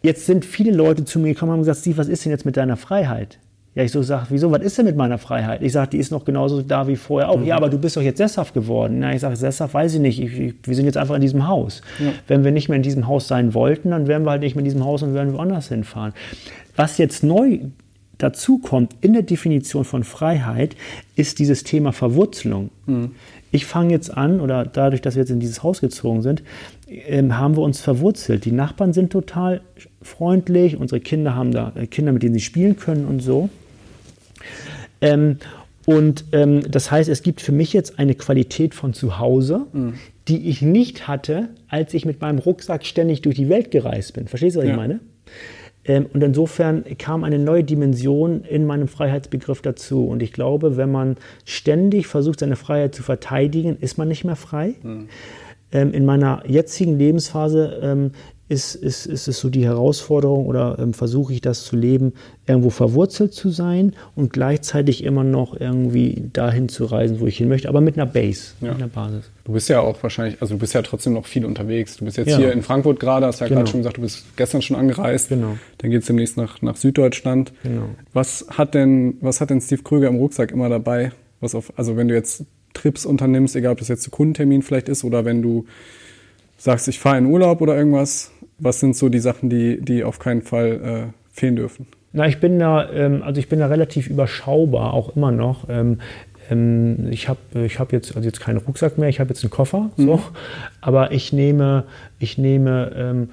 Jetzt 0.04 0.28
sind 0.28 0.46
viele 0.46 0.72
Leute 0.72 1.06
zu 1.06 1.20
mir 1.20 1.34
gekommen 1.34 1.52
und 1.52 1.54
haben 1.54 1.62
gesagt, 1.62 1.80
Steve, 1.80 1.98
was 1.98 2.08
ist 2.08 2.24
denn 2.24 2.32
jetzt 2.32 2.46
mit 2.46 2.58
deiner 2.58 2.78
Freiheit? 2.78 3.40
Ja, 3.74 3.84
ich 3.84 3.92
so 3.92 4.02
sage, 4.02 4.28
wieso, 4.30 4.52
was 4.52 4.62
ist 4.64 4.78
denn 4.78 4.86
mit 4.86 4.98
meiner 4.98 5.18
Freiheit? 5.18 5.62
Ich 5.62 5.72
sage, 5.72 5.92
die 5.92 5.98
ist 5.98 6.12
noch 6.12 6.26
genauso 6.26 6.62
da 6.62 6.90
wie 6.90 6.98
vorher 6.98 7.30
auch. 7.30 7.38
Mhm. 7.38 7.46
Ja, 7.46 7.56
aber 7.56 7.70
du 7.70 7.78
bist 7.78 7.96
doch 7.96 8.02
jetzt 8.02 8.18
sesshaft 8.18 8.54
geworden. 8.54 9.00
Na, 9.00 9.14
ich 9.14 9.22
sage, 9.22 9.38
sesshaft 9.38 9.74
weiß 9.74 9.94
ich 9.94 10.02
nicht. 10.02 10.22
Ich, 10.22 10.38
ich, 10.38 10.56
wir 10.64 10.76
sind 10.76 10.86
jetzt 10.86 10.98
einfach 10.98 11.16
in 11.16 11.22
diesem 11.22 11.48
Haus. 11.48 11.82
Ja. 12.00 12.12
Wenn 12.28 12.44
wir 12.44 12.52
nicht 12.52 12.68
mehr 12.68 12.76
in 12.76 12.84
diesem 12.84 13.08
Haus 13.08 13.30
sein 13.30 13.54
wollten, 13.54 13.92
dann 13.92 14.08
wären 14.08 14.24
wir 14.24 14.32
halt 14.32 14.42
nicht 14.42 14.56
mehr 14.56 14.62
in 14.62 14.66
diesem 14.66 14.84
Haus 14.84 15.04
und 15.04 15.14
würden 15.14 15.34
woanders 15.34 15.70
hinfahren. 15.70 16.14
Was 16.76 16.98
jetzt 16.98 17.24
neu 17.24 17.60
dazu 18.18 18.60
kommt 18.60 18.96
in 19.00 19.14
der 19.14 19.24
Definition 19.24 19.86
von 19.86 20.04
Freiheit, 20.04 20.76
ist 21.16 21.40
dieses 21.40 21.64
Thema 21.64 21.94
Verwurzelung. 21.94 22.72
Mhm. 22.88 23.12
Ich 23.52 23.66
fange 23.66 23.92
jetzt 23.92 24.16
an, 24.16 24.42
oder 24.42 24.66
dadurch, 24.66 25.02
dass 25.02 25.16
wir 25.16 25.22
jetzt 25.22 25.30
in 25.30 25.40
dieses 25.40 25.64
Haus 25.64 25.80
gezogen 25.80 26.22
sind, 26.22 26.44
ähm, 26.88 27.38
haben 27.38 27.56
wir 27.56 27.64
uns 27.64 27.80
verwurzelt. 27.80 28.44
Die 28.44 28.52
Nachbarn 28.52 28.92
sind 28.92 29.12
total 29.12 29.62
freundlich, 30.02 30.78
unsere 30.78 31.00
Kinder 31.00 31.36
haben 31.36 31.52
da 31.52 31.72
äh, 31.76 31.88
Kinder, 31.88 32.12
mit 32.12 32.24
denen 32.24 32.34
sie 32.34 32.42
spielen 32.42 32.76
können 32.76 33.06
und 33.06 33.22
so. 33.22 33.50
Ähm, 35.02 35.38
und 35.86 36.26
ähm, 36.32 36.62
das 36.70 36.92
heißt, 36.92 37.10
es 37.10 37.24
gibt 37.24 37.42
für 37.42 37.52
mich 37.52 37.74
jetzt 37.74 37.98
eine 37.98 38.16
Qualität 38.16 38.76
von 38.76 38.94
zu 38.94 39.18
Hause, 39.18 39.66
mhm. 39.74 39.96
die 40.28 40.50
ich 40.50 40.62
nicht 40.62 41.08
hatte, 41.08 41.50
als 41.68 41.94
ich 41.94 42.06
mit 42.06 42.22
meinem 42.22 42.40
Rucksack 42.40 42.86
ständig 42.86 43.22
durch 43.22 43.36
die 43.36 43.50
Welt 43.50 43.72
gereist 43.72 44.14
bin. 44.14 44.28
Verstehst 44.28 44.56
du, 44.56 44.60
was 44.60 44.68
ja. 44.68 44.72
ich 44.72 44.78
meine? 44.78 45.00
Ähm, 45.84 46.06
und 46.14 46.24
insofern 46.24 46.86
kam 46.98 47.24
eine 47.24 47.40
neue 47.40 47.64
Dimension 47.64 48.44
in 48.44 48.66
meinem 48.66 48.88
Freiheitsbegriff 48.88 49.62
dazu. 49.62 50.06
Und 50.06 50.22
ich 50.22 50.32
glaube, 50.32 50.78
wenn 50.78 50.92
man 50.92 51.18
ständig 51.46 52.08
versucht, 52.08 52.42
seine 52.42 52.56
Freiheit 52.56 52.94
zu 52.94 53.02
verteidigen, 53.02 53.78
ist 53.80 53.98
man 53.98 54.08
nicht 54.08 54.24
mehr 54.24 54.36
frei. 54.36 54.76
Mhm. 54.84 55.10
Ähm, 55.72 55.94
in 55.94 56.06
meiner 56.06 56.44
jetzigen 56.46 56.98
Lebensphase 56.98 57.80
ähm, 57.82 58.12
ist, 58.52 58.76
ist, 58.76 59.06
ist 59.06 59.30
es 59.30 59.40
so 59.40 59.50
die 59.50 59.64
Herausforderung 59.64 60.46
oder 60.46 60.78
ähm, 60.78 60.94
versuche 60.94 61.32
ich 61.32 61.40
das 61.40 61.64
zu 61.64 61.78
leben, 61.78 62.12
irgendwo 62.46 62.70
verwurzelt 62.70 63.34
zu 63.34 63.50
sein 63.50 63.94
und 64.14 64.34
gleichzeitig 64.34 65.06
immer 65.06 65.24
noch 65.24 65.58
irgendwie 65.58 66.24
dahin 66.34 66.68
zu 66.68 66.84
reisen, 66.84 67.22
wo 67.22 67.28
ich 67.28 67.38
hin 67.38 67.48
möchte, 67.48 67.70
aber 67.70 67.80
mit 67.80 67.96
einer 67.96 68.06
Base, 68.06 68.52
ja. 68.60 68.74
mit 68.74 68.78
einer 68.78 68.90
Basis. 68.90 69.30
Du 69.46 69.54
bist 69.54 69.70
ja 69.70 69.80
auch 69.80 70.04
wahrscheinlich, 70.04 70.42
also 70.42 70.56
du 70.56 70.60
bist 70.60 70.74
ja 70.74 70.82
trotzdem 70.82 71.14
noch 71.14 71.28
viel 71.28 71.46
unterwegs. 71.46 71.96
Du 71.96 72.04
bist 72.04 72.18
jetzt 72.18 72.28
ja. 72.28 72.38
hier 72.40 72.52
in 72.52 72.62
Frankfurt 72.62 73.00
gerade, 73.00 73.26
hast 73.26 73.40
ja 73.40 73.48
genau. 73.48 73.60
gerade 73.60 73.72
schon 73.72 73.80
gesagt, 73.80 73.96
du 73.96 74.02
bist 74.02 74.26
gestern 74.36 74.62
schon 74.62 74.76
angereist. 74.76 75.30
Genau. 75.30 75.58
Dann 75.78 75.90
geht 75.90 76.02
es 76.02 76.08
demnächst 76.08 76.36
nach, 76.36 76.62
nach 76.62 76.76
Süddeutschland. 76.76 77.54
Genau. 77.64 77.86
Was 78.12 78.46
hat 78.50 78.74
denn, 78.74 79.16
was 79.22 79.40
hat 79.40 79.50
denn 79.50 79.62
Steve 79.62 79.84
Krüger 79.84 80.10
im 80.10 80.18
Rucksack 80.18 80.52
immer 80.52 80.68
dabei? 80.68 81.14
Was 81.40 81.56
auf, 81.56 81.72
also 81.78 81.96
wenn 81.96 82.10
du 82.10 82.14
jetzt 82.16 82.44
Trips 82.74 83.06
unternimmst, 83.06 83.56
egal 83.56 83.72
ob 83.72 83.80
das 83.80 83.88
jetzt 83.88 84.04
zu 84.04 84.12
Kundentermin 84.12 84.62
vielleicht 84.62 84.90
ist 84.90 85.06
oder 85.06 85.24
wenn 85.24 85.42
du 85.42 85.66
sagst, 86.58 86.88
ich 86.90 87.00
fahre 87.00 87.18
in 87.18 87.26
Urlaub 87.26 87.62
oder 87.62 87.76
irgendwas, 87.76 88.32
was 88.62 88.80
sind 88.80 88.96
so 88.96 89.10
die 89.10 89.20
Sachen, 89.20 89.50
die, 89.50 89.82
die 89.82 90.04
auf 90.04 90.20
keinen 90.20 90.42
Fall 90.42 91.12
äh, 91.12 91.38
fehlen 91.38 91.56
dürfen? 91.56 91.88
Na, 92.14 92.28
ich 92.28 92.40
bin 92.40 92.60
da, 92.60 92.90
ähm, 92.92 93.24
also 93.24 93.40
ich 93.40 93.50
bin 93.50 93.60
da 93.60 93.68
relativ 93.68 94.10
überschaubar, 94.10 94.94
auch 94.94 95.16
immer 95.16 95.32
noch. 95.32 95.68
Ähm, 95.70 96.00
ähm, 96.52 97.08
ich 97.10 97.30
habe 97.30 97.40
ich 97.66 97.80
hab 97.80 97.92
jetzt, 97.94 98.16
also 98.16 98.28
jetzt 98.28 98.40
keinen 98.40 98.58
Rucksack 98.58 98.98
mehr, 98.98 99.10
ich 99.10 99.20
habe 99.20 99.30
jetzt 99.30 99.44
einen 99.44 99.50
Koffer, 99.50 99.90
mhm. 99.96 100.06
so. 100.06 100.22
aber 100.82 101.12
ich 101.12 101.34
nehme, 101.34 101.86
ich 102.20 102.38
nehme, 102.38 102.92
ähm, 102.96 103.30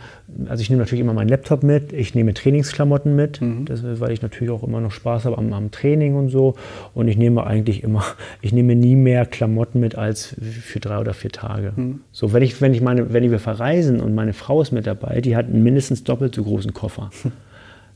also 0.48 0.62
ich 0.62 0.70
nehme 0.70 0.80
natürlich 0.80 1.00
immer 1.00 1.12
meinen 1.12 1.28
Laptop 1.28 1.62
mit, 1.62 1.92
ich 1.92 2.14
nehme 2.14 2.32
Trainingsklamotten 2.32 3.14
mit, 3.14 3.40
mhm. 3.40 3.64
das, 3.64 3.82
weil 4.00 4.12
ich 4.12 4.22
natürlich 4.22 4.50
auch 4.50 4.62
immer 4.62 4.80
noch 4.80 4.92
Spaß 4.92 5.24
habe 5.24 5.36
am, 5.36 5.52
am, 5.52 5.70
Training 5.70 6.14
und 6.14 6.30
so. 6.30 6.54
Und 6.94 7.08
ich 7.08 7.16
nehme 7.16 7.46
eigentlich 7.46 7.82
immer, 7.82 8.04
ich 8.40 8.52
nehme 8.52 8.74
nie 8.76 8.96
mehr 8.96 9.26
Klamotten 9.26 9.80
mit 9.80 9.96
als 9.96 10.36
für 10.62 10.80
drei 10.80 10.98
oder 10.98 11.14
vier 11.14 11.30
Tage. 11.30 11.72
Mhm. 11.74 12.00
So, 12.12 12.32
wenn 12.32 12.42
ich, 12.42 12.60
wenn 12.60 12.72
ich 12.72 12.80
meine, 12.80 13.12
wenn 13.12 13.28
wir 13.30 13.40
verreisen 13.40 14.00
und 14.00 14.14
meine 14.14 14.32
Frau 14.32 14.62
ist 14.62 14.72
mit 14.72 14.86
dabei, 14.86 15.20
die 15.20 15.36
hat 15.36 15.48
mindestens 15.48 16.04
doppelt 16.04 16.34
so 16.34 16.44
großen 16.44 16.72
Koffer. 16.72 17.10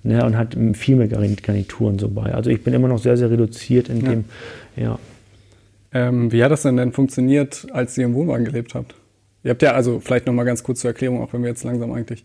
ne, 0.02 0.24
und 0.24 0.36
hat 0.36 0.56
viel 0.74 0.96
mehr 0.96 1.08
Garnituren 1.08 1.98
so 1.98 2.08
bei. 2.08 2.34
Also 2.34 2.50
ich 2.50 2.62
bin 2.62 2.74
immer 2.74 2.88
noch 2.88 2.98
sehr, 2.98 3.16
sehr 3.16 3.30
reduziert 3.30 3.88
in 3.88 4.00
ja. 4.00 4.10
dem, 4.10 4.24
ja. 4.76 4.98
Ähm, 5.94 6.32
wie 6.32 6.42
hat 6.42 6.50
das 6.50 6.62
denn 6.62 6.76
denn 6.76 6.92
funktioniert, 6.92 7.66
als 7.72 7.96
ihr 7.98 8.04
im 8.04 8.14
Wohnwagen 8.14 8.44
gelebt 8.44 8.74
habt? 8.74 8.94
Ihr 9.44 9.50
habt 9.50 9.62
ja, 9.62 9.72
also 9.72 10.00
vielleicht 10.00 10.26
nochmal 10.26 10.44
ganz 10.44 10.62
kurz 10.62 10.80
zur 10.80 10.90
Erklärung, 10.90 11.20
auch 11.20 11.32
wenn 11.32 11.42
wir 11.42 11.48
jetzt 11.48 11.64
langsam 11.64 11.92
eigentlich 11.92 12.24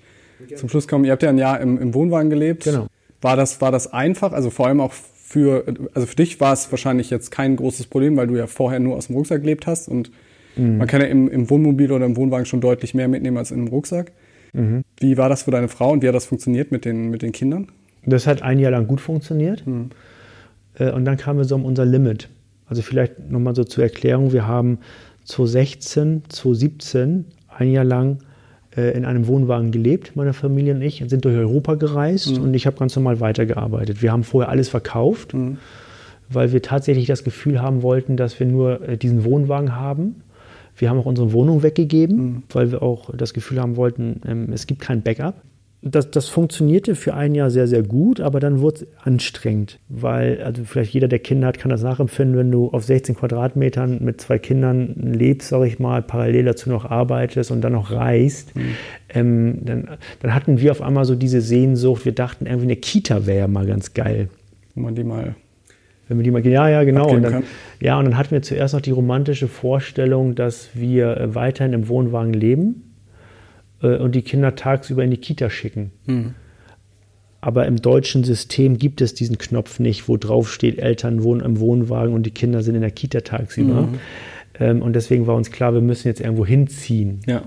zum 0.56 0.70
Schluss 0.70 0.88
kommen. 0.88 1.04
Ihr 1.04 1.12
habt 1.12 1.24
ja 1.24 1.30
ein 1.30 1.38
Jahr 1.38 1.60
im, 1.60 1.80
im 1.80 1.94
Wohnwagen 1.94 2.30
gelebt. 2.30 2.64
Genau. 2.66 2.88
War 3.22 3.36
das, 3.36 3.60
war 3.60 3.72
das 3.72 3.92
einfach? 3.92 4.34
Also 4.34 4.50
vor 4.50 4.68
allem 4.68 4.80
auch 4.80 4.94
für, 4.94 5.66
also 5.94 6.08
für 6.08 6.16
dich 6.16 6.40
war 6.40 6.54
es 6.54 6.72
wahrscheinlich 6.72 7.10
jetzt 7.10 7.32
kein 7.32 7.56
großes 7.56 7.88
Problem, 7.88 8.16
weil 8.16 8.28
du 8.28 8.36
ja 8.36 8.48
vorher 8.48 8.80
nur 8.80 8.96
aus 8.96 9.08
dem 9.08 9.16
Rucksack 9.16 9.42
gelebt 9.42 9.68
hast 9.68 9.90
und 9.90 10.12
mhm. 10.56 10.78
man 10.78 10.88
kann 10.88 11.02
ja 11.02 11.08
im, 11.08 11.28
im 11.28 11.50
Wohnmobil 11.50 11.92
oder 11.92 12.06
im 12.06 12.16
Wohnwagen 12.16 12.46
schon 12.46 12.62
deutlich 12.62 12.94
mehr 12.94 13.08
mitnehmen 13.08 13.38
als 13.38 13.52
in 13.52 13.60
einem 13.60 13.68
Rucksack. 13.68 14.12
Mhm. 14.54 14.84
Wie 15.00 15.18
war 15.18 15.28
das 15.28 15.44
für 15.44 15.52
deine 15.52 15.68
Frau 15.68 15.92
und 15.92 16.04
wie 16.04 16.08
hat 16.08 16.16
das 16.16 16.26
funktioniert 16.26 16.72
mit 16.72 16.86
den, 16.86 17.10
mit 17.10 17.24
den 17.24 17.32
Kindern? 17.32 17.68
Das 18.06 18.26
hat 18.26 18.42
ein 18.42 18.60
Jahr 18.60 18.72
lang 18.72 18.88
gut 18.88 19.02
funktioniert. 19.02 19.66
Mhm. 19.68 19.90
Und 20.80 21.06
dann 21.06 21.18
kamen 21.18 21.40
wir 21.40 21.46
so 21.46 21.56
um 21.56 21.66
unser 21.66 21.86
Limit. 21.86 22.30
Also 22.68 22.82
vielleicht 22.82 23.30
nochmal 23.30 23.56
so 23.56 23.64
zur 23.64 23.84
Erklärung, 23.84 24.34
wir 24.34 24.48
haben 24.48 24.80
2016, 25.26 26.24
2017 26.30 27.26
ein 27.50 27.72
Jahr 27.72 27.84
lang 27.84 28.20
äh, 28.76 28.96
in 28.96 29.06
einem 29.06 29.28
Wohnwagen 29.28 29.72
gelebt, 29.72 30.16
meine 30.16 30.34
Familie 30.34 30.76
und 30.76 30.82
ich, 30.82 31.04
sind 31.08 31.26
durch 31.26 31.36
Europa 31.36 31.76
gereist 31.76 32.38
mhm. 32.38 32.44
und 32.44 32.54
ich 32.54 32.66
habe 32.66 32.78
ganz 32.78 32.96
normal 32.96 33.20
weitergearbeitet. 33.20 34.02
Wir 34.02 34.12
haben 34.12 34.24
vorher 34.24 34.50
alles 34.50 34.70
verkauft, 34.70 35.34
mhm. 35.34 35.58
weil 36.30 36.52
wir 36.52 36.62
tatsächlich 36.62 37.08
das 37.08 37.24
Gefühl 37.24 37.62
haben 37.62 37.82
wollten, 37.82 38.18
dass 38.18 38.40
wir 38.40 38.48
nur 38.48 38.88
äh, 38.88 38.98
diesen 38.98 39.24
Wohnwagen 39.24 39.76
haben. 39.76 40.22
Wir 40.76 40.90
haben 40.90 41.00
auch 41.00 41.06
unsere 41.06 41.34
Wohnung 41.34 41.64
weggegeben, 41.64 42.18
mhm. 42.18 42.44
weil 42.50 42.72
wir 42.72 42.84
auch 42.84 43.16
das 43.16 43.34
Gefühl 43.34 43.60
haben 43.60 43.76
wollten, 43.76 44.22
ähm, 44.28 44.52
es 44.54 44.68
gibt 44.68 44.82
kein 44.82 45.02
Backup 45.02 45.36
das, 45.82 46.10
das 46.10 46.28
funktionierte 46.28 46.96
für 46.96 47.14
ein 47.14 47.36
Jahr 47.36 47.52
sehr, 47.52 47.68
sehr 47.68 47.84
gut, 47.84 48.20
aber 48.20 48.40
dann 48.40 48.62
wurde 48.62 48.78
es 48.78 48.88
anstrengend, 49.04 49.80
weil, 49.90 50.42
also 50.42 50.64
vielleicht 50.64 50.94
jeder, 50.94 51.08
der 51.08 51.20
Kinder 51.20 51.48
hat, 51.48 51.60
kann 51.60 51.70
das 51.70 51.84
nachempfinden, 51.84 52.36
wenn 52.36 52.52
du 52.52 52.70
auf 52.70 52.84
16 52.84 53.16
Quadratmetern 53.16 54.04
mit 54.04 54.20
zwei 54.20 54.40
Kindern 54.40 54.96
lebst, 54.96 55.50
sag 55.50 55.66
ich 55.68 55.78
mal, 55.78 56.02
parallel 56.02 56.46
dazu 56.46 56.70
noch 56.70 56.86
arbeitest 56.86 57.52
und 57.52 57.62
dann 57.62 57.74
noch 57.74 57.92
reist, 57.92 58.56
mhm. 58.56 58.62
ähm, 59.10 59.60
dann, 59.62 59.90
dann 60.22 60.34
hatten 60.34 60.60
wir 60.60 60.72
auf 60.72 60.82
einmal 60.82 61.06
so 61.06 61.16
diese 61.16 61.42
Sehnsucht, 61.42 62.06
wir 62.06 62.14
dachten 62.14 62.48
irgendwie 62.48 62.66
eine 62.66 62.76
Kita 62.76 63.28
wäre 63.28 63.40
ja 63.40 63.48
mal 63.48 63.68
ganz 63.68 63.94
geil. 63.94 64.30
Wo 64.74 64.82
man 64.82 64.96
die 64.96 65.04
mal 65.04 65.36
wenn 66.10 66.20
wir 66.20 66.24
die 66.24 66.32
mal, 66.32 66.46
ja, 66.46 66.70
ja, 66.70 66.86
genau. 66.86 67.10
Und 67.10 67.22
dann, 67.22 67.44
ja, 67.82 68.00
und 68.00 68.06
dann 68.06 68.18
hatten 68.18 68.32
wir 68.32 68.42
zuerst 68.42 68.74
noch 68.74 68.80
die 68.80 68.92
romantische 68.92 69.50
Vorstellung, 69.50 70.36
dass 70.36 70.70
wir 70.74 71.18
äh, 71.18 71.36
weiterhin 71.36 71.74
im 71.74 71.90
Wohnwagen 71.90 72.32
leben 72.32 72.87
äh, 73.82 73.98
und 73.98 74.16
die 74.16 74.22
Kinder 74.22 74.56
tagsüber 74.56 75.04
in 75.04 75.12
die 75.12 75.18
Kita 75.18 75.50
schicken. 75.50 75.92
Mhm. 76.06 76.34
Aber 77.40 77.66
im 77.66 77.82
deutschen 77.82 78.24
System 78.24 78.78
gibt 78.78 79.00
es 79.02 79.14
diesen 79.14 79.38
Knopf 79.38 79.80
nicht, 79.80 80.10
wo 80.10 80.18
drauf 80.18 80.52
steht, 80.52 80.80
Eltern 80.80 81.24
wohnen 81.24 81.42
im 81.42 81.60
Wohnwagen 81.60 82.14
und 82.14 82.24
die 82.24 82.32
Kinder 82.32 82.64
sind 82.64 82.76
in 82.76 82.82
der 82.82 82.92
Kita 82.92 83.22
tagsüber. 83.22 83.84
Mhm. 83.84 84.00
Ähm, 84.60 84.82
und 84.82 84.94
deswegen 84.94 85.28
war 85.28 85.36
uns 85.36 85.52
klar, 85.52 85.74
wir 85.74 85.82
müssen 85.82 86.08
jetzt 86.08 86.20
irgendwo 86.20 86.46
hinziehen. 86.46 87.22
Ja. 87.28 87.44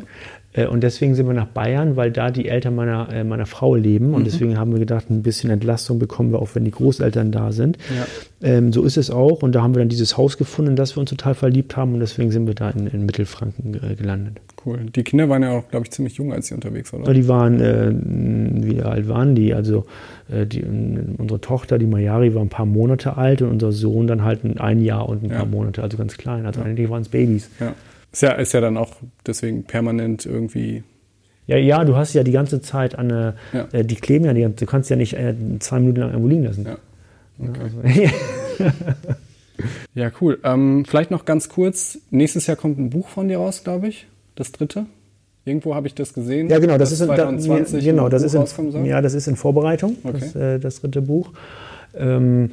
Äh, 0.53 0.66
und 0.66 0.82
deswegen 0.82 1.14
sind 1.14 1.26
wir 1.26 1.34
nach 1.34 1.46
Bayern, 1.46 1.96
weil 1.96 2.11
da 2.11 2.30
die 2.30 2.48
Eltern 2.48 2.74
meiner, 2.74 3.09
äh, 3.12 3.24
meiner 3.24 3.46
Frau 3.46 3.74
leben. 3.74 4.14
Und 4.14 4.22
mhm. 4.22 4.24
deswegen 4.24 4.59
haben 4.59 4.72
wir 4.72 4.78
gedacht, 4.78 5.11
ein 5.11 5.22
bisschen 5.22 5.51
Entlastung 5.51 5.98
bekommen 5.98 6.32
wir 6.32 6.40
auch, 6.40 6.55
wenn 6.55 6.64
die 6.64 6.70
Großeltern 6.70 7.30
da 7.30 7.53
sind. 7.53 7.78
Ja. 7.90 8.48
Ähm, 8.48 8.72
so 8.72 8.84
ist 8.84 8.96
es 8.96 9.11
auch. 9.11 9.42
Und 9.42 9.55
da 9.55 9.62
haben 9.62 9.74
wir 9.74 9.78
dann 9.80 9.88
dieses 9.88 10.16
Haus 10.16 10.38
gefunden, 10.38 10.76
das 10.76 10.96
wir 10.96 11.01
uns 11.01 11.11
total 11.11 11.34
verliebt 11.34 11.76
haben. 11.76 11.94
Und 11.94 12.01
deswegen 12.01 12.30
sind 12.32 12.46
wir 12.46 12.55
da 12.55 12.70
in, 12.70 12.86
in 12.88 13.07
Mittelfranken 13.07 13.74
äh, 13.74 13.94
gelandet. 13.94 14.40
Cool. 14.64 14.78
Die 14.94 15.05
Kinder 15.05 15.28
waren 15.28 15.42
ja 15.42 15.51
auch, 15.53 15.68
glaube 15.68 15.86
ich, 15.86 15.92
ziemlich 15.92 16.14
jung, 16.14 16.32
als 16.32 16.48
sie 16.48 16.55
unterwegs 16.55 16.92
waren. 16.92 17.05
Ja, 17.05 17.12
die 17.12 17.28
waren, 17.28 17.61
äh, 17.61 17.92
wie 18.66 18.82
alt 18.82 19.09
waren 19.09 19.34
die? 19.34 19.55
Also 19.55 19.86
äh, 20.30 20.46
die, 20.46 20.62
unsere 20.62 21.40
Tochter, 21.40 21.78
die 21.78 21.86
Mayari, 21.86 22.34
war 22.34 22.42
ein 22.42 22.48
paar 22.48 22.66
Monate 22.66 23.16
alt 23.16 23.40
und 23.42 23.51
unser 23.51 23.72
Sohn 23.72 24.07
dann 24.07 24.22
halt 24.22 24.40
ein 24.44 24.80
Jahr 24.80 25.09
und 25.09 25.22
ein 25.22 25.30
ja. 25.30 25.36
paar 25.36 25.46
Monate, 25.46 25.82
also 25.82 25.96
ganz 25.96 26.16
klein. 26.16 26.44
Also 26.44 26.61
eigentlich 26.61 26.90
waren 26.90 27.03
es 27.03 27.09
Babys. 27.09 27.51
Ja. 27.61 27.74
Ist 28.12 28.22
ja, 28.22 28.32
ist 28.32 28.52
ja 28.52 28.61
dann 28.61 28.76
auch 28.76 28.96
deswegen 29.26 29.64
permanent 29.64 30.26
irgendwie. 30.26 30.82
Ja, 31.46 31.56
ja, 31.56 31.84
du 31.84 31.96
hast 31.96 32.14
ja 32.14 32.22
die 32.22 32.32
ganze 32.32 32.61
Zeit 32.61 32.96
eine, 32.96 33.34
ja. 33.52 33.66
äh, 33.72 33.84
die 33.84 33.96
kleben 33.96 34.24
ja, 34.24 34.32
die, 34.32 34.46
du 34.54 34.66
kannst 34.66 34.90
ja 34.90 34.96
nicht 34.96 35.14
äh, 35.14 35.34
zwei 35.58 35.80
Minuten 35.80 36.00
lang 36.00 36.11
irgendwo 36.11 36.28
liegen 36.28 36.44
lassen. 36.44 36.64
Ja, 36.64 36.76
okay. 37.38 37.61
also, 37.61 38.64
ja 39.94 40.11
cool. 40.20 40.38
Ähm, 40.44 40.84
vielleicht 40.86 41.11
noch 41.11 41.24
ganz 41.24 41.48
kurz, 41.48 41.98
nächstes 42.11 42.46
Jahr 42.46 42.56
kommt 42.56 42.78
ein 42.78 42.90
Buch 42.90 43.08
von 43.08 43.28
dir 43.28 43.38
raus, 43.38 43.64
glaube 43.64 43.88
ich, 43.88 44.06
das 44.34 44.52
dritte. 44.52 44.86
Irgendwo 45.44 45.74
habe 45.74 45.86
ich 45.86 45.94
das 45.94 46.12
gesehen. 46.12 46.48
Ja, 46.48 46.58
genau, 46.58 46.78
das 46.78 46.92
ist 46.92 47.00
in, 47.00 47.08
da, 47.08 47.30
genau, 47.30 48.08
das 48.08 48.22
ist 48.22 48.34
in, 48.34 48.84
ja, 48.84 49.00
das 49.00 49.14
ist 49.14 49.26
in 49.26 49.36
Vorbereitung, 49.36 49.96
okay. 50.04 50.18
das, 50.20 50.36
äh, 50.36 50.58
das 50.58 50.80
dritte 50.80 51.02
Buch. 51.02 51.32
Ähm, 51.92 52.52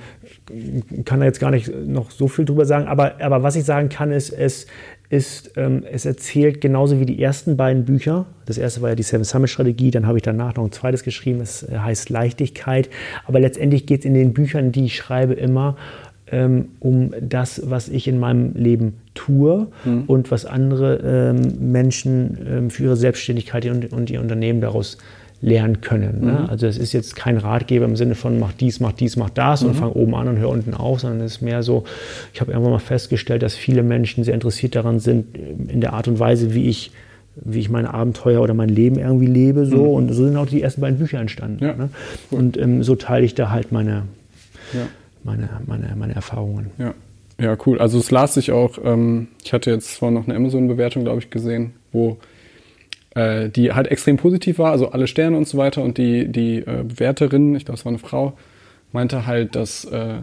kann 1.05 1.19
da 1.19 1.27
jetzt 1.27 1.39
gar 1.39 1.51
nicht 1.51 1.71
noch 1.85 2.09
so 2.09 2.27
viel 2.27 2.45
drüber 2.45 2.65
sagen, 2.65 2.87
aber, 2.87 3.21
aber 3.21 3.43
was 3.43 3.55
ich 3.55 3.65
sagen 3.65 3.89
kann, 3.89 4.11
ist, 4.11 4.31
es, 4.31 4.65
ist, 5.09 5.51
ähm, 5.55 5.83
es 5.89 6.05
erzählt 6.05 6.59
genauso 6.59 6.99
wie 6.99 7.05
die 7.05 7.21
ersten 7.21 7.55
beiden 7.55 7.85
Bücher. 7.85 8.25
Das 8.45 8.57
erste 8.57 8.81
war 8.81 8.89
ja 8.89 8.95
die 8.95 9.03
Seven 9.03 9.23
Summit 9.23 9.49
Strategie, 9.49 9.91
dann 9.91 10.05
habe 10.05 10.17
ich 10.17 10.23
danach 10.23 10.55
noch 10.55 10.65
ein 10.65 10.71
zweites 10.71 11.03
geschrieben, 11.03 11.39
das 11.39 11.63
äh, 11.63 11.77
heißt 11.77 12.09
Leichtigkeit. 12.09 12.89
Aber 13.25 13.39
letztendlich 13.39 13.85
geht 13.85 14.01
es 14.01 14.05
in 14.05 14.13
den 14.13 14.33
Büchern, 14.33 14.71
die 14.71 14.85
ich 14.85 14.97
schreibe, 14.97 15.33
immer 15.33 15.77
ähm, 16.29 16.69
um 16.79 17.13
das, 17.21 17.61
was 17.65 17.87
ich 17.87 18.07
in 18.07 18.19
meinem 18.19 18.53
Leben 18.53 18.97
tue 19.13 19.67
mhm. 19.85 20.03
und 20.07 20.29
was 20.29 20.45
andere 20.45 20.97
ähm, 20.97 21.71
Menschen 21.71 22.37
ähm, 22.45 22.69
für 22.69 22.83
ihre 22.83 22.97
Selbstständigkeit 22.97 23.65
und, 23.67 23.93
und 23.93 24.09
ihr 24.09 24.19
Unternehmen 24.19 24.59
daraus 24.59 24.97
lernen 25.41 25.81
können. 25.81 26.25
Ne? 26.25 26.31
Mhm. 26.31 26.49
Also 26.49 26.67
es 26.67 26.77
ist 26.77 26.93
jetzt 26.93 27.15
kein 27.15 27.37
Ratgeber 27.37 27.85
im 27.85 27.95
Sinne 27.95 28.15
von 28.15 28.39
mach 28.39 28.53
dies, 28.53 28.79
mach 28.79 28.91
dies, 28.91 29.17
mach 29.17 29.29
das 29.29 29.61
mhm. 29.61 29.69
und 29.69 29.75
fang 29.75 29.91
oben 29.91 30.15
an 30.15 30.27
und 30.27 30.37
hör 30.37 30.49
unten 30.49 30.73
auf, 30.73 31.01
sondern 31.01 31.21
es 31.21 31.33
ist 31.33 31.41
mehr 31.41 31.61
so, 31.63 31.83
ich 32.33 32.41
habe 32.41 32.51
irgendwann 32.51 32.73
mal 32.73 32.79
festgestellt, 32.79 33.43
dass 33.43 33.55
viele 33.55 33.83
Menschen 33.83 34.23
sehr 34.23 34.33
interessiert 34.33 34.75
daran 34.75 34.99
sind, 34.99 35.37
in 35.37 35.81
der 35.81 35.93
Art 35.93 36.07
und 36.07 36.19
Weise, 36.19 36.53
wie 36.53 36.67
ich 36.67 36.91
wie 37.43 37.59
ich 37.59 37.69
meine 37.69 37.93
Abenteuer 37.93 38.41
oder 38.41 38.55
mein 38.55 38.69
Leben 38.69 38.97
irgendwie 38.97 39.27
lebe. 39.27 39.67
So. 39.67 39.83
Mhm. 39.83 39.89
Und 39.89 40.13
so 40.13 40.25
sind 40.25 40.37
auch 40.37 40.47
die 40.47 40.61
ersten 40.61 40.81
beiden 40.81 40.97
Bücher 40.97 41.19
entstanden. 41.19 41.63
Ja. 41.63 41.73
Ne? 41.73 41.89
Cool. 42.31 42.39
Und 42.39 42.57
ähm, 42.57 42.83
so 42.83 42.95
teile 42.95 43.25
ich 43.25 43.35
da 43.35 43.51
halt 43.51 43.71
meine, 43.71 44.03
ja. 44.73 44.87
meine, 45.23 45.47
meine, 45.67 45.93
meine 45.95 46.15
Erfahrungen. 46.15 46.71
Ja. 46.79 46.93
ja, 47.39 47.55
cool. 47.65 47.79
Also 47.79 47.99
es 47.99 48.09
las 48.09 48.33
sich 48.33 48.51
auch, 48.51 48.79
ähm, 48.83 49.27
ich 49.43 49.53
hatte 49.53 49.69
jetzt 49.69 49.97
vorhin 49.97 50.15
noch 50.15 50.27
eine 50.27 50.35
Amazon-Bewertung, 50.35 51.03
glaube 51.03 51.19
ich, 51.19 51.29
gesehen, 51.29 51.73
wo 51.91 52.17
äh, 53.17 53.49
die 53.49 53.73
halt 53.73 53.87
extrem 53.87 54.17
positiv 54.17 54.59
war, 54.59 54.71
also 54.71 54.91
alle 54.91 55.07
Sterne 55.07 55.37
und 55.37 55.47
so 55.47 55.57
weiter. 55.57 55.81
Und 55.81 55.97
die, 55.97 56.27
die 56.27 56.59
äh, 56.59 56.83
Bewerterin, 56.83 57.55
ich 57.55 57.65
glaube, 57.65 57.79
es 57.79 57.85
war 57.85 57.89
eine 57.89 57.97
Frau, 57.97 58.33
meinte 58.91 59.25
halt, 59.25 59.55
dass, 59.55 59.85
äh, 59.85 60.19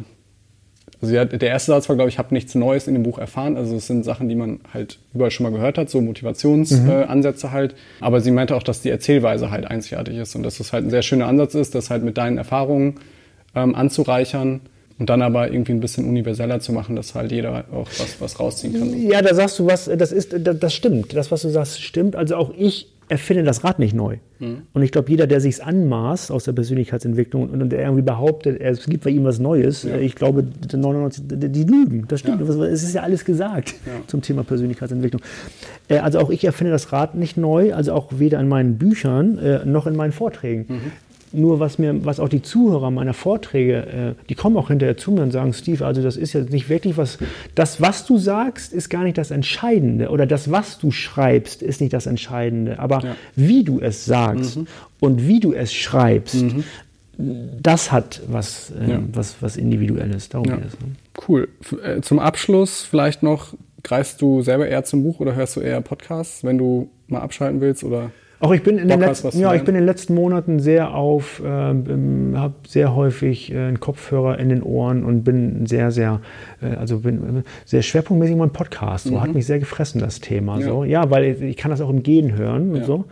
also 1.02 1.18
hat, 1.18 1.32
der 1.32 1.48
erste 1.48 1.72
Satz 1.72 1.88
war, 1.88 1.96
glaube 1.96 2.08
ich, 2.08 2.18
habe 2.18 2.32
nichts 2.32 2.54
Neues 2.54 2.86
in 2.86 2.94
dem 2.94 3.02
Buch 3.02 3.18
erfahren. 3.18 3.56
Also 3.56 3.74
es 3.76 3.88
sind 3.88 4.04
Sachen, 4.04 4.28
die 4.28 4.36
man 4.36 4.60
halt 4.72 5.00
überall 5.12 5.32
schon 5.32 5.42
mal 5.42 5.50
gehört 5.50 5.76
hat, 5.76 5.90
so 5.90 6.00
Motivationsansätze 6.00 7.46
mhm. 7.46 7.52
äh, 7.52 7.54
halt. 7.54 7.74
Aber 8.00 8.20
sie 8.20 8.30
meinte 8.30 8.54
auch, 8.54 8.62
dass 8.62 8.80
die 8.80 8.90
Erzählweise 8.90 9.50
halt 9.50 9.66
einzigartig 9.66 10.16
ist 10.16 10.36
und 10.36 10.44
dass 10.44 10.60
es 10.60 10.72
halt 10.72 10.86
ein 10.86 10.90
sehr 10.90 11.02
schöner 11.02 11.26
Ansatz 11.26 11.56
ist, 11.56 11.74
das 11.74 11.90
halt 11.90 12.04
mit 12.04 12.16
deinen 12.16 12.38
Erfahrungen 12.38 13.00
ähm, 13.56 13.74
anzureichern 13.74 14.60
und 14.98 15.10
dann 15.10 15.22
aber 15.22 15.50
irgendwie 15.50 15.72
ein 15.72 15.80
bisschen 15.80 16.06
universeller 16.06 16.60
zu 16.60 16.72
machen, 16.72 16.94
dass 16.94 17.14
halt 17.14 17.32
jeder 17.32 17.64
auch 17.72 17.88
was, 17.98 18.20
was 18.20 18.38
rausziehen 18.38 18.74
kann. 18.74 19.02
Ja, 19.02 19.22
da 19.22 19.34
sagst 19.34 19.58
du 19.58 19.66
was, 19.66 19.86
das 19.86 20.12
ist, 20.12 20.34
das 20.38 20.72
stimmt. 20.72 21.14
Das, 21.16 21.32
was 21.32 21.42
du 21.42 21.48
sagst, 21.48 21.82
stimmt. 21.82 22.14
Also 22.14 22.36
auch 22.36 22.52
ich 22.56 22.88
erfinde 23.08 23.42
das 23.42 23.64
Rad 23.64 23.78
nicht 23.78 23.94
neu. 23.94 24.18
Mhm. 24.38 24.62
Und 24.72 24.82
ich 24.82 24.92
glaube, 24.92 25.10
jeder, 25.10 25.26
der 25.26 25.40
sich 25.40 25.62
anmaßt 25.62 26.30
aus 26.30 26.44
der 26.44 26.52
Persönlichkeitsentwicklung 26.52 27.50
und, 27.50 27.70
der 27.70 27.82
irgendwie 27.82 28.02
behauptet, 28.02 28.60
es 28.60 28.86
gibt 28.86 29.04
bei 29.04 29.10
ihm 29.10 29.24
was 29.24 29.38
Neues, 29.38 29.82
ja. 29.82 29.96
ich 29.96 30.14
glaube, 30.14 30.44
99, 30.72 31.24
die 31.28 31.64
lügen. 31.64 32.06
Das 32.08 32.20
stimmt. 32.20 32.40
Ja. 32.40 32.64
Es 32.64 32.82
ist 32.82 32.94
ja 32.94 33.02
alles 33.02 33.24
gesagt 33.24 33.74
ja. 33.86 33.92
zum 34.06 34.22
Thema 34.22 34.44
Persönlichkeitsentwicklung. 34.44 35.22
Äh, 35.88 35.98
also 35.98 36.18
auch 36.20 36.30
ich 36.30 36.44
erfinde 36.44 36.72
das 36.72 36.92
Rad 36.92 37.14
nicht 37.14 37.36
neu, 37.36 37.74
also 37.74 37.92
auch 37.92 38.08
weder 38.16 38.40
in 38.40 38.48
meinen 38.48 38.78
Büchern 38.78 39.38
äh, 39.38 39.64
noch 39.64 39.86
in 39.86 39.96
meinen 39.96 40.12
Vorträgen. 40.12 40.66
Mhm. 40.68 40.92
Nur 41.34 41.60
was 41.60 41.78
mir, 41.78 42.04
was 42.04 42.20
auch 42.20 42.28
die 42.28 42.42
Zuhörer 42.42 42.90
meiner 42.90 43.14
Vorträge, 43.14 44.14
äh, 44.18 44.24
die 44.28 44.34
kommen 44.34 44.56
auch 44.56 44.68
hinterher 44.68 44.96
zu 44.96 45.10
mir 45.12 45.22
und 45.22 45.32
sagen, 45.32 45.52
Steve, 45.52 45.84
also 45.84 46.02
das 46.02 46.16
ist 46.16 46.32
ja 46.32 46.40
nicht 46.40 46.68
wirklich 46.68 46.96
was, 46.96 47.18
das, 47.54 47.80
was 47.80 48.06
du 48.06 48.18
sagst, 48.18 48.72
ist 48.72 48.88
gar 48.88 49.02
nicht 49.02 49.18
das 49.18 49.30
Entscheidende 49.30 50.10
oder 50.10 50.26
das, 50.26 50.50
was 50.50 50.78
du 50.78 50.90
schreibst, 50.90 51.62
ist 51.62 51.80
nicht 51.80 51.92
das 51.92 52.06
Entscheidende, 52.06 52.78
aber 52.78 53.00
ja. 53.02 53.16
wie 53.34 53.64
du 53.64 53.80
es 53.80 54.04
sagst 54.04 54.58
mhm. 54.58 54.66
und 55.00 55.26
wie 55.26 55.40
du 55.40 55.52
es 55.52 55.72
schreibst, 55.72 56.42
mhm. 56.42 56.64
das 57.18 57.90
hat 57.90 58.22
was, 58.28 58.70
äh, 58.70 58.92
ja. 58.92 59.00
was, 59.12 59.36
was 59.40 59.56
Individuelles. 59.56 60.28
Darum 60.28 60.48
ja. 60.48 60.56
ist, 60.56 60.80
ne? 60.80 60.88
Cool. 61.28 61.48
Äh, 61.82 62.00
zum 62.00 62.18
Abschluss 62.18 62.82
vielleicht 62.82 63.22
noch, 63.22 63.54
greifst 63.82 64.22
du 64.22 64.42
selber 64.42 64.66
eher 64.66 64.84
zum 64.84 65.02
Buch 65.02 65.20
oder 65.20 65.34
hörst 65.34 65.56
du 65.56 65.60
eher 65.60 65.80
Podcasts, 65.80 66.42
wenn 66.44 66.58
du 66.58 66.90
mal 67.08 67.20
abschalten 67.20 67.60
willst 67.60 67.84
oder 67.84 68.10
auch 68.44 68.52
ich 68.52 68.62
bin 68.62 68.78
in 68.78 68.88
den 68.88 69.00
letzten, 69.00 69.38
ja, 69.38 69.54
ich 69.54 69.64
bin 69.64 69.74
in 69.74 69.80
den 69.80 69.86
letzten 69.86 70.14
Monaten 70.14 70.60
sehr 70.60 70.94
auf, 70.94 71.40
äh, 71.40 71.46
habe 71.46 72.54
sehr 72.66 72.94
häufig 72.94 73.52
äh, 73.52 73.58
einen 73.58 73.80
Kopfhörer 73.80 74.38
in 74.38 74.50
den 74.50 74.62
Ohren 74.62 75.04
und 75.04 75.24
bin 75.24 75.66
sehr, 75.66 75.90
sehr, 75.90 76.20
äh, 76.62 76.76
also 76.76 77.00
bin 77.00 77.38
äh, 77.38 77.42
sehr 77.64 77.82
schwerpunktmäßig 77.82 78.36
mein 78.36 78.50
Podcast. 78.50 79.06
So 79.06 79.14
mhm. 79.14 79.20
hat 79.22 79.34
mich 79.34 79.46
sehr 79.46 79.58
gefressen 79.58 80.00
das 80.00 80.20
Thema. 80.20 80.58
Ja. 80.58 80.66
So 80.66 80.84
ja, 80.84 81.10
weil 81.10 81.24
ich, 81.24 81.40
ich 81.40 81.56
kann 81.56 81.70
das 81.70 81.80
auch 81.80 81.90
im 81.90 82.02
Gehen 82.02 82.36
hören 82.36 82.70
und 82.70 82.76
ja. 82.76 82.84
so. 82.84 83.04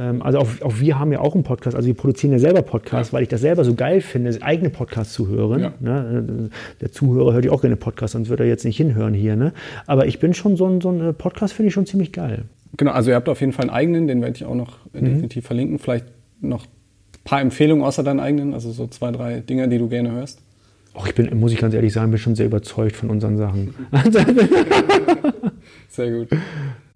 Ähm, 0.00 0.22
also 0.22 0.38
auch, 0.38 0.48
auch, 0.62 0.80
wir 0.80 0.98
haben 0.98 1.12
ja 1.12 1.20
auch 1.20 1.34
einen 1.34 1.44
Podcast, 1.44 1.76
also 1.76 1.86
wir 1.86 1.94
produzieren 1.94 2.32
ja 2.32 2.38
selber 2.38 2.62
Podcasts, 2.62 3.12
ja. 3.12 3.16
weil 3.16 3.22
ich 3.22 3.28
das 3.28 3.42
selber 3.42 3.64
so 3.64 3.74
geil 3.74 4.00
finde, 4.00 4.36
eigene 4.40 4.70
Podcasts 4.70 5.12
zu 5.12 5.28
hören. 5.28 5.60
Ja. 5.60 5.72
Ne? 5.80 6.50
Der 6.80 6.90
Zuhörer 6.90 7.34
hört 7.34 7.44
ja 7.44 7.52
auch 7.52 7.60
gerne 7.60 7.76
Podcasts, 7.76 8.12
sonst 8.12 8.30
würde 8.30 8.44
er 8.44 8.48
jetzt 8.48 8.64
nicht 8.64 8.78
hinhören 8.78 9.12
hier. 9.12 9.36
Ne? 9.36 9.52
Aber 9.86 10.06
ich 10.06 10.18
bin 10.18 10.32
schon 10.32 10.56
so 10.56 10.66
ein, 10.66 10.80
so 10.80 10.90
ein 10.90 11.00
äh, 11.00 11.12
Podcast, 11.12 11.52
finde 11.52 11.68
ich 11.68 11.74
schon 11.74 11.84
ziemlich 11.86 12.12
geil. 12.12 12.44
Genau, 12.76 12.92
also 12.92 13.10
ihr 13.10 13.16
habt 13.16 13.28
auf 13.28 13.40
jeden 13.40 13.52
Fall 13.52 13.64
einen 13.64 13.74
eigenen, 13.74 14.06
den 14.06 14.22
werde 14.22 14.36
ich 14.36 14.44
auch 14.44 14.54
noch 14.54 14.78
mhm. 14.94 15.04
definitiv 15.04 15.44
verlinken. 15.44 15.78
Vielleicht 15.78 16.06
noch 16.40 16.64
ein 16.64 17.24
paar 17.24 17.40
Empfehlungen 17.42 17.84
außer 17.84 18.02
deinen 18.02 18.20
eigenen, 18.20 18.54
also 18.54 18.70
so 18.72 18.86
zwei, 18.86 19.10
drei 19.10 19.40
Dinge, 19.40 19.68
die 19.68 19.78
du 19.78 19.88
gerne 19.88 20.12
hörst. 20.12 20.40
Auch 20.94 21.06
ich 21.06 21.14
bin, 21.14 21.38
muss 21.38 21.52
ich 21.52 21.58
ganz 21.58 21.74
ehrlich 21.74 21.92
sagen, 21.92 22.10
bin 22.10 22.18
schon 22.18 22.36
sehr 22.36 22.46
überzeugt 22.46 22.96
von 22.96 23.10
unseren 23.10 23.36
Sachen. 23.36 23.74
sehr 25.88 26.10
gut. 26.10 26.28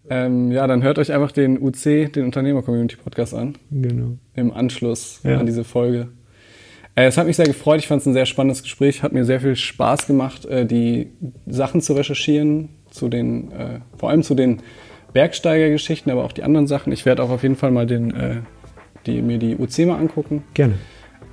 Ähm, 0.09 0.51
ja, 0.51 0.67
dann 0.67 0.83
hört 0.83 0.99
euch 0.99 1.11
einfach 1.11 1.31
den 1.31 1.59
UC, 1.61 2.11
den 2.13 2.25
Unternehmer-Community-Podcast 2.25 3.33
an. 3.33 3.55
Genau. 3.71 4.17
Im 4.35 4.51
Anschluss 4.53 5.21
Ja. 5.23 5.37
an 5.39 5.45
diese 5.45 5.63
Folge. 5.63 6.09
Äh, 6.95 7.05
es 7.07 7.17
hat 7.17 7.25
mich 7.27 7.35
sehr 7.35 7.47
gefreut. 7.47 7.79
Ich 7.79 7.87
fand 7.87 8.01
es 8.01 8.07
ein 8.07 8.13
sehr 8.13 8.25
spannendes 8.25 8.63
Gespräch. 8.63 9.03
Hat 9.03 9.13
mir 9.13 9.25
sehr 9.25 9.41
viel 9.41 9.55
Spaß 9.55 10.07
gemacht, 10.07 10.45
äh, 10.45 10.65
die 10.65 11.07
Sachen 11.47 11.81
zu 11.81 11.93
recherchieren, 11.93 12.69
zu 12.91 13.09
den, 13.09 13.51
äh, 13.51 13.79
vor 13.97 14.09
allem 14.09 14.23
zu 14.23 14.35
den 14.35 14.61
Bergsteigergeschichten, 15.13 16.11
aber 16.11 16.23
auch 16.23 16.31
die 16.33 16.43
anderen 16.43 16.67
Sachen. 16.67 16.91
Ich 16.93 17.05
werde 17.05 17.23
auch 17.23 17.29
auf 17.29 17.41
jeden 17.43 17.55
Fall 17.55 17.71
mal 17.71 17.87
den, 17.87 18.13
äh, 18.13 18.35
die, 19.05 19.21
mir 19.21 19.37
die 19.39 19.55
UC 19.57 19.85
mal 19.87 19.97
angucken. 19.97 20.43
Gerne. 20.53 20.73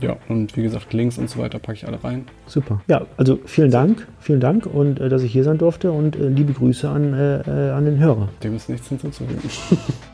Ja, 0.03 0.17
und 0.29 0.57
wie 0.57 0.63
gesagt, 0.63 0.93
Links 0.93 1.17
und 1.17 1.31
so 1.31 1.39
weiter 1.39 1.59
packe 1.59 1.79
ich 1.79 1.87
alle 1.87 2.03
rein. 2.03 2.27
Super. 2.47 2.83
Ja, 2.89 3.07
also 3.17 3.39
vielen 3.45 3.71
Dank, 3.71 4.09
vielen 4.19 4.41
Dank 4.41 4.67
und 4.67 5.01
äh, 5.01 5.09
dass 5.09 5.23
ich 5.23 5.33
hier 5.33 5.45
sein 5.45 5.59
durfte 5.59 5.93
und 5.93 6.17
äh, 6.17 6.29
liebe 6.29 6.53
Grüße 6.53 6.89
an, 6.89 7.15
äh, 7.15 7.69
äh, 7.69 7.71
an 7.71 7.85
den 7.85 7.99
Hörer. 7.99 8.29
Dem 8.43 8.57
ist 8.57 8.69
nichts 8.69 8.89
hinzuzufügen. 8.89 9.41